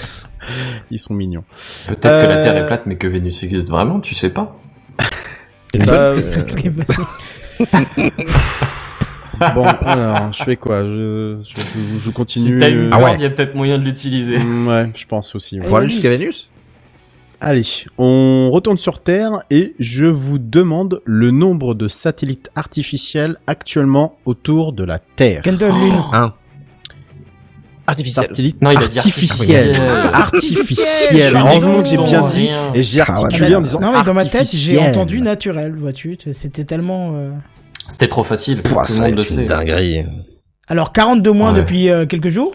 [0.90, 1.44] Ils sont mignons.
[1.88, 4.56] Peut-être que la Euh, Terre est plate, mais que Vénus existe vraiment, tu sais pas.
[5.78, 7.02] Ça, est passé.
[9.54, 10.82] bon, alors, je fais quoi?
[10.82, 12.54] Je, je, je- je continue.
[12.54, 13.14] Si t'as une euh, Ah ouais.
[13.14, 14.38] il y a peut-être moyen de l'utiliser.
[14.38, 15.58] Mm, Ouais, je pense aussi.
[15.60, 15.66] ouais.
[15.66, 15.92] On va aller vas-y.
[15.94, 16.48] jusqu'à Vénus?
[17.42, 17.62] Allez,
[17.96, 24.74] on retourne sur Terre et je vous demande le nombre de satellites artificiels actuellement autour
[24.74, 25.40] de la Terre.
[25.42, 26.02] Kendall Lune.
[26.12, 26.34] Un.
[27.86, 28.26] Artificiel.
[28.26, 29.74] Satellites Non, il a dit artificiels.
[30.12, 30.14] artificiel.
[30.14, 31.36] Artificiels.
[31.36, 32.48] Heureusement que j'ai bien dit.
[32.48, 32.72] Rien.
[32.74, 34.88] Et j'ai Ah ouais, articulé en disant non, mais dans ma tête, j'ai artificiel.
[34.90, 36.18] entendu naturel, vois-tu.
[36.32, 37.12] C'était tellement.
[37.14, 37.30] euh,
[37.88, 39.46] C'était trop facile, Pouah, tout le monde le sait.
[39.46, 40.04] dinguerie.
[40.68, 41.60] Alors, 42 moins Ouais.
[41.62, 42.54] depuis euh, quelques jours?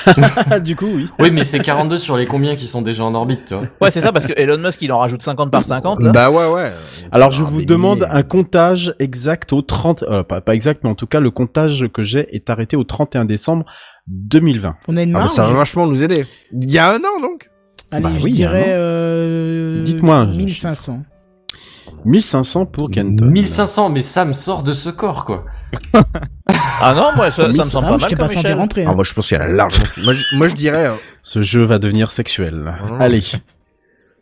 [0.64, 1.08] du coup, oui.
[1.18, 3.64] Oui, mais c'est 42 sur les combien qui sont déjà en orbite, tu vois.
[3.80, 6.12] Ouais, c'est ça, parce que Elon Musk, il en rajoute 50 par 50, là.
[6.12, 6.72] Bah ouais, ouais.
[7.10, 8.10] Alors, je Ah, vous demande milliers.
[8.12, 11.86] un comptage exact au 30, euh, pas, pas exact, mais en tout cas, le comptage
[11.92, 13.64] que j'ai est arrêté au 31 décembre
[14.08, 14.76] 2020.
[14.88, 15.30] On a une Ah, marge.
[15.32, 16.26] ça va vachement nous aider.
[16.52, 17.48] Il y a un an, donc
[17.90, 18.64] Allez, Bah je oui, dirais.
[18.68, 21.02] euh, Dites-moi un 1500.
[22.04, 23.26] 1500 pour Kenton.
[23.26, 25.44] 1500, mais ça me sort de ce corps, quoi.
[26.80, 28.52] Ah non, moi, ça, ça me semble Ça, pas je mal t'ai comme pas senti
[28.52, 28.84] rentrer.
[28.86, 28.94] Ah, hein.
[28.94, 29.84] moi je pense qu'il y a largement.
[30.04, 30.86] moi, je, moi je dirais.
[30.88, 32.74] euh, Ce jeu va devenir sexuel.
[32.90, 32.94] Oh.
[32.98, 33.22] Allez,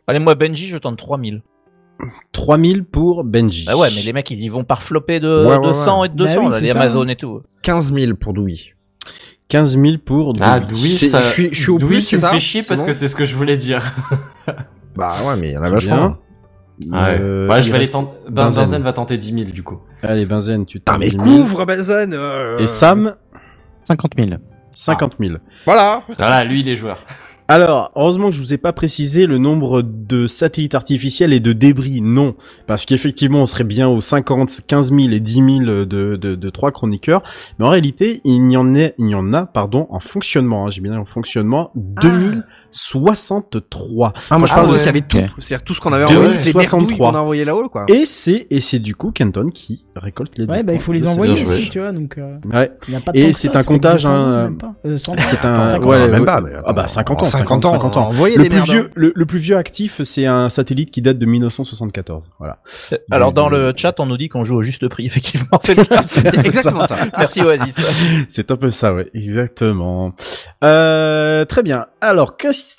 [0.07, 1.41] Allez, moi, Benji, je tente 3000.
[2.33, 3.65] 3000 pour Benji.
[3.65, 6.07] Bah ouais, mais les mecs, ils y vont par flopper de Ouais, ouais, 200 ouais.
[6.07, 7.41] et de 200, Bah oui, là, c'est les ça, Amazones et tout.
[7.61, 8.55] 15 000 pour Dewey.
[9.49, 10.67] 15 000 pour Ah, Dewey.
[10.81, 11.21] Dewey, C'est- ça...
[11.21, 12.93] je suis- je suis au Dewey, plus, tu me c'est ça fais chier parce que
[12.93, 13.83] c'est ce que je voulais dire.
[14.95, 15.75] Bah ouais, mais il y en a Très
[16.89, 17.07] bien.
[17.19, 18.17] Euh, ouais, je vais tenter.
[18.29, 18.63] Ben, Benzen.
[18.63, 19.79] Benzen va tenter 10 000 du coup.
[20.03, 21.23] Allez, Benzen, tu Ah tentes mais 10 000.
[21.23, 23.15] couvre Benzen euh, Et Sam,
[23.83, 24.29] 50 000.
[24.71, 25.35] 50 000.
[25.65, 27.03] Voilà Voilà, lui, il est joueur.
[27.47, 31.51] Alors, heureusement que je vous ai pas précisé le nombre de satellites artificiels et de
[31.51, 31.99] débris.
[32.01, 32.35] Non,
[32.65, 36.49] parce qu'effectivement, on serait bien aux 50, 15 000 et 10 000 de, de, de
[36.49, 37.21] trois chroniqueurs.
[37.59, 40.67] Mais en réalité, il y en a, il y en a, pardon, en fonctionnement.
[40.67, 42.43] hein, J'ai bien dit en fonctionnement, 2063.
[42.47, 42.60] Ah,
[44.37, 44.77] moi je Ah pensais ouais.
[44.77, 45.17] qu'il y avait tout.
[45.39, 47.11] C'est-à-dire tout ce qu'on avait envoyé, soixante-trois.
[47.11, 47.85] qu'on a envoyé là-haut, quoi.
[47.87, 50.45] Et c'est et c'est du coup Kenton qui récolte les.
[50.45, 52.71] Ouais, deux bah il faut les envoyer aussi, tu vois, donc euh, Ouais.
[52.87, 54.55] il n'y a pas de Et temps que c'est un comptage, 200 ans, hein.
[54.85, 56.07] Euh, 100 C'est un 50 ouais, ans.
[56.07, 58.07] même pas, mais ah bah 50 ans, 50 50 ans, ans.
[58.07, 58.69] envoyez Le des plus merdes.
[58.69, 62.23] vieux, le, le plus vieux actif, c'est un satellite qui date de 1974.
[62.39, 62.59] Voilà.
[63.11, 65.59] Alors dans le chat, on nous dit qu'on joue au juste prix, effectivement.
[65.61, 65.77] C'est
[66.45, 66.97] exactement ça.
[67.17, 67.75] Merci Oasis.
[68.27, 70.13] C'est un peu ça, ouais, exactement.
[70.63, 71.87] Euh, très bien.
[72.01, 72.35] Alors,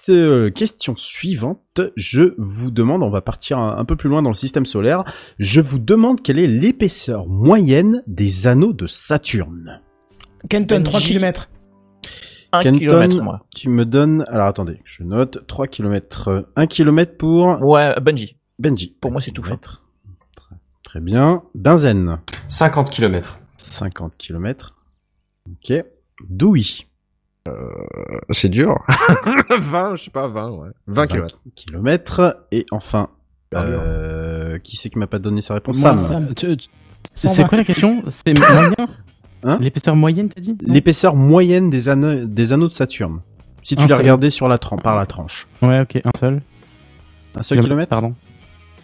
[0.08, 1.71] euh, question suivante.
[1.96, 5.04] Je vous demande, on va partir un, un peu plus loin dans le système solaire.
[5.38, 9.80] Je vous demande quelle est l'épaisseur moyenne des anneaux de Saturne.
[10.50, 11.12] Kenton, 3 Benji.
[11.14, 11.48] km.
[12.52, 13.46] Un Kenton, kilomètre, moi.
[13.54, 14.24] tu me donnes...
[14.28, 16.46] Alors, attendez, je note 3 km.
[16.56, 18.36] 1 km pour Ouais, Bungie.
[18.58, 18.94] Benji.
[19.00, 19.56] Pour moi, c'est tout fait.
[20.36, 21.42] Très, très bien.
[21.54, 22.18] Benzen.
[22.48, 23.40] 50 km.
[23.56, 24.74] 50 km.
[25.48, 25.72] Ok.
[27.46, 27.56] Dewey.
[28.30, 28.78] C'est dur.
[29.58, 30.68] 20, je sais pas, 20, ouais.
[30.86, 31.40] 20 km.
[31.54, 32.36] kilomètres.
[32.52, 33.08] Et enfin,
[33.54, 35.78] euh, qui c'est qui m'a pas donné sa réponse?
[35.80, 36.26] Moi, Sam.
[36.28, 36.34] Sam.
[36.34, 36.68] Tu- tu-
[37.14, 37.34] 120.
[37.34, 38.02] C'est quoi la question?
[38.08, 38.70] C'est moyen?
[39.44, 39.58] Hein?
[39.60, 40.56] L'épaisseur moyenne, t'as dit?
[40.62, 43.20] L'épaisseur moyenne des anneaux, des anneaux de Saturne.
[43.64, 44.02] Si tu Un l'as seul.
[44.02, 45.46] regardé sur la tran- par la tranche.
[45.62, 46.40] Ouais, ok, un seul.
[47.34, 47.90] Un seul kilomètre?
[47.90, 48.14] Pardon.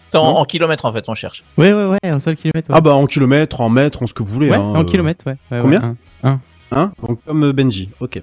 [0.09, 1.43] C'est en, en kilomètres en fait, on cherche.
[1.57, 2.69] Ouais, ouais, ouais, un seul kilomètre.
[2.71, 4.49] Ouais, Ah bah en kilomètres, en mètres, en ce que vous voulez.
[4.49, 5.37] ouais hein, en euh, kilomètre, ouais.
[5.51, 5.81] ouais, combien?
[5.81, 6.41] ouais, un.
[6.71, 7.89] Hein Donc comme euh, Benji.
[7.99, 8.21] Ok.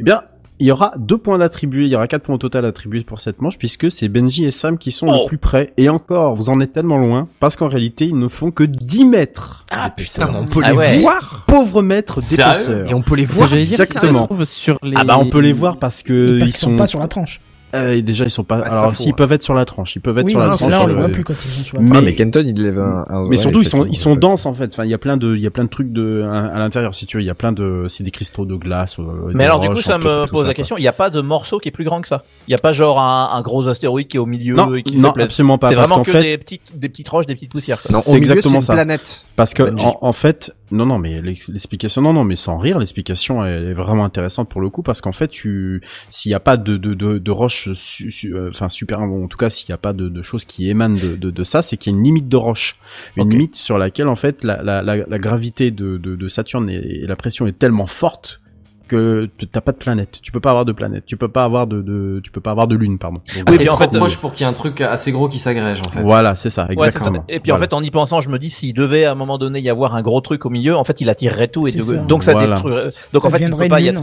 [0.00, 0.22] Eh bien,
[0.60, 1.84] il y aura deux points d'attribuer.
[1.86, 4.50] Il y aura quatre points au total attribués pour cette manche puisque c'est Benji et
[4.50, 5.22] Sam qui sont Oh.
[5.22, 5.72] le plus près.
[5.76, 9.04] Et encore, vous en êtes tellement loin parce qu'en réalité, ils ne font que 10
[9.04, 9.66] mètres.
[9.70, 11.00] Ah putain, on peut Ah les ouais.
[11.00, 12.88] voir Pauvres mètres d'épaisseur.
[12.90, 14.26] Et on peut les voir dire, si ça se exactement.
[14.26, 14.94] trouve sur les...
[14.96, 17.40] Ah bah on peut les voir parce que Parce ils sont pas sur la tranche.
[17.74, 19.14] Euh, déjà ils sont pas c'est alors s'ils hein.
[19.14, 20.62] peuvent être sur la tranche, ils peuvent être Oui, sur la non, tranche.
[20.64, 21.98] c'est là, on sur le voit le- plus quand ils sont sur la Mais- tranche.
[21.98, 24.20] Ah, mais Kenton, il lève un, un- Mais ouais, surtout ils sont ils sont fait.
[24.20, 24.70] denses en fait.
[24.72, 26.58] Enfin il y a plein de il y a plein de trucs de à, à
[26.58, 28.96] l'intérieur si tu veux, il y a plein de c'est des cristaux de glace.
[28.98, 30.78] euh, Mais alors du coup, ça me pose ça, la question.
[30.78, 32.24] Il n'y a pas de morceau qui est plus grand que ça.
[32.46, 34.82] Il n'y a pas genre un, un gros astéroïde qui est au milieu Non, et
[34.82, 37.34] qui non absolument pas C'est parce vraiment que fait des petites, des petites roches, des
[37.34, 37.76] petites poussières.
[37.82, 37.92] quoi.
[37.96, 38.72] Non, C'est exactement ça.
[38.72, 39.24] planète.
[39.36, 39.62] Parce que
[40.00, 44.04] en fait, non non mais l'ex- l'explication non non mais sans rire, l'explication est vraiment
[44.04, 47.18] intéressante pour le coup parce qu'en fait tu s'il y a pas de de de,
[47.18, 50.08] de su- su- euh, enfin super bon, en tout cas s'il y a pas de,
[50.08, 52.36] de choses qui émanent de de, de ça, c'est qu'il y a une limite de
[52.36, 52.78] roche,
[53.16, 56.68] une limite sur laquelle en fait la la la, la gravité de, de de Saturne
[56.70, 58.40] et, et la pression est tellement forte
[58.88, 61.44] que tu- t'as pas de planète, tu peux pas avoir de planète, tu peux pas
[61.44, 63.18] avoir de, de tu peux pas avoir de lune pardon.
[63.18, 64.80] Donc, Ah, Oui, t'es puis en trop fait, proche pour qu'il y ait un truc
[64.80, 66.02] assez gros qui s'agrège en fait.
[66.02, 66.86] Voilà, c'est ça, Ouais, c'est ça.
[66.88, 67.24] exactement.
[67.28, 69.38] Et puis en fait, en y pensant, je me dis s'il devait à un moment
[69.38, 71.82] donné y avoir un gros truc au milieu, en fait, il attirerait tout et de-
[71.82, 71.94] ça.
[71.96, 72.48] donc ça Voilà.
[72.54, 72.88] détruirait.
[73.12, 74.02] Donc Ça en fait, il peut pas une y être.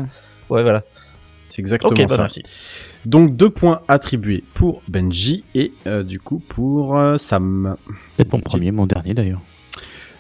[0.50, 0.84] Ouais, voilà.
[1.50, 2.18] c'est exactement bah ça.
[2.22, 2.44] merci.
[3.06, 7.76] Donc deux points attribués pour Benji et euh, du coup pour euh, Sam.
[8.18, 9.42] Peut-être mon premier, mon dernier d'ailleurs.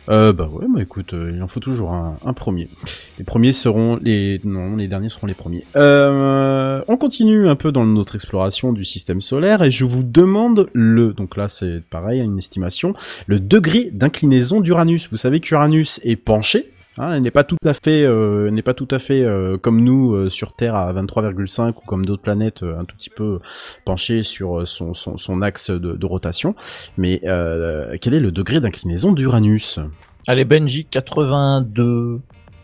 [0.10, 2.70] Euh, bah ouais, bah écoute, euh, il en faut toujours un, un premier.
[3.18, 5.64] Les premiers seront les non, les derniers seront les premiers.
[5.76, 10.70] Euh, on continue un peu dans notre exploration du système solaire et je vous demande
[10.74, 12.94] le donc là c'est pareil une estimation
[13.26, 15.10] le degré d'inclinaison d'Uranus.
[15.10, 16.72] Vous savez qu'Uranus est penché.
[16.98, 19.82] Hein, il n'est pas tout à fait, euh, n'est pas tout à fait euh, comme
[19.82, 23.40] nous euh, sur Terre à 23,5 ou comme d'autres planètes euh, un tout petit peu
[23.84, 26.56] penché sur son, son, son axe de, de rotation.
[26.98, 29.80] Mais euh, quel est le degré d'inclinaison d'Uranus?
[30.26, 32.22] Allez, Benji, 82.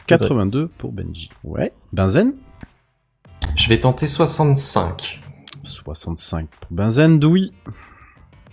[0.08, 1.30] 82 pour Benji.
[1.44, 1.74] Ouais.
[1.92, 2.34] Benzen?
[3.58, 5.20] Je vais tenter 65.
[5.64, 7.20] 65 pour Benzen.
[7.20, 7.72] Dewey Je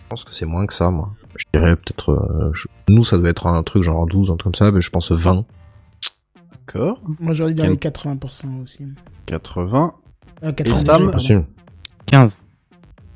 [0.08, 1.10] pense que c'est moins que ça, moi.
[1.36, 2.10] Je dirais peut-être...
[2.10, 4.82] euh, je- Nous, ça doit être un truc genre 12, un truc comme ça, mais
[4.82, 5.44] je pense 20.
[6.74, 7.00] D'accord.
[7.18, 8.78] Moi, j'aurais dit dans les 80% aussi.
[9.26, 9.94] 80.
[10.44, 11.10] Euh, Sam 98, pardon.
[11.10, 11.44] Possible.
[12.06, 12.38] 15.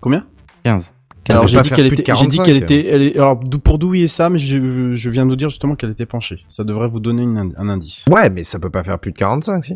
[0.01, 0.27] Combien?
[0.65, 0.93] 15.
[1.31, 2.45] Alors j'ai dit qu'elle était, j'ai dit 45.
[2.45, 5.51] qu'elle était, elle est, alors pour Dewey et Sam, je, je viens de vous dire
[5.51, 6.45] justement qu'elle était penchée.
[6.49, 8.07] Ça devrait vous donner une un indice.
[8.11, 9.74] Ouais, mais ça peut pas faire plus de 45, si.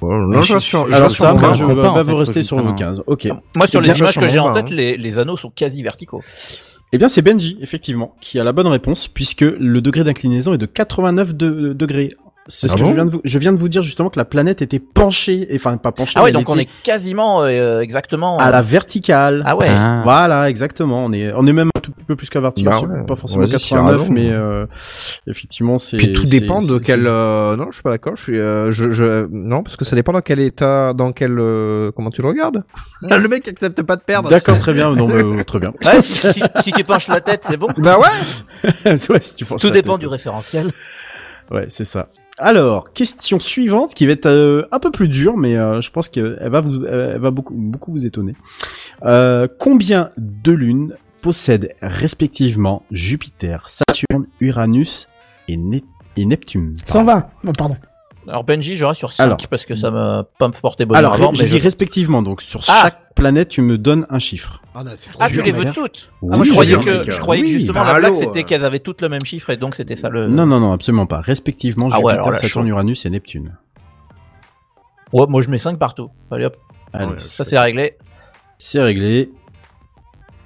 [0.00, 3.02] Bon, non, je je Alors Sam, je vais pas vous rester sur le que- 15.
[3.08, 3.28] Ok.
[3.56, 4.74] Moi, sur les images que j'ai en vin, tête, hein.
[4.76, 6.22] les, les anneaux sont quasi verticaux.
[6.92, 10.58] Eh bien, c'est Benji, effectivement, qui a la bonne réponse, puisque le degré d'inclinaison est
[10.58, 12.14] de 89 de- degrés.
[12.50, 14.18] C'est ce Ah que je viens de vous, je viens de vous dire justement que
[14.18, 16.14] la planète était penchée, enfin pas penchée.
[16.16, 18.38] Ah ouais, donc on est quasiment euh, exactement.
[18.38, 19.42] à euh, la verticale.
[19.46, 19.66] Ah ouais.
[19.68, 20.00] Ah.
[20.02, 21.04] Voilà, exactement.
[21.04, 22.72] On est, on est même un tout petit peu plus qu'à verticale.
[22.72, 23.04] Bah c'est ouais.
[23.06, 24.12] Pas forcément Vas-y, tu as 89, raison.
[24.14, 24.64] mais euh,
[25.26, 25.98] effectivement, c'est.
[25.98, 27.06] Puis tout dépend de quel.
[27.06, 28.16] euh, Non, je suis pas d'accord.
[28.16, 28.38] Je suis.
[28.38, 29.26] euh, je, je...
[29.30, 31.36] Non, parce que ça dépend dans quel état, dans quel.
[31.38, 32.64] euh, Comment tu le regardes
[33.02, 34.30] Le mec accepte pas de perdre.
[34.30, 34.94] D'accord, très bien.
[34.94, 35.72] Non, mais, très bien.
[35.84, 37.68] Ouais, si, si- si tu penches la tête, c'est bon.
[37.76, 38.70] Bah ouais.
[38.90, 40.00] ouais, si tu penses Tout la dépend tête.
[40.00, 40.70] du référentiel.
[41.50, 42.08] Ouais, c'est ça.
[42.38, 46.08] Alors, question suivante qui va être euh, un peu plus dure, mais euh, je pense
[46.08, 48.34] qu'elle va vous, elle va beaucoup, beaucoup vous étonner.
[49.04, 55.08] Euh, combien de lunes possèdent respectivement Jupiter, Saturne, Uranus
[55.48, 55.80] et, Ne-
[56.16, 56.74] et Neptune?
[56.86, 57.26] 120.
[57.46, 57.76] Oh, pardon.
[58.28, 59.38] Alors Benji, j'aurai sur 5 Alors.
[59.48, 62.42] parce que ça me pas me porter bonheur Alors, avant, j'ai mais je- respectivement, donc
[62.42, 64.62] sur Ah chaque planète, tu me donnes un chiffre.
[64.74, 67.80] Ah, tu les veux toutes Oui, ah, Moi, je croyais que je croyais que justement
[67.84, 68.42] bah, la blague c'était euh.
[68.44, 70.28] qu'elles avaient toutes le même chiffre et donc c'était ça le.
[70.28, 71.20] Non, non, non, absolument pas.
[71.20, 72.66] Respectivement, Ah ouais, Jupiter, alors là, Saturne.
[72.68, 73.56] Uranus et Neptune.
[75.12, 76.10] Ouais, moi je mets 5 partout.
[76.30, 76.56] Allez hop,
[76.92, 77.96] Allez, ça c'est réglé.
[78.58, 79.30] c'est réglé.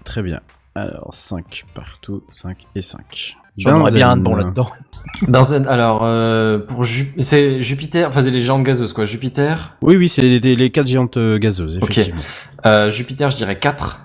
[0.04, 0.40] Très bien.
[0.74, 3.36] Alors, 5 partout, 5 et 5.
[3.58, 4.70] J'en aurais bien un de bon là-dedans.
[5.28, 9.04] Benzen, alors euh, pour Ju- c'est Jupiter, enfin c'est les géantes gazeuses quoi.
[9.04, 11.90] Jupiter, Oui, oui, c'est les, les, les quatre géantes euh, gazeuses, Ok.
[11.98, 12.22] effectivement.
[12.66, 14.00] euh, Jupiter, je dirais 4.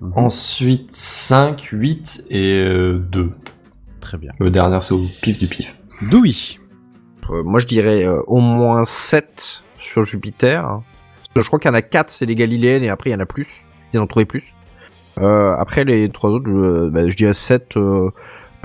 [0.00, 0.12] Mhm.
[0.16, 3.28] Ensuite 5, 8 et euh, 2.
[4.00, 4.30] Très bien.
[4.40, 5.76] Le dernier c'est au pif du pif.
[6.02, 6.32] Dewey.
[7.30, 10.80] Euh, moi, je dirais euh, au moins 7 sur Jupiter.
[11.36, 13.20] Je crois qu'il y en a 4, c'est les Galiléennes, et après, il y en
[13.20, 13.46] a plus.
[13.94, 14.51] Ils en ont trouvé plus.
[15.20, 18.10] Euh, après, les trois autres, je, bah, je dirais 7, euh,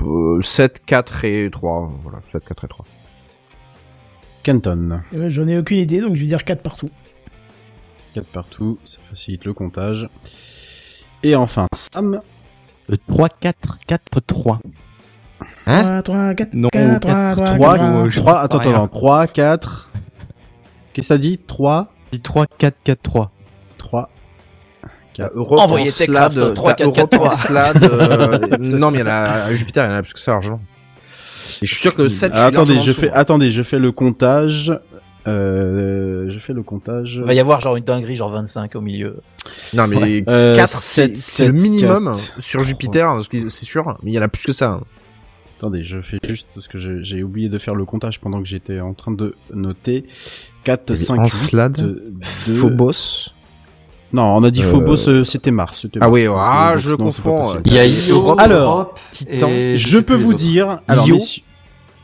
[0.02, 1.90] euh, 7, 4 et 3.
[2.02, 2.84] Voilà, 7, 4 et 3.
[4.44, 5.00] Canton.
[5.14, 6.90] Euh, J'en ai aucune idée, donc je vais dire 4 partout.
[8.14, 10.08] 4 partout, ça facilite le comptage.
[11.22, 12.20] Et enfin, Sam.
[12.90, 14.60] Euh, 3, 4, 4, 3.
[15.66, 19.26] Hein 3, 3, 4, Non, 4, 3, 3, 3, 3, 3, 3, attends, attends, 3,
[19.26, 19.90] 4.
[20.92, 21.38] Qu'est-ce que t'as dit?
[21.38, 23.22] 3, Dis 3, 4, 4, 3.
[23.22, 23.32] 3,
[25.18, 25.32] 4.
[25.36, 27.30] Europe Envoyez en Techcraft slad, au 3, t'as 4, 4, Europe en 3.
[27.36, 29.12] slad, euh, non, mais il y en a,
[29.44, 30.60] à Jupiter, il y en a plus que ça, largement.
[31.60, 34.72] Et je suis sûr que 7, Ah, attendez, je fais, attendez, je fais le comptage.
[35.26, 37.16] Euh, je fais le comptage.
[37.16, 39.16] Il va y avoir genre une dinguerie, genre 25 au milieu.
[39.74, 44.12] Non, mais Euh, 4, sept, c'est c'est le minimum quatre, sur Jupiter, c'est sûr, mais
[44.12, 44.70] il y en a plus que ça.
[44.70, 44.80] hein.
[45.58, 48.78] Attendez, je fais juste parce que j'ai oublié de faire le comptage pendant que j'étais
[48.78, 50.04] en train de noter.
[50.62, 52.12] 4, 5, 8, Encelade, 2...
[52.22, 53.32] Phobos.
[54.12, 55.80] Non, on a dit Euh, Phobos, euh, c'était Mars.
[55.82, 57.42] c'était Ah oui, ah, donc, je le non, confonds.
[57.42, 57.62] possible.
[57.66, 59.48] Il y a Io, Alors, Europe, Titan.
[59.48, 61.42] et Je peux vous dire, alors messieurs,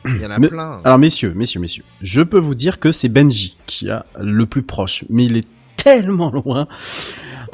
[0.06, 0.80] Il y en a plein.
[0.84, 4.62] alors messieurs, messieurs, messieurs, je peux vous dire que c'est Benji qui a le plus
[4.62, 6.66] proche, mais il est tellement loin.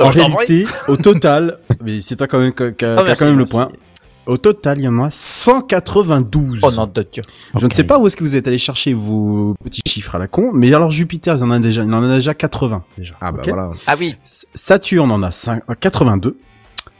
[0.00, 3.14] Euh, En réalité, au total, mais c'est toi quand même qui a, qui a Ah,
[3.16, 3.70] quand même le point.
[4.26, 6.60] Au total, il y en a 192.
[6.62, 7.22] Oh non, de Dieu.
[7.58, 10.18] Je ne sais pas où est-ce que vous êtes allé chercher vos petits chiffres à
[10.18, 13.14] la con, mais alors Jupiter, il en a déjà, il en a déjà 80 déjà.
[13.20, 13.70] Ah bah voilà.
[13.86, 14.16] Ah oui.
[14.24, 16.38] Saturne en a 5 euh, 82,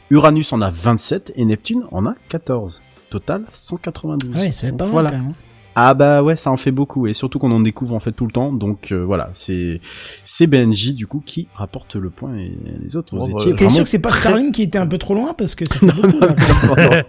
[0.09, 2.81] Uranus en a 27 et Neptune en a 14.
[3.09, 4.35] Total 192.
[4.35, 5.09] Ouais, ça fait Donc, pas mal voilà.
[5.11, 5.33] quand même.
[5.75, 8.25] Ah bah ouais, ça en fait beaucoup et surtout qu'on en découvre en fait tout
[8.25, 8.51] le temps.
[8.51, 9.79] Donc euh, voilà, c'est
[10.25, 12.51] c'est BNJ du coup qui rapporte le point et
[12.83, 13.15] les autres.
[13.15, 15.33] Vous bah, T'es sûr que c'est pas très- Starlink qui était un peu trop loin
[15.37, 16.35] parce que ça fait beaucoup, là.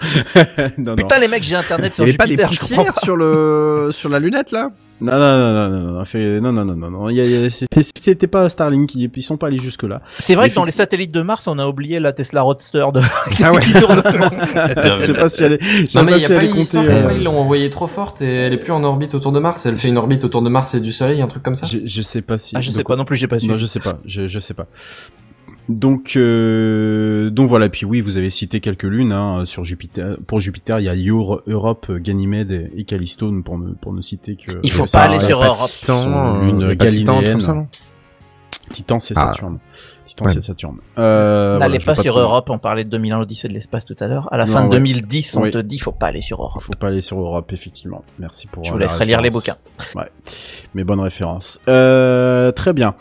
[0.79, 0.97] non, non.
[0.97, 4.71] Putain les mecs, j'ai internet sur pas des je sur le sur la lunette là
[5.03, 8.95] Non, non, non, non, non, non, fait- non, non, non, non, non, c'était pas Starlink,
[8.95, 10.01] ils, ils sont pas allés jusque là.
[10.09, 13.01] C'est vrai que dans les satellites de Mars, on a oublié la Tesla Roadster de.
[13.43, 13.61] Ah ouais.
[13.65, 14.03] qui tourne.
[14.99, 17.13] Je sais pas si elle est, Non mais il y a pas une histoire euh,
[17.15, 19.67] ils l'ont envoyée trop forte et elle est plus en orbite autour de Mars.
[19.67, 21.67] Elle fait une orbite autour de Mars et du Soleil, un truc comme ça?
[21.67, 22.55] je, je sais pas si.
[22.57, 23.47] Ah, je sais quoi- pas non plus, j'ai pas su.
[23.49, 24.67] Non, je sais pas, je, je sais pas.
[25.69, 27.69] Donc, euh, donc voilà.
[27.69, 30.17] Puis oui, vous avez cité quelques lunes hein, sur Jupiter.
[30.27, 34.03] Pour Jupiter, il y a Io, Europe, Ganymède et- et Callisto, pour ne pour ne
[34.03, 34.59] citer que.
[34.63, 35.71] Il faut pas aller sur pas- Europe.
[35.71, 37.21] qui sont euh, pas Titan,
[38.71, 39.27] Titan, c'est Ah.
[39.27, 39.59] Saturne.
[40.07, 40.33] Titan, Ouais.
[40.33, 40.77] c'est Saturne.
[40.97, 43.97] Euh, N'allez voilà, pas vais sur Europe, on parlait de 2001 l'Odyssée de l'espace tout
[43.99, 44.29] à l'heure.
[44.33, 44.77] À la Non, fin de ouais.
[44.77, 45.51] 2010, on Oui.
[45.51, 46.63] te dit faut pas aller sur Europe.
[46.63, 48.03] Faut pas aller sur Europe, effectivement.
[48.19, 48.65] Merci pour.
[48.65, 49.57] Je vous la laisserai lire les bouquins.
[49.95, 50.11] Ouais,
[50.75, 51.61] mais bonne référence.
[51.69, 52.95] Euh, très bien.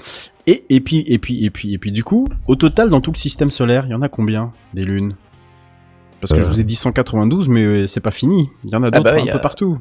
[0.47, 3.11] Et, et puis et puis et puis et puis du coup, au total dans tout
[3.11, 5.15] le système solaire, il y en a combien des lunes?
[6.19, 6.43] Parce que Euh.
[6.43, 8.49] je vous ai dit 192, mais euh, c'est pas fini.
[8.63, 9.79] Il y en a d'autres bah, un a- peu partout.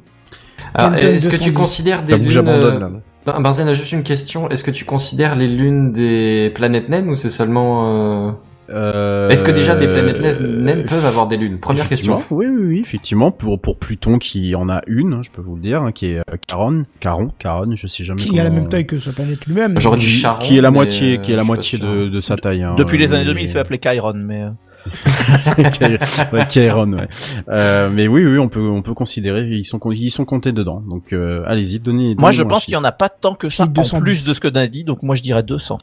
[0.75, 1.55] Alors, Kenton est-ce que tu 210.
[1.55, 2.91] considères des lunes euh, là.
[3.27, 4.49] Ben, Benzen a juste une question.
[4.51, 8.33] Est-ce que tu considères les lunes des planètes naines ou c'est seulement euh,
[8.73, 11.59] Euh, Est-ce que déjà des planètes naines naines peuvent avoir des lunes?
[11.59, 12.23] Première question.
[12.31, 13.31] Oui, oui, oui, effectivement.
[13.31, 16.07] Pour, pour Pluton qui en a une, hein, je peux vous le dire, hein, qui
[16.07, 19.13] est euh, Charon, Charon, Charon, je sais jamais Qui a la même taille que sa
[19.13, 19.75] planète lui-même.
[19.81, 22.09] J'aurais dit qui, Charon, qui est la moitié, euh, qui est la je moitié de,
[22.09, 22.63] de sa taille.
[22.63, 24.43] hein, Depuis les années 2000, il se fait appeler Chiron, mais.
[24.43, 24.49] euh,
[26.33, 27.09] ouais, Chiron, ouais.
[27.49, 30.83] Euh, mais oui, oui, on peut, on peut considérer, ils sont, ils sont comptés dedans.
[30.89, 32.15] Donc, euh, allez-y, donnez.
[32.17, 34.01] Moi, donnez je un pense qu'il y en a pas tant que ça, en 210.
[34.03, 35.79] plus de ce que t'as dit, donc moi je dirais 200.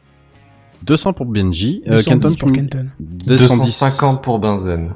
[0.87, 1.83] 200 pour Benji.
[1.87, 2.85] Euh, 210 Kenton, pour Kenton.
[2.99, 4.91] 250 pour Benzen.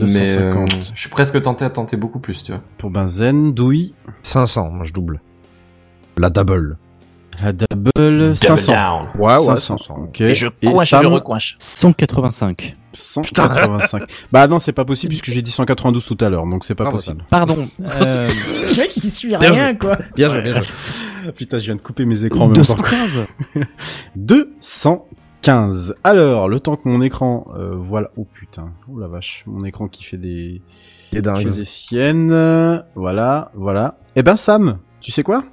[0.00, 2.62] Mais euh, 250 je suis presque tenté à tenter beaucoup plus, tu vois.
[2.78, 3.52] pour Benzen.
[3.52, 3.94] Douy.
[4.22, 5.20] 500, moi je double.
[6.18, 6.76] La double.
[7.42, 8.36] La double.
[8.36, 8.72] 500.
[8.72, 9.06] down.
[9.18, 9.78] Ouais, ouais, 500.
[9.78, 9.94] 500.
[10.04, 10.20] Ok.
[10.20, 11.56] Et je coinche et, Sam, je recoinche.
[11.58, 12.76] 185.
[12.92, 14.02] 185.
[14.32, 16.86] bah non, c'est pas possible puisque j'ai dit 192 tout à l'heure, donc c'est pas
[16.88, 17.24] Ah, possible.
[17.30, 17.68] Pardon.
[18.02, 18.28] Euh,
[18.70, 19.96] Le mec, il suit Bien rien, quoi.
[20.16, 21.32] Bien joué, bien joué.
[21.36, 22.74] Putain, je viens de couper mes écrans en même temps.
[24.16, 24.96] 215.
[25.42, 25.94] 215.
[26.04, 28.10] Alors, le temps que mon écran, euh, voilà.
[28.16, 30.60] Oh putain, oh la vache, mon écran qui fait des,
[31.12, 32.84] est qui fait des siennes.
[32.94, 33.98] Voilà, voilà.
[34.16, 35.44] Eh ben Sam, tu sais quoi?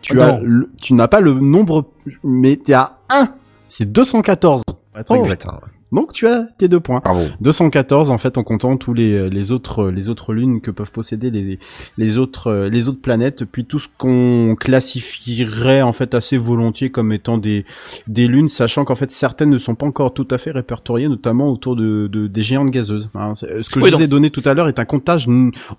[0.00, 1.90] Tu Oh as, le- tu n'as pas le nombre,
[2.24, 3.28] mais t'es à 1.
[3.68, 4.62] C'est 214.
[4.66, 5.46] pour être Oh, exact.
[5.92, 7.00] Donc tu as tes deux points.
[7.04, 7.22] Bravo.
[7.40, 11.30] 214 en fait en comptant tous les les autres les autres lunes que peuvent posséder
[11.30, 11.58] les
[11.98, 16.90] les autres euh, les autres planètes puis tout ce qu'on classifierait en fait assez volontiers
[16.90, 17.64] comme étant des
[18.06, 21.48] des lunes sachant qu'en fait certaines ne sont pas encore tout à fait répertoriées notamment
[21.48, 23.10] autour de, de des géantes gazeuses.
[23.14, 23.34] hein.
[23.34, 25.26] Ce que Oui, je donc vous ai donné tout à l'heure est un comptage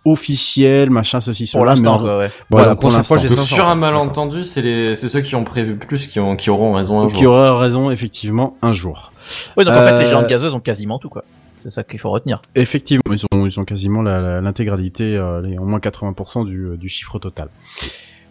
[0.06, 2.32] officiel machin ceci Pour cela mais en- quoi, ouais.
[2.50, 3.30] voilà pour s'approche l'instant.
[3.30, 3.56] des Donc 500.
[3.56, 6.74] sur un malentendu, c'est les, c'est ceux qui ont prévu plus qui ont, qui auront
[6.74, 7.22] raison un jour.
[7.22, 9.12] y aura raison effectivement un jour.
[9.56, 11.24] Oui, donc en fait, Euh, les géantes gazeuses ont quasiment tout, quoi.
[11.64, 12.42] C'est ça qu'il faut retenir.
[12.56, 17.20] Effectivement, ils ont, ils ont quasiment l'intégralité, euh, au moins 80% du, euh, du chiffre
[17.20, 17.50] total.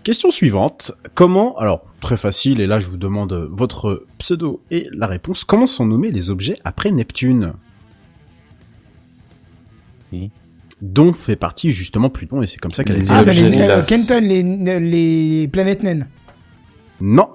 [0.03, 0.93] Question suivante.
[1.15, 5.45] Comment, alors très facile, et là je vous demande euh, votre pseudo et la réponse.
[5.45, 7.53] Comment sont nommés les objets après Neptune?
[10.13, 10.31] Oui.
[10.81, 13.11] Dont fait partie justement Pluton, et c'est comme ça qu'elle est.
[13.11, 16.09] Ah, les, euh, les, les planètes naines.
[17.03, 17.29] Non,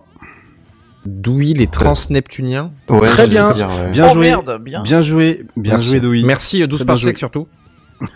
[1.05, 2.71] Douy, les transneptuniens.
[2.89, 3.51] Ouais, Très bien.
[3.51, 3.91] dire, ouais.
[3.91, 4.81] bien oh joué, merde, bien.
[4.81, 5.89] bien joué, bien Merci.
[5.89, 6.23] joué Doui.
[6.23, 7.47] Merci, euh, 12 Très par sec surtout.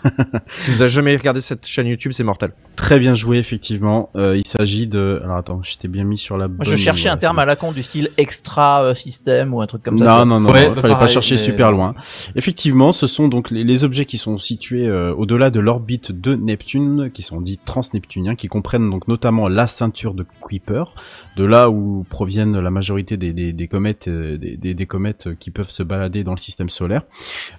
[0.56, 2.52] si vous avez jamais regardé cette chaîne YouTube, c'est mortel.
[2.76, 4.10] Très bien joué effectivement.
[4.14, 5.20] Euh, il s'agit de.
[5.24, 6.48] Alors attends, je t'ai bien mis sur la.
[6.48, 6.66] Moi, bonne...
[6.66, 9.82] je cherchais un terme à la con du style extra euh, système ou un truc
[9.82, 10.04] comme ça.
[10.04, 10.24] Non, vois.
[10.26, 11.94] non, non, Ouais, non, bah, fallait pas chercher mais- super loin.
[12.36, 16.34] Effectivement, ce sont donc les, les objets qui sont situés euh, au-delà de l'orbite de
[16.34, 20.94] Neptune, qui sont dits transneptuniens, qui comprennent donc notamment la ceinture de Kuiper,
[21.40, 25.50] de là où proviennent la majorité des, des, des comètes, euh, des, des, comètes qui
[25.50, 27.02] peuvent se balader dans le système solaire,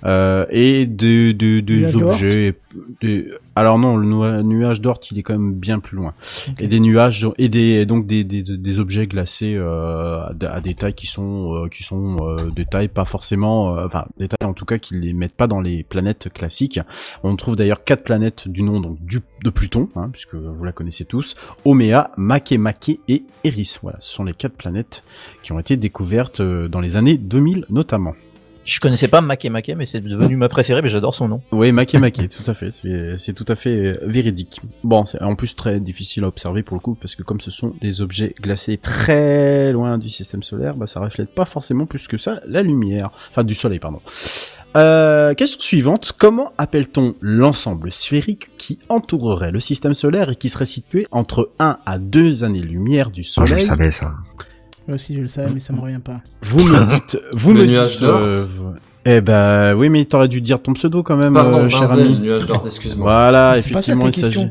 [0.05, 2.53] euh, et de, de- des objets.
[3.01, 6.13] des- alors non, le nua- nuage d'Ort, il est quand même bien plus loin.
[6.59, 10.93] Et des nuages et des donc des, des, des objets glacés euh, à, des- tailles
[10.93, 14.53] qui sont euh, qui sont euh, des tailles pas forcément euh, enfin des tailles en
[14.53, 16.79] tout cas qui les mettent pas dans les planètes classiques.
[17.23, 20.71] On trouve d'ailleurs quatre planètes du nom donc du de Pluton hein, puisque vous la
[20.71, 23.77] connaissez tous, Oméa, Makemake et Eris.
[23.81, 25.03] Voilà, ce sont les quatre planètes
[25.43, 28.13] qui ont été découvertes dans les années 2000 notamment.
[28.63, 31.41] Je connaissais pas Makemake, mais c'est devenu ma préférée, mais j'adore son nom.
[31.51, 32.69] Oui, Makemake, tout à fait.
[33.17, 34.61] C'est tout à fait euh, véridique.
[34.83, 37.51] Bon, c'est en plus très difficile à observer pour le coup, parce que comme ce
[37.51, 42.07] sont des objets glacés très loin du système solaire, bah ça reflète pas forcément plus
[42.07, 43.09] que ça la lumière.
[43.31, 43.99] Enfin, du soleil, pardon.
[44.77, 46.13] Euh, question suivante.
[46.17, 51.79] Comment appelle-t-on l'ensemble sphérique qui entourerait le système solaire et qui serait situé entre 1
[51.85, 54.13] à 2 années-lumière du Oh, je soleil le savais ça.
[54.87, 56.21] Moi aussi, je le savais, mais ça me revient pas.
[56.41, 58.33] Vous me dites, vous Le me nuage dites, euh,
[59.05, 62.19] eh ben, oui, mais t'aurais dû dire ton pseudo quand même, Pardon, euh, cher ami.
[62.19, 63.05] nuage d'or, excuse-moi.
[63.05, 64.49] Voilà, Mais c'est pas ça effectivement, il s'agit.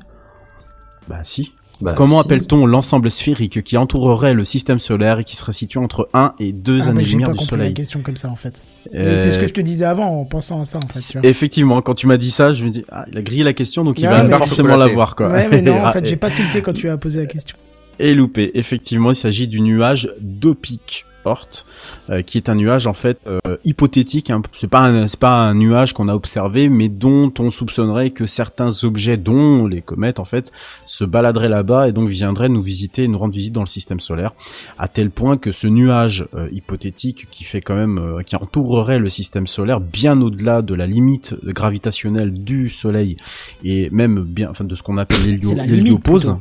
[1.09, 1.53] Bah si.
[1.81, 2.27] Bah, Comment si.
[2.27, 6.53] appelle-t-on l'ensemble sphérique qui entourerait le système solaire et qui serait situé entre 1 et
[6.53, 8.61] 2 Ah, années-lumière pas du compris Soleil question comme ça, en fait.
[8.95, 11.01] Euh, C'est ce que je te disais avant, en pensant à ça, en fait.
[11.01, 11.27] tu vois.
[11.29, 13.83] Effectivement, quand tu m'as dit ça, je me dis, ah, il a grillé la question,
[13.83, 15.31] donc il va mais- forcément l'avoir, quoi.
[15.31, 17.57] Ouais, mais non, en fait, j'ai pas tilté quand tu as posé la question.
[18.03, 18.51] Et loupé.
[18.55, 21.67] Effectivement, il s'agit du nuage d'Opic Oort,
[22.09, 24.31] euh, qui est un nuage en fait euh, hypothétique.
[24.31, 24.41] Hein.
[24.55, 28.25] C'est pas un, c'est pas un nuage qu'on a observé, mais dont on soupçonnerait que
[28.25, 30.51] certains objets, dont les comètes en fait,
[30.87, 34.01] se baladeraient là-bas et donc viendraient nous visiter, et nous rendre visite dans le système
[34.01, 34.33] solaire,
[34.79, 38.99] à tel point que ce nuage euh, hypothétique qui fait quand même, euh, qui entourerait
[38.99, 43.19] le système solaire bien au-delà de la limite gravitationnelle du Soleil
[43.63, 46.37] et même bien, enfin de ce qu'on appelle l'héliopause.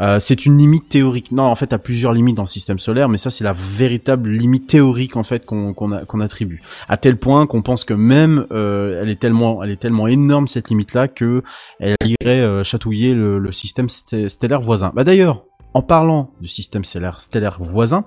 [0.00, 1.32] Euh, c'est une limite théorique.
[1.32, 4.30] Non, en fait, à plusieurs limites dans le système solaire, mais ça, c'est la véritable
[4.30, 6.62] limite théorique en fait qu'on attribue.
[6.88, 10.48] À tel point qu'on pense que même euh, elle est tellement, elle est tellement énorme
[10.48, 11.42] cette limite-là que
[11.80, 14.92] elle irait euh, chatouiller le, le système stellaire voisin.
[14.94, 15.44] Bah d'ailleurs,
[15.74, 18.04] en parlant du système stellaire stellaire voisin,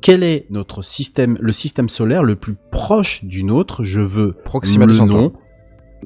[0.00, 3.84] quel est notre système, le système solaire le plus proche du nôtre?
[3.84, 5.32] Je veux Proxima le nom.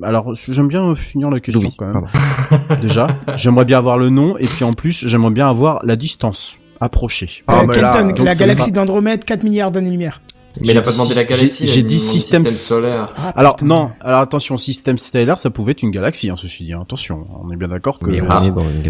[0.02, 2.06] Alors, j'aime bien finir la question quand même
[2.80, 3.06] déjà.
[3.36, 7.42] J'aimerais bien avoir le nom et puis en plus, j'aimerais bien avoir la distance approchée.
[7.46, 10.20] Ah, Euh, mais là, Kenton, donc la galaxie sera- d'Andromède, 4 milliards d'années-lumière.
[10.60, 11.66] Mais il a pas demandé la j'ai- galaxie.
[11.66, 13.12] J'ai dit demandé système solaire.
[13.16, 16.72] Ah, Alors non, alors attention, système stellaire, ça pouvait être une galaxie, hein, ceci dit.
[16.72, 16.80] hein.
[16.82, 18.40] Attention, on est bien d'accord que Ah,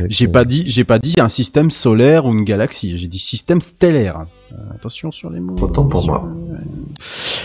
[0.08, 2.98] j'ai pas dit, j'ai pas dit un système solaire ou une galaxie.
[2.98, 4.26] J'ai dit système stellaire.
[4.52, 5.56] Euh, attention sur les mots.
[5.60, 6.28] Autant pour moi.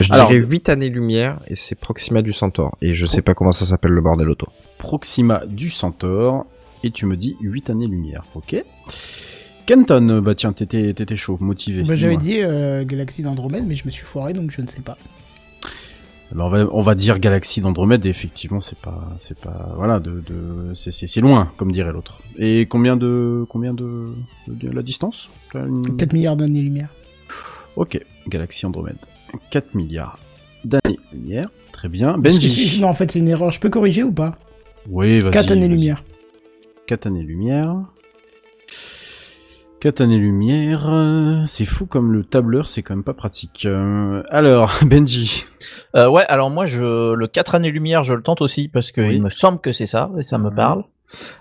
[0.01, 2.75] Je Alors- dirais 8 années-lumière et c'est Proxima du Centaure.
[2.81, 4.47] Et je sais pas comment ça s'appelle le bordel auto.
[4.77, 6.45] Proxima du Centaure.
[6.83, 8.63] Et tu me dis 8 années-lumière, ok
[9.69, 11.83] Kenton, euh, bah tiens, t'étais, t'étais chaud, motivé.
[11.83, 14.81] Bah, J'avais dit euh, Galaxie d'Andromède, mais je me suis foiré donc je ne sais
[14.81, 14.97] pas.
[16.31, 19.99] Alors, on, va, on va dire galaxie d'Andromède, et effectivement, c'est pas, c'est pas, voilà,
[19.99, 22.19] de, de, c'est, loin, comme dirait l'autre.
[22.39, 24.09] Et combien de, combien de,
[24.47, 25.29] de la distance?
[25.53, 26.89] T'as une- 4 milliards d'années-lumière.
[27.75, 28.97] Ok, galaxie Andromède.
[29.51, 30.17] 4 milliards
[30.65, 32.13] d'années-lumière, très bien.
[32.15, 32.79] Que Benji.
[32.81, 33.51] Non, en fait, c'est une erreur.
[33.51, 34.35] Je peux corriger ou pas?
[34.89, 35.31] Oui, vas-y.
[35.31, 35.57] 4 vas-y.
[35.59, 36.03] années-lumière.
[36.87, 37.75] 4 années-lumière.
[39.79, 40.89] 4 années-lumière.
[40.89, 43.63] euh, C'est fou comme le tableur, c'est quand même pas pratique.
[43.65, 45.45] Euh, alors, Benji.
[45.95, 49.15] Euh, ouais, alors moi, je le 4 années-lumière, je le tente aussi parce que Oui.
[49.15, 50.55] il me semble que c'est ça et ça me Ouais.
[50.55, 50.83] parle.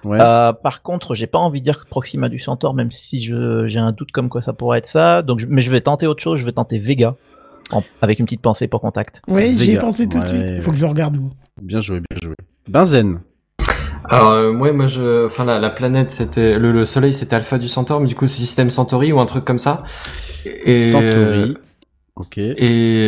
[0.04, 0.18] Ouais.
[0.20, 3.78] Euh, par contre, j'ai pas envie de dire Proxima du Centaure, même si je j'ai
[3.78, 5.22] un doute comme quoi ça pourrait être ça.
[5.22, 6.38] Donc, je- mais je vais tenter autre chose.
[6.38, 7.16] Je vais tenter Vega
[7.72, 9.20] en- avec une petite pensée pour contact.
[9.28, 10.48] Oui, j'y ai pensé tout de Ouais.
[10.48, 10.62] suite.
[10.62, 11.32] Faut que je regarde vous.
[11.60, 12.34] Bien joué, bien joué.
[12.66, 13.20] Benzen.
[14.08, 17.58] Alors euh, ouais, moi je, enfin la, la planète c'était le, le Soleil c'était Alpha
[17.58, 19.84] du Centaure, mais du coup c'est système Centauri ou un truc comme ça.
[20.44, 21.56] Et, Centauri.
[22.16, 22.38] Ok.
[22.38, 22.56] Et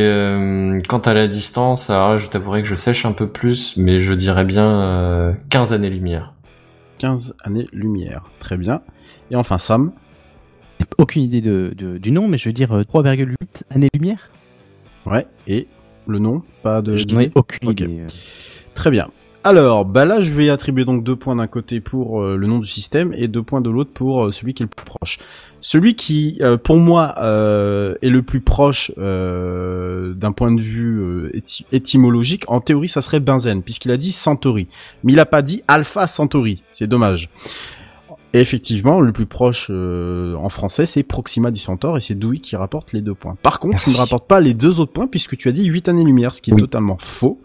[0.07, 3.77] euh, quant à la distance, alors là, je t'avouerai que je sèche un peu plus,
[3.77, 6.35] mais je dirais bien euh, 15 années-lumière.
[6.99, 8.23] 15 années-lumière.
[8.39, 8.83] Très bien.
[9.33, 9.91] Et enfin, Sam.
[10.99, 13.35] Aucune idée de, de- du nom, mais je vais dire euh, 3,8
[13.71, 14.31] années-lumière.
[15.07, 15.27] Ouais.
[15.49, 15.67] Et
[16.07, 16.43] le nom?
[16.63, 16.95] Pas de.
[16.95, 17.81] Je n'en ai aucune Ok.
[17.81, 18.01] idée.
[18.01, 18.07] euh.
[18.75, 19.09] Très bien.
[19.43, 22.59] Alors, bah là, je vais attribuer donc deux points d'un côté pour euh, le nom
[22.59, 25.19] du système et deux points de l'autre pour euh, celui qui est le plus proche.
[25.61, 31.01] Celui qui, euh, pour moi, euh, est le plus proche euh, d'un point de vue
[31.01, 34.69] euh, éty- étymologique, en théorie, ça serait Benzen, puisqu'il a dit Centauri.
[35.05, 36.63] Mais il a pas dit Alpha Centauri.
[36.71, 37.31] C'est dommage.
[38.35, 42.39] Et effectivement, le plus proche euh, en français, c'est Proxima du Centaure, et c'est Dewey
[42.41, 43.37] qui rapporte les deux points.
[43.43, 44.01] Par contre, tu ne Merci.
[44.01, 46.57] rapportes pas les deux autres points, puisque tu as dit 8 années-lumière, ce qui est
[46.57, 47.41] totalement faux.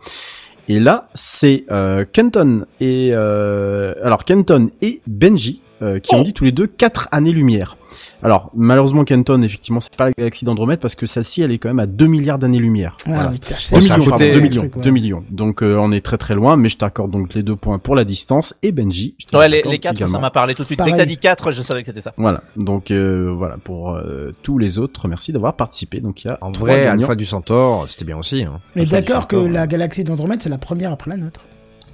[0.67, 6.33] Et là, c'est euh, Kenton et euh, alors Kenton et Benji euh, qui ont dit
[6.33, 7.77] tous les deux 4 années-lumière.
[8.25, 11.69] Alors malheureusement Kenton, effectivement, c'est pas la galaxie d'Andromède parce que celle-ci, elle est quand
[11.69, 12.97] même à 2 milliards d'années-lumière.
[13.05, 13.29] Ah, voilà.
[13.29, 14.83] putain, je 2 sais pas, millions, pardon, sais 2 pas, millions, le truc, ouais.
[14.83, 15.23] 2 millions.
[15.29, 17.95] Donc euh, on est très très loin, mais je t'accorde donc les deux points pour
[17.95, 19.15] la distance et Benji.
[19.19, 20.79] je Ouais, les, les 4, ça m'a parlé tout de suite.
[20.79, 20.93] Dès Pareil.
[20.93, 22.13] que t'as dit 4, je savais que c'était ça.
[22.17, 25.99] Voilà, donc euh, voilà pour euh, tous les autres, merci d'avoir participé.
[25.99, 26.87] Donc il y a En vrai.
[26.87, 28.43] Alpha du Centaure, c'était bien aussi.
[28.43, 28.59] Hein.
[28.75, 31.41] Mais d'accord que la galaxie d'Andromède, c'est la première après la nôtre.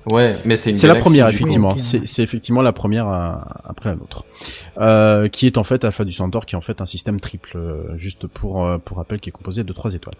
[0.09, 1.75] Ouais, mais c'est une C'est la première, effectivement.
[1.75, 3.31] C'est c'est effectivement la première euh,
[3.63, 4.25] après la nôtre,
[4.79, 7.51] euh, qui est en fait Alpha du Centaure, qui est en fait un système triple,
[7.55, 10.15] euh, juste pour euh, pour rappel, qui est composé de trois étoiles.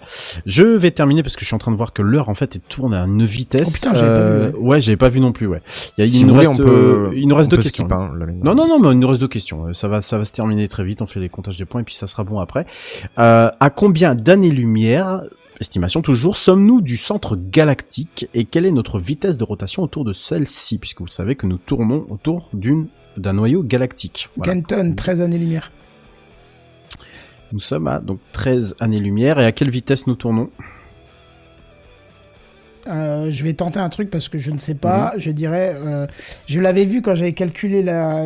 [0.46, 2.56] Je vais terminer parce que je suis en train de voir que l'heure en fait
[2.58, 3.70] est tourne à une vitesse.
[3.70, 4.70] Oh putain, j'avais pas vu, ouais.
[4.72, 5.48] Ouais, j'avais pas vu non plus.
[5.48, 5.62] Ouais.
[5.98, 7.56] Il, y a, Si il nous voulez, reste, on peut- euh, il nous reste on
[7.56, 7.86] deux questions.
[7.86, 8.12] skip, hein.
[8.44, 9.68] Non, non, non, mais il nous reste deux questions.
[9.68, 11.02] Euh, Ça va, ça va se terminer très vite.
[11.02, 12.66] On fait les comptages des points et puis ça sera bon après.
[13.18, 15.24] Euh, à combien d'années-lumière,
[15.62, 20.12] estimation toujours, sommes-nous du centre galactique et quelle est notre vitesse de rotation autour de
[20.12, 24.30] celle-ci, puisque vous savez que nous tournons autour d'une d'un noyau galactique.
[24.38, 24.54] Voilà.
[24.54, 25.72] Kenton, 13 années-lumière.
[27.52, 30.50] Nous sommes à donc 13 années-lumière et à quelle vitesse nous tournons?
[32.88, 35.14] Euh, je vais tenter un truc parce que je ne sais pas.
[35.18, 36.08] Je dirais, euh,
[36.48, 38.26] je l'avais vu quand j'avais calculé la,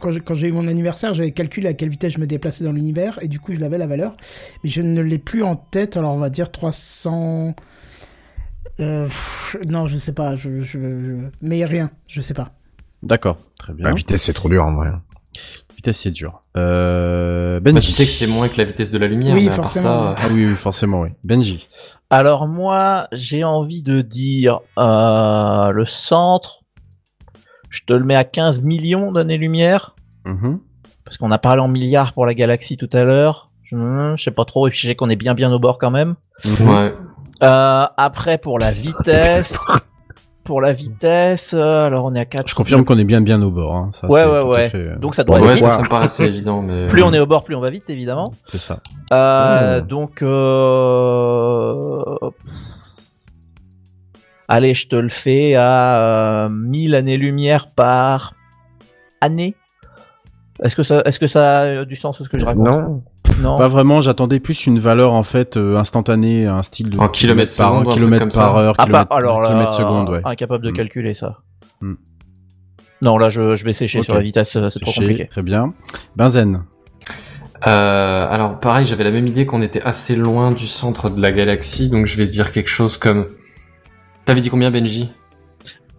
[0.00, 3.18] quand j'ai eu mon anniversaire, j'avais calculé à quelle vitesse je me déplaçais dans l'univers
[3.22, 4.16] et du coup je l'avais la valeur,
[4.64, 5.96] mais je ne l'ai plus en tête.
[5.96, 7.54] Alors on va dire 300.
[8.80, 10.36] Euh, pff, non, je sais pas.
[10.36, 12.50] Je, je, je- mais rien, je sais pas.
[13.02, 13.86] D'accord, très bien.
[13.88, 14.90] La vitesse, c'est trop dur en vrai.
[15.76, 16.42] vitesse c'est dur.
[16.56, 17.86] Euh, Bah, Benji.
[17.86, 19.64] tu sais que c'est moins que la vitesse de la lumière, Oui, mais à part
[19.66, 20.14] forcément.
[20.16, 21.08] ça, Ah oui, oui, forcément, oui.
[21.24, 21.66] Benji.
[22.10, 26.62] Alors moi, j'ai envie de dire euh, le centre.
[27.70, 29.94] Je te le mets à 15 millions d'années-lumière.
[30.26, 30.58] Mhm.
[31.04, 33.50] Parce qu'on a parlé en milliards pour la galaxie tout à l'heure.
[33.64, 33.76] Je,
[34.16, 35.90] je sais pas trop, et puis je sais qu'on est bien bien au bord quand
[35.90, 36.16] même.
[36.44, 36.68] Mhm.
[36.68, 36.94] ouais.
[37.42, 39.56] Euh, après, pour la vitesse...
[40.44, 42.48] pour la vitesse, euh, alors on est à 4.
[42.48, 43.74] Je confirme qu'on est bien bien au bord.
[43.76, 43.90] Hein.
[43.92, 44.68] Ça, Ouais, ouais, ouais.
[44.68, 45.76] fait, euh, Donc ça doit Ouais, être ça, vite.
[45.76, 46.86] ça me paraissait évident, mais...
[46.88, 48.32] Plus on est au bord, plus on va vite, évidemment.
[48.46, 48.80] C'est ça.
[49.12, 49.80] Euh.
[49.80, 52.04] Donc, euh...
[54.50, 58.34] allez, je te le fais à euh, 1000 années-lumière par
[59.22, 59.54] année.
[60.62, 62.66] Est-ce que ça, est-ce que ça a du sens ce que je raconte?
[62.66, 63.02] Non.
[63.42, 63.56] Non.
[63.56, 67.56] Pas vraiment, j'attendais plus une valeur en fait euh, instantanée, un style de En kilomètres
[67.56, 68.58] par truc kilomètre par ça.
[68.58, 70.20] heure, Ah, kilomètre, pas- alors là, kilomètre seconde, ouais.
[70.24, 70.76] incapable de Hmm.
[70.76, 71.38] calculer ça.
[71.80, 71.94] Hmm.
[73.00, 75.26] Non, là, je, je vais sécher sur la vitesse, euh, c'est trop compliqué.
[75.28, 75.72] Très bien.
[76.16, 76.64] Benzen.
[77.66, 81.30] Euh, alors pareil, j'avais la même idée qu'on était assez loin du centre de la
[81.30, 83.26] galaxie, donc je vais dire quelque chose comme...
[84.30, 85.10] T'avais dit combien Benji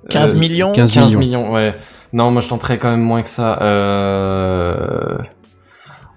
[0.09, 1.19] 15 Euh, millions 15 15 millions.
[1.19, 1.75] millions, ouais.
[2.13, 3.61] Non, moi je tenterais quand même moins que ça.
[3.61, 5.17] Euh...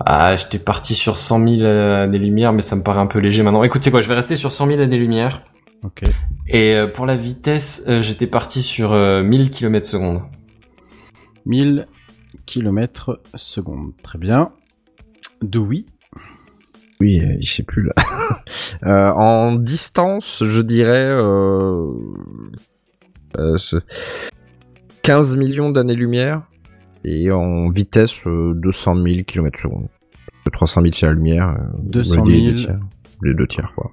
[0.07, 3.63] Ah, j'étais parti sur 100 000 années-lumière, mais ça me paraît un peu léger maintenant.
[3.63, 5.43] Écoute, c'est quoi, je vais rester sur 100 000 années-lumière.
[5.83, 6.03] Ok.
[6.49, 10.23] Et euh, pour la vitesse, euh, j'étais parti sur euh, 1000 km secondes.
[11.47, 11.87] 1000
[12.47, 13.93] km secondes.
[14.03, 14.51] Très bien.
[15.43, 15.87] De oui.
[17.05, 17.93] Oui, euh, je sais plus là.
[18.85, 21.93] Euh, en distance, je dirais euh,
[23.39, 23.77] euh, ce-
[25.03, 26.43] 15 millions d'années-lumière
[27.05, 29.89] et en vitesse euh, 200 000 km secondes.
[30.53, 31.51] 300 000 c'est la lumière.
[31.51, 32.49] euh, 200 on dit les 000.
[32.51, 32.79] deux tiers.
[33.23, 33.91] Les deux tiers quoi.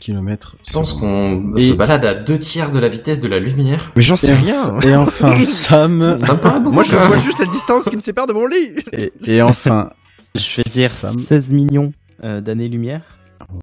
[0.00, 0.56] Kilomètres.
[0.66, 3.92] Je pense qu'on Et- se balade à deux tiers de la vitesse de la lumière.
[3.96, 4.78] Mais j'en sais Et rien.
[4.80, 6.16] Et enfin, Sam.
[6.18, 6.70] Ça me.
[6.70, 8.70] Moi je vois juste la distance qui me sépare de mon lit.
[8.92, 9.90] Et, et enfin,
[10.34, 11.16] Je vais dire Sam.
[11.18, 11.92] 16 millions
[12.24, 13.02] euh, d'années-lumière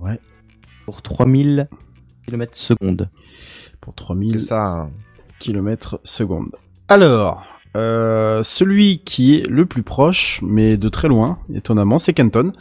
[0.02, 0.20] Ouais.
[0.86, 1.68] pour 3000
[2.26, 3.10] km secondes.
[3.82, 4.62] Pour Que 3000 ça.
[4.62, 4.90] hein.
[5.40, 6.52] km secondes.
[6.88, 7.44] Alors,
[7.78, 12.54] euh, celui qui est le plus proche, mais de très loin, étonnamment, c'est Kenton.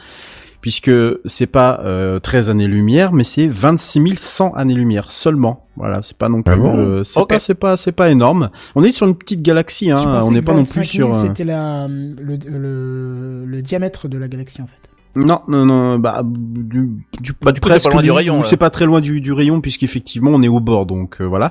[0.60, 0.90] Puisque
[1.24, 5.68] c'est pas euh, 13 années-lumière, mais c'est 26 100 années-lumière seulement.
[5.76, 7.28] Voilà, c'est pas non plus, Ah bon euh, c'est Ok.
[7.28, 8.50] pas, c'est pas, c'est pas énorme.
[8.74, 10.18] On est sur une petite galaxie, hein.
[10.24, 11.16] On n'est pas non 25 plus 000, sur.
[11.16, 14.87] euh, C'était le, le diamètre de la galaxie en fait.
[15.16, 16.90] Non, non, non, bah du,
[17.20, 18.44] du, Bah, du coup, c'est presque pas loin du rayon.
[18.44, 21.50] C'est pas très loin du, du rayon puisqu'effectivement on est au bord, donc euh, voilà.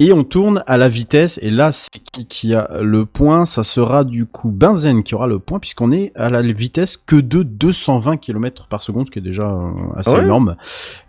[0.00, 3.64] Et on tourne à la vitesse et là, c'est qui, qui a le point, ça
[3.64, 7.42] sera du coup Benzen qui aura le point puisqu'on est à la vitesse que de
[7.42, 10.56] 220 km par seconde, ce qui est déjà euh, assez Ah ouais énorme.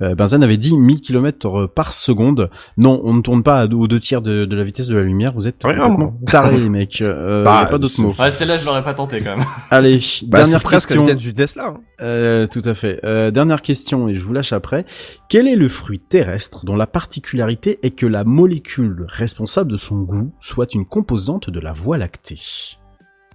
[0.02, 2.50] Euh, Benzen avait dit 1000 km par seconde.
[2.78, 5.04] Non, on ne tourne pas à- aux deux tiers de, de la vitesse de la
[5.04, 5.34] lumière.
[5.34, 7.02] Vous êtes Ouais, complètement tarés les mecs.
[7.02, 8.14] Euh, Bah, y a pas d'autre c'est- mot.
[8.20, 9.46] Ouais, celle-là, je l'aurais pas tenté quand même.
[9.72, 11.06] Allez, Bah, dernière c'est presque la question.
[11.16, 11.68] vitesse du Tesla.
[11.68, 11.80] hein.
[12.04, 13.00] Euh, tout à fait.
[13.06, 14.86] Euh, dernière question et je vous lâche après.
[15.30, 20.02] Quel est le fruit terrestre dont la particularité est que la molécule responsable de son
[20.02, 22.42] goût soit une composante de la voie lactée?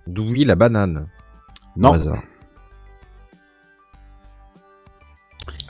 [0.07, 1.07] D'où oui la banane?
[1.77, 1.93] Non.
[1.93, 2.23] Hasard.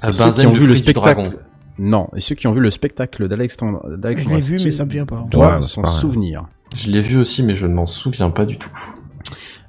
[0.00, 1.14] Ah, ceux qui ont le vu le spectacle.
[1.22, 1.32] dragon.
[1.78, 2.08] Non.
[2.16, 5.06] Et ceux qui ont vu le spectacle d'Alexandre Je l'ai vu, mais ça me vient
[5.06, 5.24] pas.
[5.30, 6.46] doivent Ouais, s'en souvenir.
[6.76, 8.70] Je l'ai vu aussi, mais je ne m'en souviens pas du tout.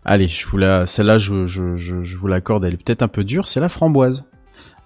[0.06, 3.08] Allez, je vous la, celle-là, je, je, je, je vous l'accorde, elle est peut-être un
[3.08, 4.26] peu dure, c'est la framboise.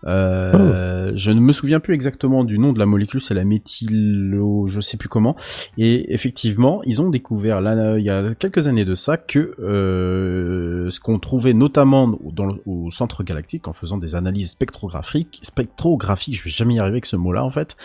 [0.05, 4.67] Euh, Je ne me souviens plus exactement du nom de la molécule, c'est la méthylo,
[4.67, 5.35] je sais plus comment.
[5.77, 10.89] Et effectivement, ils ont découvert là, il y a quelques années de ça que euh,
[10.91, 16.35] ce qu'on trouvait notamment dans le- au centre galactique en faisant des analyses spectrographiques, spectrographiques,
[16.37, 17.75] je vais jamais y arriver avec ce mot-là en fait,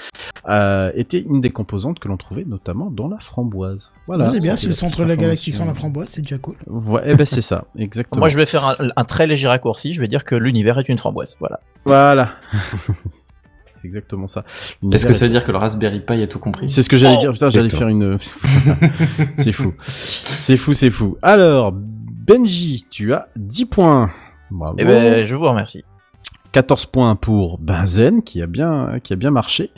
[0.49, 3.93] euh, était une des composantes que l'on trouvait notamment dans la framboise.
[4.07, 4.31] Voilà.
[4.31, 6.57] c'est bien, si le centre de la galaxie sans la framboise, c'est déjà cool.
[6.67, 8.21] Ouais, eh ben c'est ça, exactement.
[8.21, 9.93] Moi, je vais faire un, un très léger raccourci.
[9.93, 11.37] Je vais dire que l'univers est une framboise.
[11.41, 11.61] Voilà.
[11.85, 12.31] Voilà.
[13.81, 14.45] c'est exactement ça.
[14.93, 16.97] Est-ce que ça veut dire que le Raspberry Pi a tout compris C'est ce que
[16.97, 17.33] j'allais Oh dire.
[17.33, 18.17] Putain, j'allais faire une.
[19.37, 19.75] c'est fou.
[19.83, 21.17] C'est fou, c'est fou.
[21.23, 24.11] Alors, Benji, tu as 10 points.
[24.51, 24.77] Bravo.
[24.79, 25.85] Eh ben, je vous remercie.
[26.59, 29.71] 14 points pour Benzen, qui a bien, qui a bien marché.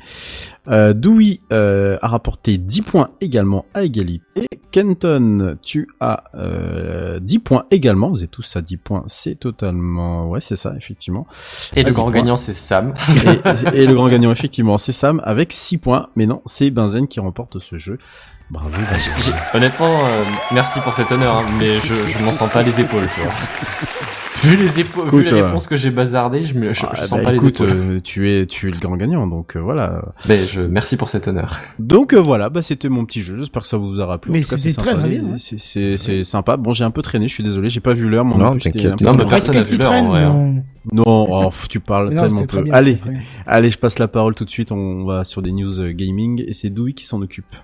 [0.66, 4.48] Euh, Dewey euh, a rapporté 10 points également à égalité.
[4.72, 8.08] Kenton, tu as euh, 10 points également.
[8.08, 9.04] Vous êtes tous à 10 points.
[9.08, 10.30] C'est totalement...
[10.30, 11.26] Ouais, c'est ça, effectivement.
[11.76, 12.12] Et le grand points.
[12.12, 12.94] gagnant, c'est Sam.
[13.74, 16.08] Et, et le grand gagnant, effectivement, c'est Sam avec 6 points.
[16.16, 17.98] Mais non, c'est Benzen qui remporte ce jeu.
[18.50, 18.70] Bravo.
[18.90, 22.50] Ah, j'ai- j'ai- Honnêtement, euh, merci pour cet honneur, hein, mais je, je m'en sens
[22.50, 23.30] pas les épaules, tu vois.
[24.42, 27.00] vu les épaules, vu les euh, réponses que j'ai bazardées, je me, je, Ah, je
[27.02, 27.78] bah, sens pas écoute, les épaules.
[27.78, 30.02] euh, tu es, tu es le grand gagnant, donc euh, voilà.
[30.28, 31.60] Mais je, merci pour cet honneur.
[31.78, 33.36] Donc euh, voilà, bah c'était mon petit jeu.
[33.38, 34.32] J'espère que ça vous aura plu.
[34.32, 35.00] Mais c'était c'est très, sympa.
[35.02, 35.38] très bien, ouais.
[35.38, 36.56] C'est c'est c'est sympa.
[36.56, 37.28] Bon, j'ai un peu traîné.
[37.28, 38.24] Je suis désolé, j'ai pas vu l'heure.
[38.24, 38.94] Non, t'inquiète.
[38.94, 40.22] un peu- Non, mais personne n'a vu l'heure, en traîne, vrai.
[40.24, 40.32] hein.
[40.32, 40.64] non.
[40.92, 42.62] Non, oh, tu parles Non, tellement peu.
[42.62, 42.72] bien.
[42.74, 42.98] allez,
[43.46, 44.72] allez, je passe la parole tout de suite.
[44.72, 47.54] On va sur des news gaming et c'est Dewey qui s'en occupe.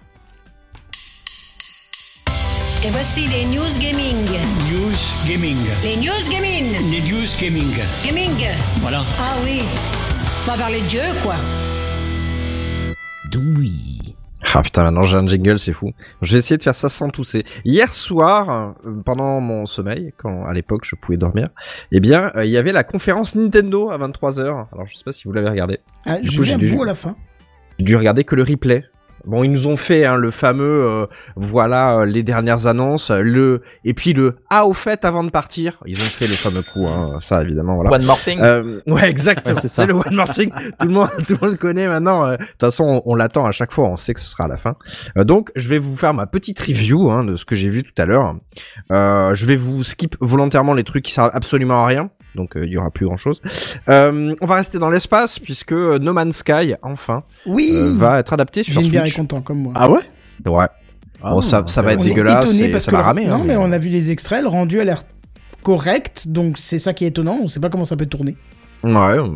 [2.87, 4.17] Et voici les news gaming.
[4.71, 4.95] News
[5.27, 5.57] Gaming.
[5.83, 6.73] Les news gaming.
[6.91, 7.73] Les News Gaming.
[8.05, 8.47] Gaming.
[8.81, 9.03] Voilà.
[9.19, 9.63] Ah oui.
[10.47, 11.35] On va parler de jeu, quoi.
[13.31, 14.15] Doui.
[14.55, 15.91] Ah putain, maintenant j'ai un jingle, c'est fou.
[16.23, 17.45] Je vais essayer de faire ça sans tousser.
[17.65, 21.49] Hier soir, euh, pendant mon sommeil, quand à l'époque je pouvais dormir,
[21.91, 24.67] eh bien, euh, il y avait la conférence Nintendo à 23h.
[24.73, 25.81] Alors je sais pas si vous l'avez regardé.
[26.07, 27.17] Ah, Du J'ai dû- bout à la fin.
[27.79, 28.85] J'ai dû regarder que le replay.
[29.27, 33.63] Bon, ils nous ont fait hein, le fameux, euh, voilà, euh, les dernières annonces, le
[33.85, 35.79] et puis le ah au fait avant de partir.
[35.87, 37.91] Ils ont fait le fameux coup, hein, ça évidemment, voilà.
[37.91, 38.39] One more thing.
[38.41, 39.55] Euh, ouais, exactement.
[39.55, 39.83] Ouais, c'est ça.
[39.83, 40.51] c'est le one more thing.
[40.79, 42.25] tout le monde, tout le monde connaît maintenant.
[42.25, 43.89] euh, De toute façon, on, on l'attend à chaque fois.
[43.89, 44.77] On sait que ce sera à la fin.
[45.19, 47.83] Euh, donc, je vais vous faire ma petite review hein, de ce que j'ai vu
[47.83, 48.35] tout à l'heure.
[48.93, 52.11] Euh, je vais vous skip volontairement les trucs qui servent absolument à rien.
[52.37, 53.41] Donc euh, il y aura plus grand chose.
[53.89, 58.33] Euh, on va rester dans l'espace puisque No Man's Sky, enfin, Oui euh, va être
[58.33, 59.17] adapté sur J'aime bien est Switch.
[59.17, 59.73] content comme moi.
[59.75, 60.01] Ah ouais?
[60.47, 60.67] Ouais.
[61.23, 63.27] Bon, ça, ça va être on est dégueulasse étonné et parce ça que va ramer.
[63.27, 65.03] non hein, mais on a vu les extraits, le rendu a l'air
[65.63, 67.39] correct, donc c'est ça qui est étonnant.
[67.43, 68.37] On sait pas comment ça peut tourner.
[68.85, 68.93] Ouais.
[68.93, 69.27] euh,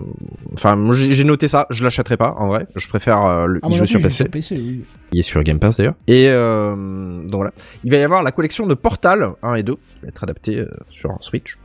[0.52, 1.66] Enfin, j'ai noté ça.
[1.70, 2.66] Je l'achèterai pas en vrai.
[2.77, 4.16] Je préfère euh, le Ah, y moi jouer non sur PC.
[4.16, 4.85] sur PC, oui.
[5.12, 5.94] Il est sur Game Pass d'ailleurs.
[6.06, 6.77] Et euh,
[7.22, 7.51] donc voilà.
[7.82, 10.59] Il va y avoir la collection de Portal 1 et 2 qui va être adaptée
[10.59, 11.56] euh, sur Switch.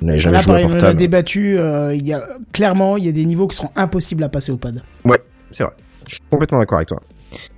[0.00, 1.58] Vous n'avez jamais Là, joué à pareil, on a débattu.
[1.58, 4.52] euh, il y a clairement, il y a des niveaux qui seront impossibles à passer
[4.52, 4.82] au pad.
[5.50, 5.72] C'est vrai.
[6.06, 7.02] Je suis complètement d'accord avec toi.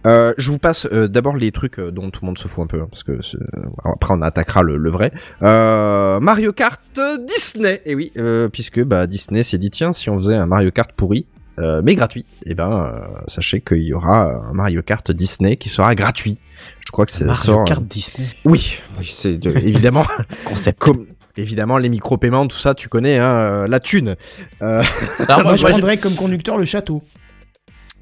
[0.07, 2.65] Euh, je vous passe euh, d'abord les trucs euh, dont tout le monde se fout
[2.65, 3.37] un peu, hein, parce que c'est-
[3.85, 5.13] après on attaquera le, le vrai.
[5.43, 6.81] Euh, Mario Kart
[7.29, 10.71] Disney, et oui, euh, puisque bah, Disney s'est dit tiens si on faisait un Mario
[10.73, 11.27] Kart pourri,
[11.61, 15.69] euh, mais gratuit, et ben euh, sachez qu'il y aura un Mario Kart Disney qui
[15.69, 16.39] sera gratuit.
[16.85, 17.65] Je crois que ça Mario sort.
[17.65, 18.27] Kart Disney.
[18.45, 20.05] Oui, oui c'est de- évidemment
[20.45, 20.79] Concept.
[20.81, 21.07] comme
[21.41, 24.17] évidemment les micro-paiements, tout ça, tu connais, hein, euh, la thune.
[24.63, 24.83] Euh,
[25.29, 27.03] Alors, moi, je prendrais comme conducteur le château.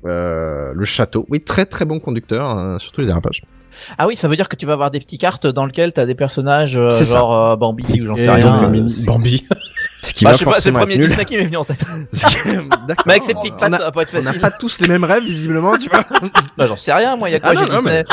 [0.04, 3.42] euh, le château, oui, très très bon conducteur, hein, surtout les dérapages.
[3.96, 6.04] Ah oui, ça veut dire que tu vas avoir des petites cartes dans lesquelles t'as
[6.04, 8.44] des personnages euh, genre euh, Bambi ou j'en sais rien.
[8.44, 9.46] donc, euh, Bambi.
[10.02, 11.06] Ce qui bah, va je sais pas, c'est le premier nul.
[11.06, 11.84] Disney qui m'est venu en tête.
[12.88, 13.04] D'accord.
[13.06, 14.40] Mais avec ses petites pattes, a- ça va pas être On n'a facile.
[14.40, 16.04] pas tous les mêmes rêves, visiblement, tu vois.
[16.56, 18.04] Bah, j'en sais rien, moi, il y a quoi Ah non, non, Disney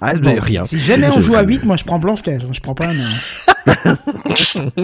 [0.00, 0.64] Ah, mais rien.
[0.64, 3.04] Si jamais on joue à 8, moi je prends Blanche-Neige, je prends pas un nain.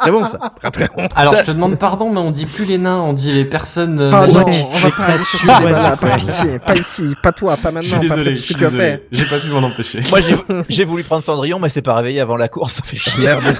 [0.00, 0.38] Très bon, ça.
[0.60, 1.08] Très très bon.
[1.14, 3.98] Alors je te demande pardon, mais on dit plus les nains, on dit les personnes.
[4.00, 4.66] euh, Pardon, magiques.
[4.72, 7.56] on va pas aller sur ce Ouais, débat-là, c'est pas pitié, pas ici, pas toi,
[7.56, 8.84] pas Je suis maintenant, pas désolé, je ce suis que tu as désolé.
[8.90, 9.06] fait.
[9.12, 10.00] J'ai pas pu m'en empêcher.
[10.10, 10.36] Moi, j'ai-
[10.68, 13.24] j'ai voulu prendre Cendrillon, mais c'est pas réveillé avant la course, ça fait chier.
[13.24, 13.42] Merde.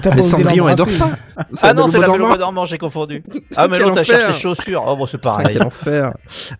[0.00, 1.10] Pas Mais Cendrillon, elle dort pas.
[1.60, 3.24] Ah non, c'est la Belle belle dormant, j'ai confondu.
[3.56, 4.20] Ah, mais l'autre, t'as enfer.
[4.20, 4.84] cherché chaussures.
[4.86, 5.58] Oh, bon, c'est pareil.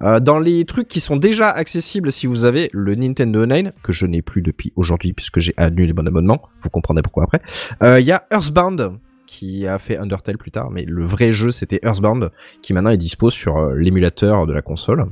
[0.03, 3.93] Euh, dans les trucs qui sont déjà accessibles si vous avez le Nintendo 9, que
[3.93, 7.40] je n'ai plus depuis aujourd'hui puisque j'ai annulé mon abonnement, vous comprendrez pourquoi après,
[7.82, 11.51] euh, il y a Earthbound qui a fait Undertale plus tard, mais le vrai jeu
[11.51, 12.31] c'était Earthbound
[12.62, 15.07] qui maintenant est dispo sur euh, l'émulateur de la console.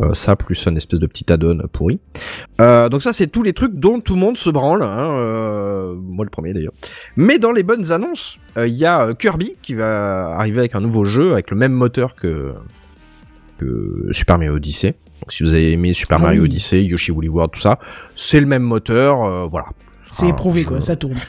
[0.00, 1.98] Euh, ça plus un espèce de petit add-on pourri.
[2.60, 5.94] Euh, donc ça c'est tous les trucs dont tout le monde se branle, hein, euh,
[5.96, 6.74] moi le premier d'ailleurs.
[7.16, 10.74] Mais dans les bonnes annonces, euh, il y a euh, Kirby qui va arriver avec
[10.74, 12.54] un nouveau jeu avec le même moteur que
[14.12, 14.94] Super Mario Odyssey.
[15.20, 16.48] Donc si vous avez aimé Super Ah Mario oui.
[16.48, 17.78] Odyssey, Yoshi Woolly World, tout ça,
[18.14, 19.66] c'est le même moteur, euh, voilà.
[20.10, 21.20] C'est éprouvé je- quoi, ça tourne.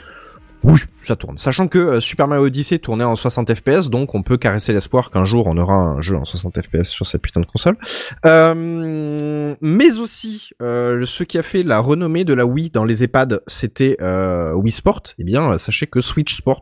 [0.61, 1.37] Oui, ça tourne.
[1.37, 5.09] Sachant que euh, Super Mario Odyssey tournait en 60 FPS, donc on peut caresser l'espoir
[5.09, 7.77] qu'un jour on aura un jeu en 60 FPS sur cette putain de console.
[8.25, 13.03] Euh, mais aussi, euh, ce qui a fait la renommée de la Wii dans les
[13.03, 15.03] EHPAD, c'était euh, Wii Sport.
[15.17, 16.61] Eh bien, euh, sachez que Switch Sport,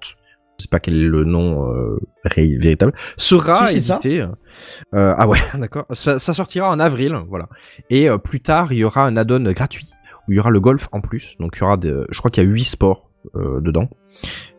[0.59, 4.21] je sais pas quel est le nom euh, ré- véritable, sera Si, édité.
[4.21, 5.85] euh, ah ouais, d'accord.
[5.93, 7.47] Ça, ça sortira en avril, voilà.
[7.89, 9.87] Et euh, plus tard, il y aura un add-on gratuit
[10.27, 11.35] où il y aura le golf en plus.
[11.39, 13.87] Donc il y aura, de, je crois qu'il y a 8 sports euh, dedans.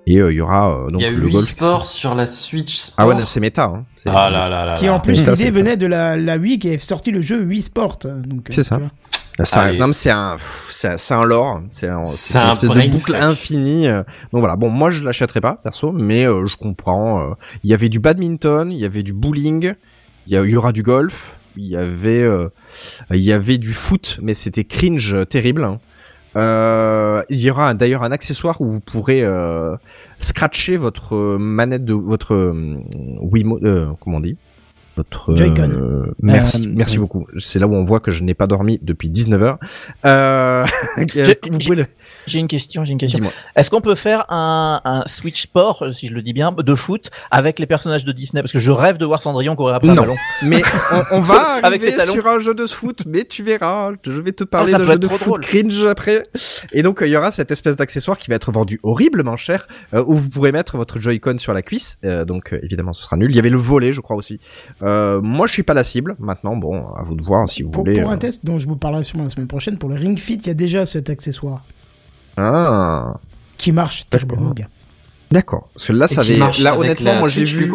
[0.07, 1.45] Et euh, il y aura euh, donc Il y a le 8 golf.
[1.45, 2.95] sports sur la Switch Sport.
[3.05, 3.65] Ah ouais, non, c'est méta.
[3.65, 3.85] Hein.
[3.97, 4.75] C'est- Ah là là là.
[4.77, 4.95] Qui là.
[4.95, 7.99] en plus l'idée venait de la, la Wii qui avait sorti le jeu Wii Sport.
[8.05, 8.77] Donc, euh, C'est ça.
[8.77, 8.91] tu vois.
[9.45, 9.79] C'est un, Allez.
[9.79, 10.37] non, c'est un,
[10.71, 13.87] c'est un, c'est lore, c'est un, C'est c'est une un espèce de boucle infinie.
[13.89, 14.03] euh.
[14.33, 17.21] Donc voilà, bon, moi je l'achèterai pas perso, mais euh, je comprends.
[17.23, 17.35] euh,
[17.65, 19.75] Il y avait du badminton, il y avait du bowling,
[20.27, 22.49] il y, aura du golf, il y avait, euh,
[23.11, 25.65] il y avait du foot, mais c'était cringe terrible.
[25.65, 25.79] hein.
[26.37, 29.25] Euh, il y aura d'ailleurs un accessoire où vous pourrez
[30.19, 32.53] scratcher votre manette de votre
[33.21, 34.37] Wiimote, euh, comment on dit?
[34.99, 35.71] Votre Joy-Con.
[35.71, 37.01] euh, merci Euh, merci oui.
[37.03, 37.27] beaucoup.
[37.39, 39.59] C'est là où on voit que je n'ai pas dormi depuis 19 heures.
[40.05, 40.67] Euh,
[41.15, 41.87] J'ai- pouvez le...
[42.35, 43.25] Une question, j'ai une question.
[43.57, 46.75] Est-ce qu'on peut faire un, un Switch Sport, euh, si je le dis bien, de
[46.75, 48.43] foot avec les personnages de Disney?
[48.43, 50.17] Parce que je rêve de voir Cendrillon courir après un ballon.
[50.43, 50.61] mais
[50.93, 53.93] on, on va Avec arriver sur un jeu de foot mais tu verras.
[54.05, 55.41] Je vais te parler Ah, peut jeu de foot drôle.
[55.41, 56.23] cringe après.
[56.73, 59.67] Et donc euh, il y aura cette espèce d'accessoire qui va être vendu horriblement cher
[59.95, 61.99] euh, où vous pourrez mettre votre Joy-Con sur la cuisse.
[62.05, 63.31] Euh, donc euh, évidemment ce sera nul.
[63.31, 64.39] Il y avait le volet je crois aussi.
[64.83, 64.88] Euh,
[65.23, 67.85] moi je suis pas la cible maintenant bon à vous de voir si vous Pour,
[67.85, 68.15] voulez pour euh.
[68.15, 70.47] un test dont je vous parlerai sûrement la semaine prochaine, pour le Ring Fit, il
[70.47, 71.65] y a déjà cet accessoire
[72.37, 73.15] ah
[73.57, 74.69] qui marche terriblement bien.
[75.31, 75.69] D'accord.
[75.75, 77.73] Parce que là, Et ça avait, marche là, avec honnêtement, la moi, j'ai Switch, vu.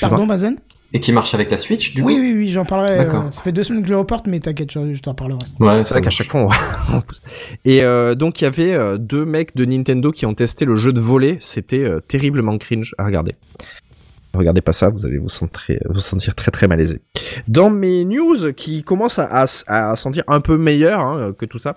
[0.00, 0.56] Pardon, Bazen?
[0.92, 3.00] Et qui marche avec la Switch, du coup Oui, oui, oui, j'en parlerai.
[3.00, 5.38] Euh, ça fait deux semaines que je le reporte, mais t'inquiète, je, je t'en parlerai.
[5.60, 6.96] Ouais, C'est vrai qu'à chaque fois, on...
[6.96, 7.20] on pousse.
[7.64, 10.76] Et euh, donc, il y avait euh, deux mecs de Nintendo qui ont testé le
[10.76, 11.36] jeu de volet.
[11.40, 13.34] C'était euh, terriblement cringe à regarder.
[14.34, 17.00] Regardez pas ça, vous allez vous sentir, très très malaisé.
[17.48, 19.46] Dans mes news qui commencent à,
[19.96, 21.74] sentir un peu meilleur hein, que tout ça,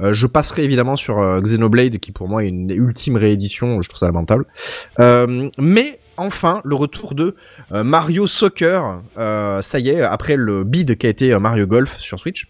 [0.00, 3.88] euh, je passerai évidemment sur euh, Xenoblade qui pour moi est une ultime réédition, je
[3.88, 4.44] trouve ça lamentable.
[5.00, 7.34] Euh, mais enfin, le retour de
[7.72, 12.48] Mario Soccer, ça y est, après le bid qui a été Mario Golf sur Switch.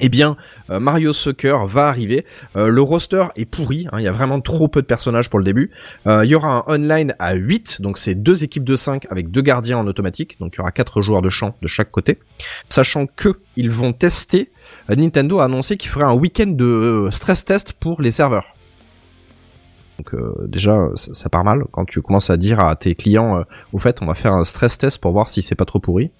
[0.00, 0.36] Eh bien,
[0.70, 2.24] euh, Mario Soccer va arriver.
[2.56, 5.38] Euh, le roster est pourri, hein, il y a vraiment trop peu de personnages pour
[5.38, 5.70] le début.
[6.06, 9.30] Euh, il y aura un online à 8, donc c'est deux équipes de 5 avec
[9.30, 12.18] deux gardiens en automatique, donc il y aura quatre joueurs de champ de chaque côté.
[12.68, 14.50] Sachant que ils vont tester,
[14.88, 18.54] Nintendo a annoncé qu'il ferait un week-end de stress test pour les serveurs.
[19.98, 20.14] Donc
[20.46, 24.06] déjà, ça, part mal quand tu commences à dire à tes clients, au fait, on
[24.06, 26.10] va faire un stress test pour voir si c'est pas trop pourri.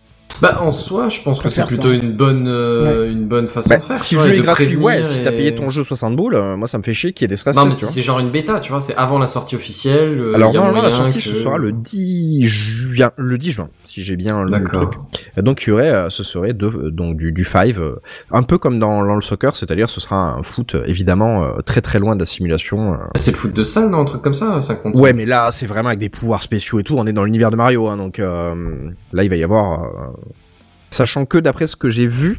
[0.43, 1.95] Bah en soi, je pense que c'est plutôt ça.
[1.95, 3.97] une bonne euh, une bonne façon Bah, de faire.
[3.97, 6.35] si tu le jeu est de gratuit, ouais, si t'as payé ton jeu 60 boules,
[6.35, 8.19] euh, moi ça me fait chier qu'il y ait des stress Non, mais c'est genre
[8.19, 10.21] une bêta, tu vois, c'est avant la sortie officielle.
[10.21, 13.39] euh, Alors il y a normalement la sortie que- ce sera le 10 juin, le
[13.39, 14.75] 10 juin, si j'ai bien le truc.
[15.39, 17.97] Euh, Donc il y aurait, euh, ce serait de, euh, donc du du five,
[18.31, 21.99] un peu comme dans, dans le soccer, c'est-à-dire ce sera un foot évidemment très très
[21.99, 22.99] loin de la simulation.
[23.15, 25.67] C'est le foot de salle, non, un truc comme ça, 50 Ouais, mais là c'est
[25.67, 26.97] vraiment avec des pouvoirs spéciaux et tout.
[26.99, 29.89] On est dans l'univers de Mario, hein, donc euh, là il va y avoir, euh,
[30.91, 32.39] sachant que d'après ce que j'ai vu.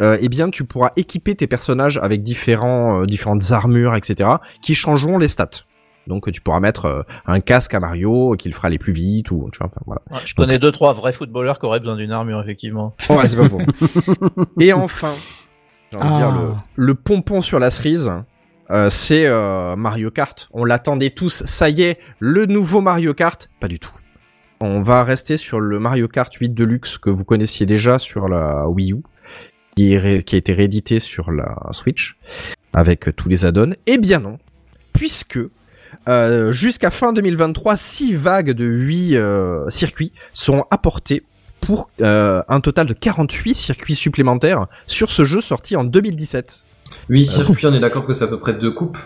[0.00, 4.30] Euh, eh bien, tu pourras équiper tes personnages avec différents, différentes armures, etc.,
[4.62, 5.50] qui changeront les stats.
[6.08, 9.30] Donc, tu pourras mettre euh, un casque à Mario qui le fera aller plus vite,
[9.30, 10.00] ou tu vois, enfin, voilà.
[10.10, 12.94] Ouais, je connais deux trois vrais footballeurs qui auraient besoin d'une armure effectivement.
[13.10, 13.60] Ouais, c'est pas faux.
[14.60, 15.12] Et enfin,
[15.92, 16.38] j'ai envie de dire Ah.
[16.76, 18.10] le, le pompon sur la cerise,
[18.70, 20.48] euh, c'est euh, Mario Kart.
[20.52, 21.42] On l'attendait tous.
[21.46, 23.48] Ça y est, le nouveau Mario Kart.
[23.60, 23.92] Pas du tout.
[24.60, 28.68] On va rester sur le Mario Kart 8 Deluxe que vous connaissiez déjà sur la
[28.68, 29.02] Wii U,
[29.76, 32.18] qui, est ré- qui a été réédité sur la Switch
[32.72, 33.74] avec tous les add-ons.
[33.86, 34.38] Eh bien non,
[34.92, 35.38] puisque
[36.08, 41.22] euh, jusqu'à fin 2023, six vagues de 8 euh, circuits seront apportées
[41.60, 46.64] pour euh, un total de 48 circuits supplémentaires sur ce jeu sorti en 2017.
[47.08, 48.98] 8 circuits, on est d'accord que c'est à peu près deux coupes.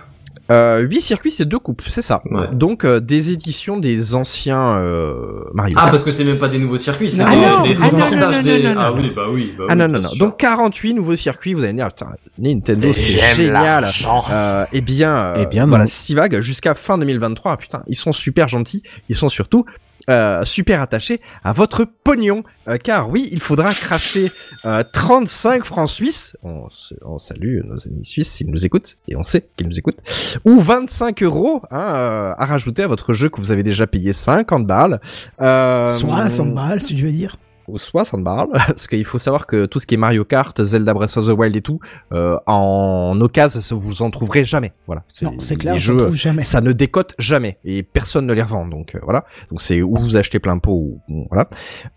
[0.53, 2.23] Euh, 8 circuits, c'est deux coupes, c'est ça.
[2.31, 2.49] Ouais.
[2.53, 6.59] Donc euh, des éditions des anciens euh, Mario Ah, parce que c'est même pas des
[6.59, 8.63] nouveaux circuits, c'est Ah des, non, des ah non, remontages non, des...
[8.63, 8.97] non, non, ah non.
[9.01, 10.09] oui, bah oui, bah Ah oui, non, non, non.
[10.09, 10.19] sûr.
[10.19, 12.09] Donc 48 nouveaux circuits, vous allez me dire, putain,
[12.39, 13.89] Nintendo, c'est génial.
[14.31, 15.71] Euh, eh bien, euh, Eh bien, non.
[15.71, 17.57] voilà, 6 vagues jusqu'à fin 2023.
[17.57, 18.83] Putain, ils sont super gentils.
[19.09, 19.65] Ils sont surtout
[20.11, 22.43] euh, super attachés à votre pognon.
[22.69, 24.31] Euh, car oui, il faudra cracher
[24.65, 26.37] euh, 35 francs suisses.
[26.43, 28.97] On, se- on salue nos amis suisses s'ils nous écoutent.
[29.09, 30.01] Et on sait qu'ils nous écoutent.
[30.45, 34.13] Ou 25 euros hein, euh, à rajouter à votre jeu que vous avez déjà payé
[34.13, 35.01] 50 balles.
[35.41, 37.37] Euh, 60 balles, tu veux dire
[37.69, 40.93] ou 60 balles, parce qu'il faut savoir que tout ce qui est Mario Kart, Zelda
[40.95, 41.79] Breath of the Wild et tout,
[42.13, 44.73] euh, en occasion, vous en trouverez jamais.
[44.87, 45.05] Voilà.
[45.23, 46.45] Non, c'est clair, les je jeux, trouve jamais.
[46.45, 48.67] ça ne décote jamais et personne ne les revend.
[48.67, 49.25] Donc euh, voilà.
[49.51, 51.47] Donc c'est où vous achetez plein pot ou ou- voilà.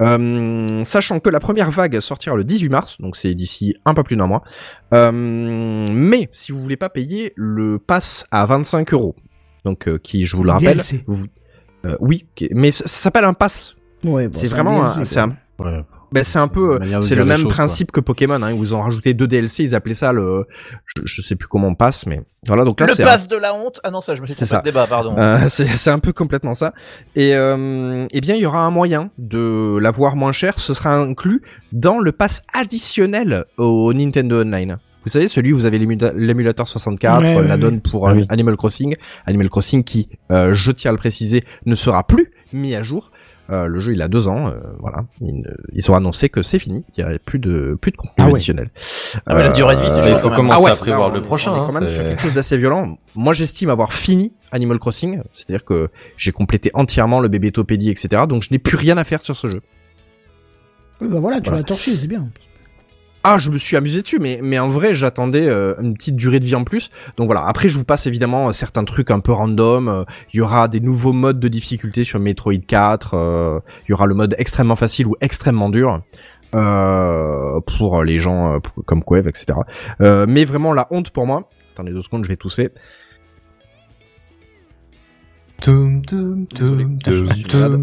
[0.01, 4.03] Euh, sachant que la première vague sortira le 18 mars, donc c'est d'ici un peu
[4.03, 4.43] plus d'un mois.
[4.93, 5.11] Euh,
[5.91, 9.15] mais si vous voulez pas payer le pass à 25 euros,
[9.63, 11.25] donc euh, qui je vous le rappelle, vous,
[11.85, 13.75] euh, oui, mais ça, ça s'appelle un pass.
[14.03, 15.81] Ouais, bon, c'est vraiment, un- c'est un, Ouais.
[16.11, 18.75] ben, c'est un peu, de c'est le même choses, principe que Pokémon, hein, où ils
[18.75, 20.45] ont rajouté deux DLC, ils appelaient ça le,
[20.95, 23.53] je, je sais plus comment on passe, mais voilà, donc là Le pass de la
[23.55, 23.79] honte.
[23.83, 24.59] Ah non, ça je me suis C'est trompé ça.
[24.61, 25.15] de débat, pardon.
[25.17, 26.73] euh, c'est un peu complètement ça.
[27.15, 30.59] Et euh, eh bien, il y aura un moyen de l'avoir moins cher.
[30.59, 31.41] Ce sera inclus
[31.71, 34.77] dans le pass additionnel au Nintendo Online.
[35.05, 38.07] Vous savez, celui où vous avez l'émula- l'émulateur 64, Ouais, euh, ouais, la donne pour
[38.07, 38.25] Ah euh, oui.
[38.29, 38.95] Animal Crossing.
[39.27, 43.11] Animal Crossing qui, euh, je tiens à le préciser, ne sera plus mis à jour.
[43.51, 45.05] Euh, le jeu, il a deux ans, euh, voilà.
[45.21, 46.83] Ils, ont annoncé que c'est fini.
[46.97, 48.31] Il y a plus de plus de contenu Ah ouais.
[48.33, 48.71] additionnel.
[49.27, 51.15] Ah, la durée de vie, Euh, il quand faut commencer ah ouais, à prévoir là,
[51.15, 51.51] le prochain.
[51.51, 52.97] On est hein, quand même c'est- sur quelque chose d'assez violent.
[53.13, 58.23] Moi, j'estime avoir fini Animal Crossing, c'est-à-dire que j'ai complété entièrement le bébé Topédie, etc.
[58.27, 59.61] Donc, je n'ai plus rien à faire sur ce jeu.
[61.01, 61.59] Oui, bah voilà, tu Voilà.
[61.61, 62.27] l'as torché, c'est bien.
[63.27, 66.39] Ah, je me suis amusé dessus, mais mais en vrai, j'attendais euh, une petite durée
[66.39, 66.91] de vie en plus.
[67.17, 67.47] Donc voilà.
[67.47, 69.87] Après, je vous passe évidemment euh, certains trucs un peu random.
[69.87, 73.15] Euh, Il y aura des nouveaux modes de difficulté sur Metroid 4.
[73.15, 76.01] euh, Il y aura le mode extrêmement facile ou extrêmement dur.
[76.51, 79.57] Pour les gens comme Quave, etc.
[79.99, 81.49] Mais vraiment la honte pour moi.
[81.73, 82.69] Attendez deux secondes, je vais tousser.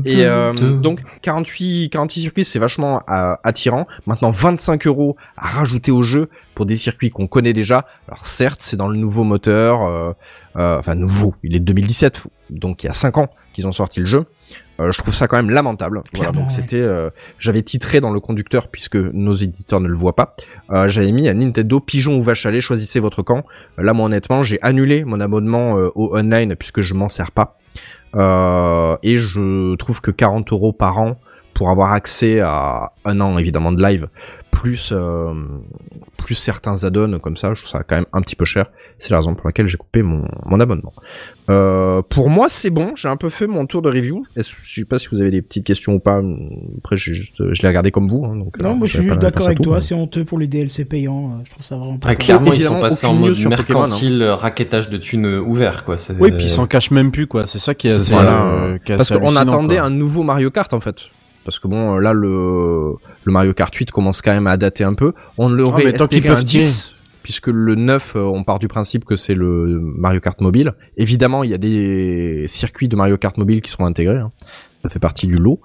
[0.05, 3.87] Et euh, donc 48, 48 circuits, c'est vachement euh, attirant.
[4.07, 7.87] Maintenant 25 euros à rajouter au jeu pour des circuits qu'on connaît déjà.
[8.09, 10.13] Alors certes, c'est dans le nouveau moteur, euh,
[10.57, 13.73] euh, enfin nouveau, il est de 2017, donc il y a 5 ans qu'ils ont
[13.73, 14.25] sorti le jeu.
[14.81, 16.03] Euh, je trouve ça quand même lamentable.
[16.13, 16.55] Voilà, donc ouais.
[16.55, 20.35] c'était, euh, j'avais titré dans le conducteur puisque nos éditeurs ne le voient pas.
[20.71, 23.45] Euh, j'avais mis à Nintendo pigeon ou vache à lait, choisissez votre camp.
[23.79, 27.59] Euh, Là, moi honnêtement, j'ai annulé mon abonnement au online puisque je m'en sers pas.
[28.15, 31.17] Euh, et je trouve que 40 euros par an
[31.55, 34.09] pour avoir accès à un an évidemment de live,
[34.63, 35.35] plus euh,
[36.17, 38.67] plus certains add-ons comme ça, je trouve ça quand même un petit peu cher.
[38.99, 40.93] C'est la raison pour laquelle j'ai coupé mon, mon abonnement.
[41.51, 42.93] Euh, pour moi, c'est bon.
[42.95, 44.25] J'ai un peu fait mon tour de review.
[44.37, 46.23] Je sais pas si vous avez des petites questions ou pas.
[46.79, 48.25] Après, juste, je l'ai regardé comme vous.
[48.25, 50.25] Hein, donc, Non, euh, moi je suis juste d'accord avec tout, toi, mais- c'est honteux
[50.25, 51.33] pour les DLC payants.
[51.41, 52.25] euh, Je trouve ça vraiment pas Ah, cool.
[52.25, 53.83] clairement, ils sont passés en mode sur Pokémon, hein.
[53.87, 55.97] mercantile, euh, raquettage de thunes euh, ouvert, quoi.
[56.21, 57.47] Oui, puis ils s'en cachent même plus, quoi.
[57.47, 59.87] C'est ça qui est assez, euh, qui est Parce qu'on attendait quoi.
[59.87, 61.09] un nouveau Mario Kart en fait.
[61.45, 62.93] Parce que bon, là le
[63.25, 65.13] le Mario Kart 8 commence quand même à dater un peu.
[65.39, 66.63] On l'aurait Ah, mais tant qu'ils peuvent tirer.
[66.65, 70.73] 10, puisque le 9, euh, on part du principe que c'est le Mario Kart mobile.
[70.97, 74.19] Évidemment, il y a des circuits de Mario Kart mobile qui seront intégrés.
[74.19, 74.31] hein.
[74.83, 75.61] Ça fait partie du lot.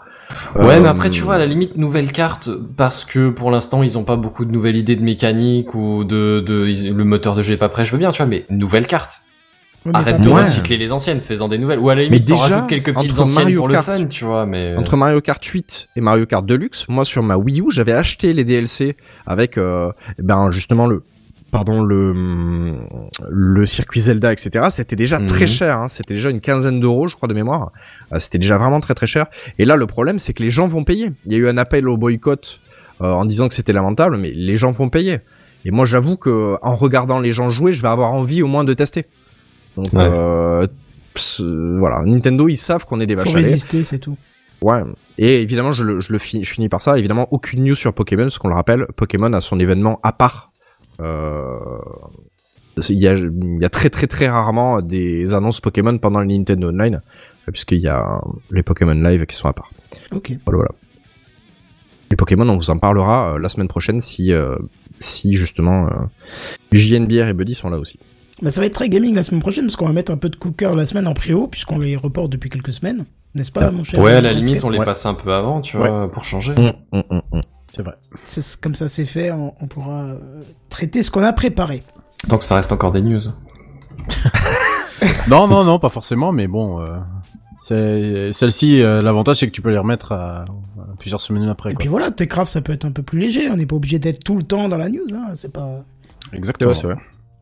[0.55, 3.81] Ouais, Euh, mais après, tu vois, à la limite, nouvelle carte, parce que pour l'instant,
[3.81, 7.33] ils ont pas beaucoup de nouvelles idées de mécanique ou de, de, ils- le moteur
[7.33, 9.21] de jeu est pas prêt, je veux bien, tu vois, mais nouvelle carte.
[9.87, 10.29] Ouais, Arrête de.
[10.29, 10.41] Ouais.
[10.41, 11.79] recycler les anciennes, fais-en des nouvelles.
[11.79, 14.05] Ou à la limite, t'en rajoutes quelques petites entre anciennes Mario pour Kart- le fun,
[14.05, 14.75] tu vois, mais...
[14.77, 18.33] Entre Mario Kart 8 et Mario Kart Deluxe, moi sur ma Wii U, j'avais acheté
[18.33, 18.95] les DLC
[19.25, 21.03] avec euh, ben justement le
[21.51, 22.13] pardon le
[23.29, 24.67] le circuit Zelda etc.
[24.69, 25.25] C'était déjà Mhm.
[25.27, 25.87] très cher, hein.
[25.87, 27.71] c'était déjà une quinzaine d'euros je crois de mémoire.
[28.13, 29.27] Euh, c'était déjà vraiment très très cher.
[29.57, 31.11] Et là le problème c'est que les gens vont payer.
[31.25, 32.59] Il y a eu un appel au boycott
[33.01, 35.19] euh, en disant que c'était lamentable, mais les gens vont payer.
[35.65, 38.63] Et moi j'avoue que en regardant les gens jouer, je vais avoir envie au moins
[38.63, 39.05] de tester.
[39.77, 40.03] Donc Ouais.
[40.03, 40.67] euh,
[41.79, 44.17] voilà, Nintendo ils savent qu'on est des Faut vaches à résister, c'est tout.
[44.61, 44.81] Ouais.
[45.17, 46.97] Et évidemment, je, le, je le finis, je finis par ça.
[46.97, 50.51] Évidemment, aucune news sur Pokémon, parce qu'on le rappelle, Pokémon a son événement à part.
[50.99, 51.57] Euh,
[52.89, 56.25] il y a, il y a très très très rarement des annonces Pokémon pendant le
[56.27, 57.01] Nintendo Online,
[57.51, 58.19] puisqu'il y a
[58.51, 59.71] les Pokémon Live qui sont à part.
[60.11, 60.31] Ok.
[60.45, 60.71] Voilà, voilà.
[62.09, 64.55] Les Pokémon, on vous en parlera euh, la semaine prochaine si, euh,
[64.99, 65.91] si justement euh,
[66.71, 67.99] JNBR et Buddy sont là aussi.
[68.41, 70.29] Bah, ça va être très gaming la semaine prochaine parce qu'on va mettre un peu
[70.29, 73.83] de cooker la semaine en préo puisqu'on les reporte depuis quelques semaines, n'est-ce pas, mon
[73.83, 74.85] cher Ouais, à la limite, on les Ouais.
[74.85, 76.53] passe un peu avant, tu vois, pour changer.
[76.53, 77.01] Mm, mm,
[77.33, 77.41] mm.
[77.73, 77.95] C'est vrai.
[78.23, 80.17] C'est- Comme ça c'est fait, on, on pourra euh,
[80.69, 81.81] traiter ce qu'on a préparé.
[82.27, 83.21] Donc ça reste encore des news.
[85.27, 86.97] Non, non, non, pas forcément, mais bon, euh,
[87.61, 88.81] c'est celle-ci.
[88.81, 90.45] euh, L'avantage, c'est que tu peux les remettre à, à
[90.99, 91.71] plusieurs semaines après.
[91.71, 91.79] Et Quoi.
[91.81, 94.23] puis voilà, Techcraft ça peut être un peu plus léger, on n'est pas obligé d'être
[94.23, 95.83] tout le temps dans la news, hein, c'est pas...
[96.33, 96.71] Exactement.
[96.71, 96.95] Ouais, c'est vrai.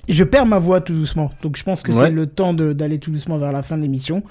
[0.07, 2.05] Et Je perds ma voix tout doucement, donc je pense que Ouais.
[2.05, 4.21] c'est le temps d'aller tout doucement vers la fin de l'émission.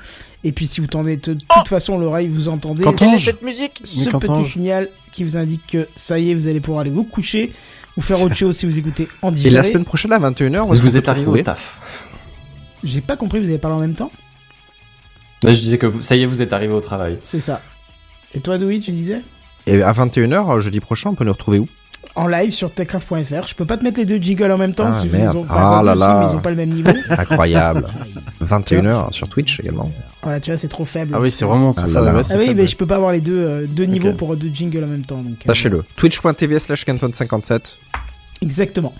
[0.44, 2.84] Et puis si vous tendez de toute façon l'oreille, vous entendez
[3.18, 6.82] cette musique ce petit signal qui vous indique que ça y est, vous allez pouvoir
[6.82, 7.52] aller vous coucher
[7.96, 9.54] ou faire autre chose si vous écoutez en Et différé.
[9.56, 11.80] la semaine prochaine à 21h, Vous êtes arrivé au taf.
[12.84, 14.12] J'ai pas compris, vous avez parlé en même temps?
[15.42, 17.18] Là, je disais que vous, ça y est, vous êtes arrivé au travail.
[17.24, 17.60] C'est ça.
[18.32, 19.22] Et toi, Doui, tu disais?
[19.66, 21.68] Et à 21h, jeudi prochain, on peut nous retrouver où?
[22.16, 23.48] En live sur techcraft.fr.
[23.48, 24.86] Je peux pas te mettre les deux jingles en même temps.
[24.86, 25.34] Ah, si merde.
[25.34, 26.20] Ils ont, Ah là aussi, là.
[26.24, 26.90] mais ils ont pas le même niveau.
[27.10, 27.86] Incroyable.
[28.42, 29.90] 21h sur Twitch également.
[30.22, 31.12] voilà, tu vois, c'est trop faible.
[31.16, 31.74] Ah oui, c'est vraiment.
[31.76, 32.14] Ah là là.
[32.14, 32.60] ouais, c'est Ah oui, faible.
[32.60, 35.04] mais je peux pas avoir les deux, euh, deux niveaux pour deux jingles en même
[35.04, 35.22] temps.
[35.22, 35.84] donc, euh, Sachez-le.
[35.96, 37.76] Twitch.tv slash canton57.
[38.42, 38.94] Exactement.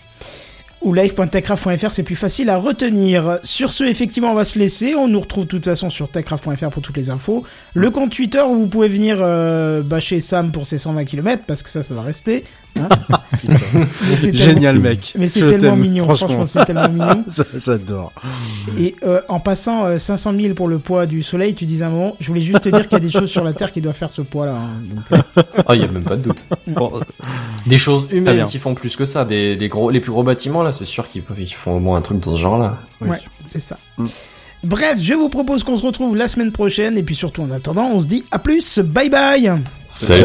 [0.83, 3.39] Ou live.techcraft.fr, c'est plus facile à retenir.
[3.43, 4.95] Sur ce, effectivement, on va se laisser.
[4.95, 7.43] On nous retrouve de toute façon sur techcraft.fr pour toutes les infos.
[7.73, 11.63] Le compte Twitter où vous pouvez venir euh, bâcher Sam pour ses 120 km, parce
[11.63, 12.45] que ça, ça va rester.
[12.77, 12.89] Hein.
[14.33, 15.15] Génial, mec.
[15.19, 17.25] Mais c'est tellement mignon, franchement, c'est tellement mignon.
[17.57, 18.13] J'adore.
[18.79, 21.91] Et euh, en passant euh, 500 000 pour le poids du soleil, tu disais un
[21.91, 23.81] moment, je voulais juste te dire qu'il y a des choses sur la Terre qui
[23.81, 24.55] doivent faire ce poids-là.
[24.57, 24.81] hein.
[24.95, 26.47] Donc, euh, Oh, il y a même pas de doute.
[26.67, 27.01] Bon,
[27.67, 29.25] Des choses humaines qui font plus que ça.
[29.25, 31.81] Des, les gros, les plus gros bâtiments, là, c'est sûr qu'ils peuvent, ils font au
[31.81, 32.79] moins un truc dans ce genre-là.
[33.01, 33.11] Oui.
[33.11, 33.79] Ouais, c'est ça.
[33.99, 34.07] Mm.
[34.65, 36.97] Bref, je vous propose qu'on se retrouve la semaine prochaine.
[36.97, 38.79] Et puis surtout, en attendant, on se dit à plus.
[38.79, 39.53] Bye bye
[39.85, 40.25] Salut